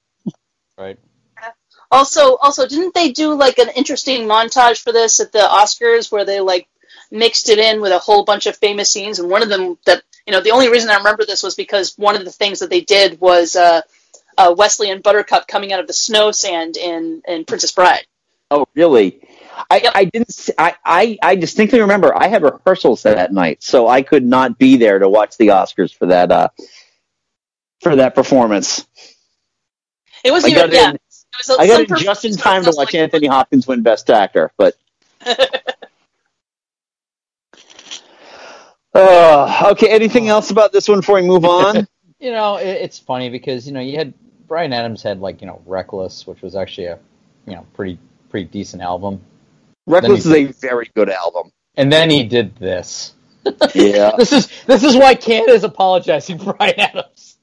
Right. 0.78 1.00
Also, 1.92 2.36
also, 2.38 2.68
didn't 2.68 2.94
they 2.94 3.12
do 3.12 3.34
like 3.34 3.58
an 3.58 3.70
interesting 3.76 4.28
montage 4.28 4.82
for 4.82 4.92
this 4.92 5.20
at 5.20 5.32
the 5.32 5.40
Oscars 5.40 6.12
where 6.12 6.26
they 6.26 6.40
like 6.40 6.68
mixed 7.12 7.50
it 7.50 7.60
in 7.60 7.82
with 7.82 7.92
a 7.92 8.00
whole 8.00 8.26
bunch 8.26 8.48
of 8.48 8.58
famous 8.58 8.92
scenes? 8.92 9.20
And 9.20 9.30
one 9.30 9.44
of 9.44 9.50
them 9.50 9.78
that 9.86 10.04
you 10.26 10.32
know, 10.32 10.42
the 10.42 10.52
only 10.52 10.70
reason 10.70 10.90
I 10.90 10.98
remember 10.98 11.26
this 11.26 11.44
was 11.44 11.56
because 11.56 11.94
one 11.98 12.16
of 12.16 12.26
the 12.26 12.32
things 12.32 12.60
that 12.60 12.70
they 12.70 12.82
did 12.82 13.20
was 13.20 13.56
uh, 13.56 13.82
uh, 14.38 14.56
Wesley 14.58 14.90
and 14.90 15.04
Buttercup 15.04 15.48
coming 15.48 15.72
out 15.72 15.80
of 15.80 15.88
the 15.88 15.94
snow 15.94 16.32
sand 16.32 16.78
in 16.78 17.22
in 17.28 17.46
Princess 17.46 17.72
Bride. 17.72 18.06
Oh, 18.52 18.68
really? 18.76 19.22
I, 19.72 19.90
I 19.96 20.06
didn't. 20.06 20.50
I, 20.58 20.76
I 20.84 21.18
I 21.22 21.36
distinctly 21.36 21.80
remember 21.80 22.16
I 22.16 22.28
had 22.28 22.44
rehearsals 22.44 23.04
that 23.04 23.32
night, 23.32 23.64
so 23.64 23.88
I 23.88 24.02
could 24.02 24.26
not 24.26 24.58
be 24.58 24.78
there 24.78 25.00
to 25.00 25.08
watch 25.08 25.38
the 25.38 25.48
Oscars 25.48 25.94
for 25.94 26.08
that. 26.08 26.32
Uh, 26.32 26.50
for 27.86 27.96
that 27.98 28.16
performance. 28.16 28.88
It 30.24 30.32
was 30.32 30.48
even 30.48 30.72
got 30.72 30.74
yeah. 30.74 30.94
In- 31.36 31.40
It 31.40 31.48
was 31.48 31.58
a- 31.58 31.62
I 31.62 31.68
got 31.68 31.82
it 31.82 32.04
just 32.04 32.26
in 32.26 32.36
time 32.36 32.64
to 32.64 32.70
watch 32.72 32.94
like- 32.94 32.96
Anthony 32.96 33.28
Hopkins 33.28 33.68
win 33.68 33.82
Best 33.82 34.10
Actor, 34.10 34.52
but. 34.58 34.76
Uh, 38.94 39.68
okay, 39.72 39.90
anything 39.90 40.30
else 40.30 40.52
about 40.52 40.72
this 40.72 40.88
one 40.88 41.00
before 41.02 41.16
we 41.16 41.22
move 41.22 41.44
on? 41.46 41.88
You 42.18 42.32
know, 42.32 42.56
it, 42.56 42.66
it's 42.68 42.98
funny 42.98 43.30
because 43.30 43.68
you 43.68 43.74
know 43.74 43.82
you 43.82 43.98
had 43.98 44.14
Bryan 44.48 44.72
Adams 44.72 45.04
had 45.04 45.20
like 45.20 45.42
you 45.42 45.48
know 45.48 45.62
Reckless, 45.66 46.26
which 46.26 46.42
was 46.42 46.56
actually 46.56 46.88
a 46.88 46.98
you 47.46 47.54
know 47.56 47.68
pretty 47.74 48.00
pretty 48.30 48.46
decent 48.48 48.82
album, 48.82 49.22
Reckless 49.86 50.26
is 50.26 50.32
a 50.32 50.46
very 50.46 50.90
good 50.96 51.10
album. 51.10 51.52
and 51.76 51.92
then 51.92 52.10
he 52.10 52.24
did 52.24 52.56
this. 52.56 53.14
Yeah. 53.76 54.12
This 54.18 54.32
is 54.32 54.48
this 54.66 54.84
is 54.86 54.96
why 54.96 55.14
Canada's 55.16 55.66
apologizing 55.66 56.40
for 56.40 56.54
Bryan 56.54 56.80
Adams. 56.80 57.38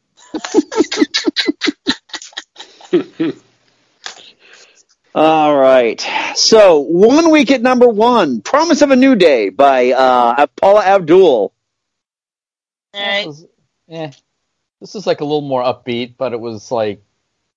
All 5.14 5.54
right. 5.54 6.00
So, 6.34 6.80
one 6.80 7.30
week 7.30 7.50
at 7.50 7.60
number 7.60 7.86
one, 7.86 8.40
Promise 8.40 8.80
of 8.80 8.92
a 8.92 8.96
New 8.96 9.14
Day 9.14 9.50
by 9.50 9.92
uh, 9.92 10.46
Paula 10.56 10.82
Abdul. 10.84 11.52
All 12.94 13.00
right. 13.00 13.26
This 13.26 13.38
is, 13.38 13.46
eh, 13.90 14.10
this 14.80 14.94
is 14.94 15.06
like 15.06 15.20
a 15.20 15.24
little 15.24 15.42
more 15.42 15.62
upbeat, 15.62 16.14
but 16.16 16.32
it 16.32 16.40
was 16.40 16.72
like 16.72 17.02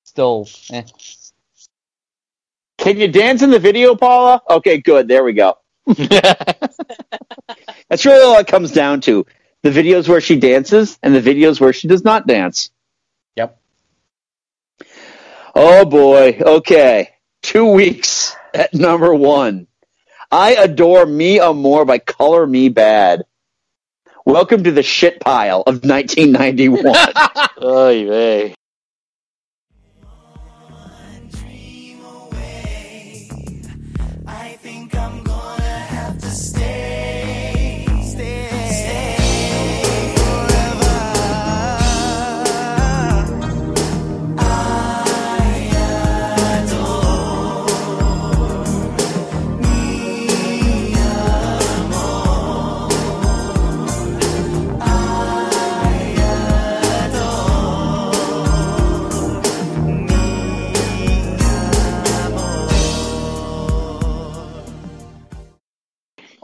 still. 0.03 0.49
Eh. 0.71 0.83
Can 2.77 2.97
you 2.97 3.07
dance 3.07 3.41
in 3.41 3.51
the 3.51 3.59
video, 3.59 3.95
Paula? 3.95 4.41
Okay, 4.49 4.79
good. 4.79 5.07
There 5.07 5.23
we 5.23 5.31
go. 5.31 5.57
That's 5.87 6.75
really 8.05 8.21
all 8.21 8.37
it 8.37 8.47
comes 8.47 8.71
down 8.71 8.99
to. 9.01 9.25
The 9.61 9.69
videos 9.69 10.09
where 10.09 10.21
she 10.21 10.37
dances 10.37 10.99
and 11.01 11.15
the 11.15 11.21
videos 11.21 11.61
where 11.61 11.71
she 11.73 11.87
does 11.87 12.03
not 12.03 12.27
dance. 12.27 12.69
Yep. 13.37 13.57
Oh 15.55 15.85
boy. 15.85 16.37
Okay. 16.39 17.14
Two 17.45 17.65
weeks 17.65 18.35
at 18.55 18.73
number 18.73 19.13
one. 19.13 19.67
I 20.31 20.55
adore 20.55 21.05
Mi 21.05 21.39
Amor 21.39 21.85
by 21.85 21.99
Color 21.99 22.47
Me 22.47 22.71
Badd. 22.71 23.21
Welcome 24.25 24.63
to 24.63 24.71
the 24.71 24.81
shit 24.81 25.19
pile 25.19 25.61
of 25.61 25.85
1991. 25.85 26.83
Oy 27.63 28.07
vey. 28.07 28.55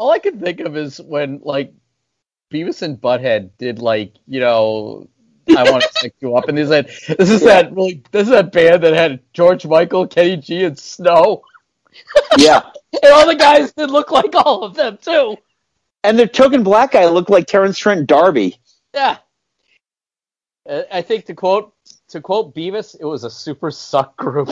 All 0.01 0.09
I 0.09 0.17
can 0.17 0.39
think 0.39 0.61
of 0.61 0.75
is 0.75 0.99
when 0.99 1.41
like 1.43 1.75
Beavis 2.51 2.81
and 2.81 2.99
Butthead 2.99 3.51
did 3.59 3.77
like 3.77 4.15
you 4.25 4.39
know 4.39 5.07
I 5.55 5.69
want 5.69 5.83
to 5.83 5.89
stick 5.95 6.15
you 6.21 6.35
up, 6.35 6.49
and 6.49 6.57
they 6.57 6.65
said 6.65 6.87
this 7.19 7.29
is 7.29 7.41
that 7.41 7.71
really 7.71 8.01
this 8.09 8.23
is 8.23 8.31
that 8.31 8.51
band 8.51 8.81
that 8.81 8.95
had 8.95 9.19
George 9.31 9.63
Michael, 9.63 10.07
Kenny 10.07 10.37
G, 10.37 10.63
and 10.63 10.75
Snow, 10.75 11.43
yeah. 12.35 12.63
and 13.03 13.13
all 13.13 13.27
the 13.27 13.35
guys 13.35 13.73
did 13.73 13.91
look 13.91 14.09
like 14.09 14.33
all 14.33 14.63
of 14.63 14.73
them 14.73 14.97
too. 14.99 15.37
And 16.03 16.17
the 16.17 16.25
token 16.25 16.63
black 16.63 16.93
guy 16.93 17.05
looked 17.05 17.29
like 17.29 17.45
Terence 17.45 17.77
Trent 17.77 18.07
D'Arby. 18.07 18.55
Yeah. 18.95 19.17
I 20.91 21.03
think 21.03 21.25
to 21.25 21.35
quote 21.35 21.75
to 22.07 22.21
quote 22.21 22.55
Beavis, 22.55 22.95
it 22.99 23.05
was 23.05 23.23
a 23.23 23.29
super 23.29 23.69
suck 23.69 24.17
group. 24.17 24.49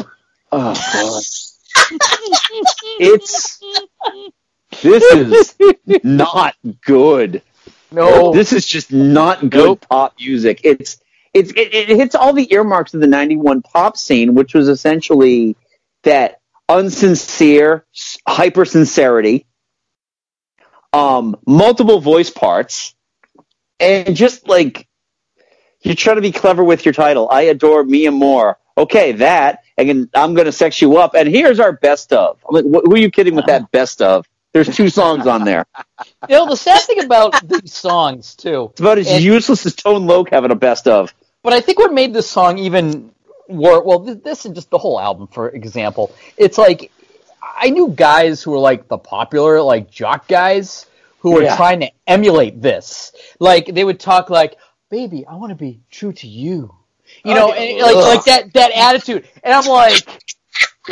Oh 0.52 0.76
god. 0.94 1.24
it's 3.00 3.60
this 4.82 5.04
is 5.14 5.56
not 6.04 6.56
good. 6.86 7.42
No. 7.92 8.34
This 8.34 8.54
is 8.54 8.66
just 8.66 8.92
not 8.92 9.50
good 9.50 9.82
pop 9.82 10.14
music. 10.20 10.62
It's 10.64 11.00
it's 11.34 11.52
it, 11.52 11.74
it 11.74 11.90
hits 11.90 12.16
all 12.16 12.34
the 12.34 12.52
earmarks 12.54 12.94
of 12.94 13.02
the 13.02 13.08
91 13.08 13.62
pop 13.62 13.98
scene, 13.98 14.36
which 14.36 14.54
was 14.54 14.68
essentially 14.68 15.56
that 16.04 16.40
unsincere 16.70 17.84
hyper 18.28 18.66
sincerity, 18.66 19.48
um, 20.94 21.36
multiple 21.48 22.00
voice 22.00 22.30
parts, 22.30 22.96
and 23.80 24.16
just 24.16 24.48
like 24.48 24.88
you're 25.82 25.96
trying 25.96 26.18
to 26.18 26.22
be 26.22 26.32
clever 26.32 26.64
with 26.64 26.86
your 26.86 26.94
title. 26.94 27.28
I 27.32 27.44
adore 27.44 27.84
Mia 27.84 28.12
Moore. 28.12 28.58
Okay, 28.78 29.12
that, 29.14 29.64
and 29.78 30.10
I'm 30.14 30.34
going 30.36 30.46
to 30.46 30.54
sex 30.54 30.82
you 30.82 30.98
up. 30.98 31.14
And 31.14 31.28
here's 31.28 31.60
our 31.60 31.74
best 31.74 32.14
of. 32.14 32.40
I'm 32.48 32.56
like, 32.56 32.66
wh- 32.66 32.86
who 32.86 32.94
are 32.94 32.98
you 33.00 33.12
kidding 33.12 33.36
with 33.36 33.48
that 33.48 33.72
best 33.74 34.02
of? 34.02 34.26
There's 34.54 34.76
two 34.76 34.90
songs 34.90 35.28
on 35.28 35.44
there. 35.46 35.66
You 36.28 36.36
know, 36.36 36.50
the 36.50 36.56
sad 36.56 36.82
thing 36.82 37.04
about 37.04 37.48
these 37.48 37.74
songs 37.74 38.36
too. 38.36 38.70
It's 38.72 38.80
about 38.82 38.98
as 38.98 39.08
and- 39.08 39.24
useless 39.24 39.66
as 39.66 39.76
Tone 39.76 40.08
Loc 40.08 40.30
having 40.32 40.52
a 40.52 40.56
best 40.56 40.88
of. 40.88 41.14
But 41.44 41.54
I 41.54 41.62
think 41.62 41.80
what 41.80 41.94
made 41.94 42.14
this 42.14 42.30
song 42.30 42.58
even 42.58 43.12
work, 43.48 43.86
well, 43.86 44.00
this 44.00 44.46
and 44.46 44.54
just 44.56 44.70
the 44.70 44.78
whole 44.78 45.00
album, 45.00 45.28
for 45.28 45.50
example. 45.50 46.14
It's 46.38 46.58
like, 46.58 46.92
I 47.42 47.70
knew 47.70 47.90
guys 47.90 48.44
who 48.44 48.52
were 48.52 48.60
like 48.60 48.88
the 48.88 48.98
popular, 48.98 49.62
like 49.62 49.90
jock 49.90 50.28
guys, 50.28 50.86
who 51.20 51.32
were 51.34 51.44
Yeah. 51.44 51.56
trying 51.56 51.80
to 51.82 51.92
emulate 52.08 52.62
this. 52.62 53.12
Like, 53.40 53.68
they 53.68 53.84
would 53.84 54.00
talk 54.00 54.30
like, 54.30 54.58
baby, 54.90 55.26
I 55.26 55.36
want 55.36 55.52
to 55.52 55.56
be 55.56 55.80
true 55.92 56.12
to 56.14 56.28
you. 56.28 56.74
You 57.24 57.34
know, 57.34 57.52
and 57.54 57.80
like, 57.82 57.96
Ugh. 57.96 58.04
like 58.06 58.24
that, 58.26 58.54
that 58.54 58.72
attitude. 58.72 59.28
And 59.44 59.54
I'm 59.54 59.66
like, 59.66 60.08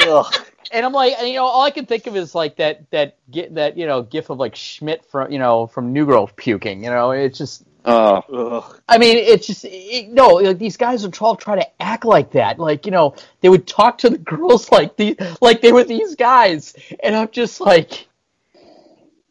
ugh. 0.02 0.34
And 0.72 0.86
I'm 0.86 0.94
like, 0.94 1.22
you 1.22 1.34
know, 1.34 1.46
all 1.46 1.64
I 1.64 1.72
can 1.72 1.86
think 1.86 2.08
of 2.08 2.16
is 2.16 2.36
like 2.36 2.58
that, 2.58 2.90
that, 2.92 3.18
gi- 3.30 3.50
that, 3.52 3.78
you 3.78 3.86
know, 3.88 4.04
gif 4.04 4.30
of 4.30 4.38
like 4.38 4.56
Schmidt 4.56 5.06
from, 5.06 5.32
you 5.32 5.40
know, 5.40 5.68
from 5.68 5.94
New 5.94 6.06
Girl 6.06 6.30
puking. 6.36 6.84
You 6.84 6.90
know, 6.90 7.12
it's 7.12 7.38
just, 7.38 7.64
Oh, 7.90 8.76
I 8.90 8.98
mean, 8.98 9.16
it's 9.18 9.48
just 9.48 9.64
it, 9.64 10.10
no. 10.10 10.28
Like 10.36 10.58
these 10.58 10.76
guys 10.76 11.04
would 11.04 11.18
all 11.22 11.38
try 11.38 11.56
to 11.56 11.82
act 11.82 12.04
like 12.04 12.32
that. 12.32 12.60
Like 12.60 12.86
you 12.86 12.92
know, 12.92 13.16
they 13.40 13.48
would 13.48 13.66
talk 13.66 14.00
to 14.00 14.10
the 14.10 14.18
girls 14.18 14.70
like 14.74 14.98
the 14.98 15.16
like 15.40 15.62
they 15.62 15.72
were 15.72 15.86
these 15.86 16.16
guys, 16.16 16.76
and 17.02 17.16
I'm 17.16 17.30
just 17.30 17.62
like, 17.62 18.10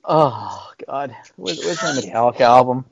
oh 0.04 0.70
god, 0.86 1.14
where's, 1.36 1.58
where's 1.58 1.82
my 1.82 1.90
Metallica 1.90 2.40
album? 2.40 2.86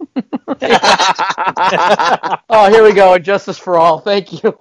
oh, 2.50 2.70
here 2.70 2.82
we 2.84 2.92
go. 2.92 3.18
Justice 3.18 3.56
for 3.56 3.78
all. 3.78 4.00
Thank 4.00 4.42
you. 4.42 4.58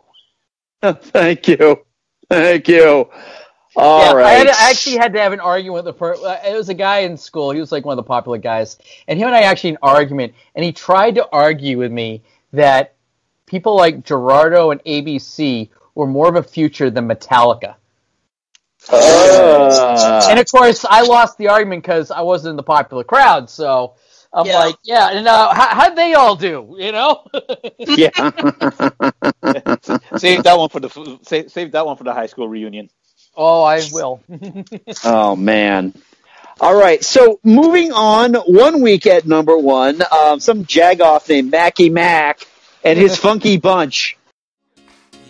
Thank 0.81 1.49
you. 1.49 1.84
Thank 2.29 2.69
you. 2.69 3.09
All 3.76 3.99
yeah, 3.99 4.13
right. 4.13 4.26
I, 4.26 4.32
had, 4.34 4.47
I 4.49 4.69
actually 4.69 4.97
had 4.97 5.13
to 5.13 5.19
have 5.19 5.34
an 5.34 5.39
argument 5.39 5.74
with 5.76 5.86
the 5.86 5.93
per- 5.93 6.15
uh, 6.15 6.39
it 6.45 6.55
was 6.55 6.69
a 6.69 6.74
guy 6.76 6.99
in 6.99 7.17
school. 7.17 7.51
He 7.51 7.59
was 7.59 7.71
like 7.71 7.86
one 7.86 7.93
of 7.93 8.03
the 8.03 8.07
popular 8.07 8.38
guys, 8.38 8.78
and 9.07 9.17
him 9.17 9.28
and 9.28 9.36
I 9.36 9.41
actually 9.41 9.71
had 9.71 9.76
an 9.82 9.89
argument, 9.89 10.34
and 10.55 10.63
he 10.63 10.71
tried 10.71 11.15
to 11.15 11.28
argue 11.32 11.78
with 11.80 11.91
me 11.91 12.24
that 12.51 12.95
people 13.47 13.76
like 13.76 14.03
Gerardo 14.03 14.71
and 14.71 14.84
ABC 14.84 15.69
were 15.95 16.07
more 16.07 16.30
of 16.30 16.36
a 16.36 16.43
future 16.43 16.89
than 16.91 17.07
Metallica. 17.07 17.76
Uh, 18.89 20.28
and 20.30 20.39
of 20.39 20.45
course, 20.51 20.86
I 20.89 21.01
lost 21.03 21.38
the 21.38 21.47
argument 21.47 21.84
because 21.84 22.11
I 22.11 22.21
wasn't 22.21 22.51
in 22.51 22.57
the 22.57 22.63
popular 22.63 23.03
crowd. 23.03 23.49
So 23.49 23.95
I'm 24.34 24.45
Yeah. 24.47 24.59
like, 24.59 24.76
yeah, 24.84 25.09
and 25.11 25.28
uh, 25.28 25.53
how, 25.53 25.67
how'd 25.69 25.95
they 25.95 26.13
all 26.13 26.36
do? 26.36 26.76
You 26.78 26.91
know? 26.91 27.24
yeah. 27.95 28.09
save 30.15 30.43
that 30.43 30.57
one 30.57 30.69
for 30.69 30.80
the 30.80 31.19
save, 31.24 31.51
save 31.51 31.71
that 31.71 31.86
one 31.86 31.97
for 31.97 32.03
the 32.03 32.13
high 32.13 32.28
school 32.28 32.47
reunion. 32.47 32.89
Oh, 33.36 33.63
I 33.63 33.81
will. 33.91 34.21
oh 35.03 35.36
man. 35.36 35.93
All 36.59 36.75
right. 36.75 37.03
So 37.03 37.39
moving 37.43 37.91
on, 37.91 38.36
one 38.36 38.81
week 38.81 39.05
at 39.05 39.25
number 39.25 39.57
one, 39.57 40.01
um, 40.11 40.39
some 40.39 40.65
jagoff 40.65 41.27
named 41.27 41.51
Mackie 41.51 41.89
Mac 41.89 42.47
and 42.84 42.97
his 42.97 43.17
funky 43.19 43.57
bunch. 43.57 44.17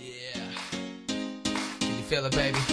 Yeah, 0.02 0.42
can 1.80 1.98
you 1.98 2.04
feel 2.04 2.26
it, 2.26 2.36
baby? 2.36 2.73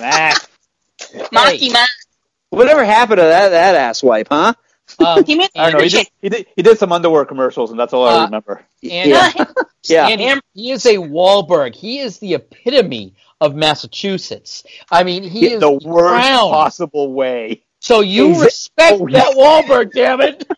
Mac. 0.00 0.36
Mocky 1.32 1.70
Mac. 1.70 1.88
Whatever 2.50 2.84
happened 2.84 3.18
to 3.18 3.22
that 3.22 3.50
that 3.50 3.74
ass 3.76 4.02
wipe, 4.02 4.28
huh? 4.30 4.54
Um, 4.98 5.24
He 5.26 5.36
made 5.36 5.50
I 5.54 5.70
don't 5.70 5.78
know. 5.78 5.84
He 5.84 5.88
did, 5.90 6.08
he 6.20 6.28
did. 6.28 6.46
He 6.56 6.62
did 6.62 6.78
some 6.78 6.90
underwear 6.92 7.24
commercials, 7.24 7.70
and 7.70 7.78
that's 7.78 7.92
all 7.92 8.08
I 8.08 8.14
Uh, 8.22 8.24
remember. 8.24 8.64
And, 8.82 9.10
Yeah. 9.10 9.32
Yeah. 9.84 10.08
and 10.08 10.42
he 10.52 10.72
is 10.72 10.84
a 10.84 10.96
Wahlberg. 10.96 11.74
He 11.74 12.00
is 12.00 12.18
the 12.18 12.34
epitome 12.34 13.14
of 13.40 13.54
Massachusetts. 13.54 14.62
I 14.90 15.04
mean, 15.04 15.22
he 15.22 15.46
Yeah, 15.48 15.54
is 15.54 15.60
the 15.60 15.70
worst 15.70 15.82
crowned. 16.26 16.52
possible 16.52 17.12
way. 17.14 17.62
So 17.80 18.00
you 18.00 18.28
Exa- 18.28 18.44
respect 18.44 19.00
Oh, 19.00 19.06
yeah. 19.06 19.20
that 19.20 19.36
Wahlberg, 19.36 19.92
damn 19.92 20.20
it! 20.20 20.46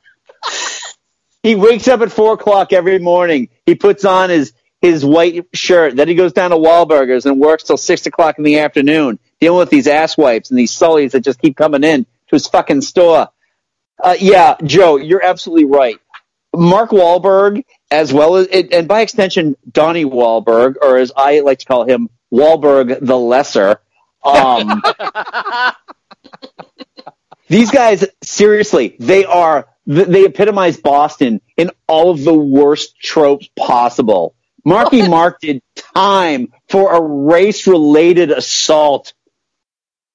He 1.43 1.57
wakes 1.57 1.89
up 1.89 2.01
at 2.03 2.13
four 2.13 2.35
o'clock 2.35 2.73
every 2.73 2.99
morning. 3.01 3.49
He 3.67 3.75
puts 3.75 4.05
on 4.05 4.31
his 4.31 4.53
his 4.81 5.05
white 5.05 5.47
shirt. 5.55 5.97
Then 5.97 6.07
he 6.09 6.15
goes 6.15 6.33
down 6.33 6.51
to 6.51 6.57
Wahlburgers 6.57 7.27
and 7.27 7.41
works 7.41 7.65
till 7.65 7.77
six 7.77 8.07
o'clock 8.07 8.39
in 8.39 8.45
the 8.45 8.61
afternoon, 8.61 9.19
dealing 9.43 9.59
with 9.59 9.71
these 9.71 9.89
ass 9.89 10.17
wipes 10.17 10.51
and 10.51 10.59
these 10.59 10.71
sullies 10.71 11.11
that 11.11 11.25
just 11.25 11.41
keep 11.41 11.57
coming 11.57 11.83
in 11.83 12.05
to 12.05 12.31
his 12.31 12.47
fucking 12.47 12.81
store. 12.81 13.29
Uh, 14.01 14.15
yeah, 14.21 14.55
Joe, 14.63 14.99
you're 14.99 15.25
absolutely 15.25 15.65
right. 15.65 15.99
Mark 16.55 16.91
Wahlberg, 16.91 17.65
as 17.91 18.13
well 18.13 18.37
as, 18.37 18.47
and 18.47 18.87
by 18.87 19.01
extension, 19.01 19.57
Donnie 19.69 20.05
Wahlberg, 20.05 20.77
or 20.81 20.97
as 20.97 21.11
I 21.17 21.41
like 21.41 21.59
to 21.59 21.67
call 21.67 21.85
him, 21.85 22.09
Wahlberg 22.33 23.05
the 23.05 23.19
Lesser. 23.19 23.81
Um, 24.23 24.81
these 27.49 27.73
guys, 27.73 28.05
seriously, 28.23 28.95
they 29.01 29.25
are 29.25 29.67
they 29.87 30.25
epitomize 30.25 30.77
Boston 30.77 31.41
in 31.57 31.73
all 31.89 32.13
of 32.13 32.23
the 32.23 32.33
worst 32.33 32.97
tropes 33.01 33.49
possible. 33.57 34.37
Marky 34.65 35.03
Mark 35.09 35.41
did 35.41 35.63
time 35.75 36.53
for 36.69 36.95
a 36.95 37.01
race 37.01 37.67
related 37.67 38.31
assault. 38.31 39.15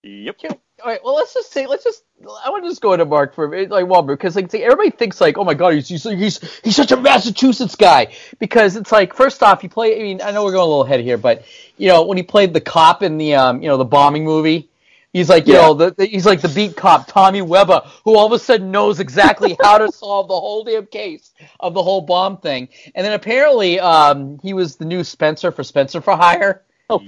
Yep. 0.07 0.37
All 0.83 0.91
right, 0.91 0.99
well, 1.03 1.15
let's 1.15 1.33
just 1.33 1.51
say, 1.51 1.65
let's 1.65 1.83
just, 1.83 2.03
I 2.45 2.49
want 2.51 2.63
to 2.63 2.69
just 2.69 2.81
go 2.81 2.93
into 2.93 3.03
Mark 3.05 3.33
for 3.33 3.45
a 3.45 3.49
minute, 3.49 3.71
like 3.71 3.85
Wahlberg, 3.85 4.17
because 4.17 4.35
like 4.35 4.51
see, 4.51 4.63
everybody 4.63 4.91
thinks 4.91 5.19
like, 5.19 5.37
oh 5.37 5.43
my 5.43 5.55
god, 5.55 5.73
he's, 5.73 5.87
he's 5.87 6.03
he's 6.03 6.61
he's 6.61 6.75
such 6.75 6.91
a 6.91 6.97
Massachusetts 6.97 7.75
guy, 7.75 8.13
because 8.39 8.75
it's 8.75 8.91
like, 8.91 9.13
first 9.13 9.41
off, 9.41 9.61
he 9.61 9.67
played. 9.67 9.99
I 9.99 10.03
mean, 10.03 10.21
I 10.21 10.31
know 10.31 10.43
we're 10.45 10.51
going 10.51 10.63
a 10.63 10.67
little 10.67 10.83
ahead 10.85 10.99
here, 11.01 11.17
but 11.17 11.45
you 11.77 11.87
know, 11.87 12.03
when 12.05 12.17
he 12.17 12.23
played 12.23 12.53
the 12.53 12.61
cop 12.61 13.01
in 13.03 13.17
the 13.17 13.33
um, 13.35 13.61
you 13.61 13.67
know, 13.69 13.77
the 13.77 13.85
bombing 13.85 14.23
movie. 14.23 14.69
He's 15.13 15.29
like, 15.29 15.47
you 15.47 15.53
Yeah. 15.53 15.61
know, 15.61 15.73
the, 15.73 15.91
the, 15.91 16.05
he's 16.05 16.27
like 16.27 16.41
the 16.41 16.49
beat 16.49 16.75
cop, 16.75 17.07
Tommy 17.07 17.41
Weber, 17.41 17.81
who 18.03 18.15
all 18.15 18.27
of 18.27 18.33
a 18.33 18.39
sudden 18.39 18.69
knows 18.69 18.99
exactly 18.99 19.57
how 19.59 19.79
to 19.79 19.89
solve 19.91 20.27
the 20.27 20.39
whole 20.39 20.63
damn 20.63 20.85
case 20.85 21.31
of 21.59 21.73
the 21.73 21.81
whole 21.81 22.01
bomb 22.01 22.37
thing. 22.37 22.67
And 22.93 23.03
then 23.05 23.13
apparently, 23.13 23.79
um, 23.79 24.37
he 24.43 24.53
was 24.53 24.75
the 24.75 24.85
new 24.85 25.03
Spenser 25.03 25.51
for 25.51 25.63
Spenser 25.63 26.01
for 26.03 26.15
Hire. 26.15 26.61
Oh, 26.89 26.99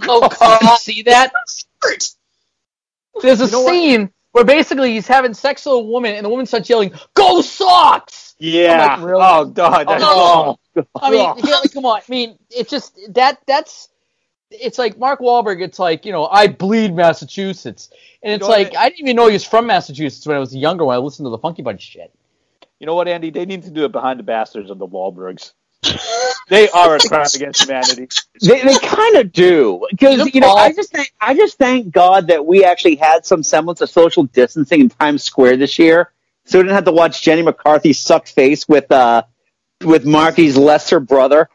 Did 0.47 0.61
you 0.61 0.69
see 0.69 1.01
that? 1.03 1.33
There's 3.21 3.41
a 3.41 3.47
scene 3.47 4.11
where 4.31 4.43
basically 4.43 4.93
he's 4.93 5.07
having 5.07 5.33
sex 5.33 5.65
with 5.65 5.75
a 5.75 5.79
woman, 5.79 6.15
and 6.15 6.25
the 6.25 6.29
woman 6.29 6.45
starts 6.45 6.69
yelling, 6.69 6.91
"Go 7.13 7.41
Sox!" 7.41 8.35
Yeah. 8.39 8.71
I'm 8.95 9.01
like, 9.01 9.09
really? 9.09 9.21
Oh 9.23 9.45
God. 9.45 9.87
That's, 9.87 10.03
Oh, 10.05 10.57
oh. 10.75 10.83
I 11.01 11.11
mean, 11.11 11.37
you 11.37 11.43
can't- 11.43 11.73
come 11.73 11.85
on. 11.85 11.99
I 11.99 12.03
mean, 12.09 12.37
it's 12.49 12.69
just 12.69 12.97
that 13.13 13.39
that's 13.47 13.89
it's 14.51 14.77
like 14.79 14.97
Mark 14.97 15.19
Wahlberg. 15.19 15.61
It's 15.61 15.79
like 15.79 16.05
you 16.05 16.11
know, 16.11 16.27
I 16.27 16.47
bleed 16.47 16.95
Massachusetts, 16.95 17.89
and 18.23 18.33
it's 18.33 18.41
know 18.41 18.47
what? 18.49 18.59
like 18.59 18.75
I 18.75 18.89
didn't 18.89 19.01
even 19.01 19.15
know 19.15 19.27
he 19.27 19.33
was 19.33 19.45
from 19.45 19.67
Massachusetts 19.67 20.25
when 20.25 20.35
I 20.35 20.39
was 20.39 20.55
younger. 20.55 20.85
When 20.85 20.95
I 20.95 20.99
listened 20.99 21.25
to 21.25 21.29
the 21.31 21.37
Funky 21.37 21.61
Bunch 21.61 21.81
shit. 21.81 22.11
You 22.79 22.85
know 22.87 22.95
what, 22.95 23.09
Andy? 23.09 23.29
They 23.29 23.45
need 23.45 23.63
to 23.63 23.69
do 23.71 23.83
it 23.83 23.91
behind 23.91 24.19
the 24.19 24.23
bastards 24.23 24.69
of 24.69 24.79
the 24.79 24.87
Wahlbergs. 24.87 25.51
they 26.49 26.69
are 26.69 26.95
a 26.95 26.99
crime 26.99 27.27
against 27.33 27.63
humanity. 27.63 28.07
They, 28.41 28.61
they 28.61 28.77
kind 28.77 29.15
of 29.17 29.31
do 29.31 29.85
because 29.91 30.33
you 30.33 30.41
know 30.41 30.53
I 30.53 30.73
just 30.73 30.91
thank, 30.91 31.11
I 31.19 31.33
just 31.35 31.57
thank 31.57 31.91
God 31.91 32.27
that 32.27 32.45
we 32.45 32.63
actually 32.63 32.95
had 32.95 33.25
some 33.25 33.43
semblance 33.43 33.81
of 33.81 33.89
social 33.89 34.23
distancing 34.23 34.81
in 34.81 34.89
Times 34.89 35.23
Square 35.23 35.57
this 35.57 35.79
year, 35.79 36.11
so 36.45 36.59
we 36.59 36.63
didn't 36.63 36.75
have 36.75 36.85
to 36.85 36.91
watch 36.91 37.21
Jenny 37.21 37.41
McCarthy 37.41 37.93
suck 37.93 38.27
face 38.27 38.67
with 38.67 38.91
uh 38.91 39.23
with 39.83 40.05
Marky's 40.05 40.57
lesser 40.57 40.99
brother. 40.99 41.49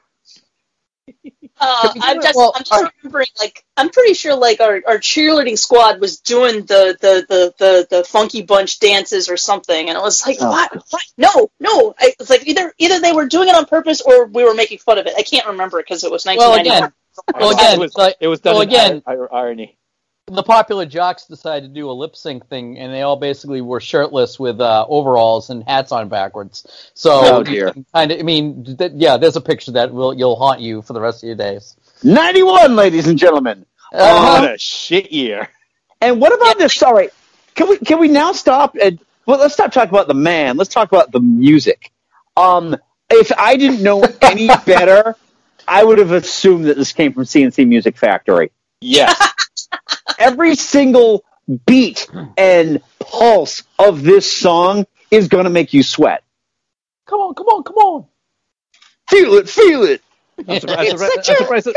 Uh, 1.61 1.93
I'm 2.03 2.21
just, 2.21 2.37
I'm 2.37 2.65
just 2.65 2.93
remembering, 3.03 3.29
like, 3.39 3.65
I'm 3.77 3.89
pretty 3.91 4.15
sure, 4.15 4.35
like, 4.35 4.61
our, 4.61 4.83
our 4.87 4.99
cheerleading 4.99 5.57
squad 5.57 6.01
was 6.01 6.19
doing 6.19 6.63
the, 6.67 6.97
the, 7.01 7.25
the, 7.29 7.55
the, 7.59 7.87
the 7.99 8.05
funky 8.05 8.43
bunch 8.43 8.81
dances 8.81 9.29
or 9.29 9.37
something, 9.37 9.89
and 9.89 9.97
it 9.97 10.01
was 10.01 10.27
like, 10.27 10.39
Oh, 10.41 10.51
what? 10.51 10.83
what? 10.91 11.03
No, 11.17 11.51
no. 11.61 11.95
I, 11.99 12.13
it's 12.19 12.29
like 12.29 12.47
either 12.49 12.73
either 12.79 12.99
they 13.01 13.13
were 13.13 13.27
doing 13.27 13.49
it 13.49 13.55
on 13.55 13.67
purpose 13.67 14.01
or 14.01 14.27
we 14.27 14.43
were 14.45 14.55
making 14.55 14.79
fun 14.79 14.99
of 14.99 15.07
it. 15.07 15.15
I 15.17 15.23
can't 15.23 15.47
remember 15.47 15.79
because 15.79 16.03
it 16.03 16.11
was 16.11 16.27
Well, 16.27 16.55
again, 16.61 16.93
well, 17.39 17.51
again, 17.51 17.75
it 17.75 17.79
was, 17.81 17.95
like- 17.97 18.17
it 18.21 18.29
was 18.29 18.41
done 18.41 18.55
well, 18.55 18.63
in 18.63 18.69
again, 18.69 19.03
ir- 19.07 19.15
ir- 19.15 19.33
irony. 19.35 19.79
The 20.27 20.43
popular 20.43 20.87
jocks 20.87 21.27
decided 21.27 21.69
to 21.69 21.81
do 21.81 21.91
a 21.91 21.93
lip 21.93 22.17
sync 22.17 22.49
thing, 22.49 22.79
and 22.79 22.91
they 22.95 23.03
all 23.03 23.17
basically 23.17 23.61
were 23.61 23.79
shirtless 23.79 24.41
with 24.41 24.59
uh, 24.59 24.87
overalls 24.89 25.51
and 25.51 25.63
hats 25.65 25.93
on 25.93 26.09
backwards. 26.09 26.91
So, 26.95 27.11
Oh, 27.37 27.43
dear. 27.43 27.75
kind 27.95 28.11
of, 28.11 28.19
I 28.19 28.23
mean, 28.23 28.77
th- 28.79 28.93
yeah, 28.95 29.19
there's 29.19 29.37
a 29.37 29.43
picture 29.43 29.73
that 29.73 29.93
will 29.93 30.15
you'll 30.15 30.37
haunt 30.37 30.61
you 30.61 30.81
for 30.81 30.95
the 30.95 31.01
rest 31.01 31.23
of 31.23 31.27
your 31.27 31.37
days. 31.37 31.77
Ninety 32.03 32.43
one, 32.43 32.75
ladies 32.75 33.07
and 33.07 33.19
gentlemen. 33.19 33.67
Uh-huh. 33.93 34.41
What 34.41 34.55
a 34.55 34.59
shit 34.59 35.13
year. 35.13 35.51
And 36.01 36.19
what 36.23 36.35
about 36.35 36.57
this? 36.57 36.73
Sorry, 36.75 37.11
can 37.55 37.69
we 37.69 37.77
can 37.77 37.99
we 38.01 38.09
now 38.09 38.33
stop 38.33 38.77
and 38.81 38.99
well, 39.27 39.39
let's 39.39 39.53
stop 39.53 39.73
talking 39.73 39.91
about 39.91 40.09
the 40.09 40.15
man. 40.15 40.57
Let's 40.57 40.73
talk 40.73 40.91
about 40.91 41.13
the 41.13 41.21
music. 41.21 41.93
Um, 42.35 42.77
if 43.11 43.31
I 43.39 43.57
didn't 43.57 43.83
know 43.83 44.03
any 44.23 44.49
better, 44.65 45.17
I 45.69 45.85
would 45.85 45.99
have 45.99 46.13
assumed 46.13 46.65
that 46.65 46.79
this 46.79 46.93
came 46.93 47.13
from 47.13 47.27
C+C 47.27 47.67
Music 47.67 47.99
Factory. 47.99 48.51
Yes. 48.87 49.17
Every 50.19 50.55
single 50.55 51.25
beat 51.67 52.09
and 52.37 52.81
pulse 52.99 53.63
of 53.79 54.03
this 54.03 54.31
song 54.31 54.87
is 55.11 55.29
going 55.29 55.45
to 55.45 55.51
make 55.51 55.73
you 55.75 55.83
sweat. 55.83 56.23
Come 57.07 57.21
on, 57.21 57.35
come 57.35 57.47
on, 57.47 57.63
come 57.65 57.77
on. 57.77 58.07
Feel 59.11 59.35
it, 59.35 59.49
feel 59.49 59.83
it. 59.83 60.03
I'm 60.49 60.59
surprised, 60.61 60.93
I'm 60.93 60.99
surprised, 60.99 61.29
I'm 61.29 61.45
surprised, 61.45 61.69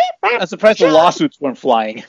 I'm 0.41 0.48
surprised 0.48 0.80
the 0.80 0.89
lawsuits 0.89 1.39
weren't 1.39 1.58
flying. 1.58 2.04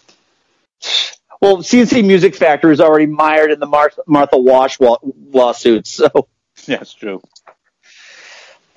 Well, 1.41 1.63
C+C 1.63 2.03
Music 2.03 2.35
Factory 2.35 2.73
is 2.73 2.81
already 2.81 3.07
mired 3.07 3.51
in 3.53 3.61
the 3.61 3.67
Mar- 3.67 3.93
Martha 4.07 4.39
Wash 4.39 4.81
wa- 4.81 4.99
lawsuits, 5.31 5.91
so. 5.91 6.29
That's 6.67 6.93
true. 6.95 7.21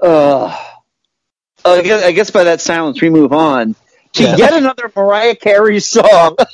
Uh, 0.01 0.55
I 1.63 1.81
guess, 1.81 2.03
I 2.03 2.11
guess 2.11 2.31
by 2.31 2.45
that 2.45 2.61
silence 2.61 3.01
we 3.01 3.09
move 3.09 3.33
on 3.33 3.75
to 4.13 4.23
Yeah. 4.23 4.35
yet 4.35 4.53
another 4.53 4.91
Mariah 4.95 5.35
Carey 5.35 5.79
song. 5.79 6.35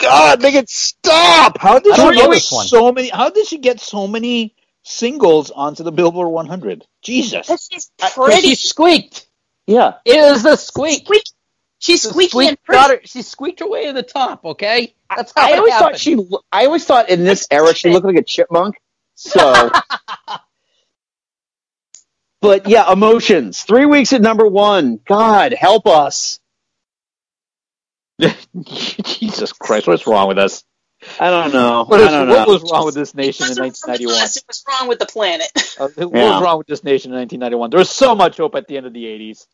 God, 0.00 0.42
make 0.42 0.54
it 0.54 0.68
stop! 0.68 1.58
How 1.58 1.78
did 1.78 1.96
she 1.96 2.12
get 2.12 2.42
so 2.42 2.92
many? 2.92 3.08
How 3.08 3.30
did 3.30 3.46
she 3.46 3.58
get 3.58 3.80
so 3.80 4.06
many 4.06 4.54
singles 4.84 5.50
onto 5.50 5.84
the 5.84 5.92
Billboard 5.92 6.28
100? 6.28 6.84
Jesus. 7.02 7.46
She's 7.70 7.90
uh, 8.02 8.10
Pretty. 8.14 8.40
She 8.40 8.54
squeaked. 8.56 9.26
Yeah. 9.66 9.94
It 10.04 10.16
was 10.32 10.42
the 10.42 10.56
squeak. 10.56 11.04
Squeak. 11.04 11.22
She's 11.78 12.02
The 12.02 12.10
squeaky 12.10 12.30
squeak 12.30 12.58
got 12.70 12.90
her, 12.90 13.00
she 13.04 13.22
squeaked 13.22 13.60
her 13.60 13.68
way 13.68 13.86
to 13.86 13.92
the 13.92 14.04
top. 14.04 14.44
Okay, 14.44 14.94
that's 15.10 15.32
how 15.34 15.48
I 15.48 15.52
it 15.52 15.58
always 15.58 15.72
happened. 15.72 15.92
thought 15.94 15.98
she. 15.98 16.16
I 16.52 16.66
always 16.66 16.84
thought 16.84 17.08
in 17.10 17.24
this 17.24 17.46
era 17.50 17.74
she 17.74 17.90
looked 17.90 18.06
like 18.06 18.16
a 18.16 18.22
chipmunk. 18.22 18.76
So, 19.16 19.70
but 22.40 22.68
yeah, 22.68 22.92
emotions. 22.92 23.62
Three 23.64 23.86
weeks 23.86 24.12
at 24.12 24.22
number 24.22 24.46
one. 24.46 25.00
God 25.04 25.52
help 25.54 25.88
us. 25.88 26.38
Jesus 28.62 29.52
Christ, 29.52 29.86
what's 29.86 30.06
wrong 30.06 30.28
with 30.28 30.38
us? 30.38 30.64
I 31.18 31.30
don't 31.30 31.52
know. 31.52 31.84
What, 31.84 32.00
is, 32.00 32.08
I 32.08 32.10
don't 32.12 32.28
what 32.28 32.46
know. 32.46 32.52
was 32.54 32.70
wrong 32.70 32.84
with 32.86 32.94
this 32.94 33.14
nation 33.14 33.46
in 33.46 33.58
It 33.58 33.60
wasn't 33.60 33.60
wrong 33.60 33.68
with 33.68 34.08
1991? 34.08 34.22
us, 34.22 34.36
It 34.36 34.44
was 34.46 34.64
wrong 34.68 34.88
with 34.88 34.98
the 35.00 35.06
planet. 35.06 35.48
Uh, 35.80 35.88
what 36.06 36.14
Yeah. 36.16 36.30
was 36.34 36.42
wrong 36.42 36.58
with 36.58 36.66
this 36.68 36.84
nation 36.84 37.10
in 37.12 37.18
1991? 37.18 37.70
There 37.70 37.78
was 37.78 37.90
so 37.90 38.14
much 38.14 38.36
hope 38.36 38.54
at 38.54 38.68
the 38.68 38.76
end 38.76 38.86
of 38.86 38.92
the 38.92 39.04
80s. 39.04 39.46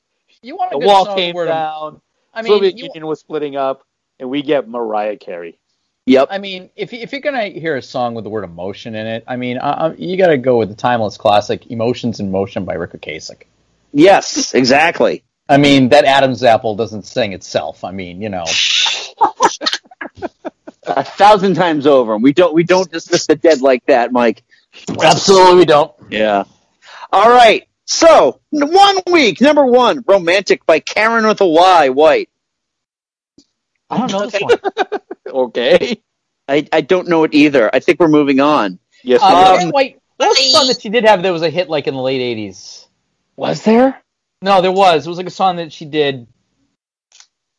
You 0.42 0.56
want 0.56 0.72
a 0.74 0.78
The 0.78 0.86
wall 0.86 1.06
song 1.06 1.16
came 1.16 1.34
word- 1.34 1.46
down. 1.46 2.00
I 2.34 2.42
mean, 2.42 2.52
Soviet 2.52 2.76
you- 2.76 2.84
Union 2.84 3.06
was 3.06 3.20
splitting 3.20 3.56
up, 3.56 3.82
and 4.20 4.28
we 4.28 4.42
get 4.42 4.68
Mariah 4.68 5.16
Carey. 5.16 5.58
Yep. 6.06 6.28
I 6.30 6.38
mean, 6.38 6.70
if 6.76 6.92
if 6.94 7.12
you're 7.12 7.20
gonna 7.20 7.48
hear 7.48 7.76
a 7.76 7.82
song 7.82 8.14
with 8.14 8.24
the 8.24 8.30
word 8.30 8.44
emotion 8.44 8.94
in 8.94 9.06
it, 9.06 9.24
I 9.26 9.36
mean, 9.36 9.58
uh, 9.58 9.94
you 9.98 10.16
got 10.16 10.28
to 10.28 10.38
go 10.38 10.56
with 10.56 10.70
the 10.70 10.74
timeless 10.74 11.18
classic 11.18 11.70
"Emotions 11.70 12.18
in 12.20 12.30
Motion" 12.30 12.64
by 12.64 12.74
Ric 12.74 12.92
Ocasek. 12.92 13.42
Yes, 13.92 14.54
exactly. 14.54 15.22
I 15.48 15.56
mean, 15.56 15.88
that 15.90 16.04
Adam's 16.04 16.42
apple 16.44 16.76
doesn't 16.76 17.06
sing 17.06 17.32
itself. 17.32 17.84
I 17.84 17.90
mean, 17.90 18.20
you 18.20 18.28
know, 18.28 18.44
A 20.86 21.04
thousand 21.04 21.54
times 21.54 21.86
over. 21.86 22.16
We 22.16 22.32
don't. 22.32 22.54
We 22.54 22.64
don't 22.64 22.90
dismiss 22.90 23.26
the 23.26 23.36
dead 23.36 23.60
like 23.60 23.84
that, 23.86 24.10
Mike. 24.10 24.42
absolutely 25.02 25.56
we 25.56 25.64
don't. 25.66 25.92
Yeah. 26.10 26.44
All 27.12 27.28
right. 27.28 27.68
So 27.84 28.40
one 28.50 28.96
week, 29.10 29.40
number 29.40 29.66
one, 29.66 30.02
"Romantic" 30.06 30.64
by 30.64 30.80
Karen 30.80 31.26
with 31.26 31.40
a 31.42 31.46
Y, 31.46 31.90
White. 31.90 32.30
I 33.90 33.98
don't 33.98 34.12
know 34.12 34.26
this 34.26 34.40
one. 34.40 35.00
Okay. 35.26 36.00
I, 36.48 36.66
I 36.72 36.80
don't 36.80 37.08
know 37.08 37.24
it 37.24 37.34
either. 37.34 37.68
I 37.74 37.80
think 37.80 38.00
we're 38.00 38.08
moving 38.08 38.40
on. 38.40 38.78
Yes, 39.04 39.20
we 39.20 39.26
Um, 39.26 39.58
Karyn 39.68 39.72
White, 39.72 40.00
what 40.16 40.28
was 40.30 40.38
the 40.38 40.44
song 40.44 40.66
that 40.68 40.80
she 40.80 40.88
did 40.88 41.04
have 41.04 41.22
that 41.22 41.30
was 41.30 41.42
a 41.42 41.50
hit 41.50 41.68
like 41.68 41.86
in 41.86 41.94
the 41.94 42.00
late 42.00 42.20
'80s? 42.38 42.86
Was 43.36 43.62
there? 43.62 44.02
No, 44.42 44.62
there 44.62 44.72
was. 44.72 45.06
It 45.06 45.08
was 45.08 45.18
like 45.18 45.26
a 45.26 45.30
song 45.30 45.56
that 45.56 45.72
she 45.72 45.84
did. 45.84 46.26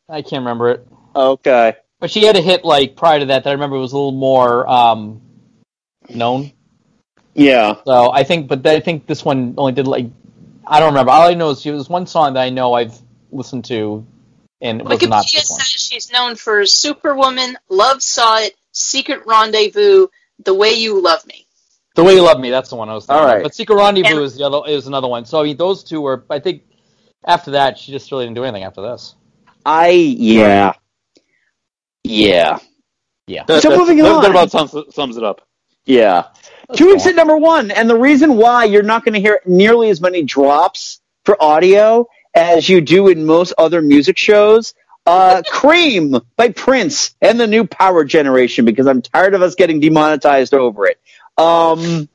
I 0.07 0.21
can't 0.21 0.41
remember 0.41 0.69
it, 0.69 0.87
Okay. 1.15 1.75
but 1.99 2.09
she 2.09 2.23
had 2.23 2.35
a 2.35 2.41
hit 2.41 2.65
like 2.65 2.95
prior 2.95 3.19
to 3.19 3.25
that 3.27 3.43
that 3.43 3.49
I 3.49 3.53
remember 3.53 3.77
was 3.77 3.93
a 3.93 3.95
little 3.95 4.11
more 4.11 4.67
um, 4.67 5.21
known. 6.09 6.51
Yeah. 7.35 7.75
So 7.85 8.11
I 8.11 8.23
think, 8.23 8.47
but 8.47 8.65
I 8.65 8.79
think 8.79 9.05
this 9.05 9.23
one 9.23 9.53
only 9.57 9.73
did 9.73 9.87
like 9.87 10.07
I 10.65 10.79
don't 10.79 10.89
remember. 10.89 11.11
All 11.11 11.27
I 11.27 11.33
know 11.35 11.51
is 11.51 11.61
she 11.61 11.71
was 11.71 11.89
one 11.89 12.07
song 12.07 12.33
that 12.33 12.41
I 12.41 12.49
know 12.49 12.73
I've 12.73 12.97
listened 13.31 13.65
to, 13.65 14.05
and 14.61 14.81
it 14.81 14.87
was 14.87 15.01
not 15.03 15.25
Wikipedia 15.25 15.33
this 15.33 15.49
one. 15.51 15.59
says 15.59 15.67
she's 15.67 16.11
known 16.11 16.35
for 16.35 16.65
Superwoman, 16.65 17.57
Love 17.69 18.01
Saw 18.01 18.39
It, 18.39 18.55
Secret 18.71 19.25
Rendezvous, 19.27 20.07
The 20.43 20.53
Way 20.53 20.73
You 20.73 21.01
Love 21.01 21.25
Me. 21.27 21.45
The 21.95 22.03
way 22.03 22.13
you 22.13 22.21
love 22.21 22.39
me, 22.39 22.49
that's 22.49 22.69
the 22.69 22.77
one 22.77 22.87
I 22.87 22.93
was 22.93 23.05
thinking. 23.05 23.23
All 23.25 23.35
of. 23.35 23.43
But 23.43 23.53
Secret 23.53 23.75
Rendezvous 23.75 24.21
is 24.23 24.37
the 24.37 24.45
other 24.45 24.61
is 24.67 24.87
another 24.87 25.07
one. 25.07 25.25
So 25.25 25.41
I 25.41 25.43
mean, 25.43 25.57
those 25.57 25.83
two 25.83 26.01
were. 26.01 26.23
I 26.29 26.39
think 26.39 26.63
after 27.25 27.51
that, 27.51 27.77
she 27.77 27.91
just 27.91 28.11
really 28.11 28.25
didn't 28.25 28.35
do 28.35 28.43
anything 28.43 28.63
after 28.63 28.81
this. 28.81 29.15
I 29.65 29.89
yeah. 29.89 30.73
Yeah. 32.03 32.59
Yeah. 33.27 33.43
That, 33.45 33.61
So 33.61 33.69
that's- 33.69 33.79
moving 33.79 33.97
that, 33.97 34.11
on. 34.11 34.21
That 34.21 34.31
about 34.31 34.51
sums, 34.51 34.75
sums 34.95 35.17
it 35.17 35.23
up. 35.23 35.41
Yeah. 35.85 36.25
Two 36.75 36.87
weeks 36.87 37.05
at 37.07 37.15
number 37.15 37.35
one, 37.37 37.71
and 37.71 37.89
the 37.89 37.97
reason 37.97 38.37
why 38.37 38.65
you're 38.65 38.83
not 38.83 39.03
going 39.03 39.15
to 39.15 39.19
hear 39.19 39.41
nearly 39.45 39.89
as 39.89 40.01
many 40.01 40.21
drops 40.23 41.01
for 41.25 41.41
audio 41.41 42.05
as 42.35 42.69
you 42.69 42.79
do 42.79 43.07
in 43.07 43.25
most 43.25 43.53
other 43.57 43.81
music 43.81 44.17
shows. 44.17 44.75
Uh, 45.05 45.41
Cream 45.49 46.15
by 46.37 46.49
Prince 46.49 47.15
and 47.21 47.39
the 47.39 47.47
new 47.47 47.65
Power 47.65 48.03
Generation 48.05 48.65
because 48.65 48.85
I'm 48.85 49.01
tired 49.01 49.33
of 49.33 49.41
us 49.41 49.55
getting 49.55 49.79
demonetized 49.79 50.53
over 50.53 50.85
it. 50.85 50.99
Um, 51.39 52.07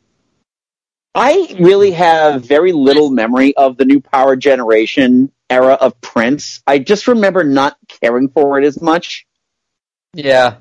I 1.14 1.56
really 1.60 1.92
have 1.92 2.44
very 2.44 2.72
little 2.72 3.10
memory 3.10 3.56
of 3.56 3.76
the 3.76 3.84
new 3.84 4.00
Power 4.00 4.34
Generation 4.36 5.30
era 5.48 5.74
of 5.74 6.00
Prince. 6.00 6.62
I 6.66 6.78
just 6.80 7.06
remember 7.06 7.44
not 7.44 7.76
caring 7.88 8.28
for 8.28 8.58
it 8.58 8.64
as 8.64 8.80
much, 8.82 9.26
Yeah. 10.12 10.56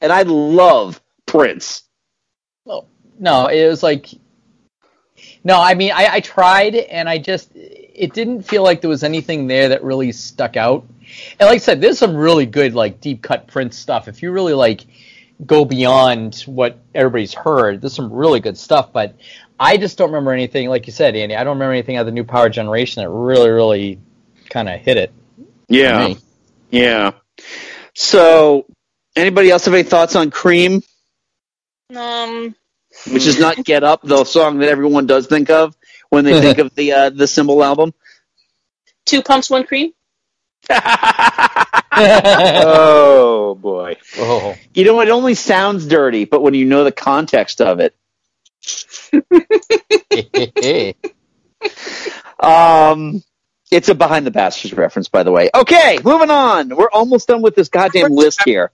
and 0.00 0.12
I 0.12 0.22
love 0.22 1.00
Prince. 1.26 1.84
Oh, 2.66 2.86
No, 3.18 3.46
it 3.46 3.66
was 3.68 3.82
like. 3.82 4.08
No, 5.42 5.58
I 5.60 5.74
mean, 5.74 5.92
I, 5.92 6.14
I 6.14 6.20
tried, 6.20 6.74
and 6.74 7.08
I 7.08 7.16
just 7.18 7.50
it 7.54 8.12
didn't 8.12 8.42
feel 8.42 8.62
like 8.62 8.80
there 8.82 8.90
was 8.90 9.02
anything 9.04 9.46
there 9.46 9.70
that 9.70 9.82
really 9.82 10.12
stuck 10.12 10.56
out. 10.56 10.84
And 11.38 11.46
like 11.48 11.56
I 11.56 11.58
said, 11.58 11.80
there's 11.80 11.98
some 11.98 12.14
really 12.16 12.46
good 12.46 12.74
like 12.74 13.00
deep 13.00 13.22
cut 13.22 13.46
Prince 13.46 13.76
stuff. 13.76 14.08
If 14.08 14.22
you 14.22 14.32
really 14.32 14.52
like 14.54 14.86
go 15.46 15.64
beyond 15.64 16.42
what 16.46 16.78
everybody's 16.94 17.32
heard, 17.34 17.80
there's 17.80 17.94
some 17.94 18.12
really 18.12 18.40
good 18.40 18.56
stuff. 18.58 18.92
But 18.92 19.16
I 19.60 19.76
just 19.76 19.98
don't 19.98 20.08
remember 20.08 20.32
anything, 20.32 20.70
like 20.70 20.86
you 20.86 20.92
said, 20.92 21.14
Andy. 21.14 21.36
I 21.36 21.44
don't 21.44 21.56
remember 21.56 21.74
anything 21.74 21.96
out 21.96 22.00
of 22.00 22.06
the 22.06 22.12
new 22.12 22.24
Power 22.24 22.48
Generation 22.48 23.02
that 23.02 23.10
really, 23.10 23.50
really 23.50 24.00
kind 24.48 24.70
of 24.70 24.80
hit 24.80 24.96
it. 24.96 25.12
Yeah. 25.68 26.14
Yeah. 26.70 27.12
So, 27.94 28.64
anybody 29.14 29.50
else 29.50 29.66
have 29.66 29.74
any 29.74 29.82
thoughts 29.82 30.16
on 30.16 30.30
Cream, 30.30 30.82
Um, 31.94 32.54
which 33.12 33.26
is 33.26 33.38
not 33.38 33.62
Get 33.64 33.84
Up, 33.84 34.00
the 34.02 34.24
song 34.24 34.58
that 34.60 34.70
everyone 34.70 35.06
does 35.06 35.26
think 35.26 35.50
of 35.50 35.76
when 36.08 36.24
they 36.24 36.40
think 36.40 36.56
of 36.64 36.74
the 36.74 36.92
uh, 36.92 37.10
the 37.10 37.26
Symbol 37.26 37.62
album? 37.62 37.92
two 39.04 39.22
pumps, 39.22 39.50
one 39.50 39.64
cream. 39.64 39.92
oh 41.92 43.58
boy. 43.60 43.96
Oh. 44.18 44.54
You 44.72 44.84
know, 44.84 45.00
it 45.00 45.08
only 45.08 45.34
sounds 45.34 45.86
dirty, 45.86 46.24
but 46.24 46.42
when 46.42 46.54
you 46.54 46.64
know 46.64 46.84
the 46.84 46.92
context 46.92 47.60
of 47.60 47.80
it, 47.80 47.94
um, 52.40 53.22
It's 53.70 53.88
a 53.88 53.94
behind 53.94 54.26
the 54.26 54.30
bastards 54.30 54.74
reference, 54.74 55.08
by 55.08 55.22
the 55.22 55.30
way. 55.32 55.50
Okay, 55.54 55.98
moving 56.04 56.30
on. 56.30 56.74
We're 56.74 56.90
almost 56.90 57.28
done 57.28 57.42
with 57.42 57.54
this 57.54 57.68
goddamn 57.68 58.12
list 58.12 58.42
here. 58.44 58.72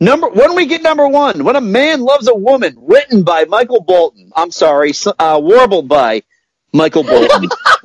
Number 0.00 0.28
when 0.28 0.54
we 0.54 0.66
get 0.66 0.82
number 0.82 1.08
one, 1.08 1.44
when 1.44 1.56
a 1.56 1.60
man 1.60 2.00
loves 2.00 2.28
a 2.28 2.34
woman, 2.34 2.76
written 2.80 3.22
by 3.22 3.44
Michael 3.44 3.80
Bolton. 3.82 4.30
I'm 4.36 4.50
sorry, 4.50 4.92
uh, 5.18 5.40
warbled 5.42 5.88
by 5.88 6.22
Michael 6.72 7.04
Bolton. 7.04 7.48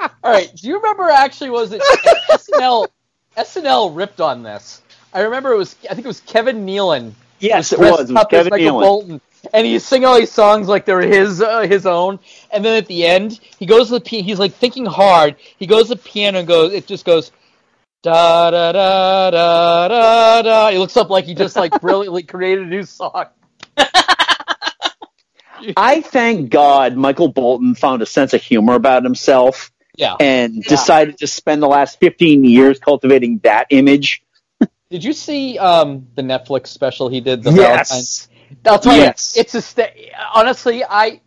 All 0.00 0.32
right. 0.32 0.50
Do 0.54 0.68
you 0.68 0.76
remember 0.76 1.08
actually 1.08 1.50
was 1.50 1.72
it 1.72 1.82
SNL? 2.30 2.88
SNL 3.36 3.96
ripped 3.96 4.20
on 4.20 4.42
this. 4.42 4.82
I 5.12 5.20
remember 5.20 5.52
it 5.52 5.56
was. 5.56 5.76
I 5.88 5.94
think 5.94 6.04
it 6.04 6.08
was 6.08 6.20
Kevin 6.20 6.66
Nealon. 6.66 7.12
Yes, 7.40 7.72
it 7.72 7.78
was. 7.78 8.10
It 8.10 8.14
was 8.14 8.26
Kevin 8.30 8.50
Michael 8.50 8.80
Nealon. 8.80 8.82
Bolton, 8.82 9.20
and 9.52 9.66
he's 9.66 9.84
singing 9.84 10.06
all 10.06 10.18
these 10.18 10.32
songs 10.32 10.68
like 10.68 10.84
they're 10.84 11.00
his 11.00 11.40
uh, 11.40 11.60
his 11.60 11.86
own. 11.86 12.18
And 12.52 12.64
then 12.64 12.76
at 12.76 12.86
the 12.86 13.06
end, 13.06 13.40
he 13.58 13.66
goes 13.66 13.88
to 13.88 13.94
the 13.94 14.00
piano. 14.00 14.24
He's 14.24 14.38
like 14.38 14.54
thinking 14.54 14.86
hard. 14.86 15.36
He 15.58 15.66
goes 15.66 15.88
to 15.88 15.94
the 15.94 16.00
piano 16.02 16.40
and 16.40 16.48
goes. 16.48 16.72
It 16.72 16.86
just 16.86 17.04
goes. 17.04 17.32
Da 18.02 18.50
da 18.52 18.72
da 18.72 19.30
da 19.30 19.88
da 19.88 20.42
da. 20.42 20.70
He 20.70 20.78
looks 20.78 20.96
up 20.96 21.10
like 21.10 21.24
he 21.24 21.34
just 21.34 21.56
like 21.56 21.72
brilliantly 21.80 22.22
created 22.22 22.64
a 22.64 22.68
new 22.68 22.82
song. 22.84 23.26
I 25.76 26.00
thank 26.02 26.50
God 26.50 26.96
Michael 26.96 27.28
Bolton 27.28 27.74
found 27.74 28.02
a 28.02 28.06
sense 28.06 28.32
of 28.34 28.42
humor 28.42 28.74
about 28.74 29.02
himself 29.02 29.72
Yeah. 29.96 30.14
and 30.20 30.62
decided 30.62 31.18
to 31.18 31.26
spend 31.26 31.60
the 31.62 31.66
last 31.66 31.98
15 31.98 32.44
years 32.44 32.78
cultivating 32.78 33.40
that 33.42 33.66
image. 33.70 34.22
Did 34.90 35.02
you 35.04 35.12
see 35.12 35.58
um, 35.58 36.06
the 36.14 36.22
Netflix 36.22 36.68
special 36.68 37.08
he 37.08 37.20
did? 37.20 37.42
The 37.42 37.52
Yes. 37.52 38.28
Valentine's? 38.48 38.66
I'll 38.66 38.78
tell 38.78 38.96
Yes. 38.96 39.34
you, 39.36 39.40
it's 39.40 39.54
a 39.54 39.62
sta- 39.62 40.12
honestly, 40.34 40.84
I, 40.84 41.20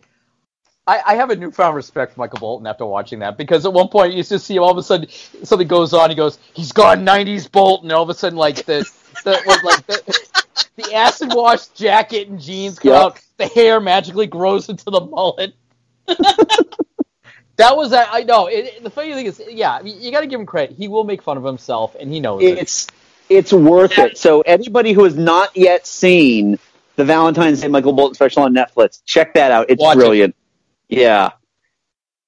I 0.88 1.02
I 1.08 1.16
have 1.16 1.30
a 1.30 1.36
newfound 1.36 1.76
respect 1.76 2.14
for 2.14 2.20
Michael 2.22 2.40
Bolton 2.40 2.68
after 2.68 2.86
watching 2.86 3.20
that 3.20 3.38
because 3.38 3.66
at 3.66 3.74
one 3.74 3.88
point 3.88 4.14
you 4.14 4.24
just 4.24 4.46
see 4.46 4.56
him 4.56 4.64
all 4.64 4.72
of 4.72 4.78
a 4.78 4.84
sudden 4.84 5.08
something 5.44 5.68
goes 5.68 5.94
on. 5.94 6.10
He 6.10 6.16
goes, 6.16 6.40
he's 6.54 6.72
gone 6.72 7.06
'90s 7.06 7.52
Bolton. 7.52 7.88
And 7.90 7.96
all 7.96 8.04
of 8.04 8.10
a 8.10 8.14
sudden, 8.14 8.38
like 8.38 8.66
the 8.66 8.90
the 9.24 9.32
like, 9.46 9.64
like 9.64 9.86
the, 9.88 10.30
the 10.78 10.94
acid 10.94 11.30
wash 11.34 11.68
jacket 11.68 12.28
and 12.30 12.40
jeans 12.42 12.80
come 12.80 12.92
Yep. 12.94 13.02
out. 13.02 13.22
The 13.38 13.48
hair 13.48 13.80
magically 13.80 14.28
grows 14.28 14.70
into 14.70 14.86
the 14.86 15.02
mullet. 15.02 15.54
that 17.58 17.76
was 17.78 17.92
that. 17.92 18.10
I 18.12 18.24
know. 18.24 18.48
It, 18.48 18.66
it- 18.66 18.84
the 18.84 18.90
funny 18.90 19.14
thing 19.14 19.26
is, 19.26 19.42
yeah, 19.50 19.74
I 19.74 19.82
mean, 19.82 20.02
you 20.02 20.12
got 20.12 20.22
to 20.22 20.28
give 20.28 20.40
him 20.40 20.46
credit. 20.46 20.76
He 20.76 20.88
will 20.88 21.04
make 21.04 21.22
fun 21.22 21.38
of 21.38 21.44
himself, 21.44 21.96
and 22.00 22.12
he 22.12 22.20
knows 22.20 22.42
it. 22.44 22.58
It's 22.58 22.88
it's 23.30 23.54
worth 23.54 23.98
it. 23.98 24.18
So 24.18 24.42
anybody 24.42 24.94
who 24.94 25.04
has 25.06 25.16
not 25.16 25.56
yet 25.56 25.88
seen 25.88 26.60
the 26.96 27.06
Valentine's 27.06 27.62
Day 27.62 27.68
Michael 27.68 27.94
Bolton 27.94 28.16
special 28.16 28.44
on 28.44 28.54
Netflix, 28.54 29.02
check 29.06 29.34
that 29.36 29.52
out. 29.52 29.70
It's 29.70 29.82
Watch 29.82 29.96
it. 29.96 30.00
brilliant. 30.00 30.36
Yeah. 30.90 31.32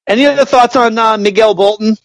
Any 0.07 0.25
other 0.25 0.45
thoughts 0.45 0.75
on 0.75 0.97
uh, 0.97 1.17
Miguel 1.17 1.53
Bolton? 1.55 1.97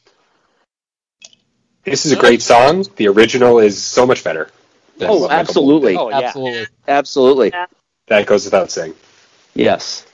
This 1.84 2.04
is 2.06 2.12
a 2.12 2.16
great 2.16 2.42
song. 2.42 2.84
The 2.96 3.08
original 3.08 3.58
is 3.60 3.82
so 3.82 4.06
much 4.06 4.22
better. 4.24 4.50
Oh, 5.00 5.20
what 5.20 5.30
Michael 5.30 5.40
absolutely. 5.40 5.94
Bolton 5.94 6.16
Oh, 6.16 6.20
did. 6.20 6.26
Absolutely. 6.26 6.66
Absolutely. 6.86 7.52
That 8.08 8.26
goes 8.26 8.44
without 8.44 8.70
saying. 8.70 8.94
Yes. 9.54 10.04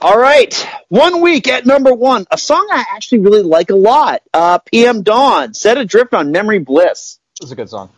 All 0.00 0.18
right. 0.18 0.54
One 0.88 1.20
week 1.20 1.48
at 1.48 1.66
number 1.66 1.92
one, 1.92 2.26
a 2.30 2.38
song 2.38 2.66
I 2.70 2.84
actually 2.94 3.18
really 3.20 3.42
like 3.42 3.70
a 3.70 3.76
lot. 3.76 4.22
Uh, 4.32 4.58
PM 4.58 5.02
Dawn, 5.02 5.52
Set 5.54 5.78
Adrift 5.78 6.14
on 6.14 6.32
Memory 6.32 6.58
Bliss. 6.60 7.18
This 7.40 7.48
is 7.48 7.52
a 7.52 7.56
good 7.56 7.68
song. 7.70 7.90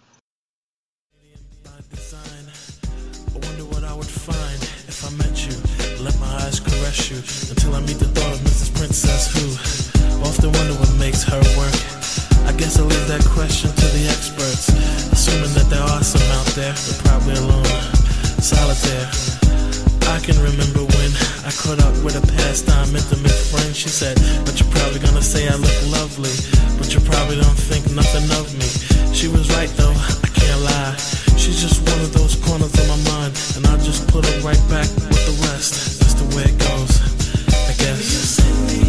Eyes 6.53 6.61
caress 6.61 7.11
you 7.11 7.16
until 7.50 7.74
I 7.74 7.80
meet 7.80 7.98
the 7.98 8.09
thought 8.12 8.32
of 8.32 8.40
Mrs. 8.44 8.74
Princess, 8.76 9.32
who 9.32 9.46
often 10.28 10.53
wonder 10.53 10.74
what 10.76 10.92
makes 10.98 11.22
her 11.24 11.40
work. 11.57 11.76
I 12.44 12.53
guess 12.53 12.78
I'll 12.78 12.86
leave 12.86 13.09
that 13.09 13.24
question 13.32 13.70
to 13.70 13.86
the 13.96 14.05
experts, 14.12 14.68
assuming 15.12 15.53
that 15.57 15.68
there 15.70 15.82
are 15.82 16.03
some 16.03 16.24
out 16.36 16.48
there, 16.53 16.74
but 16.74 16.96
probably 17.09 17.36
alone, 17.40 17.72
solitaire. 18.42 19.09
I 20.12 20.18
can 20.20 20.36
remember 20.44 20.84
when 20.84 21.11
I 21.48 21.53
caught 21.57 21.80
up 21.80 21.96
with 22.05 22.20
a 22.20 22.24
pastime 22.36 22.92
intimate 22.92 23.40
friend. 23.48 23.72
She 23.74 23.88
said, 23.88 24.20
But 24.44 24.61
you're 24.61 24.72
probably 24.76 25.00
gonna 25.00 25.24
say 25.24 25.48
I 25.48 25.57
look 25.57 25.78
lovely, 25.88 26.36
but 26.76 26.92
you 26.92 27.00
probably 27.00 27.40
don't 27.40 27.61
think 27.70 27.88
nothing 27.96 28.28
of 28.36 28.53
me. 28.53 28.68
She 29.14 29.28
was 29.28 29.48
right 29.57 29.72
though, 29.80 29.96
I 29.96 30.32
can't 30.43 30.62
lie. 30.62 30.97
She's 31.36 31.61
just 31.61 31.78
one 31.88 32.01
of 32.01 32.12
those 32.12 32.34
corners 32.36 32.72
of 32.80 32.86
my 32.88 33.01
mind, 33.12 33.32
and 33.57 33.66
I 33.66 33.76
just 33.78 34.09
put 34.09 34.24
her 34.26 34.38
right 34.40 34.62
back 34.68 34.88
with 35.09 35.24
the 35.28 35.36
rest. 35.47 36.01
That's 36.01 36.14
the 36.14 36.28
way 36.36 36.45
it 36.45 36.59
goes, 36.59 36.93
I 37.70 37.74
guess. 37.82 38.82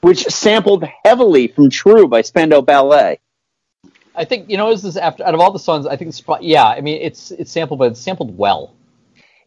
Which 0.00 0.24
sampled 0.24 0.84
heavily 1.04 1.48
from 1.48 1.70
True 1.70 2.08
by 2.08 2.22
Spandau 2.22 2.60
Ballet. 2.60 3.20
I 4.14 4.24
think 4.24 4.50
you 4.50 4.56
know 4.56 4.70
is 4.70 4.82
this 4.82 4.96
after 4.96 5.24
out 5.24 5.34
of 5.34 5.40
all 5.40 5.52
the 5.52 5.58
songs, 5.58 5.86
I 5.86 5.96
think 5.96 6.08
it's 6.10 6.22
yeah. 6.40 6.64
I 6.64 6.80
mean, 6.80 7.00
it's 7.00 7.30
it's 7.30 7.50
sampled, 7.50 7.78
but 7.78 7.92
it's 7.92 8.00
sampled 8.00 8.36
well. 8.36 8.74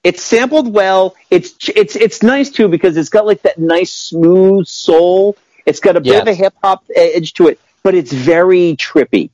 It's 0.04 0.22
sampled 0.22 0.74
well. 0.74 1.16
It's 1.30 1.70
it's 1.70 1.96
it's 1.96 2.24
nice 2.24 2.50
too 2.50 2.68
because 2.68 2.98
it's 2.98 3.10
got 3.10 3.26
like 3.26 3.42
that 3.44 3.58
nice 3.58 3.92
smooth 3.92 4.68
soul. 4.68 5.38
It's 5.66 5.80
got 5.80 5.96
a 5.96 6.02
bit 6.02 6.22
of 6.22 6.28
a 6.28 6.34
hip 6.34 6.54
hop 6.62 6.84
edge 6.94 7.34
to 7.36 7.48
it, 7.48 7.60
but 7.84 7.96
it's 7.96 8.12
very 8.12 8.76
trippy. 8.76 9.30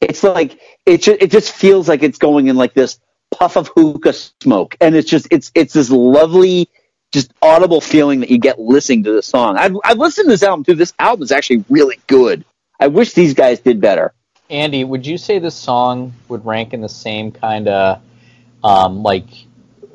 It's 0.00 0.22
like 0.22 0.60
it 0.84 1.02
just 1.02 1.22
it 1.22 1.30
just 1.30 1.52
feels 1.52 1.88
like 1.88 2.02
it's 2.02 2.18
going 2.18 2.48
in 2.48 2.56
like 2.56 2.74
this 2.74 3.00
puff 3.30 3.56
of 3.56 3.68
hookah 3.68 4.12
smoke, 4.42 4.76
and 4.80 4.94
it's 4.94 5.08
just 5.08 5.28
it's 5.30 5.50
it's 5.54 5.72
this 5.72 5.90
lovely, 5.90 6.68
just 7.12 7.32
audible 7.40 7.80
feeling 7.80 8.20
that 8.20 8.30
you 8.30 8.38
get 8.38 8.58
listening 8.58 9.04
to 9.04 9.12
the 9.12 9.22
song. 9.22 9.56
I've 9.56 9.76
I've 9.84 9.98
listened 9.98 10.26
to 10.26 10.30
this 10.30 10.42
album 10.42 10.64
too. 10.64 10.74
This 10.74 10.92
album 10.98 11.22
is 11.22 11.32
actually 11.32 11.64
really 11.68 11.98
good. 12.06 12.44
I 12.78 12.88
wish 12.88 13.14
these 13.14 13.34
guys 13.34 13.60
did 13.60 13.80
better. 13.80 14.12
Andy, 14.48 14.84
would 14.84 15.06
you 15.06 15.18
say 15.18 15.38
this 15.38 15.54
song 15.54 16.12
would 16.28 16.44
rank 16.44 16.72
in 16.72 16.80
the 16.80 16.88
same 16.88 17.32
kind 17.32 17.68
of 17.68 18.00
um, 18.62 19.02
like 19.02 19.26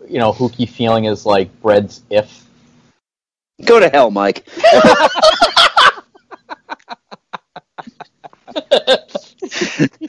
you 0.08 0.20
know 0.20 0.34
hooky 0.34 0.66
feeling 0.66 1.08
as 1.08 1.26
like 1.26 1.62
Bread's 1.62 2.02
"If"? 2.10 2.46
Go 3.64 3.80
to 3.80 3.90
hell, 3.90 4.12
Mike. 4.12 4.48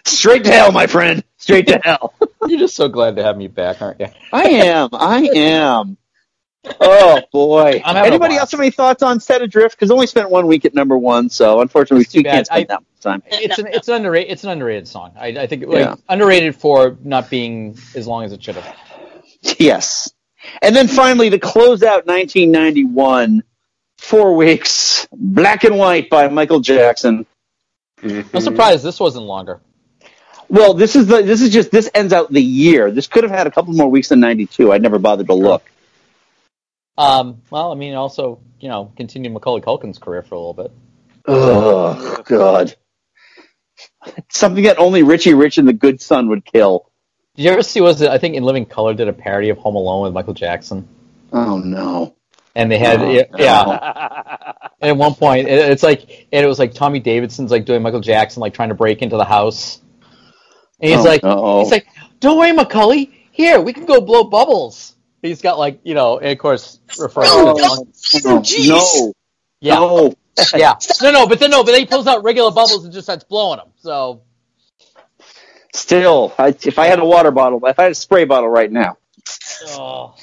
Straight 0.05 0.45
to 0.45 0.53
hell, 0.53 0.73
my 0.73 0.87
friend. 0.87 1.23
Straight 1.37 1.67
to 1.69 1.81
hell. 1.83 2.15
You're 2.47 2.61
just 2.61 2.75
so 2.77 2.89
glad 2.89 3.17
to 3.17 3.23
have 3.23 3.37
me 3.37 3.49
back, 3.49 3.83
aren't 3.83 4.01
you? 4.01 4.09
I 4.33 4.45
am. 4.45 4.89
I 4.93 5.29
am. 5.35 5.97
Oh 6.81 7.21
boy. 7.33 7.83
I'm 7.85 7.97
having 7.97 8.03
a 8.13 8.15
Anybody 8.15 8.37
else 8.37 8.53
have 8.53 8.61
any 8.61 8.71
thoughts 8.71 9.03
on 9.03 9.19
Set 9.21 9.43
Adrift? 9.43 9.77
Because 9.77 9.91
I 9.91 9.95
only 9.95 10.07
spent 10.07 10.31
one 10.31 10.47
week 10.47 10.65
at 10.65 10.75
number 10.75 10.97
one, 10.97 11.29
so 11.29 11.61
unfortunately 11.61 12.07
we 12.15 12.23
can't 12.23 12.25
bad. 12.25 12.47
spend 12.47 12.61
I- 12.71 12.75
that 12.75 12.81
much 12.81 13.01
time. 13.01 13.23
It's 13.27 13.59
an 13.59 13.67
it's 13.67 13.89
an 13.89 13.95
underrated 13.95 14.33
it's 14.33 14.45
an 14.45 14.51
underrated 14.51 14.87
song. 14.87 15.13
I, 15.19 15.29
I 15.29 15.47
think 15.49 15.67
like, 15.67 15.79
Yeah. 15.81 15.97
underrated 16.09 16.55
for 16.55 16.97
not 17.03 17.29
being 17.31 17.77
as 17.97 18.07
long 18.07 18.25
as 18.25 18.33
it 18.33 18.43
should 18.43 18.57
have. 18.57 18.77
Yes. 19.59 20.13
And 20.61 20.75
then 20.75 20.87
finally, 20.87 21.31
to 21.31 21.39
close 21.41 21.83
out 21.83 22.07
1991, 22.07 23.43
four 23.99 24.37
weeks, 24.37 25.07
Black 25.13 25.65
and 25.65 25.77
White 25.77 26.09
by 26.11 26.29
Michael 26.29 26.61
Jackson. 26.61 27.27
I'm 28.05 28.41
surprised 28.41 28.85
this 28.85 29.01
wasn't 29.01 29.25
longer. 29.27 29.61
Well, 30.49 30.75
this 30.75 30.95
is 30.95 31.07
the 31.09 31.23
this 31.23 31.43
is 31.43 31.51
just 31.51 31.73
this 31.73 31.91
ends 31.95 32.13
out 32.13 32.31
the 32.33 32.43
year. 32.43 32.93
This 32.93 33.09
could 33.09 33.25
have 33.25 33.33
had 33.33 33.47
a 33.49 33.51
couple 33.51 33.73
more 33.75 33.89
weeks 33.89 34.11
than 34.11 34.21
92. 34.21 34.73
I 34.73 34.79
never 34.79 34.99
bothered 35.01 35.27
to 35.27 35.35
look. 35.35 35.69
Um, 37.03 37.43
well, 37.51 37.73
I 37.73 37.75
mean, 37.75 37.95
also 37.95 38.41
you 38.61 38.69
know, 38.69 38.93
continued 38.97 39.33
Macaulay 39.33 39.61
Culkin's 39.61 39.99
career 39.99 40.23
for 40.23 40.35
a 40.37 40.39
little 40.39 40.55
bit. 40.55 40.71
Oh 41.27 42.23
God. 42.25 42.75
Something 44.31 44.65
that 44.65 44.79
only 44.79 45.03
Richie 45.03 45.35
Rich 45.35 45.59
and 45.59 45.67
the 45.67 45.73
Good 45.73 46.01
Son 46.01 46.29
would 46.29 46.45
kill. 46.45 46.91
Did 47.37 47.45
you 47.45 47.51
ever 47.51 47.63
see? 47.63 47.81
Was 47.81 48.01
it? 48.03 48.11
I 48.11 48.19
think 48.19 48.35
in 48.35 48.43
Living 48.43 48.67
Color 48.67 48.95
did 48.95 49.09
a 49.09 49.13
parody 49.13 49.49
of 49.49 49.59
Home 49.59 49.77
Alone 49.77 50.03
with 50.05 50.13
Michael 50.13 50.35
Jackson, 50.35 50.87
Oh 51.33 51.59
no. 51.59 52.15
and 52.55 52.71
they 52.71 52.79
had 52.79 53.01
Oh, 53.01 53.11
yeah. 53.11 53.23
no. 53.33 53.39
yeah. 53.39 54.53
And 54.81 54.91
at 54.91 54.97
one 54.97 55.15
point, 55.15 55.49
it, 55.49 55.71
it's 55.71 55.83
like 55.83 56.27
and 56.33 56.45
it 56.45 56.49
was 56.49 56.59
like 56.59 56.75
Tommy 56.75 57.01
Davidson's 57.01 57.51
like 57.51 57.65
doing 57.65 57.83
Michael 57.83 58.01
Jackson, 58.01 58.41
like 58.41 58.53
trying 58.55 58.69
to 58.71 58.75
break 58.75 59.01
into 59.03 59.17
the 59.17 59.25
house, 59.25 59.81
and 60.81 60.91
he's 60.91 61.01
Oh, 61.01 61.05
like, 61.05 61.23
no. 61.23 61.61
he's 61.61 61.71
like, 61.71 61.87
"Don't 62.21 62.37
worry, 62.39 62.53
Macaulay. 62.53 63.11
Here, 63.31 63.61
we 63.61 63.73
can 63.73 63.87
go 63.87 64.01
blow 64.01 64.25
bubbles." 64.25 64.95
He's 65.23 65.41
got 65.41 65.59
like 65.59 65.81
you 65.85 65.95
know, 65.95 66.19
and 66.19 66.31
of 66.33 66.39
course 66.39 66.81
referring 66.99 67.29
to 67.29 67.55
the 67.55 68.45
song. 68.45 68.45
no. 68.69 69.13
Yeah. 69.61 69.75
No. 69.75 70.15
yeah. 70.57 70.75
No, 71.03 71.13
no, 71.13 71.27
but 71.27 71.39
then 71.41 71.51
no, 71.51 71.63
but 71.63 71.73
then 71.73 71.81
he 71.81 71.87
pulls 71.87 72.07
out 72.07 72.25
regular 72.25 72.51
bubbles 72.51 72.85
and 72.85 72.93
just 72.93 73.07
starts 73.07 73.25
blowing 73.25 73.59
them. 73.59 73.69
So 73.81 74.23
Still, 75.75 76.35
I, 76.39 76.49
if 76.49 76.79
I 76.79 76.87
had 76.87 76.99
a 76.99 77.05
water 77.05 77.31
bottle, 77.31 77.65
if 77.65 77.79
I 77.79 77.85
had 77.85 77.93
a 77.93 77.95
spray 77.95 78.25
bottle 78.25 78.49
right 78.49 78.71
now, 78.71 78.99
oh. 79.69 80.15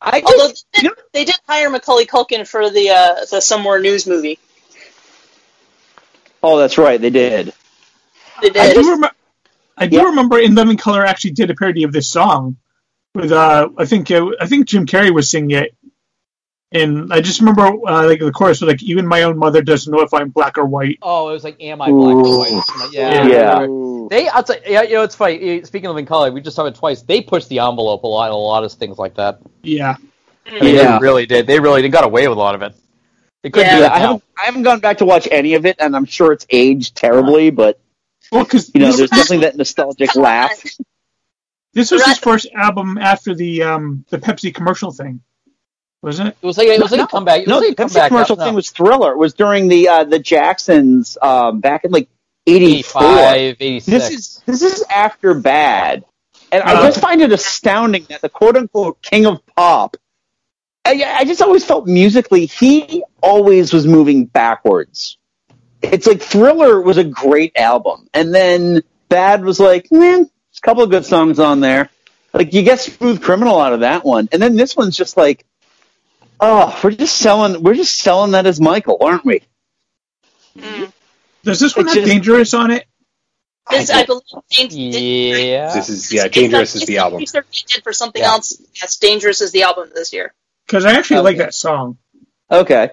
I 0.00 0.20
just, 0.20 0.32
Although 0.32 0.52
they 0.74 0.80
did, 0.82 0.92
they 1.12 1.24
did 1.24 1.36
hire 1.48 1.70
Macaulay 1.70 2.04
Culkin 2.06 2.46
for 2.46 2.68
the 2.68 2.90
uh, 2.90 3.24
the 3.30 3.40
Somewhere 3.40 3.80
News 3.80 4.06
movie. 4.06 4.38
oh, 6.42 6.58
that's 6.58 6.76
right, 6.76 7.00
they 7.00 7.08
did. 7.10 7.54
They 8.42 8.48
I 8.50 8.72
did. 8.74 8.74
do, 8.82 9.00
rem- 9.00 9.10
I 9.78 9.86
do 9.86 10.06
remember 10.06 10.38
In 10.38 10.54
Living 10.54 10.76
Color 10.76 11.06
actually 11.06 11.30
did 11.30 11.50
a 11.50 11.54
parody 11.54 11.84
of 11.84 11.92
this 11.92 12.10
song 12.10 12.56
with 13.14 13.32
uh 13.32 13.68
I 13.78 13.84
think 13.86 14.10
uh, 14.10 14.26
I 14.40 14.46
think 14.46 14.66
Jim 14.66 14.84
Carrey 14.86 15.14
was 15.14 15.30
singing 15.30 15.52
it, 15.52 15.74
and 16.72 17.12
I 17.12 17.20
just 17.20 17.40
remember 17.40 17.62
uh, 17.62 18.06
like 18.06 18.20
the 18.20 18.32
chorus 18.32 18.60
was 18.60 18.68
like 18.68 18.82
even 18.82 19.06
my 19.06 19.22
own 19.22 19.38
mother 19.38 19.62
doesn't 19.62 19.90
know 19.92 20.00
if 20.02 20.12
I'm 20.14 20.30
black 20.30 20.58
or 20.58 20.64
white. 20.64 20.98
Oh, 21.02 21.28
it 21.28 21.32
was 21.32 21.44
like, 21.44 21.60
"Am 21.62 21.80
I 21.82 21.90
black 21.90 22.16
or 22.16 22.38
white?" 22.38 22.92
Yeah, 22.92 23.26
Yeah. 23.26 23.66
They, 24.10 24.28
I'll 24.28 24.42
tell 24.42 24.56
yeah, 24.66 24.82
you 24.82 24.94
know, 24.94 25.02
it's 25.02 25.14
funny. 25.14 25.60
eh, 25.60 25.64
Speaking 25.64 25.88
of 25.88 25.96
in 25.96 26.06
color, 26.06 26.30
we 26.32 26.40
just 26.40 26.56
saw 26.56 26.66
it 26.66 26.74
twice. 26.74 27.02
They 27.02 27.20
pushed 27.22 27.48
the 27.48 27.60
envelope 27.60 28.02
a 28.02 28.06
lot, 28.06 28.30
a 28.30 28.34
lot 28.36 28.64
of 28.64 28.72
things 28.72 28.98
like 28.98 29.14
that. 29.14 29.40
Yeah. 29.62 29.96
I 30.46 30.50
mean, 30.64 30.74
Yeah. 30.74 30.98
they 30.98 31.02
really 31.02 31.24
did. 31.26 31.46
They 31.46 31.60
really 31.60 31.82
they 31.82 31.88
got 31.88 32.04
away 32.04 32.26
with 32.28 32.36
a 32.36 32.40
lot 32.40 32.54
of 32.54 32.62
it. 32.62 32.74
They 33.42 33.50
couldn't 33.50 33.68
Yeah, 33.68 33.76
do 33.76 33.80
that 33.82 33.92
I 33.92 33.98
haven't, 33.98 34.22
I 34.38 34.44
haven't 34.44 34.62
gone 34.62 34.80
back 34.80 34.98
to 34.98 35.04
watch 35.04 35.26
any 35.30 35.54
of 35.54 35.66
it, 35.66 35.76
and 35.78 35.96
I'm 35.96 36.04
sure 36.04 36.32
it's 36.32 36.46
aged 36.50 36.94
terribly, 36.96 37.50
but 37.50 37.80
Well, 38.30 38.44
because 38.44 38.70
you 38.74 38.80
know, 38.80 38.92
there's 38.92 39.10
definitely 39.10 39.38
that 39.38 39.56
nostalgic 39.56 40.14
laugh. 40.14 40.62
This 41.74 41.90
was 41.90 42.04
his 42.04 42.18
first 42.18 42.46
album 42.54 42.98
after 42.98 43.34
the 43.34 43.62
um 43.62 44.04
the 44.10 44.18
Pepsi 44.18 44.54
commercial 44.54 44.92
thing, 44.92 45.22
wasn't 46.02 46.28
it? 46.28 46.36
It 46.42 46.46
was 46.46 46.58
like 46.58 46.68
it 46.68 46.80
was 46.80 46.90
like 46.92 47.00
a 47.00 47.06
comeback. 47.06 47.40
It 47.42 47.46
was 47.46 47.48
No, 47.48 47.58
like 47.58 47.72
a 47.72 47.74
comeback. 47.74 48.08
commercial 48.08 48.36
no. 48.36 48.44
thing 48.44 48.54
was 48.54 48.70
Thriller. 48.70 49.12
It 49.12 49.18
was 49.18 49.34
during 49.34 49.68
the 49.68 49.88
uh, 49.88 50.04
the 50.04 50.18
Jacksons 50.18 51.16
um, 51.22 51.60
back 51.60 51.84
in 51.84 51.90
like 51.92 52.08
'84. 52.46 53.02
85, 53.02 53.56
86. 53.60 53.86
This 53.86 54.10
is 54.10 54.42
this 54.46 54.62
is 54.62 54.84
after 54.90 55.34
Bad, 55.34 56.04
and 56.50 56.62
I 56.62 56.74
Uh. 56.74 56.86
just 56.86 57.00
find 57.00 57.20
it 57.22 57.32
astounding 57.32 58.04
that 58.10 58.20
the 58.20 58.28
quote 58.28 58.56
unquote 58.56 59.00
king 59.02 59.26
of 59.26 59.40
pop. 59.56 59.96
I, 60.84 61.00
I 61.18 61.24
just 61.24 61.40
always 61.40 61.64
felt 61.64 61.86
musically 61.86 62.46
he 62.46 63.04
always 63.22 63.72
was 63.72 63.86
moving 63.86 64.24
backwards. 64.24 65.16
It's 65.80 66.08
like 66.08 66.20
Thriller 66.20 66.80
was 66.80 66.96
a 66.98 67.04
great 67.04 67.56
album, 67.56 68.08
and 68.12 68.34
then 68.34 68.82
Bad 69.08 69.44
was 69.44 69.60
like, 69.60 69.92
man, 69.92 70.18
there's 70.22 70.58
a 70.58 70.60
couple 70.62 70.82
of 70.82 70.90
good 70.90 71.04
songs 71.06 71.38
on 71.38 71.60
there. 71.60 71.88
Like 72.32 72.52
you 72.52 72.62
get 72.62 72.80
Smooth 72.80 73.22
Criminal 73.22 73.60
out 73.60 73.72
of 73.74 73.80
that 73.80 74.04
one, 74.04 74.28
and 74.32 74.42
then 74.42 74.56
this 74.56 74.74
one's 74.76 74.96
just 74.96 75.16
like, 75.16 75.44
oh, 76.42 76.78
we're 76.84 76.90
just 76.90 77.16
selling, 77.16 77.62
we're 77.62 77.74
just 77.74 77.96
selling 77.96 78.32
that 78.32 78.44
as 78.46 78.60
Michael, 78.60 78.98
aren't 79.00 79.24
we? 79.24 79.40
Does 81.44 81.58
this 81.60 81.74
one 81.76 81.86
It's 81.86 81.94
have 81.94 82.04
just- 82.04 82.06
Dangerous 82.12 82.52
on 82.54 82.70
it? 82.70 82.86
This, 83.70 83.90
I 83.90 84.04
believe, 84.04 84.22
James, 84.50 84.74
Yeah. 84.76 85.72
This 85.72 85.88
is 85.88 86.12
yeah, 86.12 86.26
Dangerous 86.26 86.74
is 86.74 86.84
the 86.84 86.98
album. 86.98 87.20
Research 87.20 87.64
did 87.68 87.84
for 87.84 87.92
something 87.92 88.20
else. 88.20 88.60
Yes, 88.74 88.96
Dangerous 88.96 89.40
is 89.40 89.52
the 89.52 89.62
album 89.62 89.90
this 89.94 90.12
year. 90.12 90.34
Because 90.66 90.84
I 90.84 90.94
actually 90.94 91.20
like 91.20 91.36
that 91.38 91.54
song. 91.54 91.96
Okay. 92.50 92.90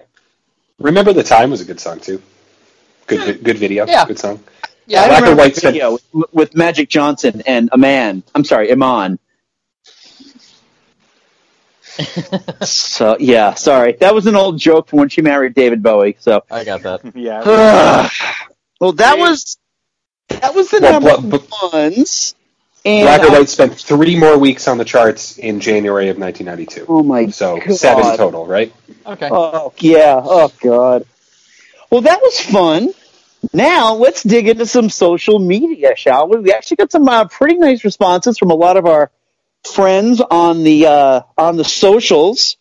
Remember 0.78 1.12
the 1.12 1.24
time 1.24 1.50
was 1.50 1.60
a 1.60 1.64
good 1.64 1.80
song 1.80 1.98
too. 1.98 2.22
Good 3.08 3.20
vi- 3.20 3.42
good 3.42 3.58
video. 3.58 3.84
Yeah. 3.86 4.06
Good 4.06 4.20
song. 4.20 4.42
Yeah, 4.86 5.02
I 5.02 5.08
Black 5.08 5.22
or 5.22 5.24
remember 5.24 5.42
white 5.42 5.54
the 5.54 5.60
spent 5.60 5.74
video 5.74 5.98
with, 6.12 6.32
with 6.32 6.54
Magic 6.56 6.88
Johnson 6.88 7.42
and 7.46 7.68
Aman. 7.72 8.22
I'm 8.34 8.44
sorry, 8.44 8.70
Iman. 8.70 9.18
So 12.62 13.16
yeah, 13.18 13.54
sorry. 13.54 13.92
That 14.00 14.14
was 14.14 14.26
an 14.26 14.36
old 14.36 14.58
joke 14.58 14.88
from 14.88 15.00
when 15.00 15.08
she 15.08 15.22
married 15.22 15.54
David 15.54 15.82
Bowie. 15.82 16.16
So 16.20 16.42
I 16.50 16.64
got 16.64 16.82
that. 16.82 17.00
yeah. 17.14 18.08
well, 18.80 18.92
that 18.92 19.18
was 19.18 19.58
that 20.28 20.54
was 20.54 20.70
the 20.70 20.80
Well, 20.80 21.00
number 21.00 21.38
Bla- 21.38 21.70
ones. 21.72 22.34
And 22.84 23.04
Black 23.04 23.20
or 23.22 23.34
I- 23.34 23.38
White 23.40 23.48
spent 23.50 23.74
three 23.78 24.18
more 24.18 24.38
weeks 24.38 24.66
on 24.66 24.78
the 24.78 24.84
charts 24.86 25.36
in 25.38 25.60
January 25.60 26.08
of 26.08 26.16
1992. 26.18 26.86
Oh 26.88 27.02
my 27.02 27.26
So 27.28 27.58
God. 27.58 27.74
seven 27.76 28.16
total, 28.16 28.46
right? 28.46 28.72
Okay. 29.06 29.28
Oh 29.30 29.72
yeah. 29.78 30.20
Oh 30.22 30.50
god. 30.62 31.04
Well, 31.90 32.00
that 32.02 32.20
was 32.22 32.40
fun. 32.40 32.90
Now 33.52 33.94
let's 33.94 34.22
dig 34.22 34.48
into 34.48 34.64
some 34.66 34.88
social 34.90 35.38
media, 35.38 35.96
shall 35.96 36.28
we? 36.28 36.38
We 36.38 36.52
actually 36.52 36.76
got 36.76 36.92
some 36.92 37.08
uh, 37.08 37.26
pretty 37.26 37.56
nice 37.56 37.84
responses 37.84 38.38
from 38.38 38.50
a 38.50 38.54
lot 38.54 38.76
of 38.76 38.86
our 38.86 39.10
friends 39.64 40.20
on 40.20 40.62
the 40.62 40.86
uh, 40.86 41.20
on 41.36 41.56
the 41.56 41.64
socials. 41.64 42.56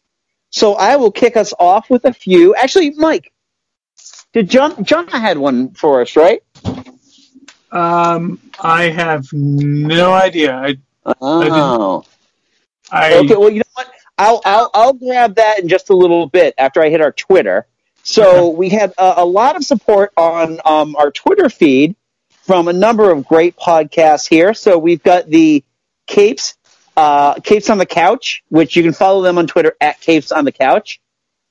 So 0.51 0.73
I 0.73 0.95
will 0.95 1.11
kick 1.11 1.37
us 1.37 1.53
off 1.59 1.89
with 1.89 2.05
a 2.05 2.13
few. 2.13 2.55
Actually, 2.55 2.91
Mike, 2.91 3.31
did 4.33 4.49
John 4.49 4.83
John 4.83 5.07
had 5.07 5.37
one 5.37 5.71
for 5.71 6.01
us, 6.01 6.15
right? 6.15 6.41
Um, 7.71 8.39
I 8.59 8.89
have 8.89 9.31
no 9.31 10.11
idea. 10.11 10.53
I, 10.55 10.77
Oh. 11.21 12.03
I 12.91 13.13
Okay, 13.15 13.35
well, 13.35 13.49
you 13.49 13.59
know 13.59 13.63
what? 13.73 13.91
I'll, 14.17 14.41
I'll, 14.43 14.69
I'll 14.73 14.93
grab 14.93 15.35
that 15.35 15.59
in 15.59 15.69
just 15.69 15.89
a 15.89 15.95
little 15.95 16.27
bit 16.27 16.53
after 16.57 16.81
I 16.81 16.89
hit 16.89 17.01
our 17.01 17.11
Twitter. 17.11 17.67
So 18.03 18.49
we 18.49 18.69
had 18.69 18.93
a, 18.97 19.13
a 19.17 19.25
lot 19.25 19.55
of 19.55 19.63
support 19.63 20.11
on 20.17 20.59
um, 20.65 20.95
our 20.95 21.11
Twitter 21.11 21.49
feed 21.49 21.95
from 22.29 22.67
a 22.67 22.73
number 22.73 23.11
of 23.11 23.27
great 23.27 23.55
podcasts 23.55 24.27
here. 24.27 24.53
So 24.53 24.77
we've 24.77 25.03
got 25.03 25.29
the 25.29 25.63
Capes, 26.07 26.55
uh, 26.99 27.39
Capes 27.39 27.69
on 27.69 27.77
the 27.77 27.85
Couch, 27.85 28.43
which 28.49 28.75
you 28.75 28.83
can 28.83 28.91
follow 28.91 29.21
them 29.21 29.37
on 29.37 29.47
Twitter 29.47 29.73
at 29.79 30.01
Capes 30.01 30.33
on 30.33 30.43
the 30.43 30.51
Couch. 30.51 30.99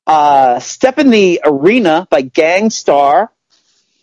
Uh, 0.05 0.59
Step 0.59 0.99
in 0.99 1.09
the 1.09 1.41
Arena 1.43 2.07
by 2.11 2.21
Gang 2.21 2.69
Starr. 2.69 3.31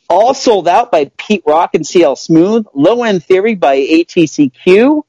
All 0.09 0.35
Sold 0.35 0.67
Out 0.67 0.91
by 0.91 1.11
Pete 1.17 1.45
Rock 1.47 1.75
and 1.75 1.87
CL 1.87 2.17
Smooth. 2.17 2.67
Low 2.75 3.05
End 3.05 3.25
Theory 3.25 3.55
by 3.55 3.77
ATCQ 3.79 5.03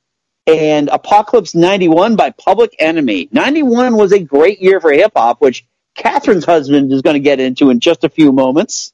and 0.46 0.90
Apocalypse 0.90 1.56
91 1.56 2.16
by 2.16 2.30
Public 2.30 2.76
Enemy. 2.78 3.30
91 3.32 3.96
was 3.96 4.12
a 4.12 4.20
great 4.20 4.62
year 4.62 4.80
for 4.80 4.92
hip 4.92 5.14
hop, 5.16 5.42
which 5.42 5.66
Catherine's 5.96 6.46
husband 6.46 6.92
is 6.94 7.02
going 7.02 7.16
to 7.16 7.20
get 7.20 7.40
into 7.40 7.72
in 7.72 7.80
just 7.80 8.04
a 8.04 8.10
few 8.10 8.32
moments. 8.32 8.94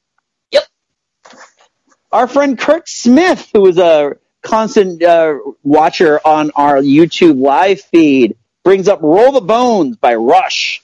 Yep. 0.50 0.64
Our 2.10 2.26
friend 2.26 2.58
Kurt 2.58 2.88
Smith, 2.88 3.50
who 3.52 3.66
is 3.66 3.76
a 3.76 4.16
constant 4.44 5.02
uh, 5.02 5.38
watcher 5.64 6.20
on 6.24 6.52
our 6.54 6.76
YouTube 6.76 7.40
live 7.40 7.80
feed, 7.80 8.36
brings 8.62 8.86
up 8.86 9.02
Roll 9.02 9.32
the 9.32 9.40
Bones 9.40 9.96
by 9.96 10.14
Rush. 10.14 10.82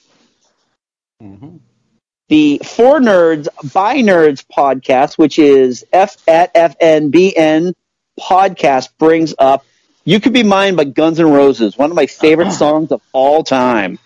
The 2.27 2.61
For 2.63 2.99
Nerds 2.99 3.47
by 3.73 3.97
Nerds 3.97 4.43
podcast, 4.45 5.17
which 5.17 5.37
is 5.37 5.85
F 5.93 6.17
at 6.27 6.53
FNBN 6.53 7.73
podcast, 8.19 8.89
brings 8.97 9.33
up 9.37 9.65
You 10.05 10.19
Could 10.19 10.33
Be 10.33 10.43
Mine 10.43 10.75
by 10.75 10.85
Guns 10.85 11.19
N' 11.19 11.29
Roses, 11.29 11.77
one 11.77 11.91
of 11.91 11.95
my 11.95 12.07
favorite 12.07 12.51
songs 12.63 12.91
of 12.91 13.01
all 13.11 13.43
time. 13.43 13.99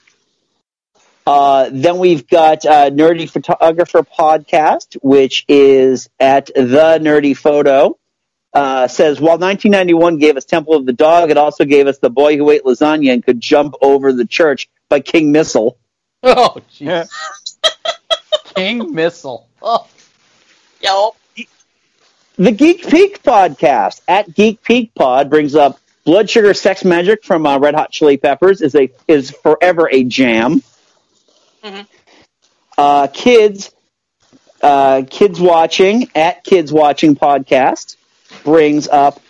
Uh, 1.26 1.70
then 1.72 1.98
we've 1.98 2.28
got 2.28 2.66
uh, 2.66 2.90
Nerdy 2.90 3.30
Photographer 3.30 4.04
podcast, 4.04 4.96
which 5.02 5.46
is 5.48 6.10
at 6.20 6.48
the 6.48 7.00
Nerdy 7.02 7.36
Photo. 7.36 7.98
Uh, 8.56 8.88
says 8.88 9.20
while 9.20 9.38
1991 9.38 10.18
gave 10.18 10.38
us 10.38 10.46
Temple 10.46 10.76
of 10.76 10.86
the 10.86 10.94
Dog, 10.94 11.30
it 11.30 11.36
also 11.36 11.66
gave 11.66 11.88
us 11.88 11.98
The 11.98 12.10
Boy 12.10 12.38
Who 12.38 12.50
Ate 12.52 12.64
Lasagna 12.64 13.12
and 13.12 13.24
Could 13.24 13.42
Jump 13.42 13.76
Over 13.82 14.14
the 14.14 14.26
Church 14.26 14.70
by 14.88 15.02
King 15.02 15.34
Missile. 15.34 15.78
Oh, 16.24 16.56
jeez. 16.72 17.10
King 18.56 18.96
Missile. 18.96 19.50
Oh. 19.62 19.86
Yo. 20.82 21.16
The 22.38 22.52
Geek 22.52 22.88
Peak 22.88 23.22
podcast 23.24 24.02
at 24.08 24.34
Geek 24.34 24.64
Peak 24.64 24.96
Pod 24.96 25.30
brings 25.30 25.54
up 25.56 25.78
Blood 26.06 26.30
Sugar 26.30 26.54
Sex 26.54 26.84
Magik 26.84 27.26
from 27.26 27.46
uh, 27.46 27.60
Red 27.60 27.76
Hot 27.76 27.92
Chili 27.92 28.16
Peppers 28.16 28.62
is 28.62 28.74
a 28.76 28.90
is 29.08 29.32
forever 29.32 29.90
a 29.92 30.06
jam. 30.06 30.64
Uh, 32.78 33.08
kids, 33.08 33.72
uh, 34.62 35.04
kids 35.10 35.42
watching 35.42 36.10
at 36.16 36.44
Kids 36.44 36.72
Watching 36.72 37.16
podcast 37.16 37.98
brings 38.44 38.88
up. 38.88 39.22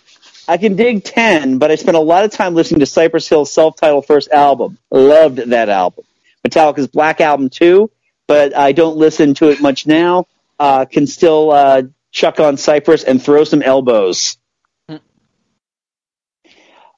I 0.48 0.58
can 0.58 0.76
dig 0.76 1.04
ten, 1.04 1.58
but 1.58 1.72
I 1.72 1.76
spent 1.76 1.98
a 1.98 2.02
lot 2.02 2.26
of 2.26 2.32
time 2.32 2.54
listening 2.54 2.82
to 2.82 2.86
Cypress 2.86 3.28
Hill's 3.28 3.52
self-titled 3.52 4.06
first 4.06 4.32
album. 4.32 4.78
Loved 4.92 5.38
that 5.38 5.70
album. 5.70 6.06
Metallica's 6.46 6.88
Black 6.88 7.22
Album 7.22 7.50
too, 7.50 7.90
but 8.28 8.56
I 8.56 8.72
don't 8.72 8.98
listen 8.98 9.34
to 9.36 9.50
it 9.50 9.62
much 9.62 9.88
now. 9.88 10.28
Uh, 10.60 10.86
can 10.86 11.08
still 11.08 11.52
uh, 11.52 11.84
chuck 12.12 12.40
on 12.40 12.58
Cypress 12.58 13.04
and 13.04 13.22
throw 13.22 13.44
some 13.44 13.62
elbows. 13.62 14.38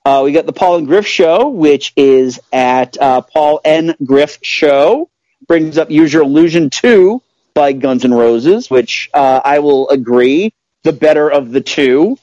Uh, 0.07 0.21
we 0.23 0.31
got 0.31 0.45
the 0.45 0.53
Paul 0.53 0.77
and 0.77 0.87
Griff 0.87 1.05
Show, 1.05 1.49
which 1.49 1.91
is 1.97 2.39
at 2.53 2.97
uh, 2.97 3.19
Paul 3.21 3.59
N. 3.65 3.93
Griff 4.05 4.39
Show. 4.41 5.09
Brings 5.47 5.77
up 5.77 5.91
Use 5.91 6.13
Your 6.13 6.23
Illusion 6.23 6.69
2 6.69 7.21
by 7.53 7.73
Guns 7.73 8.05
N' 8.05 8.13
Roses, 8.13 8.69
which 8.69 9.09
uh, 9.13 9.41
I 9.43 9.59
will 9.59 9.89
agree, 9.89 10.53
the 10.83 10.93
better 10.93 11.29
of 11.29 11.51
the 11.51 11.61
two. 11.61 12.17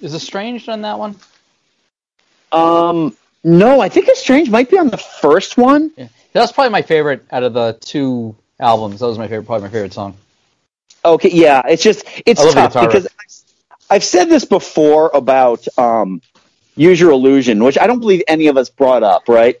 Is 0.00 0.14
Estranged 0.14 0.68
on 0.68 0.82
that 0.82 0.98
one? 0.98 1.16
Um, 2.52 3.16
no, 3.44 3.80
I 3.80 3.88
think 3.88 4.08
Estranged 4.08 4.50
might 4.50 4.70
be 4.70 4.78
on 4.78 4.88
the 4.88 4.96
first 4.96 5.56
one. 5.56 5.90
Yeah. 5.96 6.08
That's 6.32 6.52
probably 6.52 6.70
my 6.70 6.82
favorite 6.82 7.24
out 7.30 7.42
of 7.42 7.52
the 7.54 7.76
two 7.80 8.36
albums. 8.58 9.00
That 9.00 9.06
was 9.06 9.18
my 9.18 9.28
favorite, 9.28 9.46
probably 9.46 9.66
my 9.68 9.72
favorite 9.72 9.92
song. 9.92 10.16
Okay, 11.04 11.30
yeah, 11.32 11.62
it's 11.68 11.82
just 11.82 12.04
it's 12.26 12.40
I 12.40 12.44
love 12.44 12.54
the 12.54 12.60
tough 12.60 12.72
guitar 12.74 12.86
because 12.86 13.08
I've 13.88 14.04
said 14.04 14.26
this 14.28 14.44
before 14.44 15.10
about 15.12 15.66
um, 15.78 16.20
Use 16.76 17.00
Your 17.00 17.10
Illusion, 17.10 17.64
which 17.64 17.78
I 17.78 17.86
don't 17.86 18.00
believe 18.00 18.22
any 18.28 18.46
of 18.48 18.56
us 18.56 18.68
brought 18.68 19.02
up, 19.02 19.28
right? 19.28 19.56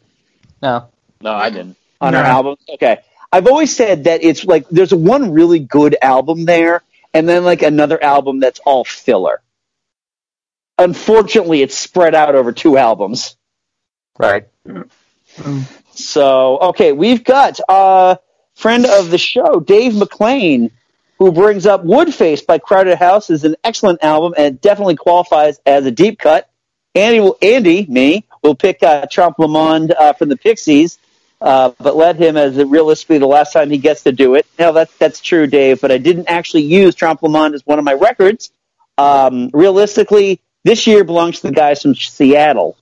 No. 0.62 0.88
No, 1.22 1.32
I 1.32 1.50
didn't. 1.50 1.76
on 2.00 2.12
No. 2.12 2.18
our 2.18 2.24
album. 2.24 2.56
Okay, 2.74 2.98
I've 3.32 3.46
always 3.46 3.74
said 3.74 4.04
that 4.04 4.22
it's 4.22 4.44
like 4.44 4.68
there's 4.68 4.92
one 4.94 5.32
really 5.32 5.58
good 5.58 5.96
album 6.02 6.44
there, 6.44 6.82
and 7.12 7.28
then 7.28 7.44
like 7.44 7.62
another 7.62 8.02
album 8.02 8.40
that's 8.40 8.60
all 8.60 8.84
filler. 8.84 9.42
Unfortunately, 10.78 11.62
it's 11.62 11.76
spread 11.76 12.14
out 12.14 12.34
over 12.34 12.52
two 12.52 12.78
albums. 12.78 13.36
Right. 14.18 14.48
So, 15.92 16.58
okay, 16.58 16.92
we've 16.92 17.24
got 17.24 17.60
a 17.68 18.18
friend 18.54 18.86
of 18.86 19.10
the 19.10 19.18
show, 19.18 19.60
Dave 19.60 19.94
McLean, 19.94 20.70
who 21.18 21.32
brings 21.32 21.66
up 21.66 21.84
Woodface 21.84 22.46
by 22.46 22.58
Crowded 22.58 22.96
House 22.96 23.28
is 23.28 23.44
an 23.44 23.56
excellent 23.62 24.02
album 24.02 24.34
and 24.36 24.54
it 24.54 24.62
definitely 24.62 24.96
qualifies 24.96 25.60
as 25.66 25.84
a 25.84 25.90
deep 25.90 26.18
cut. 26.18 26.50
Andy, 26.94 27.20
will, 27.20 27.36
Andy, 27.42 27.86
me, 27.86 28.26
will 28.42 28.54
pick 28.54 28.82
uh, 28.82 29.06
Trompe 29.06 29.38
le 29.38 29.48
Monde 29.48 29.92
uh, 29.92 30.14
from 30.14 30.30
the 30.30 30.36
Pixies, 30.36 30.98
uh, 31.40 31.72
but 31.78 31.96
let 31.96 32.16
him 32.16 32.36
as 32.36 32.58
a 32.58 32.66
realistically 32.66 33.18
the 33.18 33.26
last 33.26 33.52
time 33.52 33.70
he 33.70 33.78
gets 33.78 34.02
to 34.02 34.12
do 34.12 34.34
it. 34.34 34.46
No, 34.58 34.72
that's 34.72 34.94
that's 34.98 35.20
true, 35.20 35.46
Dave. 35.46 35.80
But 35.80 35.90
I 35.90 35.98
didn't 35.98 36.28
actually 36.28 36.62
use 36.62 36.94
Trompe 36.94 37.22
le 37.22 37.28
Monde 37.28 37.54
as 37.54 37.64
one 37.64 37.78
of 37.78 37.84
my 37.84 37.94
records. 37.94 38.50
Um, 38.98 39.50
realistically, 39.52 40.40
this 40.64 40.86
year 40.86 41.04
belongs 41.04 41.40
to 41.40 41.46
the 41.46 41.54
guys 41.54 41.82
from 41.82 41.94
Seattle. 41.94 42.76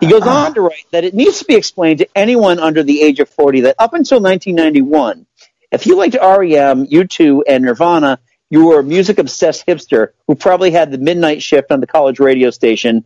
He 0.00 0.06
goes 0.06 0.22
on 0.22 0.54
to 0.54 0.60
write 0.60 0.86
that 0.92 1.02
it 1.02 1.12
needs 1.12 1.40
to 1.40 1.44
be 1.44 1.56
explained 1.56 1.98
to 1.98 2.08
anyone 2.14 2.60
under 2.60 2.84
the 2.84 3.02
age 3.02 3.18
of 3.18 3.28
40 3.28 3.62
that 3.62 3.74
up 3.80 3.94
until 3.94 4.20
1991, 4.20 5.26
if 5.72 5.86
you 5.86 5.96
liked 5.96 6.14
REM, 6.14 6.86
U2, 6.86 7.42
and 7.48 7.64
Nirvana, 7.64 8.20
you 8.48 8.66
were 8.66 8.78
a 8.78 8.84
music 8.84 9.18
obsessed 9.18 9.66
hipster 9.66 10.10
who 10.28 10.36
probably 10.36 10.70
had 10.70 10.92
the 10.92 10.98
midnight 10.98 11.42
shift 11.42 11.72
on 11.72 11.80
the 11.80 11.86
college 11.88 12.20
radio 12.20 12.50
station. 12.50 13.04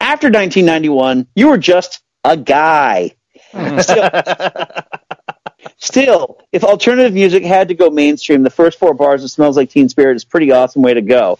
After 0.00 0.26
1991, 0.26 1.28
you 1.34 1.48
were 1.48 1.58
just 1.58 2.02
a 2.22 2.36
guy. 2.36 3.16
Still, 3.80 4.10
still, 5.78 6.38
if 6.50 6.64
alternative 6.64 7.12
music 7.12 7.44
had 7.44 7.68
to 7.68 7.74
go 7.74 7.90
mainstream, 7.90 8.42
the 8.42 8.50
first 8.50 8.78
four 8.78 8.94
bars 8.94 9.22
of 9.22 9.30
Smells 9.30 9.56
Like 9.56 9.70
Teen 9.70 9.88
Spirit 9.88 10.16
is 10.16 10.24
a 10.24 10.26
pretty 10.26 10.50
awesome 10.50 10.82
way 10.82 10.94
to 10.94 11.02
go. 11.02 11.38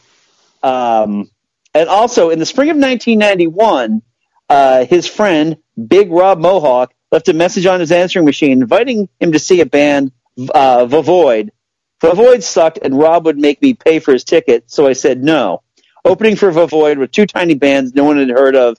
Um, 0.62 1.30
and 1.74 1.88
also, 1.88 2.30
in 2.30 2.38
the 2.38 2.46
spring 2.46 2.70
of 2.70 2.76
1991, 2.76 4.02
uh, 4.48 4.84
his 4.84 5.06
friend, 5.06 5.56
Big 5.88 6.10
Rob 6.10 6.38
Mohawk, 6.38 6.94
left 7.10 7.28
a 7.28 7.32
message 7.32 7.66
on 7.66 7.80
his 7.80 7.90
answering 7.92 8.24
machine 8.24 8.62
inviting 8.62 9.08
him 9.20 9.32
to 9.32 9.38
see 9.38 9.60
a 9.60 9.66
band, 9.66 10.12
uh, 10.54 10.86
Void. 10.86 11.52
Void 12.00 12.42
sucked, 12.42 12.78
and 12.82 12.98
Rob 12.98 13.24
would 13.24 13.38
make 13.38 13.62
me 13.62 13.74
pay 13.74 13.98
for 13.98 14.12
his 14.12 14.24
ticket, 14.24 14.70
so 14.70 14.86
I 14.86 14.92
said 14.92 15.22
no. 15.22 15.62
Opening 16.04 16.36
for 16.36 16.50
Void 16.50 16.98
with 16.98 17.10
two 17.10 17.26
tiny 17.26 17.54
bands 17.54 17.94
no 17.94 18.04
one 18.04 18.18
had 18.18 18.28
heard 18.28 18.56
of 18.56 18.76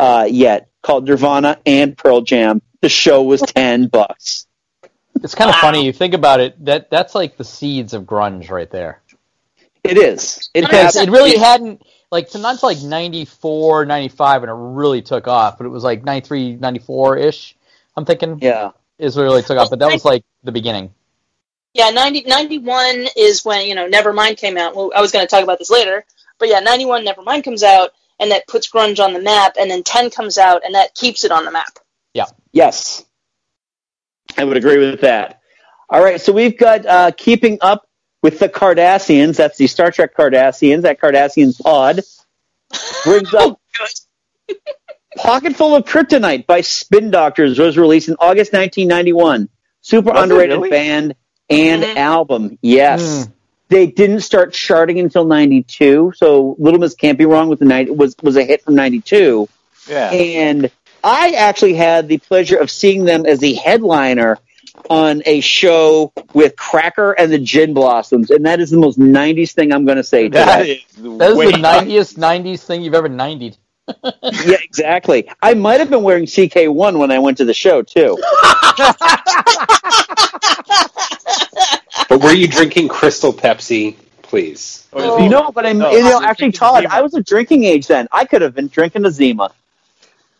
uh, 0.00 0.26
yet, 0.28 0.68
called 0.82 1.06
Nirvana 1.06 1.58
and 1.64 1.96
Pearl 1.96 2.22
Jam. 2.22 2.62
The 2.84 2.90
show 2.90 3.22
was 3.22 3.40
10 3.40 3.86
bucks. 3.86 4.46
It's 5.22 5.34
kind 5.34 5.48
of 5.48 5.56
funny. 5.56 5.86
You 5.86 5.92
think 5.94 6.12
about 6.12 6.40
it. 6.40 6.62
That 6.66 6.90
that's 6.90 7.14
like 7.14 7.38
the 7.38 7.44
seeds 7.44 7.94
of 7.94 8.02
grunge 8.02 8.50
right 8.50 8.70
there. 8.70 9.00
It 9.82 9.96
is. 9.96 10.50
It, 10.52 10.70
has- 10.70 10.94
it 10.94 11.08
really 11.08 11.38
hadn't 11.38 11.80
like 12.10 12.28
so 12.28 12.38
not 12.40 12.56
until 12.56 12.68
like 12.68 12.82
94, 12.82 13.86
95 13.86 14.42
and 14.42 14.50
it 14.50 14.54
really 14.54 15.00
took 15.00 15.26
off. 15.26 15.56
But 15.56 15.64
it 15.64 15.70
was 15.70 15.82
like 15.82 16.04
93, 16.04 16.56
94 16.56 17.16
ish. 17.16 17.56
I'm 17.96 18.04
thinking. 18.04 18.38
Yeah. 18.42 18.72
Is 18.98 19.16
really 19.16 19.40
took 19.40 19.56
off. 19.56 19.70
But 19.70 19.78
that 19.78 19.90
was 19.90 20.04
like 20.04 20.22
the 20.42 20.52
beginning. 20.52 20.92
Yeah, 21.72 21.88
90, 21.88 22.24
91 22.26 23.06
is 23.16 23.46
when, 23.46 23.66
you 23.66 23.74
know, 23.74 23.88
Nevermind 23.88 24.36
came 24.36 24.58
out. 24.58 24.76
Well, 24.76 24.92
I 24.94 25.00
was 25.00 25.10
going 25.10 25.24
to 25.24 25.30
talk 25.30 25.42
about 25.42 25.58
this 25.58 25.70
later. 25.70 26.04
But 26.38 26.50
yeah, 26.50 26.60
91 26.60 27.06
Nevermind 27.06 27.44
comes 27.44 27.62
out, 27.62 27.92
and 28.20 28.30
that 28.30 28.46
puts 28.46 28.70
grunge 28.70 29.02
on 29.02 29.14
the 29.14 29.22
map, 29.22 29.54
and 29.58 29.70
then 29.70 29.82
10 29.84 30.10
comes 30.10 30.36
out, 30.36 30.66
and 30.66 30.74
that 30.74 30.94
keeps 30.94 31.24
it 31.24 31.32
on 31.32 31.46
the 31.46 31.50
map. 31.50 31.78
Yeah. 32.12 32.26
Yes. 32.54 33.04
I 34.38 34.44
would 34.44 34.56
agree 34.56 34.78
with 34.78 35.02
that. 35.02 35.40
All 35.90 36.02
right, 36.02 36.20
so 36.20 36.32
we've 36.32 36.56
got 36.56 36.86
uh, 36.86 37.10
Keeping 37.16 37.58
Up 37.60 37.86
with 38.22 38.38
the 38.38 38.48
Cardassians. 38.48 39.36
That's 39.36 39.58
the 39.58 39.66
Star 39.66 39.90
Trek 39.90 40.16
Cardassians, 40.16 40.82
that 40.82 41.00
Cardassian 41.00 41.60
pod. 41.60 42.00
Brings 43.04 43.34
up 43.38 43.60
Pocket 45.16 45.56
Full 45.56 45.76
of 45.76 45.84
Kryptonite 45.84 46.46
by 46.46 46.62
Spin 46.62 47.10
Doctors 47.10 47.58
was 47.58 47.76
released 47.76 48.08
in 48.08 48.16
August 48.18 48.52
1991. 48.52 49.48
Super 49.80 50.12
Was 50.12 50.22
underrated 50.22 50.56
really? 50.56 50.70
band 50.70 51.14
and 51.50 51.84
album. 51.84 52.58
Yes. 52.62 53.02
Mm. 53.02 53.32
They 53.68 53.86
didn't 53.86 54.20
start 54.20 54.52
charting 54.52 55.00
until 55.00 55.24
92, 55.24 56.12
so 56.16 56.54
Little 56.58 56.78
Miss 56.78 56.94
Can't 56.94 57.18
Be 57.18 57.26
Wrong 57.26 57.48
with 57.48 57.58
the 57.58 57.64
night 57.64 57.94
was 57.94 58.14
was 58.22 58.36
a 58.36 58.44
hit 58.44 58.62
from 58.62 58.74
92. 58.74 59.48
Yeah. 59.88 60.10
And 60.10 60.70
I 61.04 61.32
actually 61.36 61.74
had 61.74 62.08
the 62.08 62.18
pleasure 62.18 62.56
of 62.56 62.70
seeing 62.70 63.04
them 63.04 63.26
as 63.26 63.38
the 63.38 63.54
headliner 63.54 64.38
on 64.90 65.22
a 65.26 65.40
show 65.40 66.12
with 66.32 66.56
Cracker 66.56 67.12
and 67.12 67.30
the 67.30 67.38
Gin 67.38 67.74
Blossoms, 67.74 68.30
and 68.30 68.44
that 68.46 68.58
is 68.58 68.70
the 68.70 68.78
most 68.78 68.98
90s 68.98 69.52
thing 69.52 69.72
I'm 69.72 69.84
going 69.84 69.98
to 69.98 70.02
say 70.04 70.28
That 70.28 70.58
today. 70.58 70.72
is 70.72 71.18
That 71.18 71.30
is 71.30 71.52
the 71.52 71.58
nineties 71.58 72.18
nineties 72.18 72.64
thing 72.64 72.82
you've 72.82 72.94
ever 72.94 73.08
ninetyed. 73.08 73.56
yeah, 74.02 74.56
exactly. 74.62 75.30
I 75.42 75.52
might 75.52 75.78
have 75.78 75.90
been 75.90 76.02
wearing 76.02 76.24
CK1 76.24 76.98
when 76.98 77.10
I 77.10 77.18
went 77.18 77.36
to 77.38 77.44
the 77.44 77.54
show, 77.54 77.82
too. 77.82 78.18
But 82.08 82.22
were 82.22 82.32
you 82.32 82.46
drinking 82.48 82.88
Crystal 82.88 83.32
Pepsi, 83.32 83.96
please? 84.22 84.86
Or 84.92 85.28
no, 85.28 85.50
but 85.50 85.66
I'm, 85.66 85.78
No, 85.78 85.90
you 85.90 86.02
know, 86.02 86.22
actually, 86.22 86.52
Todd, 86.52 86.82
Zima. 86.82 86.94
I 86.94 87.00
was 87.00 87.14
a 87.14 87.22
drinking 87.22 87.64
age 87.64 87.86
then. 87.86 88.08
I 88.12 88.24
could 88.24 88.42
have 88.42 88.54
been 88.54 88.68
drinking 88.68 89.04
a 89.04 89.10
Zima. 89.10 89.50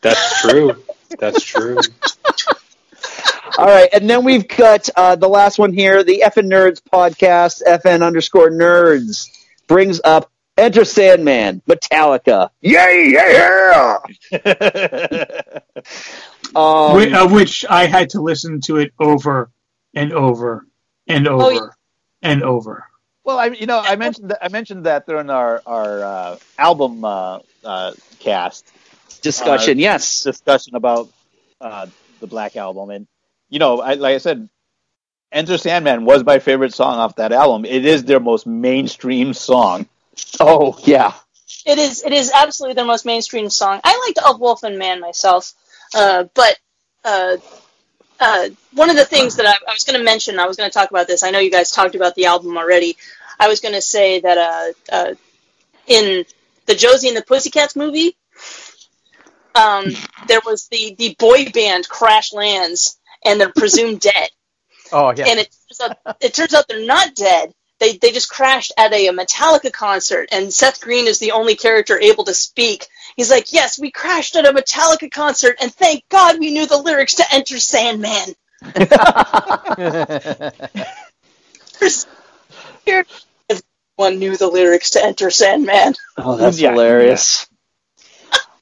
That's 0.05 0.41
true. 0.43 0.83
That's 1.19 1.43
true. 1.43 1.79
All 3.59 3.67
right, 3.67 3.89
and 3.93 4.09
then 4.11 4.25
we've 4.25 4.47
got 4.49 4.89
uh, 4.97 5.17
the 5.17 5.29
last 5.29 5.59
one 5.59 5.73
here. 5.73 6.03
The 6.05 6.23
FN 6.27 6.47
Nerds 6.51 6.81
podcast, 6.83 7.63
FN 7.67 8.05
underscore 8.05 8.51
Nerds, 8.51 9.29
brings 9.69 10.01
up 10.05 10.31
Enter 10.57 10.85
Sandman, 10.85 11.63
Metallica. 11.69 12.51
Yeah, 12.61 12.91
yeah, 12.91 14.01
yeah. 14.33 15.59
Um, 16.57 16.95
Whi- 16.97 17.13
of 17.19 17.33
which 17.33 17.65
I 17.69 17.87
had 17.87 18.11
to 18.11 18.21
listen 18.21 18.61
to 18.67 18.77
it 18.77 18.93
over 19.01 19.51
and 19.93 20.13
over 20.13 20.65
and 21.09 21.27
over 21.27 21.43
Oh, 21.43 21.49
yeah. 21.51 21.67
and 22.23 22.45
over. 22.45 22.87
Well, 23.25 23.39
I 23.41 23.47
you 23.47 23.67
know 23.67 23.81
I 23.81 23.97
mentioned 23.97 24.31
that, 24.31 24.39
I 24.45 24.49
mentioned 24.49 24.85
that 24.87 25.05
during 25.07 25.31
our 25.31 25.61
our 25.67 26.05
uh, 26.05 26.37
album 26.57 27.05
uh, 27.05 27.41
uh, 27.65 27.93
cast 28.21 28.71
discussion, 29.25 29.79
uh, 29.79 29.81
yes. 29.81 30.23
discussion 30.23 30.77
about 30.77 31.09
uh, 31.61 31.87
the 32.21 32.29
Black 32.29 32.57
Album, 32.57 32.91
and 32.91 33.07
you 33.49 33.59
know, 33.59 33.81
I, 33.81 33.95
like 33.95 34.15
I 34.15 34.19
said, 34.19 34.49
Enter 35.33 35.59
Sandman 35.59 36.05
was 36.05 36.25
my 36.25 36.39
favorite 36.39 36.73
song 36.73 36.99
off 36.99 37.17
that 37.17 37.33
album. 37.33 37.65
It 37.65 37.85
is 37.85 38.05
their 38.05 38.21
most 38.21 38.47
mainstream 38.47 39.35
song. 39.35 39.89
Oh, 40.39 40.79
yeah. 40.85 41.13
It 41.67 41.79
is 41.79 42.05
it 42.05 42.13
is 42.13 42.31
absolutely 42.33 42.75
their 42.75 42.85
most 42.85 43.05
mainstream 43.05 43.51
song. 43.51 43.81
I 43.83 43.99
liked 44.07 44.27
Of 44.29 44.41
Wolf 44.41 44.63
and 44.63 44.79
Man 44.79 45.01
myself, 45.01 45.53
uh, 45.95 46.25
but 46.35 46.59
uh, 47.05 47.39
uh, 48.21 48.49
one 48.75 48.91
of 48.91 48.97
the 48.97 49.05
things 49.05 49.37
that 49.37 49.47
I, 49.47 49.53
I 49.53 49.73
was 49.73 49.85
going 49.85 49.99
to 49.99 50.05
mention, 50.05 50.39
I 50.39 50.47
was 50.47 50.57
going 50.57 50.71
to 50.71 50.75
talk 50.75 50.91
about 50.91 51.07
this. 51.07 51.23
I 51.23 51.31
know 51.31 51.39
you 51.41 51.51
guys 51.51 51.71
talked 51.71 51.95
about 51.95 52.15
the 52.15 52.27
album 52.27 52.57
already. 52.57 52.97
I 53.41 53.49
was 53.49 53.61
going 53.61 53.75
to 53.75 53.83
say 53.83 54.21
that 54.21 54.39
uh, 54.39 54.95
uh, 54.95 55.15
in 55.87 56.25
the 56.67 56.75
Josie 56.75 57.09
and 57.09 57.17
the 57.17 57.23
Pussycats 57.23 57.77
movie, 57.77 58.17
um, 59.55 59.87
there 60.29 60.41
was 60.45 60.69
the 60.69 60.95
the 60.99 61.15
boy 61.19 61.51
band 61.51 61.89
Crash 61.89 62.33
Lands, 62.33 62.99
and 63.25 63.41
they're 63.41 63.53
presumed 63.53 64.01
dead. 64.01 64.29
Oh 64.93 65.13
yeah. 65.17 65.27
And 65.29 65.41
it 65.41 65.49
turns 65.69 65.81
out 66.07 66.17
it 66.21 66.35
turns 66.35 66.55
out 66.55 66.67
they're 66.69 66.87
not 66.87 67.15
dead. 67.15 67.53
They 67.81 67.97
they 67.97 68.13
just 68.13 68.29
crashed 68.31 68.73
at 68.79 68.93
a, 68.93 69.09
Metallica 69.09 69.73
concert, 69.73 70.29
and 70.33 70.53
Seth 70.53 70.81
Green 70.81 71.07
is 71.09 71.19
the 71.19 71.33
only 71.33 71.57
character 71.57 71.99
able 71.99 72.25
to 72.25 72.35
speak. 72.35 72.87
He's 73.17 73.31
like, 73.31 73.53
"Yes, 73.53 73.79
we 73.81 73.91
crashed 73.91 74.37
at 74.37 74.47
a 74.47 74.53
Metallica 74.53 75.11
concert, 75.11 75.57
and 75.61 75.73
thank 75.75 76.05
God 76.09 76.39
we 76.39 76.53
knew 76.53 76.67
the 76.67 76.79
lyrics 76.79 77.15
to 77.17 77.25
Enter 77.33 77.59
Sandman." 77.59 78.35
There's- 81.81 82.07
Everyone 82.87 84.19
knew 84.19 84.37
the 84.37 84.49
lyrics 84.49 84.91
to 84.91 85.05
Enter 85.05 85.31
Sandman. 85.31 85.95
Oh, 86.17 86.37
that's 86.37 86.59
Yeah. 86.61 86.71
hilarious. 86.73 87.47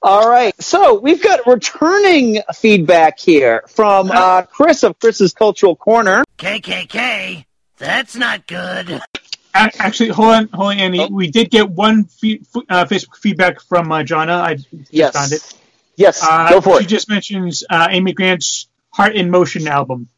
All 0.05 0.29
right, 0.29 0.61
so 0.61 0.99
we've 0.99 1.23
got 1.23 1.47
returning 1.47 2.43
feedback 2.57 3.21
here 3.21 3.63
from 3.69 4.11
uh, 4.11 4.43
Chris 4.43 4.83
of 4.83 4.99
Chris's 4.99 5.33
Cultural 5.33 5.77
Corner. 5.77 6.25
KKK? 6.39 7.45
That's 7.79 8.17
not 8.17 8.47
good. 8.49 9.01
Actually, 9.55 10.09
hold 10.09 10.29
on, 10.35 10.49
hold 10.53 10.73
on, 10.73 10.79
Andy. 10.79 11.07
We 11.09 11.31
did 11.31 11.51
get 11.51 11.69
one 11.71 12.05
fe- 12.07 12.41
uh, 12.69 12.85
Facebook 12.87 13.17
feedback 13.17 13.61
from 13.61 13.93
uh, 13.93 13.99
Jonna. 14.03 14.41
I 14.41 14.55
just 14.55 14.69
Yes. 14.91 15.13
found 15.15 15.33
it. 15.33 15.55
Yes, 15.95 16.21
Uh, 16.29 16.49
go 16.51 16.61
for 16.61 16.79
she 16.79 16.85
it. 16.87 16.89
just 16.89 17.09
mentions 17.09 17.63
uh, 17.71 17.87
Amy 17.91 18.13
Grant's 18.13 18.67
Heart 18.93 19.15
in 19.15 19.31
Motion 19.31 19.69
album. 19.69 20.09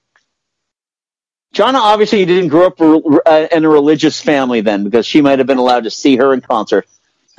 Jonna 1.55 1.75
obviously 1.81 2.25
didn't 2.25 2.49
grow 2.49 2.67
up 2.69 2.81
uh, 2.81 3.49
in 3.53 3.65
a 3.65 3.69
religious 3.69 4.19
family 4.21 4.63
then, 4.63 4.83
because 4.85 5.05
she 5.05 5.21
might 5.21 5.41
have 5.41 5.47
been 5.47 5.59
allowed 5.59 5.85
to 5.85 5.91
see 5.91 6.17
her 6.17 6.33
in 6.33 6.41
concert. 6.41 6.87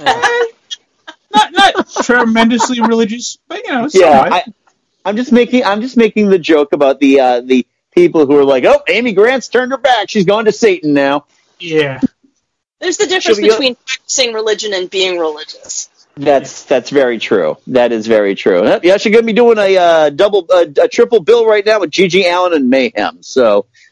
Not 1.36 1.52
not 1.53 1.90
tremendously 2.03 2.82
religious, 2.82 3.38
but 3.48 3.64
you 3.64 3.72
know, 3.72 3.82
Yeah, 3.91 4.24
somewhat. 4.24 4.34
I, 4.34 4.44
I'm 5.06 5.16
just 5.18 5.32
making 5.32 5.64
I'm 5.66 5.82
just 5.82 5.98
making 5.98 6.30
the 6.30 6.40
joke 6.40 6.74
about 6.74 6.99
the 6.99 7.20
uh, 7.20 7.41
the 7.41 7.68
people 7.94 8.26
who 8.26 8.38
are 8.38 8.45
like, 8.45 8.66
oh, 8.66 8.82
Amy 8.88 9.14
Grant's 9.14 9.48
turned 9.48 9.72
her 9.72 9.78
back. 9.78 10.10
She's 10.10 10.26
going 10.26 10.45
to 10.45 10.52
Satan 10.52 10.94
now. 10.94 11.26
Yeah. 11.60 11.99
There's 12.80 12.98
the 12.98 13.07
difference 13.07 13.38
Should 13.38 13.44
we 13.44 13.49
go- 13.49 13.56
between 13.56 13.76
practicing 13.76 14.34
religion 14.34 14.74
and 14.74 14.90
being 14.90 15.18
religious. 15.20 15.90
That's 16.18 16.64
that's 16.64 16.90
very 16.91 17.20
true. 17.20 17.57
That 17.68 17.91
is 17.91 18.07
very 18.07 18.36
true. 18.36 18.64
Yep, 18.64 18.86
Yeah, 18.86 18.95
she's 18.98 19.14
gonna 19.14 19.26
be 19.26 19.34
doing 19.34 19.57
a 19.57 19.78
uh, 19.78 20.10
double, 20.12 20.48
uh, 20.49 20.66
a 20.82 20.88
triple 20.88 21.20
bill 21.22 21.45
right 21.45 21.66
now 21.66 21.82
with 21.82 21.91
GG 21.91 22.24
Allin 22.32 22.53
and 22.53 22.70
Mayhem. 22.70 23.22
So, 23.22 23.66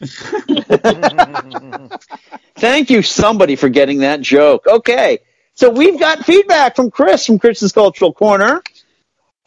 thank 2.56 2.88
you 2.88 3.02
somebody 3.02 3.56
for 3.56 3.68
getting 3.68 3.98
that 3.98 4.22
joke. 4.22 4.66
Okay, 4.66 5.18
so 5.54 5.70
we've 5.70 5.98
got 5.98 6.24
feedback 6.24 6.76
from 6.76 6.90
Chris 6.90 7.26
from 7.26 7.38
Chris's 7.38 7.72
Cultural 7.72 8.12
Corner, 8.12 8.62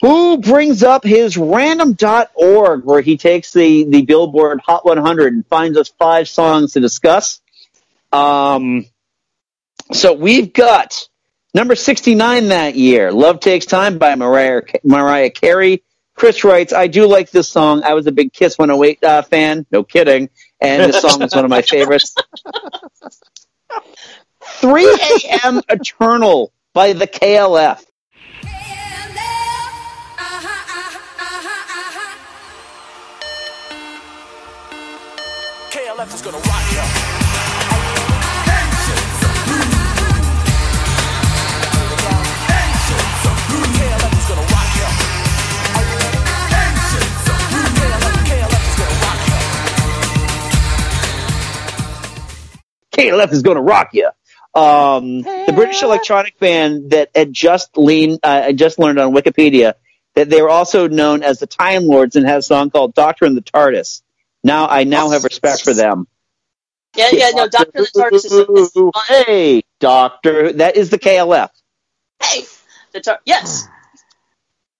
who 0.01 0.37
brings 0.37 0.83
up 0.83 1.03
his 1.03 1.37
random.org 1.37 2.83
where 2.85 3.01
he 3.01 3.17
takes 3.17 3.51
the 3.51 3.83
the 3.85 4.03
Billboard 4.03 4.61
Hot 4.65 4.85
100 4.85 5.33
and 5.33 5.45
finds 5.47 5.77
us 5.77 5.89
five 5.89 6.29
songs 6.29 6.73
to 6.73 6.79
discuss. 6.79 7.41
Um, 8.11 8.85
so 9.91 10.13
we've 10.13 10.53
got 10.53 11.07
number 11.53 11.75
69 11.75 12.49
that 12.49 12.75
year, 12.75 13.11
Love 13.11 13.39
Takes 13.39 13.65
Time 13.65 13.97
by 13.97 14.15
Mariah, 14.15 14.61
Mariah 14.83 15.29
Carey. 15.29 15.83
Chris 16.15 16.43
writes, 16.43 16.73
I 16.73 16.87
do 16.87 17.05
like 17.05 17.29
this 17.29 17.47
song. 17.47 17.83
I 17.83 17.93
was 17.93 18.07
a 18.07 18.11
big 18.11 18.33
Kiss 18.33 18.57
108 18.57 19.03
uh, 19.03 19.21
fan. 19.21 19.67
No 19.71 19.83
kidding. 19.83 20.29
And 20.59 20.91
this 20.91 21.01
song 21.01 21.19
was 21.19 21.35
one 21.35 21.45
of 21.45 21.51
my 21.51 21.61
favorites. 21.61 22.15
3 24.57 24.85
a.m. 24.85 25.61
Eternal 25.69 26.51
by 26.73 26.93
the 26.93 27.07
KLF. 27.07 27.83
KLF 35.71 36.13
is 36.13 36.21
gonna 36.21 36.37
rock 36.37 36.73
ya. 36.73 37.17
KLF 52.97 53.31
is 53.31 53.43
going 53.43 53.57
to 53.57 53.61
rock 53.61 53.89
you. 53.93 54.09
Um, 54.57 55.21
the 55.21 55.53
British 55.55 55.83
electronic 55.83 56.39
band 56.39 56.89
that 56.91 57.11
had 57.15 57.31
just 57.31 57.77
leaned, 57.77 58.19
uh, 58.23 58.41
I 58.45 58.53
just 58.53 58.79
learned 58.79 58.97
on 58.97 59.13
Wikipedia 59.13 59.73
that 60.15 60.31
they 60.31 60.41
were 60.41 60.49
also 60.49 60.87
known 60.87 61.21
as 61.21 61.39
the 61.39 61.45
Time 61.45 61.85
Lords 61.85 62.15
and 62.15 62.25
had 62.25 62.39
a 62.39 62.41
song 62.41 62.71
called 62.71 62.95
Doctor 62.95 63.25
and 63.25 63.37
the 63.37 63.41
TARDIS. 63.41 64.01
Now 64.43 64.67
I 64.67 64.83
now 64.83 65.11
have 65.11 65.23
respect 65.23 65.63
for 65.63 65.75
them. 65.75 66.07
Yeah, 66.95 67.09
yeah, 67.11 67.29
no, 67.35 67.47
Doctor 67.47 67.83
the 67.83 67.91
TARDIS 67.95 68.25
is, 68.25 68.33
is 68.33 68.71
fun. 68.71 68.91
Hey, 69.07 69.61
Doctor, 69.79 70.53
that 70.53 70.75
is 70.75 70.89
the 70.89 70.97
KLF. 70.97 71.49
Hey, 72.23 72.45
the 72.93 73.01
tar- 73.01 73.19
yes. 73.25 73.67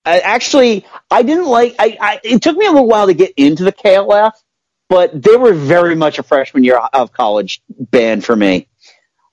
I, 0.03 0.19
actually, 0.21 0.87
I 1.11 1.21
didn't 1.21 1.45
like. 1.45 1.75
I, 1.77 1.97
I 2.01 2.19
it 2.23 2.41
took 2.41 2.57
me 2.57 2.65
a 2.65 2.71
little 2.71 2.87
while 2.87 3.07
to 3.07 3.13
get 3.13 3.33
into 3.37 3.63
the 3.63 3.73
KLF, 3.73 4.31
but 4.89 5.21
they 5.21 5.35
were 5.35 5.53
very 5.53 5.95
much 5.95 6.17
a 6.17 6.23
freshman 6.23 6.63
year 6.63 6.77
of 6.77 7.11
college 7.11 7.61
band 7.69 8.25
for 8.25 8.35
me. 8.35 8.69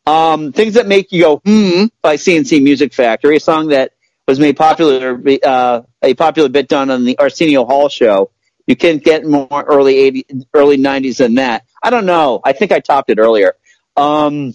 Um, 0.06 0.52
things 0.52 0.74
that 0.74 0.86
make 0.86 1.12
you 1.12 1.22
go 1.22 1.36
hmm 1.44 1.86
by 2.02 2.16
C+C 2.16 2.60
Music 2.60 2.92
Factory, 2.92 3.36
a 3.36 3.40
song 3.40 3.68
that 3.68 3.92
was 4.28 4.38
made 4.38 4.56
popular, 4.56 5.20
uh, 5.42 5.82
a 6.02 6.14
popular 6.14 6.48
bit 6.48 6.68
done 6.68 6.90
on 6.90 7.04
the 7.04 7.18
Arsenio 7.18 7.64
Hall 7.64 7.88
show. 7.88 8.30
You 8.66 8.76
can't 8.76 9.02
get 9.02 9.24
more 9.26 9.64
early 9.66 9.96
80, 9.98 10.26
early 10.54 10.78
90s 10.78 11.18
than 11.18 11.34
that. 11.34 11.64
I 11.82 11.90
don't 11.90 12.06
know. 12.06 12.40
I 12.42 12.52
think 12.52 12.72
I 12.72 12.80
topped 12.80 13.10
it 13.10 13.18
earlier. 13.18 13.54
Um, 13.96 14.54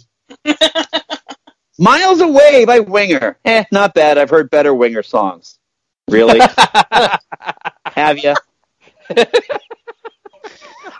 Miles 1.79 2.19
Away 2.19 2.65
by 2.65 2.79
Winger. 2.79 3.37
Eh, 3.45 3.63
not 3.71 3.93
bad. 3.93 4.17
I've 4.17 4.29
heard 4.29 4.49
better 4.49 4.73
Winger 4.73 5.03
songs. 5.03 5.59
Really? 6.09 6.39
Have 7.85 8.17
you? 8.19 8.33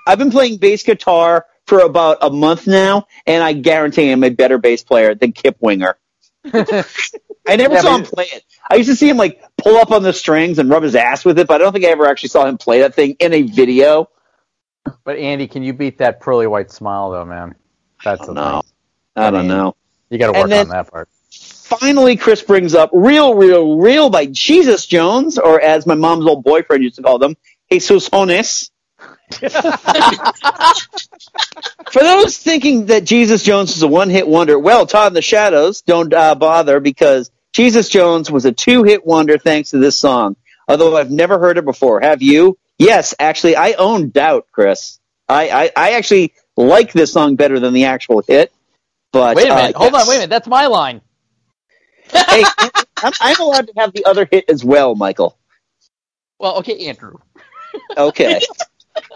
I've 0.08 0.18
been 0.20 0.32
playing 0.32 0.58
bass 0.58 0.84
guitar 0.84 1.46
for 1.70 1.80
about 1.82 2.18
a 2.22 2.30
month 2.30 2.68
now, 2.68 3.08
and 3.26 3.44
I 3.44 3.54
guarantee 3.54 4.12
I'm 4.12 4.24
a 4.24 4.30
better 4.30 4.58
bass 4.58 4.84
player 4.84 5.16
than 5.16 5.32
Kip 5.32 5.58
Winger. 5.62 5.98
I 6.54 7.56
never 7.56 7.76
Yeah, 7.76 7.82
saw 7.82 7.96
him 7.96 8.04
play 8.04 8.26
it. 8.26 8.44
I 8.70 8.76
used 8.76 8.90
to 8.90 8.96
see 8.96 9.08
him 9.10 9.18
like 9.18 9.42
pull 9.58 9.78
up 9.78 9.92
on 9.92 10.04
the 10.04 10.14
strings 10.14 10.60
and 10.60 10.70
rub 10.70 10.84
his 10.84 10.96
ass 10.96 11.24
with 11.24 11.40
it, 11.40 11.48
but 11.48 11.56
I 11.56 11.64
don't 11.64 11.74
think 11.74 11.86
I 11.86 11.90
ever 11.90 12.06
actually 12.08 12.30
saw 12.30 12.46
him 12.46 12.58
play 12.58 12.82
that 12.82 12.96
thing 12.96 13.16
in 13.20 13.34
a 13.34 13.44
video. 13.44 14.10
But 15.04 15.18
Andy, 15.18 15.48
can 15.48 15.64
you 15.64 15.74
beat 15.74 16.00
that 16.00 16.20
pearly 16.22 16.48
white 16.48 16.72
smile 16.72 17.12
though, 17.12 17.26
man? 17.26 17.56
That's 18.04 18.26
the 18.26 18.34
know. 18.34 18.62
thing. 18.62 18.72
I 19.16 19.32
don't 19.32 19.42
mean, 19.42 19.50
know. 19.50 19.76
You 20.10 20.18
got 20.18 20.34
to 20.34 20.40
work 20.40 20.50
then- 20.50 20.66
on 20.66 20.70
that 20.70 20.92
part. 20.92 21.08
Finally, 21.32 22.18
Chris 22.18 22.42
brings 22.42 22.74
up 22.74 22.90
"Real, 22.94 23.36
Real, 23.36 23.78
Real" 23.78 24.10
by 24.10 24.26
Jesus 24.26 24.88
Jones, 24.88 25.38
or 25.38 25.62
as 25.62 25.86
my 25.86 25.94
mom's 25.94 26.26
old 26.26 26.44
boyfriend 26.44 26.84
used 26.84 26.96
to 26.96 27.04
call 27.04 27.20
them, 27.20 27.38
Jesus 27.72 28.10
Jones. 28.10 28.72
For 31.92 32.02
those 32.02 32.38
thinking 32.38 32.88
that 32.88 33.06
Jesus 33.06 33.44
Jones 33.44 33.74
was 33.74 33.84
a 33.84 33.88
one-hit 33.88 34.28
wonder, 34.28 34.58
well, 34.58 34.86
Todd 34.86 35.12
in 35.12 35.14
the 35.14 35.22
Shadows, 35.22 35.82
don't 35.82 36.14
uh, 36.14 36.36
bother 36.36 36.80
because 36.80 37.32
Jesus 37.54 37.90
Jones 37.90 38.32
was 38.32 38.46
a 38.46 38.52
two-hit 38.52 39.06
wonder 39.06 39.38
thanks 39.38 39.72
to 39.72 39.78
this 39.78 39.98
song. 39.98 40.36
Although 40.68 40.98
I've 40.98 41.12
never 41.12 41.40
heard 41.40 41.58
it 41.58 41.66
before. 41.66 42.02
Have 42.02 42.22
you? 42.22 42.58
Yes, 42.78 43.16
actually, 43.20 43.56
I 43.56 43.74
own 43.74 44.10
Doubt, 44.10 44.48
Chris. 44.52 45.00
I, 45.28 45.50
I, 45.50 45.72
I 45.76 45.92
actually 45.94 46.34
like 46.56 46.94
this 46.94 47.12
song 47.12 47.36
better 47.36 47.60
than 47.60 47.74
the 47.74 47.86
actual 47.86 48.22
hit. 48.22 48.52
But 49.12 49.36
Wait 49.36 49.48
a 49.48 49.54
uh, 49.54 49.56
minute. 49.56 49.76
Hold 49.76 49.94
yes. 49.94 50.02
on. 50.02 50.10
Wait 50.10 50.16
a 50.16 50.18
minute. 50.20 50.30
That's 50.30 50.48
my 50.48 50.68
line. 50.68 51.02
hey, 52.12 52.44
I'm, 52.98 53.14
I'm 53.20 53.40
allowed 53.40 53.68
to 53.68 53.74
have 53.78 53.94
the 53.94 54.06
other 54.06 54.28
hit 54.30 54.46
as 54.50 54.64
well, 54.64 54.96
Michael. 54.96 55.38
Well, 56.40 56.60
okay, 56.60 56.88
Andrew. 56.88 57.16
Okay. 57.98 58.42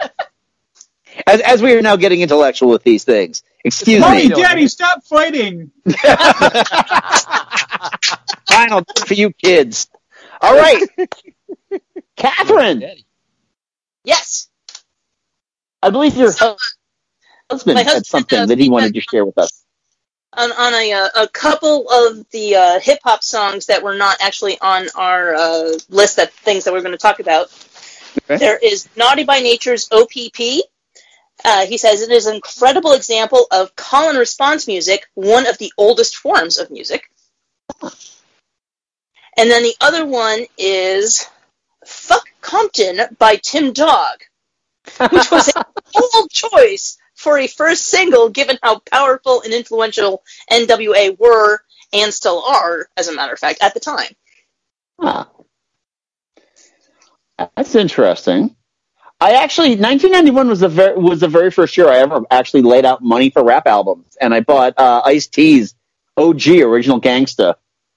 As, 1.26 1.40
as 1.42 1.62
we 1.62 1.72
are 1.74 1.82
now 1.82 1.96
getting 1.96 2.20
intellectual 2.22 2.70
with 2.70 2.82
these 2.82 3.04
things. 3.04 3.42
Excuse 3.64 4.00
Mommy, 4.00 4.02
me. 4.02 4.28
Daddy, 4.28 4.66
stop 4.68 5.04
fighting. 5.04 5.70
Final 8.48 8.82
for 9.06 9.14
you 9.14 9.32
kids. 9.32 9.88
All 10.40 10.54
right. 10.56 10.84
Catherine, 12.16 12.84
Yes. 14.04 14.48
I 15.82 15.90
believe 15.90 16.16
your 16.16 16.32
hu- 16.32 16.56
husband 17.50 17.74
My 17.76 17.82
had 17.82 18.06
something 18.06 18.38
does. 18.40 18.48
that 18.48 18.58
he 18.58 18.64
He 18.64 18.70
wanted 18.70 18.94
to 18.94 19.00
share 19.00 19.24
with 19.24 19.38
us. 19.38 19.64
on, 20.34 20.52
on 20.52 20.74
a, 20.74 20.92
uh, 20.92 21.08
a 21.24 21.28
couple 21.28 21.88
of 21.90 22.28
the 22.30 22.56
uh, 22.56 22.80
hip 22.80 22.98
hop 23.04 23.22
songs 23.24 23.66
that 23.66 23.82
were 23.82 23.96
not 23.96 24.16
actually 24.20 24.58
on 24.60 24.86
our 24.96 25.34
uh, 25.34 25.72
list 25.90 26.18
of 26.18 26.30
things 26.30 26.64
that 26.64 26.72
we're 26.74 26.82
going 26.82 26.92
to 26.92 26.98
talk 26.98 27.20
about. 27.20 27.50
Okay. 28.22 28.36
There 28.38 28.58
is 28.58 28.88
Naughty 28.96 29.24
by 29.24 29.40
Nature's 29.40 29.88
OPP. 29.90 30.64
Uh, 31.44 31.66
he 31.66 31.78
says 31.78 32.00
it 32.00 32.10
is 32.10 32.26
an 32.26 32.36
incredible 32.36 32.92
example 32.92 33.46
of 33.50 33.74
call 33.76 34.08
and 34.08 34.18
response 34.18 34.66
music, 34.66 35.06
one 35.14 35.46
of 35.46 35.58
the 35.58 35.72
oldest 35.76 36.16
forms 36.16 36.58
of 36.58 36.70
music. 36.70 37.10
And 39.36 39.50
then 39.50 39.62
the 39.62 39.74
other 39.80 40.06
one 40.06 40.46
is 40.56 41.26
Fuck 41.84 42.28
Compton 42.40 43.00
by 43.18 43.36
Tim 43.36 43.72
Dog, 43.72 44.20
which 45.10 45.30
was 45.30 45.52
a 45.56 45.64
bold 45.92 46.30
choice 46.30 46.98
for 47.14 47.38
a 47.38 47.46
first 47.46 47.86
single 47.86 48.28
given 48.28 48.58
how 48.62 48.78
powerful 48.78 49.42
and 49.42 49.52
influential 49.52 50.22
NWA 50.50 51.18
were 51.18 51.62
and 51.92 52.12
still 52.12 52.42
are, 52.42 52.88
as 52.96 53.08
a 53.08 53.14
matter 53.14 53.32
of 53.32 53.38
fact, 53.38 53.62
at 53.62 53.74
the 53.74 53.80
time. 53.80 54.12
Huh. 55.00 55.24
That's 57.56 57.74
interesting. 57.74 58.54
I 59.20 59.32
actually 59.34 59.70
1991 59.70 60.48
was 60.48 60.60
the 60.60 60.68
very 60.68 60.98
was 60.98 61.20
the 61.20 61.28
very 61.28 61.50
first 61.50 61.76
year 61.76 61.88
I 61.88 61.98
ever 61.98 62.22
actually 62.30 62.62
laid 62.62 62.84
out 62.84 63.02
money 63.02 63.30
for 63.30 63.44
rap 63.44 63.66
albums, 63.66 64.16
and 64.20 64.34
I 64.34 64.40
bought 64.40 64.74
uh, 64.78 65.02
Ice 65.04 65.26
T's 65.28 65.74
OG 66.16 66.48
Original 66.48 67.00
Gangsta 67.00 67.54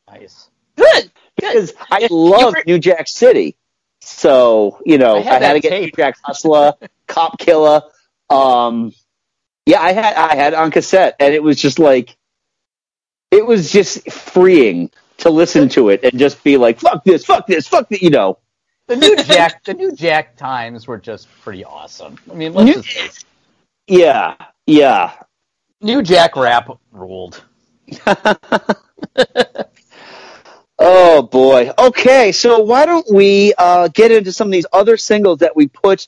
Nice. 0.09 0.49
Good. 0.77 1.11
because 1.35 1.73
I 1.91 2.07
love 2.09 2.53
were- 2.53 2.63
New 2.65 2.79
Jack 2.79 3.07
City. 3.07 3.55
So 4.01 4.79
you 4.85 4.97
know 4.97 5.15
I 5.15 5.19
I 5.19 5.21
had 5.23 5.41
had, 5.41 5.53
to 5.53 5.59
get 5.59 5.69
tape. 5.71 5.97
New 5.97 6.03
Jack 6.03 6.17
Hustler, 6.23 6.73
Cop 7.07 7.37
Killer. 7.39 7.81
Um, 8.29 8.93
yeah, 9.65 9.81
I 9.81 9.91
had 9.91 10.13
I 10.15 10.35
had 10.35 10.53
it 10.53 10.59
on 10.59 10.71
cassette, 10.71 11.15
and 11.19 11.33
it 11.33 11.43
was 11.43 11.59
just 11.59 11.77
like 11.79 12.15
it 13.31 13.45
was 13.45 13.69
just 13.71 14.09
freeing 14.11 14.91
to 15.17 15.29
listen 15.29 15.67
to 15.69 15.89
it 15.89 16.03
and 16.03 16.17
just 16.17 16.41
be 16.43 16.55
like, 16.57 16.79
"Fuck 16.79 17.03
this, 17.03 17.25
fuck 17.25 17.47
this, 17.47 17.67
fuck 17.67 17.89
the," 17.89 17.99
you 18.01 18.11
know. 18.11 18.37
The 18.87 18.95
new 18.95 19.15
Jack, 19.17 19.63
the 19.65 19.73
new 19.73 19.93
Jack 19.93 20.37
times 20.37 20.87
were 20.87 20.97
just 20.97 21.27
pretty 21.41 21.63
awesome. 21.65 22.17
I 22.31 22.33
mean, 22.33 22.53
let's 22.53 22.65
New- 22.67 22.81
just 22.81 22.97
face. 22.97 23.25
Yeah, 23.87 24.35
yeah. 24.65 25.13
new 25.81 26.01
Jack 26.01 26.35
rap 26.35 26.69
ruled. 26.91 27.43
Oh 30.79 31.23
boy. 31.23 31.71
Okay, 31.77 32.31
so 32.31 32.59
why 32.59 32.85
don't 32.85 33.11
we 33.11 33.53
uh, 33.57 33.87
get 33.87 34.11
into 34.11 34.31
some 34.31 34.47
of 34.47 34.51
these 34.51 34.67
other 34.71 34.95
singles 34.95 35.39
that 35.39 35.55
we 35.55 35.67
put 35.67 36.07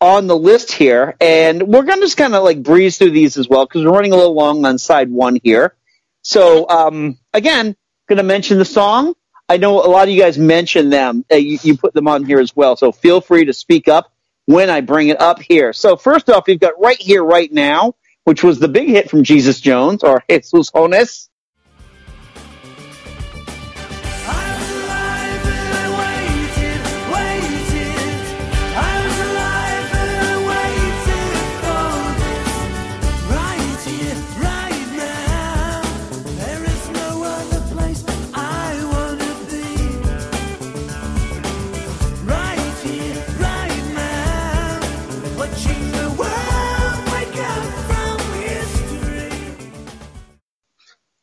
on 0.00 0.26
the 0.26 0.36
list 0.36 0.72
here, 0.72 1.16
and 1.20 1.62
we're 1.62 1.82
gonna 1.82 2.02
just 2.02 2.16
kind 2.18 2.34
of 2.34 2.44
like 2.44 2.62
breeze 2.62 2.98
through 2.98 3.12
these 3.12 3.38
as 3.38 3.48
well 3.48 3.64
because 3.66 3.84
we're 3.84 3.92
running 3.92 4.12
a 4.12 4.16
little 4.16 4.34
long 4.34 4.64
on 4.66 4.76
side 4.78 5.10
one 5.10 5.38
here. 5.42 5.74
So 6.22 6.68
um, 6.68 7.18
again, 7.32 7.74
gonna 8.08 8.22
mention 8.22 8.58
the 8.58 8.64
song. 8.64 9.14
I 9.50 9.58
know 9.58 9.84
a 9.84 9.88
lot 9.90 10.08
of 10.08 10.14
you 10.14 10.20
guys 10.22 10.38
mentioned 10.38 10.92
them. 10.92 11.26
Uh, 11.32 11.36
you, 11.36 11.58
you 11.62 11.78
put 11.78 11.94
them 11.94 12.08
on 12.08 12.24
here 12.26 12.40
as 12.40 12.56
well, 12.56 12.76
so 12.76 12.92
feel 12.92 13.20
free 13.22 13.46
to 13.46 13.54
speak 13.54 13.88
up 13.88 14.12
when 14.46 14.70
I 14.70 14.82
bring 14.82 15.08
it 15.10 15.20
up 15.20 15.40
here. 15.42 15.74
So 15.74 15.96
first 15.96 16.30
off, 16.30 16.46
we've 16.48 16.60
got 16.60 16.80
right 16.80 17.00
here, 17.00 17.24
right 17.24 17.52
now, 17.52 17.94
which 18.24 18.44
was 18.44 18.60
the 18.60 18.68
big 18.68 18.88
hit 18.90 19.10
from 19.10 19.24
Jesus 19.24 19.60
Jones 19.60 20.04
or 20.04 20.24
Jesus 20.30 20.72
Jones. 20.72 21.29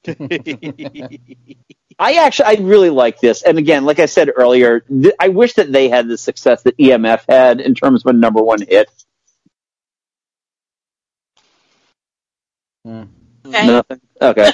I 2.00 2.14
actually, 2.16 2.46
I 2.46 2.54
really 2.62 2.90
like 2.92 3.20
this. 3.20 3.42
And 3.44 3.58
again, 3.58 3.86
like 3.86 4.00
I 4.00 4.06
said 4.06 4.30
earlier, 4.36 4.82
th- 4.82 5.16
I 5.20 5.30
wish 5.30 5.54
that 5.54 5.72
they 5.72 5.90
had 5.90 6.08
the 6.08 6.18
success 6.18 6.64
that 6.64 6.78
EMF 6.78 7.24
had 7.28 7.60
in 7.62 7.76
terms 7.76 8.06
of 8.06 8.16
a 8.16 8.18
number 8.18 8.42
one 8.42 8.62
hit. 8.62 8.90
Okay. 13.46 13.68
Nothing. 13.68 14.02
Okay. 14.22 14.52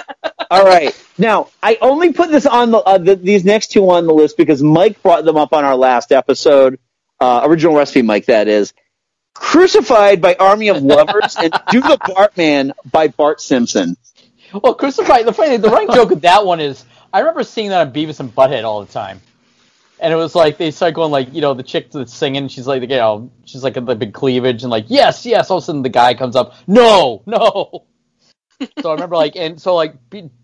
All 0.50 0.64
right. 0.64 0.94
Now, 1.18 1.48
I 1.62 1.78
only 1.80 2.12
put 2.12 2.30
this 2.30 2.46
on 2.46 2.70
the, 2.70 2.78
uh, 2.78 2.98
the 2.98 3.16
these 3.16 3.44
next 3.44 3.68
two 3.72 3.88
on 3.90 4.06
the 4.06 4.14
list 4.14 4.36
because 4.36 4.62
Mike 4.62 5.02
brought 5.02 5.24
them 5.24 5.36
up 5.36 5.52
on 5.52 5.64
our 5.64 5.76
last 5.76 6.12
episode, 6.12 6.78
uh, 7.20 7.42
original 7.44 7.76
recipe. 7.76 8.02
Mike, 8.02 8.26
that 8.26 8.48
is. 8.48 8.72
Crucified 9.34 10.20
by 10.20 10.34
Army 10.34 10.68
of 10.68 10.82
Lovers 10.82 11.36
and 11.36 11.52
Do 11.70 11.80
the 11.80 11.96
Bartman 11.98 12.72
by 12.90 13.08
Bart 13.08 13.40
Simpson. 13.40 13.96
Well, 14.52 14.74
crucified. 14.74 15.26
The 15.26 15.32
funny, 15.32 15.56
the 15.56 15.70
running 15.70 15.94
joke 15.94 16.10
with 16.10 16.22
that 16.22 16.44
one 16.44 16.60
is, 16.60 16.84
I 17.12 17.20
remember 17.20 17.44
seeing 17.44 17.70
that 17.70 17.86
on 17.86 17.92
Beavis 17.92 18.20
and 18.20 18.34
Butthead 18.34 18.64
all 18.64 18.84
the 18.84 18.92
time, 18.92 19.20
and 20.00 20.12
it 20.12 20.16
was 20.16 20.34
like 20.34 20.58
they 20.58 20.70
start 20.70 20.94
going 20.94 21.10
like, 21.10 21.32
you 21.32 21.40
know, 21.40 21.54
the 21.54 21.62
chick 21.62 21.90
that's 21.90 22.12
singing, 22.12 22.48
she's 22.48 22.66
like, 22.66 22.82
you 22.82 22.88
know, 22.88 23.30
she's 23.44 23.62
like 23.62 23.74
the 23.74 23.80
big 23.80 24.12
cleavage 24.12 24.62
and 24.62 24.70
like, 24.70 24.86
yes, 24.88 25.24
yes. 25.24 25.50
All 25.50 25.58
of 25.58 25.62
a 25.62 25.66
sudden, 25.66 25.82
the 25.82 25.88
guy 25.88 26.14
comes 26.14 26.36
up, 26.36 26.54
no, 26.66 27.22
no. 27.26 27.86
so 28.80 28.90
I 28.90 28.94
remember 28.94 29.16
like, 29.16 29.36
and 29.36 29.60
so 29.60 29.74
like, 29.74 29.94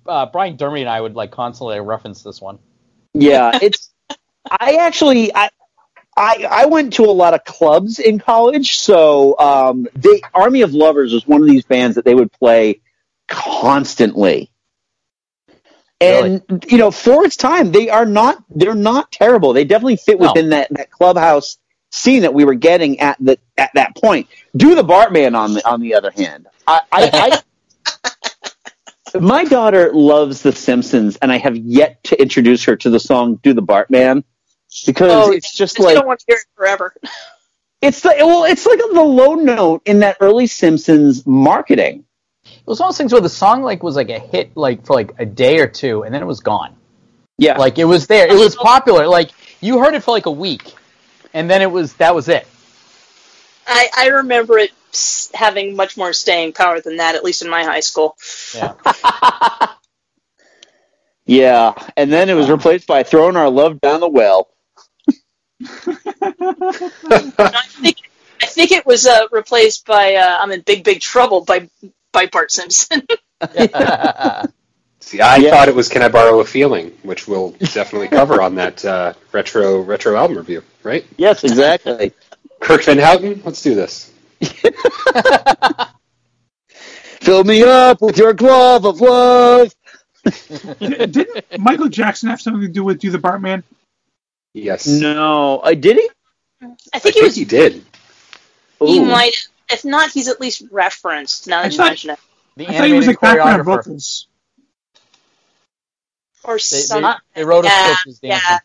uh, 0.07 0.27
Brian 0.27 0.57
Dermy 0.57 0.81
and 0.81 0.89
I 0.89 1.01
would 1.01 1.15
like 1.15 1.31
constantly 1.31 1.79
reference 1.81 2.23
this 2.23 2.41
one. 2.41 2.59
Yeah, 3.15 3.59
it's. 3.61 3.91
I 4.51 4.77
actually, 4.77 5.35
I, 5.35 5.51
I, 6.17 6.47
I 6.51 6.67
went 6.67 6.95
to 6.95 7.05
a 7.05 7.13
lot 7.13 7.35
of 7.35 7.45
clubs 7.45 7.99
in 7.99 8.19
college, 8.19 8.79
so 8.79 9.39
um, 9.39 9.87
the 9.95 10.23
Army 10.33 10.63
of 10.63 10.73
Lovers 10.73 11.13
was 11.13 11.27
one 11.27 11.43
of 11.43 11.47
these 11.47 11.65
bands 11.65 11.97
that 11.97 12.05
they 12.05 12.15
would 12.15 12.33
play 12.33 12.81
constantly. 13.29 14.51
And 16.01 16.43
you 16.69 16.79
know, 16.79 16.91
for 16.93 17.25
its 17.25 17.37
time, 17.37 17.73
they 17.73 17.89
are 17.91 18.07
not 18.07 18.43
they're 18.51 18.75
not 18.75 19.11
terrible. 19.11 19.53
They 19.53 19.65
definitely 19.65 19.97
fit 19.97 20.21
No. 20.21 20.29
within 20.29 20.51
that, 20.51 20.69
that 20.71 20.91
clubhouse 20.91 21.59
scene 21.91 22.23
that 22.23 22.35
we 22.35 22.45
were 22.45 22.55
getting 22.55 23.01
at 23.01 23.17
the 23.19 23.39
at 23.57 23.71
that 23.75 23.97
point. 23.97 24.29
Do 24.57 24.75
the 24.77 24.83
Bartman 24.85 25.37
on 25.37 25.55
the 25.55 25.69
on 25.69 25.81
the 25.81 25.95
other 25.95 26.13
hand. 26.13 26.47
I, 26.69 26.83
I, 26.93 27.43
I 29.15 29.19
my 29.21 29.45
daughter 29.45 29.91
loves 29.93 30.43
The 30.43 30.53
Simpsons, 30.53 31.17
and 31.17 31.33
I 31.33 31.39
have 31.39 31.57
yet 31.57 32.05
to 32.05 32.21
introduce 32.21 32.63
her 32.65 32.77
to 32.77 32.91
the 32.91 33.01
song 33.01 33.37
"Do 33.43 33.53
the 33.53 33.63
Bartman" 33.63 34.23
because 34.87 35.29
Oh, 35.29 35.33
it's 35.33 35.53
just 35.53 35.81
I 35.81 35.85
like 35.85 35.95
don't 35.97 36.07
want 36.07 36.21
to 36.21 36.27
hear 36.29 36.37
it 36.37 36.47
forever. 36.55 36.95
it's 37.83 38.03
the 38.03 38.15
well, 38.21 38.45
it's 38.45 38.67
like 38.67 38.79
the 38.79 39.03
low 39.03 39.35
note 39.35 39.83
in 39.85 39.99
that 40.01 40.19
early 40.21 40.47
Simpsons 40.47 41.27
marketing. 41.27 42.05
It 42.69 42.71
was 42.71 42.81
one 42.81 42.91
of 42.91 42.93
those 42.93 42.99
things 42.99 43.13
where 43.13 43.23
the 43.23 43.31
song 43.31 43.63
like 43.63 43.83
was 43.83 43.97
like 43.97 44.11
a 44.11 44.19
hit 44.19 44.55
like 44.55 44.85
for 44.85 44.93
like 44.93 45.13
a 45.19 45.25
day 45.25 45.61
or 45.61 45.69
two, 45.69 46.03
and 46.03 46.15
then 46.15 46.21
it 46.21 46.27
was 46.27 46.41
gone. 46.41 46.77
Yeah, 47.39 47.57
Like 47.57 47.79
it 47.79 47.87
was 47.87 48.07
there, 48.09 48.29
it 48.29 48.39
was 48.39 48.57
popular. 48.57 49.07
Like 49.07 49.31
you 49.63 49.79
heard 49.79 49.95
it 49.95 50.03
for 50.03 50.11
like 50.11 50.27
a 50.27 50.31
week, 50.31 50.75
and 51.33 51.49
then 51.49 51.63
it 51.63 51.71
was 51.71 51.95
that 51.95 52.15
was 52.15 52.29
it. 52.29 52.47
I, 53.67 53.89
I 53.97 54.07
remember 54.09 54.59
it 54.59 54.73
having 55.33 55.77
much 55.77 55.97
more 55.97 56.13
staying 56.13 56.53
power 56.53 56.83
than 56.83 56.99
that, 56.99 57.15
at 57.15 57.25
least 57.25 57.41
in 57.41 57.49
my 57.49 57.65
high 57.65 57.81
school. 57.81 58.19
Yeah. 58.55 58.75
Yeah, 61.25 61.75
and 61.95 62.11
then 62.11 62.31
it 62.31 62.35
was 62.35 62.49
replaced 62.49 62.87
by 62.87 63.03
"Throwing 63.03 63.37
Our 63.37 63.51
Love 63.51 63.83
Down 63.83 64.01
the 64.01 64.09
Well." 64.09 64.49
I 65.87 67.65
think 67.69 67.99
I 68.43 68.47
think 68.47 68.73
it 68.73 68.87
was 68.87 69.07
uh, 69.07 69.27
replaced 69.31 69.85
by 69.85 70.15
uh, 70.15 70.39
"I'm 70.41 70.53
in 70.53 70.63
Big 70.63 70.85
Big 70.85 71.03
Trouble" 71.03 71.45
by 71.45 71.69
by 72.19 72.27
Bart 72.27 72.51
Simpson. 72.51 73.03
See, 75.01 75.21
I 75.23 75.41
thought 75.49 75.69
it 75.69 75.75
was 75.75 75.89
"Can 75.89 76.03
I 76.03 76.09
Borrow 76.09 76.41
a 76.41 76.45
Feeling," 76.45 76.91
which 77.03 77.29
we'll 77.29 77.51
definitely 77.61 78.09
cover 78.09 78.43
on 78.43 78.57
that 78.57 78.85
uh, 78.85 79.15
retro 79.31 79.81
retro 79.81 80.17
album 80.17 80.37
review, 80.37 80.65
right? 80.83 81.07
Yes, 81.17 81.45
exactly. 81.45 82.13
Kirk 82.61 82.83
Van 82.83 82.99
Houten, 82.99 83.41
let's 83.45 83.63
do 83.63 83.77
this. 83.77 84.13
Fill 87.21 87.45
me 87.45 87.63
up 87.63 88.03
with 88.03 88.19
your 88.19 88.33
glove 88.33 88.85
of 88.85 89.01
love. 89.01 89.73
Didn't 90.81 91.61
Michael 91.61 91.89
Jackson 91.89 92.29
have 92.31 92.41
something 92.41 92.63
to 92.63 92.69
do 92.69 92.83
with 92.83 92.99
Do 92.99 93.11
the 93.11 93.19
Bartman? 93.19 93.63
Yes, 94.55 94.89
No, 94.89 95.61
I 95.63 95.75
did 95.75 95.97
he? 95.97 96.11
I 96.93 96.99
think 96.99 97.17
I 97.17 97.21
he 97.21 97.25
was. 97.25 97.37
he 97.37 97.45
did. 97.45 97.85
He 98.81 98.99
Ooh. 98.99 99.05
might. 99.05 99.47
If 99.71 99.85
not, 99.85 100.11
he's 100.11 100.29
at 100.29 100.41
least 100.41 100.63
referenced. 100.71 101.47
Now 101.47 101.61
I 101.61 101.63
that 101.65 101.73
you 101.73 101.77
thought- 101.79 101.87
mention 101.89 102.11
it, 102.11 102.19
The 102.57 102.69
I 102.69 102.73
thought 102.73 102.87
he 102.87 102.93
was 102.95 103.07
animated 103.07 103.07
like 103.09 103.21
background 103.21 103.63
choreographer. 103.63 103.65
vocals. 103.85 104.27
or 106.45 106.55
They, 106.55 106.59
something. 106.59 107.11
they, 107.35 107.41
they 107.41 107.45
wrote 107.45 107.65
a 107.65 107.69
yeah, 107.69 107.95
script 107.97 108.09
as 108.09 108.19
dancing. 108.21 108.47
yeah. 108.51 108.59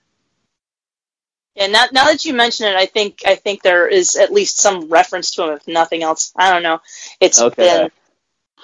Yeah, 1.56 1.68
now, 1.68 1.86
now 1.92 2.06
that 2.06 2.26
you 2.26 2.34
mention 2.34 2.66
it, 2.68 2.76
I 2.76 2.88
think 2.88 3.22
I 3.28 3.36
think 3.36 3.62
there 3.62 3.88
is 3.88 4.16
at 4.16 4.34
least 4.34 4.58
some 4.58 4.90
reference 4.90 5.32
to 5.32 5.44
him, 5.44 5.50
if 5.52 5.68
nothing 5.68 6.02
else. 6.02 6.32
I 6.36 6.50
don't 6.52 6.64
know. 6.64 6.80
It's 7.20 7.40
Okay. 7.40 7.90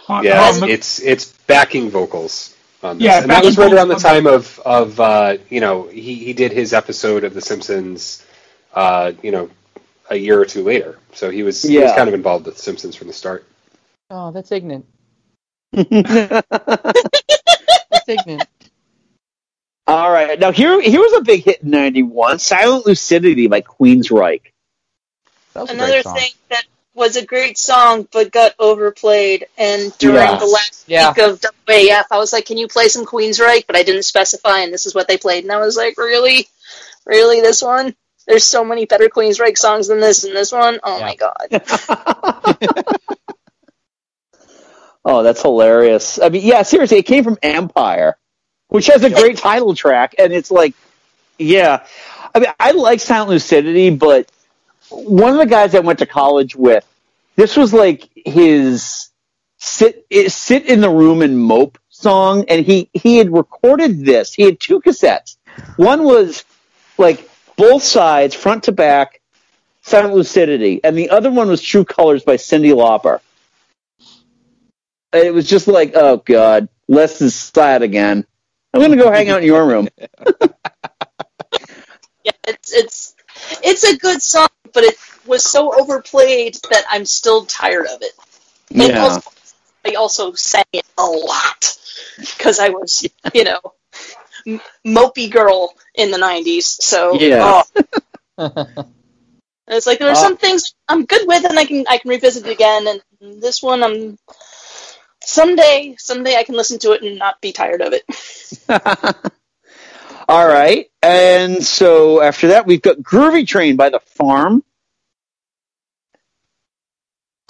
been 0.10 0.24
Yeah, 0.26 0.48
um, 0.49 0.64
it's 0.64 0.99
it's 0.99 1.26
backing 1.45 1.91
vocals 1.91 2.56
on 2.82 2.98
this, 2.98 3.06
Yeah, 3.06 3.22
and 3.22 3.30
that 3.30 3.44
was 3.44 3.60
right 3.60 3.72
around 3.72 3.90
the 3.90 3.95
time 3.95 4.26
of 4.26 4.57
of 4.66 4.99
uh, 4.99 5.38
you 5.49 5.60
know 5.61 5.84
he 5.84 6.16
he 6.16 6.34
did 6.34 6.52
his 6.52 6.74
episode 6.74 7.26
of 7.26 7.36
The 7.36 7.41
Simpsons, 7.41 8.26
uh, 8.74 9.11
you 9.22 9.32
know, 9.32 9.52
a 10.10 10.15
year 10.18 10.40
or 10.40 10.45
two 10.45 10.64
later. 10.64 10.98
So 11.14 11.30
he 11.30 11.44
was 11.44 11.61
he 11.61 11.77
was 11.80 11.91
kind 11.94 12.07
of 12.07 12.14
involved 12.14 12.45
with 12.45 12.57
Simpsons 12.57 12.95
from 12.95 13.07
the 13.07 13.14
start. 13.14 13.45
Oh, 14.10 14.31
that's 14.31 14.52
ignorant. 14.52 14.86
That's 15.72 16.44
ignorant. 18.07 18.48
All 19.86 20.11
right, 20.11 20.40
now 20.40 20.52
here 20.52 20.81
here 20.81 20.99
was 20.99 21.14
a 21.14 21.22
big 21.22 21.44
hit 21.44 21.61
in 21.61 21.69
'91, 21.72 22.40
"Silent 22.40 22.86
Lucidity" 22.86 23.48
by 23.48 23.61
Queensryche. 23.61 24.52
That 25.53 25.72
another 25.72 26.03
thing 26.03 26.31
that 26.49 26.64
was 26.94 27.15
a 27.15 27.26
great 27.26 27.57
song 27.57 28.07
but 28.11 28.31
got 28.31 28.53
overplayed. 28.60 29.48
And 29.57 29.95
during 29.98 30.18
Yeah. 30.18 30.38
the 30.38 30.45
last 30.45 30.84
Yeah. 30.88 31.10
week 31.10 31.18
of 31.19 31.41
WAF, 31.68 32.06
I 32.11 32.18
was 32.18 32.34
like, 32.34 32.45
"Can 32.45 32.57
you 32.57 32.68
play 32.68 32.88
some 32.88 33.06
Queensryche?" 33.06 33.65
But 33.65 33.76
I 33.76 33.84
didn't 33.84 34.03
specify, 34.03 34.60
and 34.60 34.73
this 34.73 34.86
is 34.86 34.94
what 34.94 35.07
they 35.07 35.18
played. 35.18 35.44
And 35.44 35.52
I 35.52 35.57
was 35.57 35.77
like, 35.77 35.98
"Really, 35.98 36.48
really, 37.06 37.41
this 37.41 37.61
one?" 37.61 37.95
There's 38.30 38.45
so 38.45 38.64
many 38.64 38.85
better 38.85 39.10
queens 39.10 39.39
Queensryche 39.39 39.57
songs 39.57 39.88
than 39.89 39.99
this, 39.99 40.23
and 40.23 40.35
this 40.35 40.51
one, 40.53 40.80
oh 40.84 40.99
Yeah. 40.99 41.06
my 41.06 41.15
god! 41.15 42.85
Oh, 45.06 45.23
that's 45.23 45.41
hilarious. 45.41 46.19
I 46.22 46.30
mean, 46.30 46.43
yeah, 46.45 46.61
seriously, 46.64 46.97
it 46.97 47.03
came 47.06 47.23
from 47.23 47.38
Empire, 47.41 48.18
which 48.68 48.88
has 48.88 49.03
a 49.03 49.10
great 49.10 49.38
title 49.38 49.73
track, 49.73 50.14
and 50.19 50.34
it's 50.34 50.51
like, 50.51 50.76
yeah. 51.38 51.85
I 52.35 52.39
mean, 52.39 52.49
I 52.60 52.72
like 52.72 52.99
Silent 52.99 53.30
Lucidity, 53.31 53.89
but 53.91 54.30
one 54.89 55.31
of 55.34 55.39
the 55.39 55.45
guys 55.45 55.73
I 55.73 55.80
went 55.80 55.99
to 55.99 56.06
college 56.06 56.56
with, 56.56 56.85
this 57.38 57.56
was 57.56 57.73
like 57.73 58.10
his 58.14 59.10
sit 59.57 60.06
eh, 60.11 60.27
sit 60.27 60.65
in 60.65 60.81
the 60.81 60.89
room 60.89 61.22
and 61.22 61.39
mope 61.39 61.77
song, 61.89 62.45
and 62.49 62.65
he 62.65 62.89
he 62.93 63.18
had 63.18 63.31
recorded 63.31 64.06
this. 64.06 64.34
He 64.34 64.43
had 64.43 64.60
two 64.60 64.81
cassettes. 64.81 65.38
One 65.77 66.03
was 66.03 66.43
like 66.97 67.28
both 67.60 67.84
sides, 67.84 68.34
front 68.34 68.64
to 68.64 68.72
back, 68.72 69.19
Silent 69.81 70.15
Lucidity, 70.15 70.80
and 70.81 70.98
the 70.98 71.10
other 71.10 71.30
one 71.30 71.49
was 71.49 71.61
True 71.61 71.84
Colors 71.84 72.23
by 72.23 72.38
Cyndi 72.38 72.73
Lauper. 72.73 73.19
It 75.11 75.34
was 75.34 75.48
just 75.48 75.68
like, 75.68 75.91
oh 75.94 76.18
god, 76.18 76.69
Les 76.88 77.22
is 77.22 77.36
sad 77.36 77.81
again. 77.81 78.26
I'm 78.73 78.81
gonna 78.81 78.95
go 78.95 79.11
hang 79.11 79.30
out 79.30 79.41
in 79.41 79.45
your 79.45 79.65
room. 79.65 79.90
Yeah, 82.26 82.34
it's 82.48 82.73
it's 82.73 83.15
it's 83.64 83.84
a 83.86 83.98
good 83.98 84.22
song, 84.22 84.49
but 84.73 84.84
it 84.84 84.98
was 85.26 85.41
so 85.41 85.73
overplayed 85.73 86.56
that 86.69 86.84
I'm 86.90 87.06
still 87.06 87.45
tired 87.45 87.88
of 87.88 88.02
it. 88.02 88.11
And 88.72 88.91
Yeah. 88.91 89.03
also, 89.03 89.31
I 89.86 89.94
also 89.94 90.34
sang 90.34 90.65
it 90.73 90.86
a 90.98 91.06
lot 91.06 91.77
because 92.19 92.60
I 92.60 92.69
was, 92.69 93.07
you 93.34 93.45
know, 93.45 93.61
m- 94.48 94.61
mopey 94.88 95.32
girl 95.32 95.74
in 95.95 96.11
the 96.11 96.18
'90s. 96.18 96.64
So 96.64 97.20
Yeah. 97.20 97.38
oh. 97.40 97.64
It's 99.68 99.88
like 99.88 99.99
there 99.99 100.10
are 100.10 100.16
Uh, 100.16 100.16
some 100.16 100.38
things 100.38 100.76
I'm 100.90 101.06
good 101.06 101.28
with, 101.28 101.45
and 101.45 101.60
I 101.60 101.66
can 101.66 101.86
I 101.90 101.98
can 101.99 102.10
revisit 102.10 102.45
it 102.48 102.52
again. 102.52 102.88
And 102.88 103.41
this 103.41 103.64
one, 103.64 103.84
I'm 103.84 104.18
someday 105.24 105.95
someday 105.99 106.36
I 106.38 106.44
can 106.44 106.56
listen 106.56 106.80
to 106.80 106.91
it 106.94 107.03
and 107.03 107.20
not 107.20 107.41
be 107.41 107.52
tired 107.53 107.82
of 107.82 107.94
it. 107.94 108.03
All 110.30 110.48
right. 110.48 110.90
And 111.03 111.64
so 111.64 112.22
after 112.22 112.49
that, 112.49 112.66
we've 112.68 112.82
got 112.82 112.98
Groovy 112.98 113.48
Train 113.48 113.76
by 113.78 113.90
The 113.90 113.99
Farm. 113.99 114.64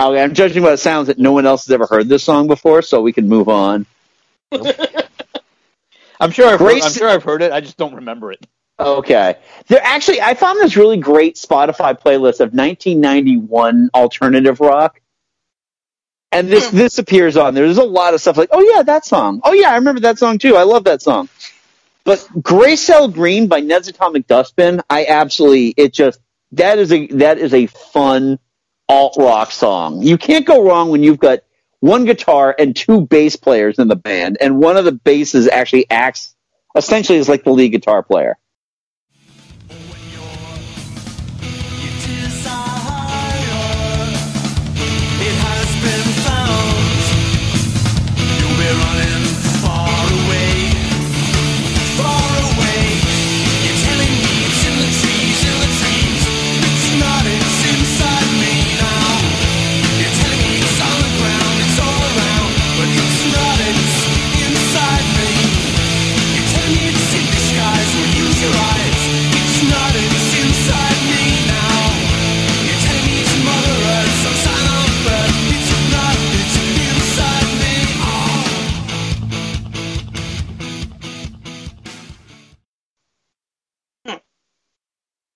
Okay, 0.02 0.22
I'm 0.22 0.34
judging 0.34 0.64
by 0.64 0.72
the 0.72 0.78
sounds 0.78 1.08
that 1.08 1.20
no 1.20 1.34
one 1.34 1.46
else 1.46 1.66
has 1.66 1.74
ever 1.74 1.88
heard 1.88 2.10
this 2.10 2.24
song 2.24 2.48
before, 2.48 2.82
so 2.82 3.02
we 3.02 3.14
can 3.14 3.28
move 3.30 3.50
on. 3.50 3.86
I'm 6.20 6.32
sure 6.32 6.48
I've 6.48 6.60
heard, 6.60 6.82
I'm 6.82 6.92
sure 6.92 7.08
I've 7.08 7.24
heard 7.24 7.42
it. 7.42 7.52
I 7.52 7.62
just 7.62 7.78
don't 7.78 7.96
remember 7.96 8.32
it. 8.32 8.46
Okay. 8.80 9.36
There 9.68 9.82
actually 9.84 10.22
I 10.22 10.34
found 10.36 10.60
this 10.60 10.78
really 10.78 10.98
great 10.98 11.36
Spotify 11.36 12.00
playlist 12.00 12.40
of 12.40 12.54
1991 12.54 13.90
alternative 13.94 14.60
rock. 14.60 15.02
And 16.32 16.48
this 16.48 16.70
hmm. 16.70 16.78
this 16.78 17.00
appears 17.00 17.38
on 17.38 17.54
there. 17.56 17.66
There's 17.66 17.80
a 17.80 17.84
lot 17.84 18.14
of 18.14 18.22
stuff 18.22 18.38
like, 18.38 18.50
"Oh 18.52 18.62
yeah, 18.62 18.84
that 18.84 19.04
song. 19.06 19.42
Oh 19.44 19.54
yeah, 19.54 19.72
I 19.72 19.76
remember 19.76 20.02
that 20.02 20.20
song 20.20 20.38
too. 20.38 20.56
I 20.56 20.64
love 20.64 20.84
that 20.84 21.02
song." 21.02 21.28
But 22.04 22.28
Gray 22.42 22.76
Cell 22.76 23.08
Green 23.08 23.48
by 23.48 23.62
Ned's 23.62 23.88
Atomic 23.88 24.28
Dustbin, 24.28 24.82
I 24.90 25.06
absolutely 25.06 25.74
it 25.76 25.92
just 25.92 26.20
that 26.52 26.78
is 26.78 26.92
a 26.92 27.08
that 27.08 27.40
is 27.40 27.54
a 27.54 27.66
fun 27.66 28.38
alt 28.88 29.16
rock 29.18 29.52
song. 29.52 30.04
You 30.04 30.18
can't 30.18 30.46
go 30.46 30.64
wrong 30.64 30.90
when 30.90 31.04
you've 31.04 31.20
got 31.20 31.40
one 31.80 32.06
guitar 32.06 32.56
and 32.58 32.76
two 32.76 33.02
bass 33.02 33.36
players 33.36 33.80
in 33.80 33.88
the 33.88 33.96
band, 33.96 34.38
and 34.42 34.60
one 34.60 34.78
of 34.78 34.86
the 34.86 34.92
basses 34.92 35.48
actually 35.48 35.90
acts 35.90 36.36
essentially 36.76 37.18
as 37.20 37.30
like 37.30 37.44
the 37.44 37.52
lead 37.52 37.70
guitar 37.70 38.04
player. 38.04 38.38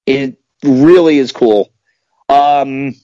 It 0.06 0.38
really 0.64 1.18
is 1.18 1.32
cool. 1.32 1.72
Um, 2.30 2.96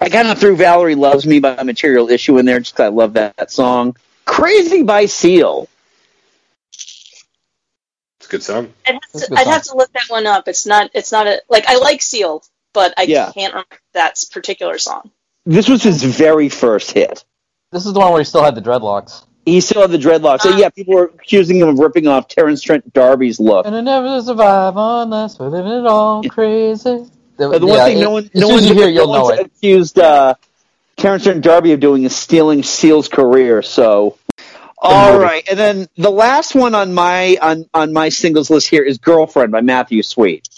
I 0.00 0.08
kind 0.08 0.28
of 0.28 0.38
threw 0.38 0.56
Valerie 0.56 0.94
Loves 0.94 1.26
Me 1.26 1.40
by 1.40 1.62
Material 1.62 2.10
Issue 2.10 2.38
in 2.38 2.46
there 2.46 2.58
just 2.60 2.74
'cause 2.76 2.84
I 2.84 2.88
love 2.88 3.14
that, 3.14 3.36
that 3.36 3.50
song. 3.50 3.96
Crazy 4.24 4.82
by 4.82 5.06
Seal. 5.06 5.68
It's 6.72 8.26
a 8.26 8.28
good 8.30 8.42
song. 8.42 8.72
I'd 8.86 8.94
have, 8.94 9.22
to, 9.22 9.34
I'd 9.36 9.46
have 9.46 9.62
to 9.64 9.76
look 9.76 9.92
that 9.92 10.04
one 10.08 10.26
up. 10.26 10.48
It's 10.48 10.66
not. 10.66 10.90
It's 10.94 11.12
not 11.12 11.26
a 11.26 11.42
like. 11.48 11.66
I 11.68 11.76
like 11.76 12.00
Seal, 12.02 12.42
but 12.72 12.94
I 12.96 13.02
Yeah. 13.02 13.30
can't 13.32 13.52
remember 13.52 13.76
that 13.92 14.22
particular 14.32 14.78
song. 14.78 15.10
This 15.46 15.68
was 15.68 15.82
his 15.82 16.02
very 16.02 16.48
first 16.48 16.90
hit. 16.92 17.24
This 17.70 17.84
is 17.86 17.92
the 17.92 18.00
one 18.00 18.12
where 18.12 18.20
he 18.20 18.24
still 18.24 18.42
had 18.42 18.54
the 18.54 18.62
dreadlocks. 18.62 19.24
He 19.44 19.60
still 19.60 19.82
had 19.82 19.90
the 19.90 19.98
dreadlocks. 19.98 20.40
So, 20.40 20.56
yeah, 20.56 20.70
people 20.70 20.94
were 20.94 21.04
accusing 21.04 21.58
him 21.58 21.68
of 21.68 21.78
ripping 21.78 22.06
off 22.06 22.28
Terence 22.28 22.62
Trent 22.62 22.90
D'Arby's 22.94 23.38
look. 23.38 23.66
And 23.66 23.76
I 23.76 23.80
never 23.82 24.22
survive 24.22 24.74
unless 24.76 25.38
we're 25.38 25.48
living 25.48 25.72
it 25.72 25.86
all 25.86 26.22
crazy. 26.24 27.06
The, 27.36 27.58
the 27.58 27.66
one 27.66 27.76
yeah, 27.76 27.84
thing 27.86 28.00
no 28.00 28.10
one, 28.10 28.30
no 28.32 28.48
soon 28.48 28.56
as 28.58 28.62
one's, 28.62 28.68
you 28.68 28.74
hear, 28.74 28.86
no 28.86 28.92
you'll 28.92 29.12
know 29.12 29.24
one's 29.24 29.40
it. 29.40 29.46
accused 29.46 29.98
uh, 29.98 30.34
Terence 30.96 31.24
Trent 31.24 31.42
D'Arby 31.42 31.72
of 31.72 31.80
doing 31.80 32.04
is 32.04 32.14
stealing 32.14 32.62
Seal's 32.62 33.08
career. 33.08 33.60
So, 33.60 34.18
all 34.78 35.18
right, 35.18 35.42
and 35.48 35.58
then 35.58 35.88
the 35.96 36.10
last 36.10 36.54
one 36.54 36.74
on 36.74 36.94
my 36.94 37.36
on 37.42 37.68
on 37.74 37.92
my 37.92 38.10
singles 38.10 38.50
list 38.50 38.68
here 38.68 38.84
is 38.84 38.98
"Girlfriend" 38.98 39.50
by 39.50 39.62
Matthew 39.62 40.02
Sweet. 40.02 40.48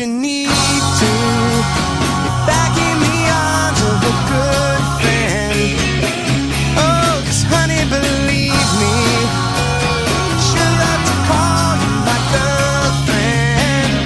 You 0.00 0.06
need 0.06 0.46
to 0.48 1.12
get 2.24 2.36
back 2.48 2.72
in 2.72 2.96
the 3.04 3.20
arms 3.28 3.80
of 3.84 4.00
a 4.00 4.14
good 4.32 4.82
friend? 5.00 5.60
Oh, 6.78 7.22
'cause 7.26 7.42
honey, 7.52 7.82
believe 7.92 8.70
me. 8.80 8.96
Sure 10.48 10.72
love 10.80 11.02
to 11.04 11.14
call 11.28 11.72
you 11.84 11.92
my 12.08 12.18
girlfriend. 12.32 14.00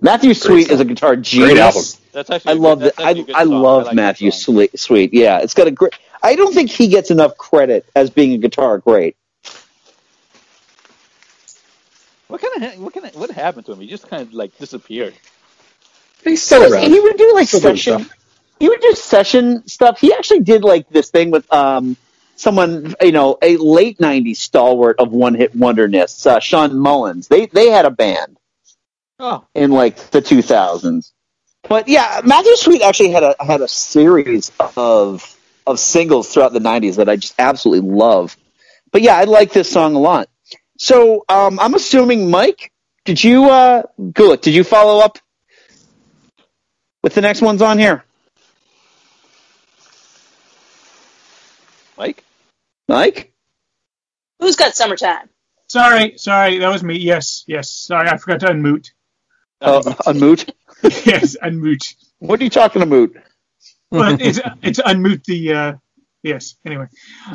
Matthew 0.00 0.34
Sweet 0.34 0.70
is 0.70 0.80
a 0.80 0.84
guitar 0.84 1.14
genius. 1.16 1.58
album. 1.60 1.82
That's 2.12 2.30
actually 2.30 2.50
I 2.50 2.54
love 2.54 2.80
that. 2.80 2.94
I, 2.98 3.02
actually 3.10 3.20
a 3.22 3.24
good 3.26 3.36
I 3.36 3.42
love 3.44 3.82
I 3.82 3.86
like 3.86 3.94
Matthew. 3.94 4.30
Sweet. 4.32 4.78
Sweet, 4.78 5.14
yeah, 5.14 5.38
it's 5.38 5.54
got 5.54 5.68
a 5.68 5.70
great. 5.70 5.94
I 6.22 6.36
don't 6.36 6.54
think 6.54 6.70
he 6.70 6.88
gets 6.88 7.10
enough 7.10 7.36
credit 7.36 7.86
as 7.96 8.10
being 8.10 8.32
a 8.34 8.38
guitar 8.38 8.78
great. 8.78 9.16
What 12.28 12.40
kind 12.40 12.64
of 12.74 12.80
what 12.82 12.94
kind 12.94 13.06
of 13.06 13.14
what 13.16 13.30
happened 13.30 13.66
to 13.66 13.72
him? 13.72 13.80
He 13.80 13.88
just 13.88 14.08
kind 14.08 14.22
of 14.22 14.32
like 14.32 14.56
disappeared. 14.58 15.14
He's 16.24 16.42
still 16.42 16.72
around. 16.72 16.90
He 16.90 16.98
would 17.00 17.16
do 17.16 17.34
like 17.34 17.48
Still 17.48 17.60
session. 17.60 18.04
stuff. 18.04 18.16
He 18.58 18.68
would 18.68 18.80
do 18.80 18.94
session 18.94 19.66
stuff. 19.68 20.00
He 20.00 20.12
actually 20.14 20.40
did 20.40 20.62
like 20.64 20.88
this 20.88 21.10
thing 21.10 21.30
with 21.30 21.52
um 21.52 21.96
someone 22.36 22.94
you 23.02 23.12
know 23.12 23.38
a 23.42 23.56
late 23.58 23.98
'90s 23.98 24.36
stalwart 24.36 24.96
of 25.00 25.12
one 25.12 25.34
hit 25.34 25.54
wonderness, 25.54 26.26
uh, 26.26 26.40
Shawn 26.40 26.78
Mullins. 26.78 27.28
They 27.28 27.46
they 27.46 27.70
had 27.70 27.84
a 27.84 27.90
band 27.90 28.38
Oh, 29.18 29.46
in 29.54 29.70
like 29.72 29.96
the 30.10 30.22
2000s. 30.22 31.12
But 31.68 31.88
yeah, 31.88 32.22
Matthew 32.24 32.56
Sweet 32.56 32.82
actually 32.82 33.10
had 33.10 33.22
a 33.22 33.36
had 33.40 33.60
a 33.60 33.68
series 33.68 34.50
of 34.76 35.36
of 35.66 35.78
singles 35.78 36.32
throughout 36.32 36.52
the 36.52 36.58
90s 36.58 36.96
that 36.96 37.08
I 37.08 37.16
just 37.16 37.34
absolutely 37.38 37.88
love. 37.88 38.36
But 38.90 39.02
yeah, 39.02 39.16
I 39.16 39.24
like 39.24 39.52
this 39.52 39.70
song 39.70 39.94
a 39.94 39.98
lot. 39.98 40.28
So 40.78 41.24
um, 41.28 41.58
I'm 41.60 41.74
assuming 41.74 42.30
Mike, 42.30 42.72
did 43.04 43.22
you 43.22 43.50
uh 43.50 43.84
Gulick, 44.00 44.42
did 44.42 44.54
you 44.54 44.64
follow 44.64 45.04
up 45.04 45.18
with 47.02 47.14
the 47.14 47.20
next 47.20 47.42
ones 47.42 47.62
on 47.62 47.78
here? 47.78 48.04
Mike. 51.96 52.24
Mike? 52.88 53.32
Who's 54.40 54.56
got 54.56 54.74
summertime? 54.74 55.28
Sorry, 55.68 56.18
sorry, 56.18 56.58
that 56.58 56.68
was 56.68 56.82
me. 56.82 56.98
Yes, 56.98 57.44
yes. 57.46 57.70
Sorry, 57.70 58.08
I 58.08 58.16
forgot 58.18 58.40
to 58.40 58.46
unmute. 58.48 58.90
Uh, 59.60 59.80
unmute? 60.06 60.50
yes, 61.06 61.36
unmute. 61.42 61.94
What 62.18 62.40
are 62.40 62.44
you 62.44 62.50
talking 62.50 62.82
about? 62.82 63.10
Well, 63.92 64.16
it's 64.20 64.40
it's 64.62 64.80
unmute 64.80 65.24
the 65.24 65.52
uh, 65.52 65.72
yes. 66.22 66.56
Anyway, 66.64 66.86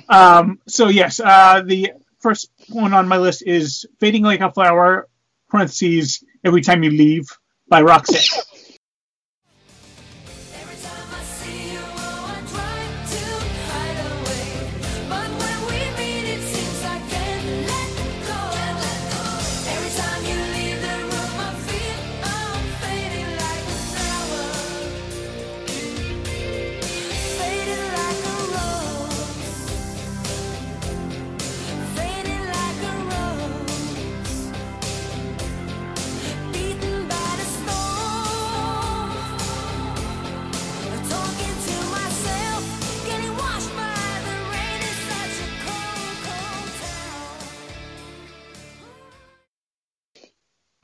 um, 0.09 0.59
so 0.67 0.87
yes, 0.89 1.19
uh, 1.19 1.61
the 1.65 1.93
first 2.19 2.49
one 2.69 2.93
on 2.93 3.07
my 3.07 3.17
list 3.17 3.43
is 3.45 3.85
"Fading 3.99 4.23
Like 4.23 4.41
a 4.41 4.51
Flower." 4.51 5.07
Parentheses. 5.49 6.23
Every 6.43 6.61
time 6.61 6.83
you 6.83 6.91
leave 6.91 7.25
by 7.69 7.81
Roxette. 7.81 8.33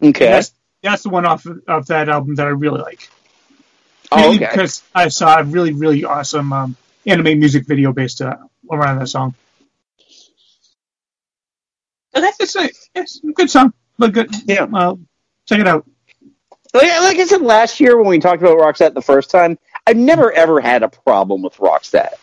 Okay. 0.04 0.26
That's, 0.28 0.54
that's 0.82 1.04
the 1.04 1.10
one 1.10 1.26
off 1.26 1.46
of 1.68 1.86
that 1.88 2.10
album 2.10 2.36
that 2.36 2.46
I 2.48 2.50
really 2.50 2.82
like. 2.82 3.10
Oh, 4.12 4.36
okay. 4.36 4.48
Because 4.52 4.84
I 4.94 5.08
saw 5.08 5.40
a 5.40 5.44
really, 5.44 5.74
really 5.74 6.04
awesome 6.04 6.52
um, 6.54 6.76
anime 7.06 7.40
music 7.40 7.66
video 7.66 7.94
based 7.94 8.22
uh, 8.22 8.38
around 8.72 9.00
that 9.00 9.08
song. 9.08 9.34
Okay. 12.16 12.30
It's 12.40 12.56
a, 12.56 12.70
it's 12.96 13.24
a 13.24 13.32
good 13.32 13.50
song, 13.50 13.74
but 13.98 14.14
good. 14.14 14.30
Yeah. 14.46 14.64
Well, 14.66 15.00
check 15.48 15.60
it 15.60 15.68
out. 15.68 15.86
Like, 16.74 16.88
like 16.88 17.18
I 17.18 17.26
said 17.26 17.42
last 17.42 17.80
year 17.80 17.98
when 17.98 18.08
we 18.08 18.20
talked 18.20 18.42
about 18.42 18.58
Roxette 18.58 18.94
the 18.94 19.02
first 19.02 19.30
time, 19.30 19.58
I've 19.86 19.98
never 19.98 20.32
ever 20.32 20.60
had 20.60 20.84
a 20.84 20.90
problem 20.90 21.42
with 21.44 21.56
Roxette. 21.58 22.14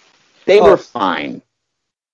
They 0.45 0.61
Oh. 0.61 0.71
were 0.71 0.77
fine. 0.77 1.43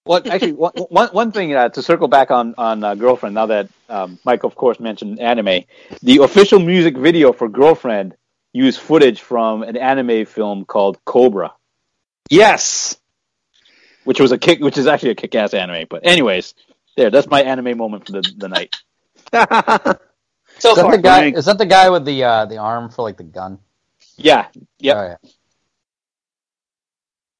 Well, 0.06 0.22
actually, 0.30 0.52
one, 0.52 0.72
one, 0.88 1.08
one 1.08 1.32
thing 1.32 1.54
uh, 1.54 1.68
to 1.70 1.82
circle 1.82 2.08
back 2.08 2.30
on 2.30 2.54
on 2.56 2.84
uh, 2.84 2.94
Girlfriend. 2.94 3.34
Now 3.34 3.46
that 3.46 3.68
um, 3.88 4.18
Mike, 4.24 4.44
of 4.44 4.54
course, 4.54 4.78
mentioned 4.80 5.20
anime, 5.20 5.64
the 6.02 6.18
official 6.22 6.58
music 6.60 6.96
video 6.96 7.32
for 7.32 7.48
Girlfriend 7.48 8.14
used 8.52 8.80
footage 8.80 9.20
from 9.20 9.62
an 9.62 9.76
anime 9.76 10.24
film 10.24 10.64
called 10.64 10.98
Cobra, 11.04 11.52
Yes. 12.30 12.96
which 14.04 14.20
was 14.20 14.32
a 14.32 14.38
kick, 14.38 14.60
which 14.60 14.78
is 14.78 14.86
actually 14.86 15.10
a 15.10 15.14
kick-ass 15.14 15.52
anime. 15.52 15.86
But 15.90 16.06
anyways, 16.06 16.54
there, 16.96 17.10
that's 17.10 17.26
my 17.28 17.42
anime 17.42 17.76
moment 17.76 18.06
for 18.06 18.12
the, 18.12 18.22
the 18.36 18.48
night. 18.48 18.76
So 20.58 20.70
Is 20.70 20.76
that 20.76 20.82
far. 20.82 20.92
the 20.92 21.02
guy? 21.02 21.28
Is 21.28 21.44
that 21.44 21.58
the 21.58 21.66
guy 21.66 21.90
with 21.90 22.06
the 22.06 22.24
uh, 22.24 22.46
the 22.46 22.56
arm 22.56 22.88
for 22.88 23.02
like 23.02 23.18
the 23.18 23.24
gun? 23.24 23.58
Yeah, 24.16 24.46
yep. 24.78 24.96
Oh, 24.96 25.16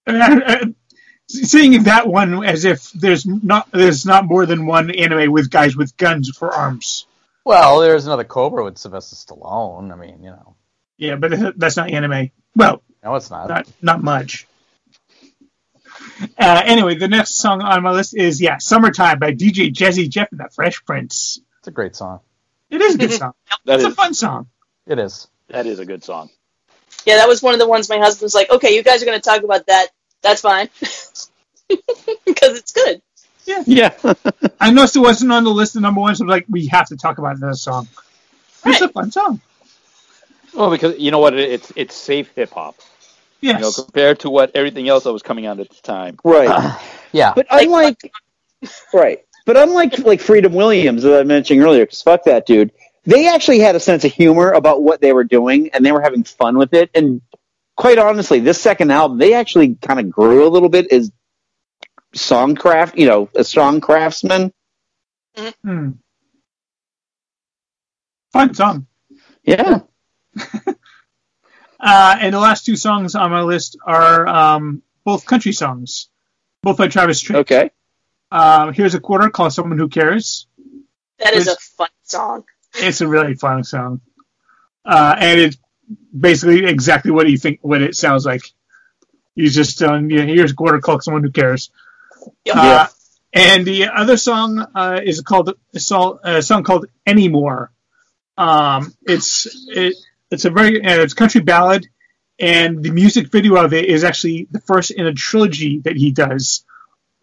yeah. 0.07 0.59
Seeing 1.28 1.82
that 1.85 2.07
one 2.07 2.44
as 2.44 2.65
if 2.65 2.90
there's 2.93 3.27
not 3.27 3.70
there's 3.73 4.07
not 4.07 4.27
more 4.27 4.47
than 4.47 4.65
one 4.66 4.90
anime 4.90 5.32
with 5.32 5.51
guys 5.51 5.77
with 5.77 5.97
guns 5.97 6.31
for 6.36 6.53
arms. 6.53 7.07
Well, 7.44 7.81
there's 7.81 8.07
another 8.07 8.24
Cobra 8.24 8.65
with 8.65 8.78
Sylvester 8.78 9.16
Stallone. 9.16 9.93
I 9.93 9.97
mean, 9.97 10.23
you 10.23 10.31
know, 10.31 10.57
Yeah, 10.98 11.16
but 11.16 11.59
that's 11.59 11.77
not 11.77 11.90
anime. 11.90 12.31
Well, 12.55 12.82
no, 13.03 13.15
it's 13.16 13.31
not. 13.31 13.48
not 13.48 13.66
not 13.82 14.03
much. 14.03 14.47
Uh, 16.39 16.62
anyway, 16.65 16.94
the 16.94 17.09
next 17.09 17.35
song 17.36 17.62
on 17.62 17.82
my 17.82 17.90
list 17.90 18.16
is 18.16 18.40
yeah, 18.40 18.59
"Summertime" 18.59 19.19
by 19.19 19.32
DJ 19.32 19.73
Jazzy 19.73 20.09
Jeff 20.09 20.31
and 20.31 20.40
the 20.40 20.48
Fresh 20.55 20.85
Prince. 20.85 21.40
It's 21.59 21.69
a 21.69 21.73
great 21.73 21.97
song. 21.97 22.20
It 22.70 22.81
is 22.81 22.94
a 22.94 22.98
good 22.98 23.12
song. 23.19 23.32
That 23.65 23.81
it's 23.81 23.85
is 23.85 23.93
a 23.93 23.94
fun 23.97 24.15
song. 24.15 24.48
It 24.86 24.98
is. 24.98 25.27
that 25.48 25.66
is 25.66 25.78
a 25.81 25.85
good 25.85 26.05
song. 26.05 26.31
Yeah, 27.05 27.16
that 27.16 27.28
was 27.28 27.43
one 27.43 27.55
of 27.55 27.61
the 27.61 27.69
ones 27.69 27.89
my 27.89 27.98
husband's 27.98 28.35
like, 28.35 28.51
okay, 28.51 28.74
you 28.74 28.82
guys 28.82 29.03
are 29.03 29.07
going 29.07 29.19
to 29.20 29.23
talk 29.28 29.43
about 29.43 29.66
that. 29.66 29.89
That's 30.23 30.41
fine. 30.41 30.69
Because 32.25 32.59
it's 32.59 32.73
good. 32.73 33.03
Yeah, 33.45 33.63
Yeah. 33.67 34.13
I 34.61 34.71
noticed 34.71 34.97
it 34.97 35.01
wasn't 35.01 35.33
on 35.33 35.43
the 35.45 35.51
list 35.51 35.75
of 35.77 35.83
number 35.83 36.01
one, 36.01 36.15
so 36.15 36.23
I'm 36.25 36.29
like, 36.29 36.47
we 36.49 36.67
have 36.69 36.87
to 36.89 36.97
talk 36.97 37.19
about 37.19 37.41
this 37.41 37.63
song. 37.63 37.89
It's 38.65 38.81
a 38.81 38.89
fun 38.89 39.11
song. 39.11 39.41
Well, 40.55 40.71
because 40.71 40.99
you 40.99 41.11
know 41.11 41.19
what, 41.19 41.35
it's 41.35 41.73
it's 41.77 41.95
safe 41.95 42.31
hip 42.35 42.51
hop. 42.51 42.77
You 43.41 43.53
know, 43.55 43.59
Yes. 43.61 43.77
compared 43.83 44.21
to 44.21 44.31
what 44.31 44.53
everything 44.55 44.89
else 44.89 45.05
that 45.05 45.13
was 45.13 45.23
coming 45.23 45.47
out 45.47 45.61
at 45.61 45.69
the 45.71 45.83
time. 45.83 46.19
right. 46.25 46.49
Ah. 46.51 46.83
Yeah. 47.13 47.33
But 47.35 47.47
unlike 47.51 48.13
right, 48.95 49.25
but 49.45 49.57
unlike 49.57 49.99
like 50.01 50.21
Freedom 50.21 50.53
Williams 50.53 51.03
that 51.03 51.19
I 51.21 51.25
mentioned 51.25 51.61
earlier, 51.63 51.85
because 51.85 52.03
fuck 52.03 52.25
that 52.25 52.47
dude, 52.47 52.73
they 53.05 53.29
actually 53.29 53.59
had 53.61 53.77
a 53.77 53.81
sense 53.81 54.05
of 54.05 54.13
humor 54.13 54.53
about 54.53 54.83
what 54.83 55.01
they 55.01 55.13
were 55.13 55.25
doing, 55.25 55.71
and 55.73 55.85
they 55.85 55.93
were 55.93 56.01
having 56.03 56.25
fun 56.25 56.57
with 56.59 56.75
it. 56.75 56.91
And 56.95 57.21
quite 57.77 57.98
honestly, 57.98 58.40
this 58.40 58.61
second 58.61 58.90
album, 58.90 59.19
they 59.19 59.35
actually 59.35 59.74
kind 59.77 60.01
of 60.01 60.11
grew 60.11 60.47
a 60.47 60.51
little 60.51 60.69
bit 60.69 60.90
as 60.90 61.12
songcraft, 62.15 62.98
you 62.98 63.07
know, 63.07 63.28
as 63.36 63.48
song 63.48 63.81
craftsmen. 63.81 64.53
Hmm. 65.62 65.90
Fun 68.32 68.55
song. 68.55 68.86
Yeah. 69.44 69.81
Uh, 71.78 72.16
and 72.20 72.35
the 72.35 72.40
last 72.40 72.65
two 72.65 72.77
songs 72.77 73.15
on 73.15 73.31
my 73.31 73.43
list 73.43 73.77
are 73.86 74.27
um, 74.27 74.82
both 75.05 75.27
country 75.27 75.53
songs, 75.53 76.09
both 76.62 76.78
by 76.78 76.89
Travis 76.89 77.23
Tritt. 77.23 77.36
Okay. 77.36 77.70
Um, 78.31 78.73
here's 78.73 78.94
a 78.94 79.01
quarter 79.01 79.28
called 79.28 79.53
"Someone 79.53 79.78
Who 79.78 79.89
Cares." 79.89 80.47
That 81.19 81.35
is 81.35 81.48
a 81.48 81.57
fun 81.77 81.89
song. 82.03 82.44
It's 82.74 83.01
a 83.01 83.07
really 83.09 83.35
fun 83.35 83.62
song, 83.62 84.01
uh, 84.85 85.16
and 85.19 85.40
it's 85.40 85.59
basically 86.19 86.65
exactly 86.67 87.11
what 87.11 87.27
do 87.27 87.33
you 87.33 87.39
think 87.39 87.61
what 87.63 87.83
it 87.83 87.95
sounds 87.95 88.25
like. 88.25 88.43
He's 89.35 89.55
just 89.55 89.79
telling 89.79 90.11
you, 90.11 90.23
"Here's 90.23 90.53
a 90.53 90.55
quarter 90.55 90.81
called 90.81 91.03
someone 91.03 91.23
who 91.23 91.31
cares." 91.31 91.71
Yep. 92.45 92.57
Uh, 92.57 92.87
and 93.33 93.67
the 93.67 93.89
other 93.89 94.17
song 94.17 94.67
uh, 94.75 95.01
is 95.05 95.21
called 95.21 95.55
a 95.75 95.81
song, 95.81 96.19
a 96.25 96.43
song 96.43 96.65
called 96.65 96.87
"Anymore." 97.07 97.71
Um, 98.39 98.95
it's 99.03 99.47
it, 99.69 99.95
it's 100.31 100.45
a 100.45 100.51
very 100.51 100.83
uh, 100.83 101.03
it's 101.03 101.13
a 101.13 101.17
country 101.17 101.41
ballad, 101.41 101.87
and 102.39 102.83
the 102.83 102.91
music 102.91 103.31
video 103.31 103.57
of 103.57 103.73
it 103.73 103.87
is 103.87 104.05
actually 104.05 104.49
the 104.51 104.61
first 104.61 104.91
in 104.91 105.07
a 105.07 105.13
trilogy 105.13 105.81
that 105.81 105.97
he 105.97 106.13
does, 106.13 106.65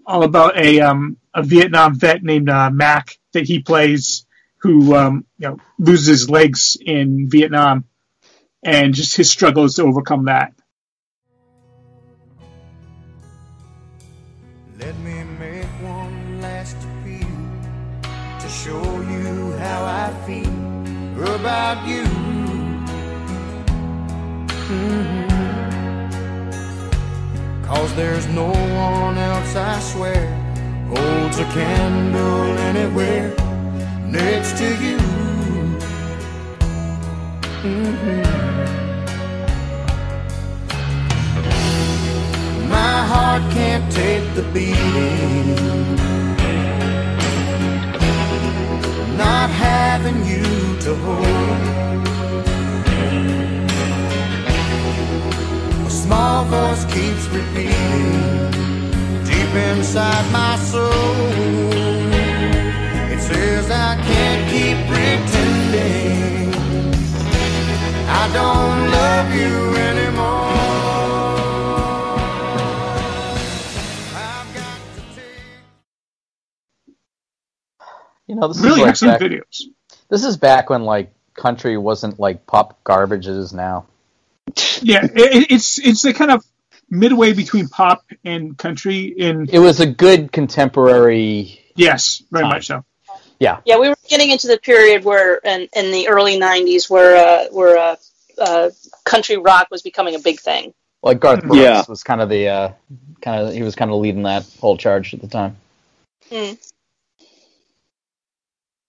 all 0.05 0.23
about 0.23 0.57
a 0.57 0.81
um, 0.81 1.17
a 1.33 1.43
Vietnam 1.43 1.95
vet 1.95 2.23
named 2.23 2.49
uh, 2.49 2.69
Mac 2.69 3.17
that 3.33 3.45
he 3.45 3.59
plays, 3.59 4.25
who 4.57 4.95
um, 4.95 5.25
you 5.37 5.49
know 5.49 5.57
loses 5.79 6.07
his 6.07 6.29
legs 6.29 6.77
in 6.79 7.29
Vietnam, 7.29 7.85
and 8.65 8.93
just 8.93 9.15
his 9.17 9.29
struggles 9.29 9.75
to 9.75 9.83
overcome 9.83 10.25
that. 10.25 10.53
Let 14.79 14.97
me 14.99 15.23
make 15.39 15.65
one 15.81 16.41
last 16.41 16.77
appeal 16.77 17.27
to 18.39 18.49
show 18.49 18.83
you 19.01 19.53
how 19.59 19.85
I 19.85 20.13
feel 20.25 21.35
about 21.35 21.87
you. 21.87 22.05
Mhm. 24.57 25.29
Cause 27.63 27.93
there's 27.95 28.27
no 28.27 28.47
one 28.49 29.17
else, 29.17 29.55
I 29.55 29.79
swear, 29.79 30.27
holds 30.89 31.39
a 31.39 31.45
candle 31.45 32.57
anywhere 32.69 33.33
next 34.07 34.57
to 34.59 34.67
you. 34.83 35.12
Mhm. 37.63 38.27
My 42.69 42.95
heart 43.11 43.43
can't 43.51 43.89
take 43.89 44.25
the 44.35 44.43
beating. 44.53 45.95
Not 49.15 49.49
having 49.49 50.25
you 50.25 50.43
to 50.81 50.93
hold. 51.05 51.61
A 55.87 55.89
small 55.89 56.43
voice 56.43 56.83
keeps 56.93 57.25
repeating 57.27 58.51
deep 59.23 59.53
inside 59.71 60.25
my 60.33 60.57
soul. 60.57 61.71
It 63.13 63.21
says 63.21 63.71
I 63.71 63.95
can't 64.09 64.43
keep 64.51 64.77
pretending 64.91 66.42
you 68.31 69.75
anymore. 69.75 70.43
You 78.27 78.35
know, 78.35 78.47
this 78.47 78.59
Really 78.59 78.75
is 78.75 78.79
like 78.79 78.89
excellent 78.89 79.19
back, 79.19 79.29
videos. 79.29 79.61
This 80.09 80.23
is 80.23 80.37
back 80.37 80.69
when 80.69 80.83
like 80.83 81.13
country 81.33 81.77
wasn't 81.77 82.19
like 82.19 82.47
pop 82.47 82.83
garbage 82.83 83.27
it 83.27 83.35
is 83.35 83.53
now. 83.53 83.85
Yeah, 84.81 85.03
it, 85.03 85.51
it's 85.51 85.79
it's 85.79 86.01
the 86.01 86.13
kind 86.13 86.31
of 86.31 86.45
midway 86.89 87.33
between 87.33 87.67
pop 87.67 88.05
and 88.23 88.57
country. 88.57 89.05
In 89.05 89.49
It 89.51 89.59
was 89.59 89.79
a 89.79 89.85
good 89.85 90.31
contemporary. 90.31 91.59
yes, 91.75 92.23
very 92.31 92.45
much 92.45 92.67
so. 92.67 92.85
Yeah. 93.39 93.59
Yeah, 93.65 93.77
we 93.79 93.89
were 93.89 93.95
getting 94.07 94.29
into 94.29 94.47
the 94.47 94.57
period 94.57 95.03
where, 95.03 95.35
in, 95.37 95.67
in 95.75 95.91
the 95.91 96.07
early 96.07 96.39
'90s, 96.39 96.89
where 96.89 97.17
uh, 97.17 97.47
where 97.51 97.77
uh, 97.77 97.95
uh, 98.39 98.69
country 99.05 99.37
rock 99.37 99.67
was 99.71 99.81
becoming 99.81 100.15
a 100.15 100.19
big 100.19 100.39
thing. 100.39 100.73
Like 101.01 101.19
Garth 101.19 101.41
Brooks 101.41 101.57
Yeah. 101.57 101.83
was 101.87 102.03
kind 102.03 102.21
of 102.21 102.29
the 102.29 102.47
uh, 102.47 102.71
kind 103.21 103.47
of 103.47 103.53
he 103.53 103.63
was 103.63 103.75
kind 103.75 103.91
of 103.91 103.97
leading 103.97 104.23
that 104.23 104.45
whole 104.59 104.77
charge 104.77 105.13
at 105.13 105.21
the 105.21 105.27
time. 105.27 105.57
Mm. 106.31 106.57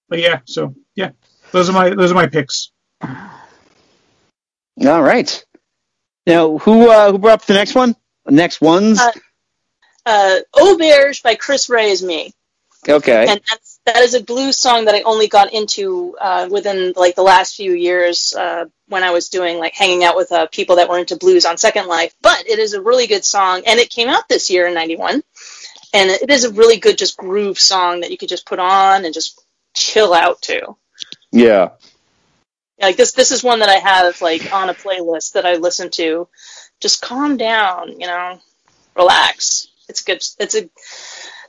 But 0.08 0.20
yeah, 0.20 0.40
so 0.44 0.74
yeah, 0.94 1.10
those 1.50 1.68
are 1.68 1.72
my 1.72 1.90
those 1.90 2.12
are 2.12 2.14
my 2.14 2.28
picks. 2.28 2.70
All 3.02 5.02
right. 5.02 5.44
Now, 6.26 6.58
who 6.58 6.90
uh, 6.90 7.12
who 7.12 7.18
brought 7.18 7.40
up 7.40 7.46
the 7.46 7.54
next 7.54 7.74
one? 7.74 7.96
The 8.24 8.32
next 8.32 8.60
ones? 8.60 9.00
Uh, 9.00 9.10
uh, 10.06 10.38
"Auberge" 10.54 11.22
by 11.22 11.34
Chris 11.34 11.68
Rea 11.68 11.90
is 11.90 12.02
me, 12.02 12.32
okay. 12.88 13.26
and 13.28 13.40
that's 13.50 13.63
that 13.86 13.98
is 13.98 14.14
a 14.14 14.22
blues 14.22 14.56
song 14.56 14.86
that 14.86 14.94
I 14.94 15.02
only 15.02 15.28
got 15.28 15.52
into 15.52 16.16
uh, 16.20 16.48
within 16.50 16.94
like 16.96 17.16
the 17.16 17.22
last 17.22 17.54
few 17.54 17.72
years 17.74 18.34
uh, 18.34 18.64
when 18.88 19.02
I 19.02 19.10
was 19.10 19.28
doing 19.28 19.58
like 19.58 19.74
hanging 19.74 20.04
out 20.04 20.16
with 20.16 20.32
uh, 20.32 20.46
people 20.46 20.76
that 20.76 20.88
were 20.88 20.98
into 20.98 21.16
blues 21.16 21.44
on 21.44 21.58
Second 21.58 21.86
Life. 21.86 22.14
But 22.22 22.48
it 22.48 22.58
is 22.58 22.72
a 22.72 22.80
really 22.80 23.06
good 23.06 23.24
song, 23.24 23.62
and 23.66 23.78
it 23.78 23.90
came 23.90 24.08
out 24.08 24.28
this 24.28 24.50
year 24.50 24.66
in 24.66 24.74
'91, 24.74 25.22
and 25.92 26.10
it 26.10 26.30
is 26.30 26.44
a 26.44 26.52
really 26.52 26.78
good 26.78 26.96
just 26.96 27.16
groove 27.18 27.58
song 27.58 28.00
that 28.00 28.10
you 28.10 28.16
could 28.16 28.30
just 28.30 28.46
put 28.46 28.58
on 28.58 29.04
and 29.04 29.12
just 29.12 29.40
chill 29.74 30.14
out 30.14 30.40
to. 30.42 30.76
yeah. 32.78 32.86
Like 32.86 32.96
this, 32.96 33.12
this 33.12 33.32
is 33.32 33.44
one 33.44 33.60
that 33.60 33.68
I 33.68 33.76
have 33.76 34.20
like 34.22 34.52
on 34.52 34.70
a 34.70 34.74
playlist 34.74 35.32
that 35.32 35.44
I 35.44 35.56
listen 35.56 35.90
to. 35.90 36.28
Just 36.80 37.02
calm 37.02 37.36
down, 37.36 38.00
you 38.00 38.06
know, 38.06 38.40
relax. 38.96 39.68
It's 39.88 40.02
good. 40.02 40.22
It's 40.38 40.54
a. 40.54 40.68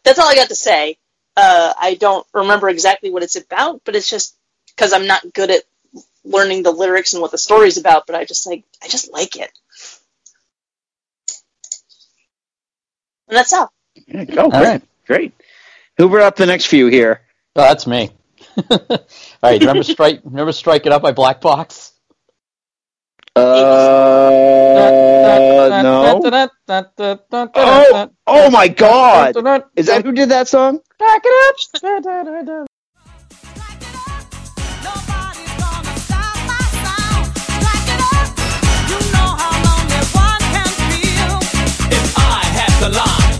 That's 0.03 0.19
all 0.19 0.27
I 0.27 0.35
got 0.35 0.49
to 0.49 0.55
say. 0.55 0.97
Uh, 1.37 1.73
I 1.79 1.95
don't 1.95 2.25
remember 2.33 2.69
exactly 2.69 3.11
what 3.11 3.23
it's 3.23 3.35
about, 3.35 3.81
but 3.85 3.95
it's 3.95 4.09
just 4.09 4.35
because 4.75 4.93
I'm 4.93 5.07
not 5.07 5.33
good 5.33 5.51
at 5.51 5.63
learning 6.23 6.63
the 6.63 6.71
lyrics 6.71 7.13
and 7.13 7.21
what 7.21 7.31
the 7.31 7.37
story's 7.37 7.77
about. 7.77 8.07
But 8.07 8.15
I 8.15 8.25
just 8.25 8.47
like, 8.47 8.63
I 8.83 8.87
just 8.87 9.11
like 9.11 9.35
it, 9.35 9.51
and 13.27 13.37
that's 13.37 13.53
all. 13.53 13.71
Yeah, 14.07 14.25
go. 14.25 14.49
great. 14.49 14.81
Great. 15.07 15.33
Who 15.97 16.09
brought 16.09 16.25
up 16.25 16.35
the 16.35 16.45
next 16.45 16.65
few 16.67 16.87
here? 16.87 17.21
Oh, 17.55 17.61
that's 17.61 17.87
me. 17.87 18.11
All 18.69 18.79
right, 19.43 19.59
remember 19.59 19.83
strike? 19.83 20.21
Remember 20.23 20.51
strike 20.51 20.85
it 20.85 20.91
up 20.91 21.01
by 21.01 21.11
Black 21.11 21.41
Box? 21.41 21.91
Uh, 23.35 23.41
no. 25.83 26.21
Oh, 27.55 28.09
oh 28.27 28.49
my 28.49 28.67
God! 28.69 29.35
Is 29.75 29.87
that 29.87 30.05
who 30.05 30.11
did 30.13 30.29
that 30.29 30.47
song? 30.47 30.79
Back 30.99 31.21
it 31.25 31.33
up. 31.49 31.55
If 41.91 42.17
I 42.17 42.43
had 42.55 42.73
the 42.79 42.89
line 42.95 43.35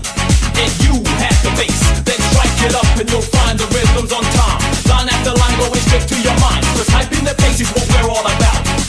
and 0.59 0.71
you 0.83 0.95
had 1.19 1.35
the 1.43 1.51
bass, 1.55 1.79
then 2.03 2.19
strike 2.31 2.59
it 2.67 2.75
up 2.75 2.87
and 2.99 3.09
you'll 3.11 3.21
find 3.21 3.57
the 3.59 3.67
rhythms 3.75 4.11
on 4.11 4.23
time. 4.23 4.59
Line 4.89 5.09
after 5.09 5.31
line 5.35 5.57
going 5.59 5.81
straight 5.87 6.07
to 6.09 6.17
your 6.21 6.37
mind. 6.39 6.63
Cause 6.75 6.87
hyping 6.89 7.23
the 7.23 7.35
bass 7.41 7.61
is 7.61 7.69
what 7.71 7.85
we're 7.93 8.09
all 8.09 8.25
about. 8.25 8.84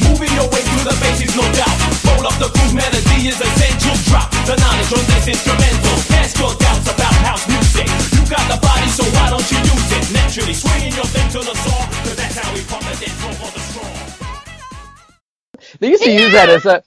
No 1.36 1.44
doubt. 1.54 1.76
Roll 2.08 2.24
up 2.26 2.36
the 2.40 2.50
groove 2.50 2.74
melody 2.74 3.28
is 3.28 3.38
essential. 3.40 3.94
Drop 4.10 4.28
the 4.48 4.56
knowledge 4.58 4.92
on 4.96 5.04
this 5.12 5.28
instrumental. 5.28 5.96
Cast 6.10 6.34
your 6.40 6.52
doubts 6.56 6.88
about 6.88 7.14
house 7.22 7.44
music. 7.48 7.86
You 8.16 8.24
got 8.28 8.44
the 8.48 8.58
body, 8.64 8.88
so 8.90 9.04
why 9.14 9.30
don't 9.30 9.46
you 9.52 9.58
use 9.60 9.88
it? 9.92 10.04
Naturally 10.16 10.54
swinging 10.56 10.94
your 10.96 11.08
thing 11.12 11.28
to 11.36 11.40
the 11.44 11.54
saw. 11.54 11.80
Cause 12.04 12.16
that's 12.16 12.36
how 12.40 12.48
we 12.54 12.62
pump 12.66 12.84
the 12.88 12.96
dance 13.04 13.18
floor 13.20 13.34
for 13.38 13.50
the 13.54 13.60
strong. 13.60 13.94
They 15.80 15.90
used 15.90 16.04
to 16.04 16.12
use 16.12 16.32
that 16.32 16.48
as 16.48 16.66
a. 16.66 16.82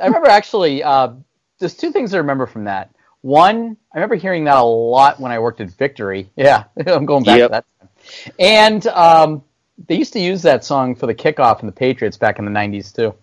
I 0.00 0.06
remember 0.06 0.28
actually. 0.28 0.82
Uh, 0.82 1.14
there's 1.58 1.74
two 1.76 1.92
things 1.92 2.14
I 2.14 2.18
remember 2.18 2.46
from 2.46 2.64
that. 2.64 2.90
One, 3.22 3.76
I 3.92 3.98
remember 3.98 4.16
hearing 4.16 4.44
that 4.44 4.56
a 4.58 4.62
lot 4.62 5.20
when 5.20 5.32
I 5.32 5.38
worked 5.38 5.60
at 5.60 5.70
Victory. 5.70 6.30
Yeah, 6.36 6.64
I'm 6.86 7.06
going 7.06 7.24
back 7.24 7.38
Yep. 7.38 7.46
to 7.46 7.50
that. 7.52 7.64
Time. 7.80 7.90
And 8.38 8.86
um, 8.88 9.44
they 9.88 9.96
used 9.96 10.12
to 10.14 10.20
use 10.20 10.42
that 10.42 10.64
song 10.64 10.94
for 10.94 11.06
the 11.06 11.14
kickoff 11.14 11.60
in 11.60 11.66
the 11.66 11.72
Patriots 11.72 12.16
back 12.16 12.38
in 12.38 12.44
the 12.44 12.50
'90s 12.50 12.94
too. 12.94 13.14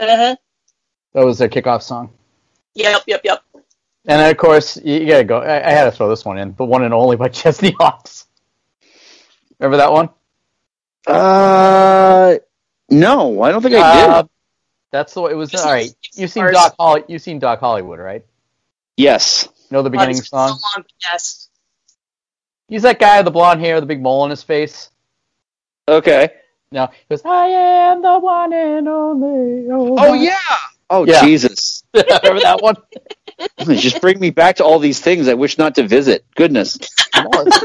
Uh-huh. 0.00 0.36
That 1.14 1.24
was 1.24 1.38
their 1.38 1.48
kickoff 1.48 1.82
song. 1.82 2.10
Yep, 2.74 3.02
yep, 3.06 3.20
yep. 3.24 3.42
And 3.54 4.20
then, 4.20 4.30
of 4.30 4.36
course, 4.36 4.76
you, 4.82 4.94
you 5.00 5.06
gotta 5.06 5.24
go. 5.24 5.38
I, 5.40 5.66
I 5.66 5.70
had 5.70 5.84
to 5.84 5.90
throw 5.90 6.08
this 6.08 6.24
one 6.24 6.38
in, 6.38 6.54
the 6.56 6.64
one 6.64 6.84
and 6.84 6.94
only 6.94 7.16
by 7.16 7.28
Chesney 7.28 7.74
Hawkes. 7.78 8.26
Remember 9.58 9.78
that 9.78 9.92
one? 9.92 10.08
Uh, 11.06 12.36
no, 12.90 13.42
I 13.42 13.50
don't 13.50 13.62
think 13.62 13.74
I 13.74 13.80
Uh, 14.04 14.22
did. 14.22 14.30
That's 14.90 15.14
the 15.14 15.20
way 15.22 15.32
it 15.32 15.34
was. 15.34 15.50
This 15.50 15.62
All 15.62 15.72
is- 15.74 15.88
right, 15.90 15.96
you've 16.14 16.30
seen. 16.30 16.50
Doc 16.52 16.74
Holly. 16.78 17.04
You've 17.08 17.22
seen 17.22 17.38
Doc 17.38 17.60
Hollywood, 17.60 17.98
right? 17.98 18.24
Yes. 18.96 19.46
You 19.70 19.76
know 19.76 19.82
the 19.82 19.90
beginning 19.90 20.16
Oh, 20.16 20.20
song. 20.20 20.48
so 20.58 20.66
long, 20.76 20.84
Yes. 21.02 21.48
He's 22.68 22.82
that 22.82 22.98
guy 22.98 23.18
with 23.18 23.24
the 23.26 23.30
blonde 23.30 23.60
hair, 23.60 23.80
the 23.80 23.86
big 23.86 24.00
mole 24.02 24.22
on 24.22 24.30
his 24.30 24.42
face. 24.42 24.90
Okay. 25.86 26.30
No, 26.70 26.86
he 26.86 26.98
goes, 27.08 27.22
"I 27.24 27.46
am 27.46 28.02
the 28.02 28.18
one 28.18 28.52
and 28.52 28.88
only." 28.88 29.66
Oh 29.70 30.14
yeah. 30.14 30.38
Oh 30.90 31.06
Yeah. 31.06 31.20
Jesus! 31.24 31.82
remember 31.94 32.40
that 32.40 32.62
one? 32.62 32.76
Just 33.76 34.00
bring 34.00 34.18
me 34.20 34.30
back 34.30 34.56
to 34.56 34.64
all 34.64 34.78
these 34.78 35.00
things 35.00 35.28
I 35.28 35.34
wish 35.34 35.58
not 35.58 35.74
to 35.76 35.86
visit. 35.86 36.24
Goodness. 36.34 36.78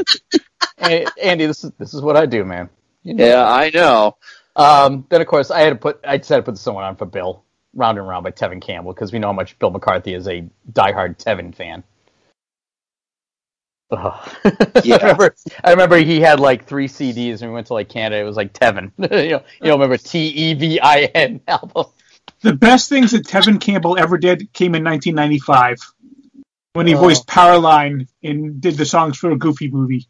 Hey, 0.78 1.06
Andy, 1.22 1.46
this 1.46 1.64
is 1.64 1.72
this 1.78 1.94
is 1.94 2.02
what 2.02 2.16
I 2.16 2.26
do, 2.26 2.44
man. 2.44 2.68
You 3.04 3.14
know. 3.14 3.24
Yeah, 3.24 3.44
I 3.48 3.70
know. 3.70 4.16
Um, 4.56 5.06
then 5.08 5.20
of 5.20 5.26
course 5.26 5.50
I 5.50 5.60
had 5.60 5.70
to 5.70 5.76
put 5.76 6.00
I 6.04 6.18
just 6.18 6.28
had 6.28 6.36
to 6.36 6.42
put 6.42 6.58
someone 6.58 6.84
on 6.84 6.96
for 6.96 7.06
Bill, 7.06 7.44
Round 7.74 7.98
and 7.98 8.06
Round 8.06 8.24
by 8.24 8.32
Tevin 8.32 8.60
Campbell, 8.60 8.92
because 8.92 9.12
we 9.12 9.18
know 9.18 9.28
how 9.28 9.32
much 9.32 9.58
Bill 9.58 9.70
McCarthy 9.70 10.14
is 10.14 10.28
a 10.28 10.46
diehard 10.72 11.16
Tevin 11.22 11.54
fan. 11.54 11.84
Ugh. 13.90 14.28
Yeah. 14.84 14.96
I 14.96 15.02
remember 15.02 15.34
I 15.62 15.70
remember 15.70 15.96
he 15.98 16.20
had 16.20 16.40
like 16.40 16.64
three 16.66 16.88
CDs 16.88 17.40
and 17.42 17.50
we 17.50 17.54
went 17.54 17.66
to 17.68 17.74
like 17.74 17.88
Canada. 17.88 18.20
It 18.20 18.24
was 18.24 18.36
like 18.36 18.52
Tevin. 18.52 18.90
you 18.98 19.08
know, 19.08 19.18
you 19.60 19.66
know, 19.68 19.72
remember 19.74 19.96
T 19.96 20.26
E 20.28 20.54
V 20.54 20.80
I 20.80 21.02
N 21.14 21.40
album. 21.48 21.86
The 22.40 22.52
best 22.54 22.88
things 22.88 23.12
that 23.12 23.26
Tevin 23.26 23.60
Campbell 23.60 23.96
ever 23.98 24.18
did 24.18 24.52
came 24.52 24.74
in 24.74 24.84
1995 24.84 25.78
when 26.74 26.86
he 26.86 26.94
Oh. 26.94 26.98
voiced 27.00 27.26
Powerline 27.26 28.08
and 28.22 28.60
did 28.60 28.76
the 28.76 28.84
songs 28.84 29.16
for 29.16 29.30
a 29.30 29.36
Goofy 29.38 29.70
movie. 29.70 30.06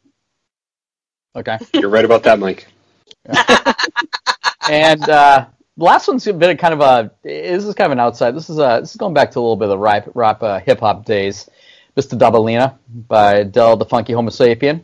Okay. 1.36 1.58
You're 1.74 1.90
right 1.90 2.04
about 2.04 2.22
that, 2.24 2.38
Mike. 2.38 2.66
and 4.68 5.08
uh, 5.08 5.46
the 5.76 5.84
last 5.84 6.08
one's 6.08 6.26
a 6.26 6.32
bit 6.32 6.50
of 6.50 6.58
kind 6.58 6.74
of 6.74 6.80
a. 6.80 7.10
This 7.22 7.64
is 7.64 7.74
kind 7.74 7.86
of 7.86 7.92
an 7.92 8.00
outside. 8.00 8.32
This 8.36 8.48
is 8.50 8.58
uh, 8.58 8.80
this 8.80 8.90
is 8.90 8.96
going 8.96 9.14
back 9.14 9.30
to 9.32 9.38
a 9.38 9.42
little 9.42 9.56
bit 9.56 9.64
of 9.64 9.70
the 9.70 9.78
rap, 9.78 10.08
rap 10.14 10.42
uh, 10.42 10.60
hip 10.60 10.80
hop 10.80 11.04
days. 11.04 11.48
Mr. 11.96 12.18
Dobalina 12.18 12.76
by 12.88 13.44
Del 13.44 13.76
the 13.76 13.84
Funky 13.84 14.12
Homosapien. 14.12 14.82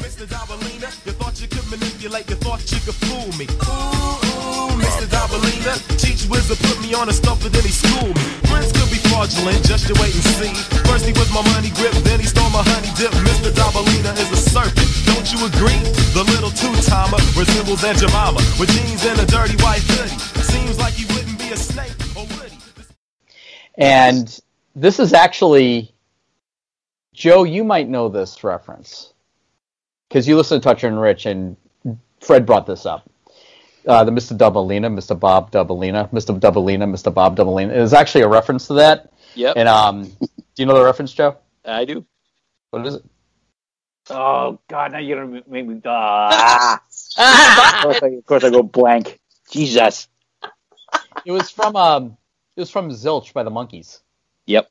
Mr. 0.00 0.24
Dobalina, 0.24 0.88
you 1.04 1.12
thought 1.12 1.36
you 1.40 1.48
could 1.48 1.68
manipulate, 1.68 2.28
you 2.30 2.36
thought 2.36 2.64
you 2.72 2.80
could 2.80 2.96
fool 2.96 3.28
me. 3.36 3.44
Ooh, 3.44 4.72
Mr. 4.80 5.04
Dobalina, 5.12 5.76
teach 6.00 6.24
wizard 6.32 6.56
put 6.64 6.80
me 6.80 6.94
on 6.94 7.08
a 7.08 7.12
stuff 7.12 7.44
and 7.44 7.52
then 7.52 7.62
he 7.62 7.68
schooled 7.68 8.16
me. 8.16 8.24
Friends 8.48 8.72
could 8.72 8.88
be 8.88 8.96
fraudulent, 9.12 9.60
just 9.68 9.84
you 9.88 9.94
wait 10.00 10.16
and 10.16 10.24
see. 10.40 10.54
First 10.88 11.04
he 11.04 11.12
was 11.12 11.28
my 11.28 11.44
money 11.52 11.68
grip, 11.76 11.92
then 12.08 12.18
he 12.18 12.26
stole 12.26 12.48
my 12.48 12.64
honey 12.64 12.88
dip. 12.96 13.12
Mr. 13.28 13.52
Dobalina 13.52 14.16
is 14.16 14.32
a 14.32 14.40
serpent, 14.40 14.88
don't 15.04 15.28
you 15.28 15.44
agree? 15.44 15.76
The 16.16 16.24
little 16.24 16.50
two-timer 16.56 17.20
resembles 17.36 17.84
Aunt 17.84 18.00
Jemima 18.00 18.40
with 18.56 18.72
jeans 18.72 19.04
and 19.04 19.20
a 19.20 19.26
dirty 19.28 19.60
white 19.60 19.84
hoodie. 19.84 20.16
Seems 20.40 20.80
like 20.80 20.96
he 20.96 21.04
wouldn't 21.12 21.36
be 21.38 21.52
a 21.52 21.56
snake, 21.56 21.92
or 22.16 22.24
would 22.24 22.48
he? 22.48 22.58
And 23.76 24.40
this 24.74 24.98
is 24.98 25.12
actually 25.12 25.94
Joe. 27.12 27.44
You 27.44 27.64
might 27.64 27.88
know 27.88 28.08
this 28.08 28.42
reference 28.44 29.12
because 30.08 30.26
you 30.26 30.36
listen 30.36 30.60
to 30.60 30.64
Toucher 30.64 30.88
and 30.88 31.00
Rich, 31.00 31.26
and 31.26 31.56
Fred 32.20 32.46
brought 32.46 32.66
this 32.66 32.86
up. 32.86 33.08
Uh, 33.86 34.04
the 34.04 34.12
Mr. 34.12 34.36
Dobalina, 34.36 34.92
Mr. 34.92 35.18
Bob 35.18 35.50
Dobalina, 35.50 36.08
Mr. 36.12 36.38
Dobalina, 36.38 36.88
Mr. 36.88 37.12
Bob 37.12 37.36
Dobalina. 37.36 37.70
It 37.70 37.78
is 37.78 37.92
actually 37.92 38.22
a 38.22 38.28
reference 38.28 38.68
to 38.68 38.74
that. 38.74 39.12
Yep. 39.34 39.54
And 39.56 39.68
um, 39.68 40.04
do 40.04 40.28
you 40.56 40.66
know 40.66 40.74
the 40.74 40.84
reference, 40.84 41.12
Joe? 41.12 41.36
I 41.64 41.84
do. 41.84 42.04
What 42.70 42.86
is 42.86 42.94
it? 42.96 43.04
Oh 44.10 44.58
God! 44.68 44.92
Now 44.92 44.98
you're 44.98 45.24
gonna 45.24 45.42
make 45.46 45.66
me. 45.66 45.80
Ah. 45.84 46.82
of, 47.18 47.82
course 47.82 48.02
I, 48.02 48.06
of 48.06 48.26
course 48.26 48.44
I 48.44 48.50
go 48.50 48.62
blank. 48.62 49.20
Jesus. 49.50 50.08
It 51.24 51.30
was 51.30 51.50
from 51.50 51.76
um, 51.76 52.16
it 52.56 52.60
was 52.60 52.70
from 52.70 52.90
Zilch 52.90 53.32
by 53.32 53.42
the 53.42 53.50
Monkees. 53.50 54.00
Yep. 54.46 54.70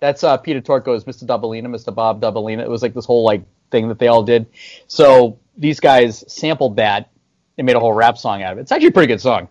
That's 0.00 0.24
uh, 0.24 0.36
Peter 0.38 0.60
Torko's 0.60 1.04
Mr. 1.04 1.24
Dobalina, 1.24 1.66
Mr. 1.66 1.94
Bob 1.94 2.20
Dobalina. 2.22 2.60
It 2.60 2.70
was 2.70 2.82
like 2.82 2.94
this 2.94 3.04
whole 3.04 3.24
like 3.24 3.42
thing 3.70 3.88
that 3.88 3.98
they 3.98 4.08
all 4.08 4.22
did. 4.22 4.46
So 4.86 5.38
these 5.56 5.80
guys 5.80 6.24
sampled 6.32 6.76
that 6.76 7.10
and 7.58 7.66
made 7.66 7.76
a 7.76 7.80
whole 7.80 7.92
rap 7.92 8.16
song 8.16 8.42
out 8.42 8.52
of 8.52 8.58
it. 8.58 8.62
It's 8.62 8.72
actually 8.72 8.88
a 8.88 8.92
pretty 8.92 9.08
good 9.12 9.20
song. 9.20 9.48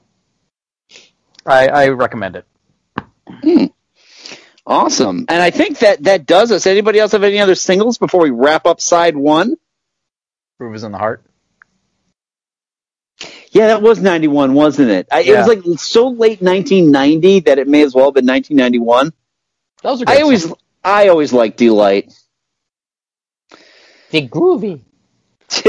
I, 1.45 1.67
I 1.67 1.89
recommend 1.89 2.43
it. 3.43 3.71
Awesome. 4.69 5.25
And 5.27 5.41
I 5.41 5.49
think 5.49 5.79
that 5.79 6.03
that 6.03 6.27
does 6.27 6.51
us. 6.51 6.67
Anybody 6.67 6.99
else 6.99 7.13
have 7.13 7.23
any 7.23 7.39
other 7.39 7.55
singles 7.55 7.97
before 7.97 8.21
we 8.21 8.29
wrap 8.29 8.67
up 8.67 8.79
side 8.79 9.17
one? 9.17 9.55
Groove 10.59 10.75
is 10.75 10.83
in 10.83 10.91
the 10.91 10.99
heart. 10.99 11.25
Yeah, 13.51 13.67
that 13.67 13.81
was 13.81 13.99
91, 13.99 14.53
wasn't 14.53 14.91
it? 14.91 15.07
I, 15.11 15.21
It 15.21 15.35
was 15.35 15.47
like 15.47 15.79
so 15.79 16.09
late 16.09 16.39
1990 16.39 17.39
that 17.41 17.57
it 17.57 17.67
may 17.67 17.81
as 17.81 17.95
well 17.95 18.05
have 18.05 18.13
been 18.13 18.27
1991. 18.27 19.11
That 19.84 19.91
was 19.91 20.01
a 20.01 20.10
I 20.10 20.14
great 20.15 20.22
always, 20.23 20.43
song. 20.43 20.56
I 20.84 21.07
always 21.10 21.34
like 21.34 21.57
Delight. 21.57 22.14
The 24.11 24.27
groovy. 24.27 24.81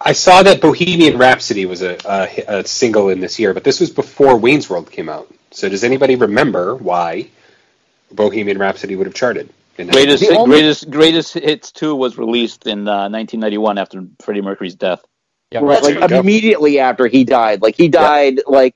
I 0.00 0.12
saw 0.12 0.42
that 0.42 0.60
Bohemian 0.60 1.18
Rhapsody 1.18 1.66
was 1.66 1.82
a, 1.82 1.96
a, 2.08 2.58
a 2.60 2.64
single 2.66 3.08
in 3.10 3.20
this 3.20 3.38
year, 3.38 3.52
but 3.52 3.64
this 3.64 3.80
was 3.80 3.90
before 3.90 4.36
Wayne's 4.38 4.70
World 4.70 4.90
came 4.90 5.08
out. 5.08 5.28
So 5.50 5.68
does 5.68 5.84
anybody 5.84 6.16
remember 6.16 6.74
why 6.74 7.28
Bohemian 8.12 8.58
Rhapsody 8.58 8.96
would 8.96 9.06
have 9.06 9.14
charted? 9.14 9.50
in 9.76 9.86
Greatest 9.88 10.26
that- 10.28 10.44
greatest 10.44 10.90
greatest 10.90 11.34
hits 11.34 11.70
two 11.72 11.94
was 11.94 12.18
released 12.18 12.66
in 12.66 12.88
uh, 12.88 13.08
1991 13.10 13.78
after 13.78 14.04
Freddie 14.20 14.40
Mercury's 14.42 14.74
death. 14.74 15.04
Yeah, 15.50 15.60
Right, 15.60 15.82
like 15.82 15.94
There 15.94 16.02
you 16.02 16.08
go. 16.08 16.18
immediately 16.20 16.78
after 16.80 17.06
he 17.06 17.24
died. 17.24 17.62
Like 17.62 17.76
he 17.76 17.88
died 17.88 18.40
like 18.46 18.74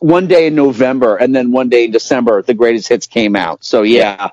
one 0.00 0.26
day 0.26 0.46
in 0.48 0.54
November, 0.54 1.16
and 1.16 1.34
then 1.34 1.50
one 1.52 1.68
day 1.68 1.84
in 1.86 1.90
December, 1.90 2.42
the 2.42 2.54
greatest 2.54 2.88
hits 2.88 3.06
came 3.06 3.34
out. 3.36 3.64
So 3.64 3.82
yeah, 3.82 4.30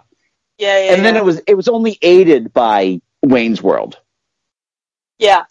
Yeah, 0.58 0.86
yeah. 0.86 0.94
and 0.94 1.06
then 1.06 1.16
it 1.16 1.24
was 1.24 1.42
it 1.48 1.56
was 1.56 1.68
only 1.68 1.98
aided 2.02 2.52
by 2.54 3.02
Wayne's 3.24 3.62
World. 3.62 4.00
Yeah. 5.18 5.46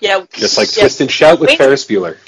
Yeah, 0.00 0.24
Just 0.32 0.58
like 0.58 0.74
yeah. 0.76 0.82
Twist 0.82 1.00
and 1.00 1.10
Shout 1.10 1.38
with 1.38 1.48
Wayne's- 1.50 1.58
Ferris 1.58 1.84
Bueller. 1.86 2.18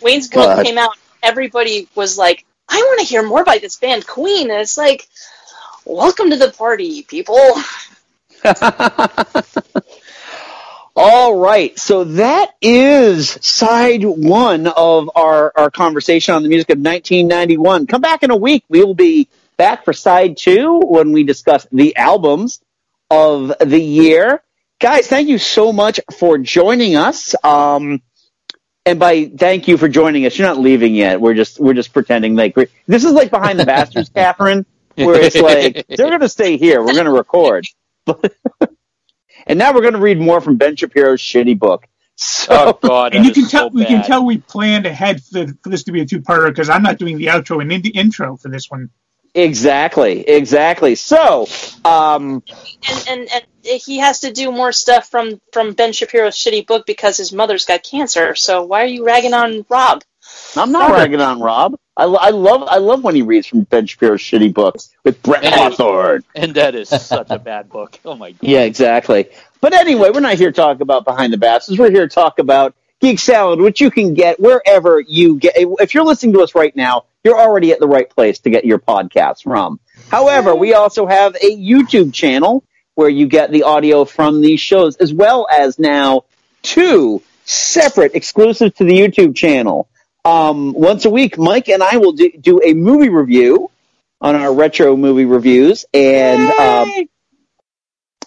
Wayne's 0.00 0.30
World 0.32 0.56
God. 0.56 0.64
came 0.64 0.78
out. 0.78 0.96
Everybody 1.22 1.88
was 1.96 2.16
like, 2.16 2.44
"I 2.68 2.76
want 2.76 3.00
to 3.00 3.06
hear 3.06 3.22
more 3.24 3.42
about 3.42 3.60
this 3.60 3.76
band, 3.76 4.06
Queen." 4.06 4.48
And 4.50 4.60
it's 4.60 4.78
like, 4.78 5.08
"Welcome 5.84 6.30
to 6.30 6.36
the 6.36 6.52
party, 6.52 7.02
people." 7.02 7.36
All 10.96 11.36
right, 11.38 11.78
so 11.78 12.04
that 12.04 12.50
is 12.60 13.30
side 13.40 14.02
one 14.02 14.66
of 14.66 15.10
our, 15.14 15.52
our 15.56 15.70
conversation 15.70 16.34
on 16.34 16.42
the 16.42 16.48
music 16.48 16.70
of 16.70 16.78
1991. 16.78 17.86
Come 17.86 18.00
back 18.00 18.22
in 18.22 18.30
a 18.30 18.36
week. 18.36 18.64
We 18.68 18.82
will 18.82 18.94
be 18.94 19.28
back 19.56 19.84
for 19.84 19.92
side 19.92 20.36
two 20.36 20.80
when 20.80 21.12
we 21.12 21.22
discuss 21.22 21.66
the 21.70 21.96
albums 21.96 22.60
of 23.08 23.52
the 23.60 23.80
year. 23.80 24.42
Guys, 24.80 25.06
thank 25.06 25.28
you 25.28 25.38
so 25.38 25.72
much 25.72 26.00
for 26.18 26.38
joining 26.38 26.96
us. 26.96 27.34
Um, 27.44 28.02
and 28.84 28.98
by 28.98 29.26
thank 29.26 29.68
you 29.68 29.76
for 29.76 29.88
joining 29.88 30.26
us, 30.26 30.38
you're 30.38 30.48
not 30.48 30.58
leaving 30.58 30.94
yet. 30.94 31.20
We're 31.20 31.34
just 31.34 31.60
we're 31.60 31.74
just 31.74 31.92
pretending 31.92 32.34
like 32.34 32.54
this 32.86 33.04
is 33.04 33.12
like 33.12 33.30
behind 33.30 33.60
the 33.60 33.66
bastards, 33.66 34.08
Catherine, 34.14 34.66
where 34.96 35.20
it's 35.20 35.36
like 35.36 35.86
they're 35.88 36.08
going 36.08 36.20
to 36.20 36.28
stay 36.28 36.56
here. 36.56 36.82
We're 36.82 36.94
going 36.94 37.04
to 37.04 37.12
record. 37.12 37.66
And 39.46 39.58
now 39.58 39.72
we're 39.72 39.82
going 39.82 39.94
to 39.94 40.00
read 40.00 40.18
more 40.18 40.40
from 40.40 40.56
Ben 40.56 40.76
Shapiro's 40.76 41.20
shitty 41.20 41.58
book. 41.58 41.86
So, 42.22 42.78
god. 42.82 43.14
and 43.14 43.24
you 43.24 43.32
can 43.32 43.48
tell 43.48 43.70
we 43.70 43.86
can 43.86 44.04
tell 44.04 44.26
we 44.26 44.38
planned 44.38 44.84
ahead 44.84 45.22
for, 45.22 45.46
for 45.62 45.70
this 45.70 45.84
to 45.84 45.92
be 45.92 46.02
a 46.02 46.04
two-parter 46.04 46.48
because 46.48 46.68
I'm 46.68 46.82
not 46.82 46.98
doing 46.98 47.16
the 47.16 47.26
outro 47.26 47.62
and 47.62 47.72
in 47.72 47.80
the 47.80 47.88
intro 47.88 48.36
for 48.36 48.50
this 48.50 48.70
one. 48.70 48.90
Exactly, 49.34 50.28
exactly. 50.28 50.96
So, 50.96 51.46
um, 51.84 52.42
and, 52.88 53.08
and 53.08 53.28
and 53.32 53.44
he 53.62 53.98
has 54.00 54.20
to 54.20 54.32
do 54.32 54.50
more 54.50 54.72
stuff 54.72 55.08
from 55.08 55.40
from 55.52 55.72
Ben 55.72 55.92
Shapiro's 55.92 56.36
shitty 56.36 56.66
book 56.66 56.84
because 56.84 57.16
his 57.16 57.32
mother's 57.32 57.64
got 57.64 57.84
cancer. 57.84 58.34
So 58.34 58.64
why 58.64 58.82
are 58.82 58.86
you 58.86 59.06
ragging 59.06 59.32
on 59.32 59.64
Rob? 59.70 60.02
I'm 60.56 60.72
not 60.72 60.90
ragging 60.90 61.20
on 61.20 61.40
Rob. 61.40 61.76
I, 62.00 62.04
I 62.04 62.30
love 62.30 62.62
I 62.66 62.78
love 62.78 63.04
when 63.04 63.14
he 63.14 63.20
reads 63.20 63.46
from 63.46 63.64
Ben 63.64 63.86
Shapiro's 63.86 64.20
shitty 64.20 64.54
books 64.54 64.88
with 65.04 65.22
Brett 65.22 65.44
Hawthorne. 65.44 66.24
And 66.34 66.54
that 66.54 66.74
is 66.74 66.88
such 67.06 67.28
a 67.28 67.38
bad 67.38 67.68
book. 67.68 67.98
Oh 68.06 68.16
my 68.16 68.30
god. 68.30 68.40
Yeah, 68.42 68.62
exactly. 68.62 69.28
But 69.60 69.74
anyway, 69.74 70.08
we're 70.10 70.20
not 70.20 70.38
here 70.38 70.50
to 70.50 70.56
talk 70.56 70.80
about 70.80 71.04
Behind 71.04 71.30
the 71.30 71.36
Bastards. 71.36 71.78
We're 71.78 71.90
here 71.90 72.08
to 72.08 72.14
talk 72.14 72.38
about 72.38 72.74
Geek 73.00 73.18
Salad, 73.18 73.60
which 73.60 73.82
you 73.82 73.90
can 73.90 74.14
get 74.14 74.40
wherever 74.40 74.98
you 75.00 75.36
get. 75.38 75.54
If 75.56 75.92
you're 75.92 76.04
listening 76.04 76.32
to 76.34 76.40
us 76.40 76.54
right 76.54 76.74
now, 76.74 77.04
you're 77.22 77.38
already 77.38 77.70
at 77.72 77.80
the 77.80 77.86
right 77.86 78.08
place 78.08 78.38
to 78.40 78.50
get 78.50 78.64
your 78.64 78.78
podcasts 78.78 79.42
from. 79.42 79.78
However, 80.10 80.54
we 80.54 80.72
also 80.72 81.06
have 81.06 81.34
a 81.36 81.56
YouTube 81.56 82.14
channel 82.14 82.64
where 82.94 83.10
you 83.10 83.26
get 83.26 83.50
the 83.50 83.64
audio 83.64 84.06
from 84.06 84.40
these 84.40 84.60
shows, 84.60 84.96
as 84.96 85.12
well 85.12 85.46
as 85.50 85.78
now 85.78 86.24
two 86.62 87.22
separate 87.44 88.14
exclusive 88.14 88.74
to 88.76 88.84
the 88.84 88.98
YouTube 88.98 89.36
channel. 89.36 89.88
Um, 90.24 90.72
once 90.72 91.04
a 91.04 91.10
week, 91.10 91.38
Mike 91.38 91.68
and 91.68 91.82
I 91.82 91.96
will 91.96 92.12
do, 92.12 92.30
do 92.30 92.60
a 92.62 92.74
movie 92.74 93.08
review 93.08 93.70
on 94.20 94.34
our 94.34 94.52
retro 94.52 94.96
movie 94.96 95.24
reviews, 95.24 95.86
and 95.94 96.50
um, 96.50 97.08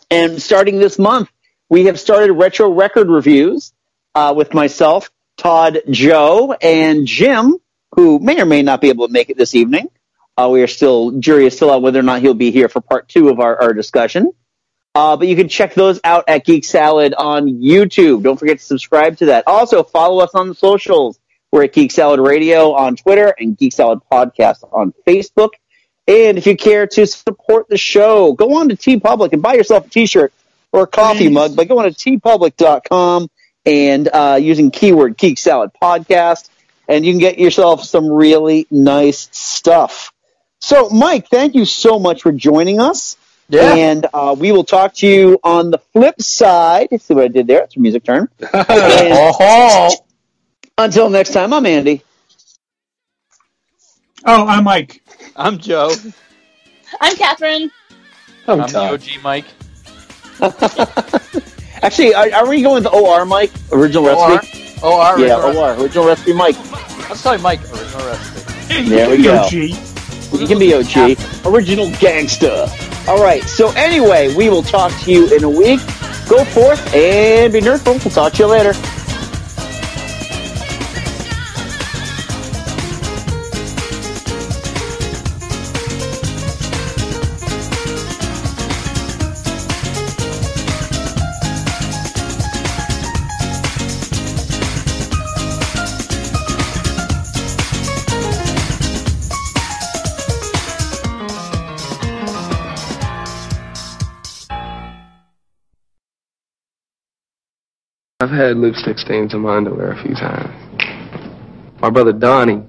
and 0.10 0.42
starting 0.42 0.80
this 0.80 0.98
month, 0.98 1.30
we 1.70 1.86
have 1.86 2.00
started 2.00 2.34
retro 2.34 2.72
record 2.72 3.10
reviews 3.10 3.74
uh, 4.16 4.34
with 4.36 4.54
myself, 4.54 5.12
Todd, 5.38 5.82
Joe, 5.90 6.54
and 6.54 7.06
Jim, 7.06 7.58
who 7.96 8.20
may 8.20 8.42
or 8.42 8.46
may 8.46 8.64
not 8.64 8.82
be 8.82 8.90
able 8.90 9.08
to 9.08 9.14
make 9.14 9.30
it 9.30 9.38
this 9.38 9.54
evening. 9.54 9.90
Uh, 10.36 10.50
we 10.52 10.64
are 10.64 10.68
still 10.68 11.12
jury 11.12 11.46
is 11.46 11.56
still 11.56 11.70
out 11.70 11.84
whether 11.84 12.00
or 12.00 12.04
not 12.04 12.22
he'll 12.22 12.34
be 12.34 12.50
here 12.50 12.70
for 12.70 12.82
part 12.82 13.08
two 13.08 13.30
of 13.30 13.40
our, 13.40 13.62
our 13.62 13.74
discussion. 13.74 14.32
Uh, 14.96 15.18
but 15.18 15.28
you 15.28 15.36
can 15.36 15.48
check 15.48 15.74
those 15.74 16.00
out 16.04 16.26
at 16.28 16.46
Geek 16.46 16.66
Salad 16.66 17.14
on 17.16 17.48
YouTube. 17.48 18.24
Don't 18.24 18.38
forget 18.38 18.60
to 18.60 18.64
subscribe 18.64 19.18
to 19.18 19.28
that. 19.28 19.46
Also, 19.48 19.84
follow 19.84 20.24
us 20.24 20.32
on 20.36 20.50
the 20.50 20.56
socials. 20.56 21.20
We're 21.54 21.66
at 21.66 21.74
Geek 21.74 21.92
Salad 21.92 22.20
Radio 22.20 22.74
on 22.74 22.96
Twitter 22.96 23.32
and 23.38 23.56
Geek 23.56 23.74
Salad 23.74 24.00
Podcast 24.12 24.68
on 24.74 24.92
Facebook. 25.06 25.50
And 26.08 26.40
if 26.40 26.48
you 26.48 26.58
care 26.58 26.88
to 26.88 27.06
support 27.06 27.70
the 27.70 27.78
show, 27.78 28.34
go 28.34 28.56
on 28.56 28.70
to 28.70 28.76
TeePublic 28.76 29.34
and 29.34 29.44
buy 29.44 29.54
yourself 29.54 29.86
a 29.86 29.90
T-shirt 29.92 30.34
or 30.72 30.82
a 30.82 30.88
coffee 30.88 31.30
mug 31.30 31.56
by 31.56 31.66
going 31.66 31.94
to 31.94 31.96
teepublic.com 31.96 33.30
and 33.68 34.10
uh, 34.12 34.40
using 34.42 34.72
keyword 34.72 35.16
Geek 35.16 35.38
Salad 35.38 35.70
Podcast, 35.80 36.50
and 36.88 37.06
you 37.06 37.14
can 37.14 37.20
get 37.20 37.38
yourself 37.38 37.84
some 37.84 38.08
really 38.08 38.66
nice 38.72 39.30
stuff. 39.32 40.12
So, 40.60 40.90
Mike, 40.90 41.28
thank 41.30 41.54
you 41.54 41.66
so 41.66 42.00
much 42.00 42.24
for 42.24 42.32
joining 42.32 42.80
us. 42.80 43.16
Yeah. 43.48 43.76
And 43.76 44.08
uh, 44.12 44.36
we 44.40 44.52
will 44.52 44.64
talk 44.64 44.96
to 44.96 45.08
you 45.08 45.40
on 45.44 45.70
the 45.70 45.78
flip 45.78 46.20
side. 46.20 46.88
See 47.00 47.14
what 47.14 47.26
I 47.26 47.28
did 47.28 47.46
there? 47.46 47.62
It's 47.62 47.76
a 47.76 47.80
music 47.80 48.04
turn. 48.06 48.28
And 48.54 50.02
until 50.78 51.10
next 51.10 51.32
time, 51.34 51.54
I'm 51.54 51.66
Andy. 51.66 52.02
Oh, 54.26 54.48
I'm 54.48 54.64
Mike. 54.64 55.04
I'm 55.36 55.58
Joe. 55.58 55.92
I'm 57.02 57.16
Catherine. 57.16 57.70
I'm, 58.48 58.62
I'm 58.62 58.72
the 58.72 58.80
OG 58.80 59.22
Mike. 59.24 59.46
Actually, 61.84 62.14
are, 62.14 62.34
are 62.34 62.48
we 62.48 62.62
going 62.62 62.84
with 62.84 62.94
OR, 62.94 63.26
Mike? 63.26 63.52
Original 63.72 64.08
OR? 64.08 64.36
recipe? 64.38 64.80
OR, 64.84 65.20
Yeah, 65.20 65.46
original 65.46 65.58
OR. 65.58 65.74
Original 65.82 66.08
recipe, 66.08 66.34
Mike. 66.34 66.56
Let's 67.10 67.22
tell 67.22 67.38
Mike 67.40 67.62
original 67.72 68.06
recipe. 68.06 68.90
There 68.90 69.10
we 69.10 69.24
go. 69.24 69.40
OG. 69.42 69.54
You 69.54 70.48
can 70.48 70.58
be 70.60 70.74
OG. 70.74 71.20
Original 71.46 71.92
gangster. 72.00 72.66
All 73.08 73.22
right. 73.22 73.44
So 73.44 73.70
anyway, 73.72 74.34
we 74.34 74.50
will 74.50 74.64
talk 74.64 74.92
to 75.02 75.12
you 75.12 75.36
in 75.36 75.44
a 75.44 75.50
week. 75.50 75.80
Go 76.28 76.44
forth 76.46 76.94
and 76.96 77.52
be 77.52 77.60
nerdful. 77.60 78.04
We'll 78.04 78.14
talk 78.14 78.34
to 78.34 78.40
you 78.44 78.48
later. 78.48 78.74
Had 108.34 108.58
lipstick 108.58 108.98
stains 108.98 109.34
on 109.34 109.42
my 109.42 109.58
underwear 109.58 109.92
a 109.92 110.02
few 110.02 110.16
times. 110.16 110.54
My 111.82 111.90
brother 111.90 112.14
Donnie, 112.14 112.64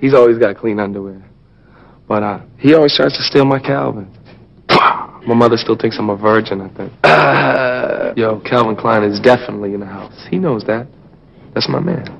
he's 0.00 0.14
always 0.14 0.38
got 0.38 0.56
clean 0.56 0.78
underwear. 0.78 1.24
But 2.06 2.22
uh, 2.22 2.40
he 2.58 2.74
always 2.74 2.96
tries 2.96 3.12
to 3.16 3.22
steal 3.22 3.44
my 3.44 3.58
Calvin. 3.58 4.10
My 5.26 5.34
mother 5.34 5.58
still 5.58 5.76
thinks 5.76 5.98
I'm 5.98 6.08
a 6.08 6.16
virgin, 6.16 6.62
I 6.62 6.68
think. 6.74 6.92
Yo, 8.16 8.40
Calvin 8.40 8.76
Klein 8.76 9.02
is 9.02 9.20
definitely 9.20 9.74
in 9.74 9.80
the 9.80 9.86
house. 9.86 10.26
He 10.30 10.38
knows 10.38 10.64
that. 10.64 10.86
That's 11.54 11.68
my 11.68 11.80
man. 11.80 12.17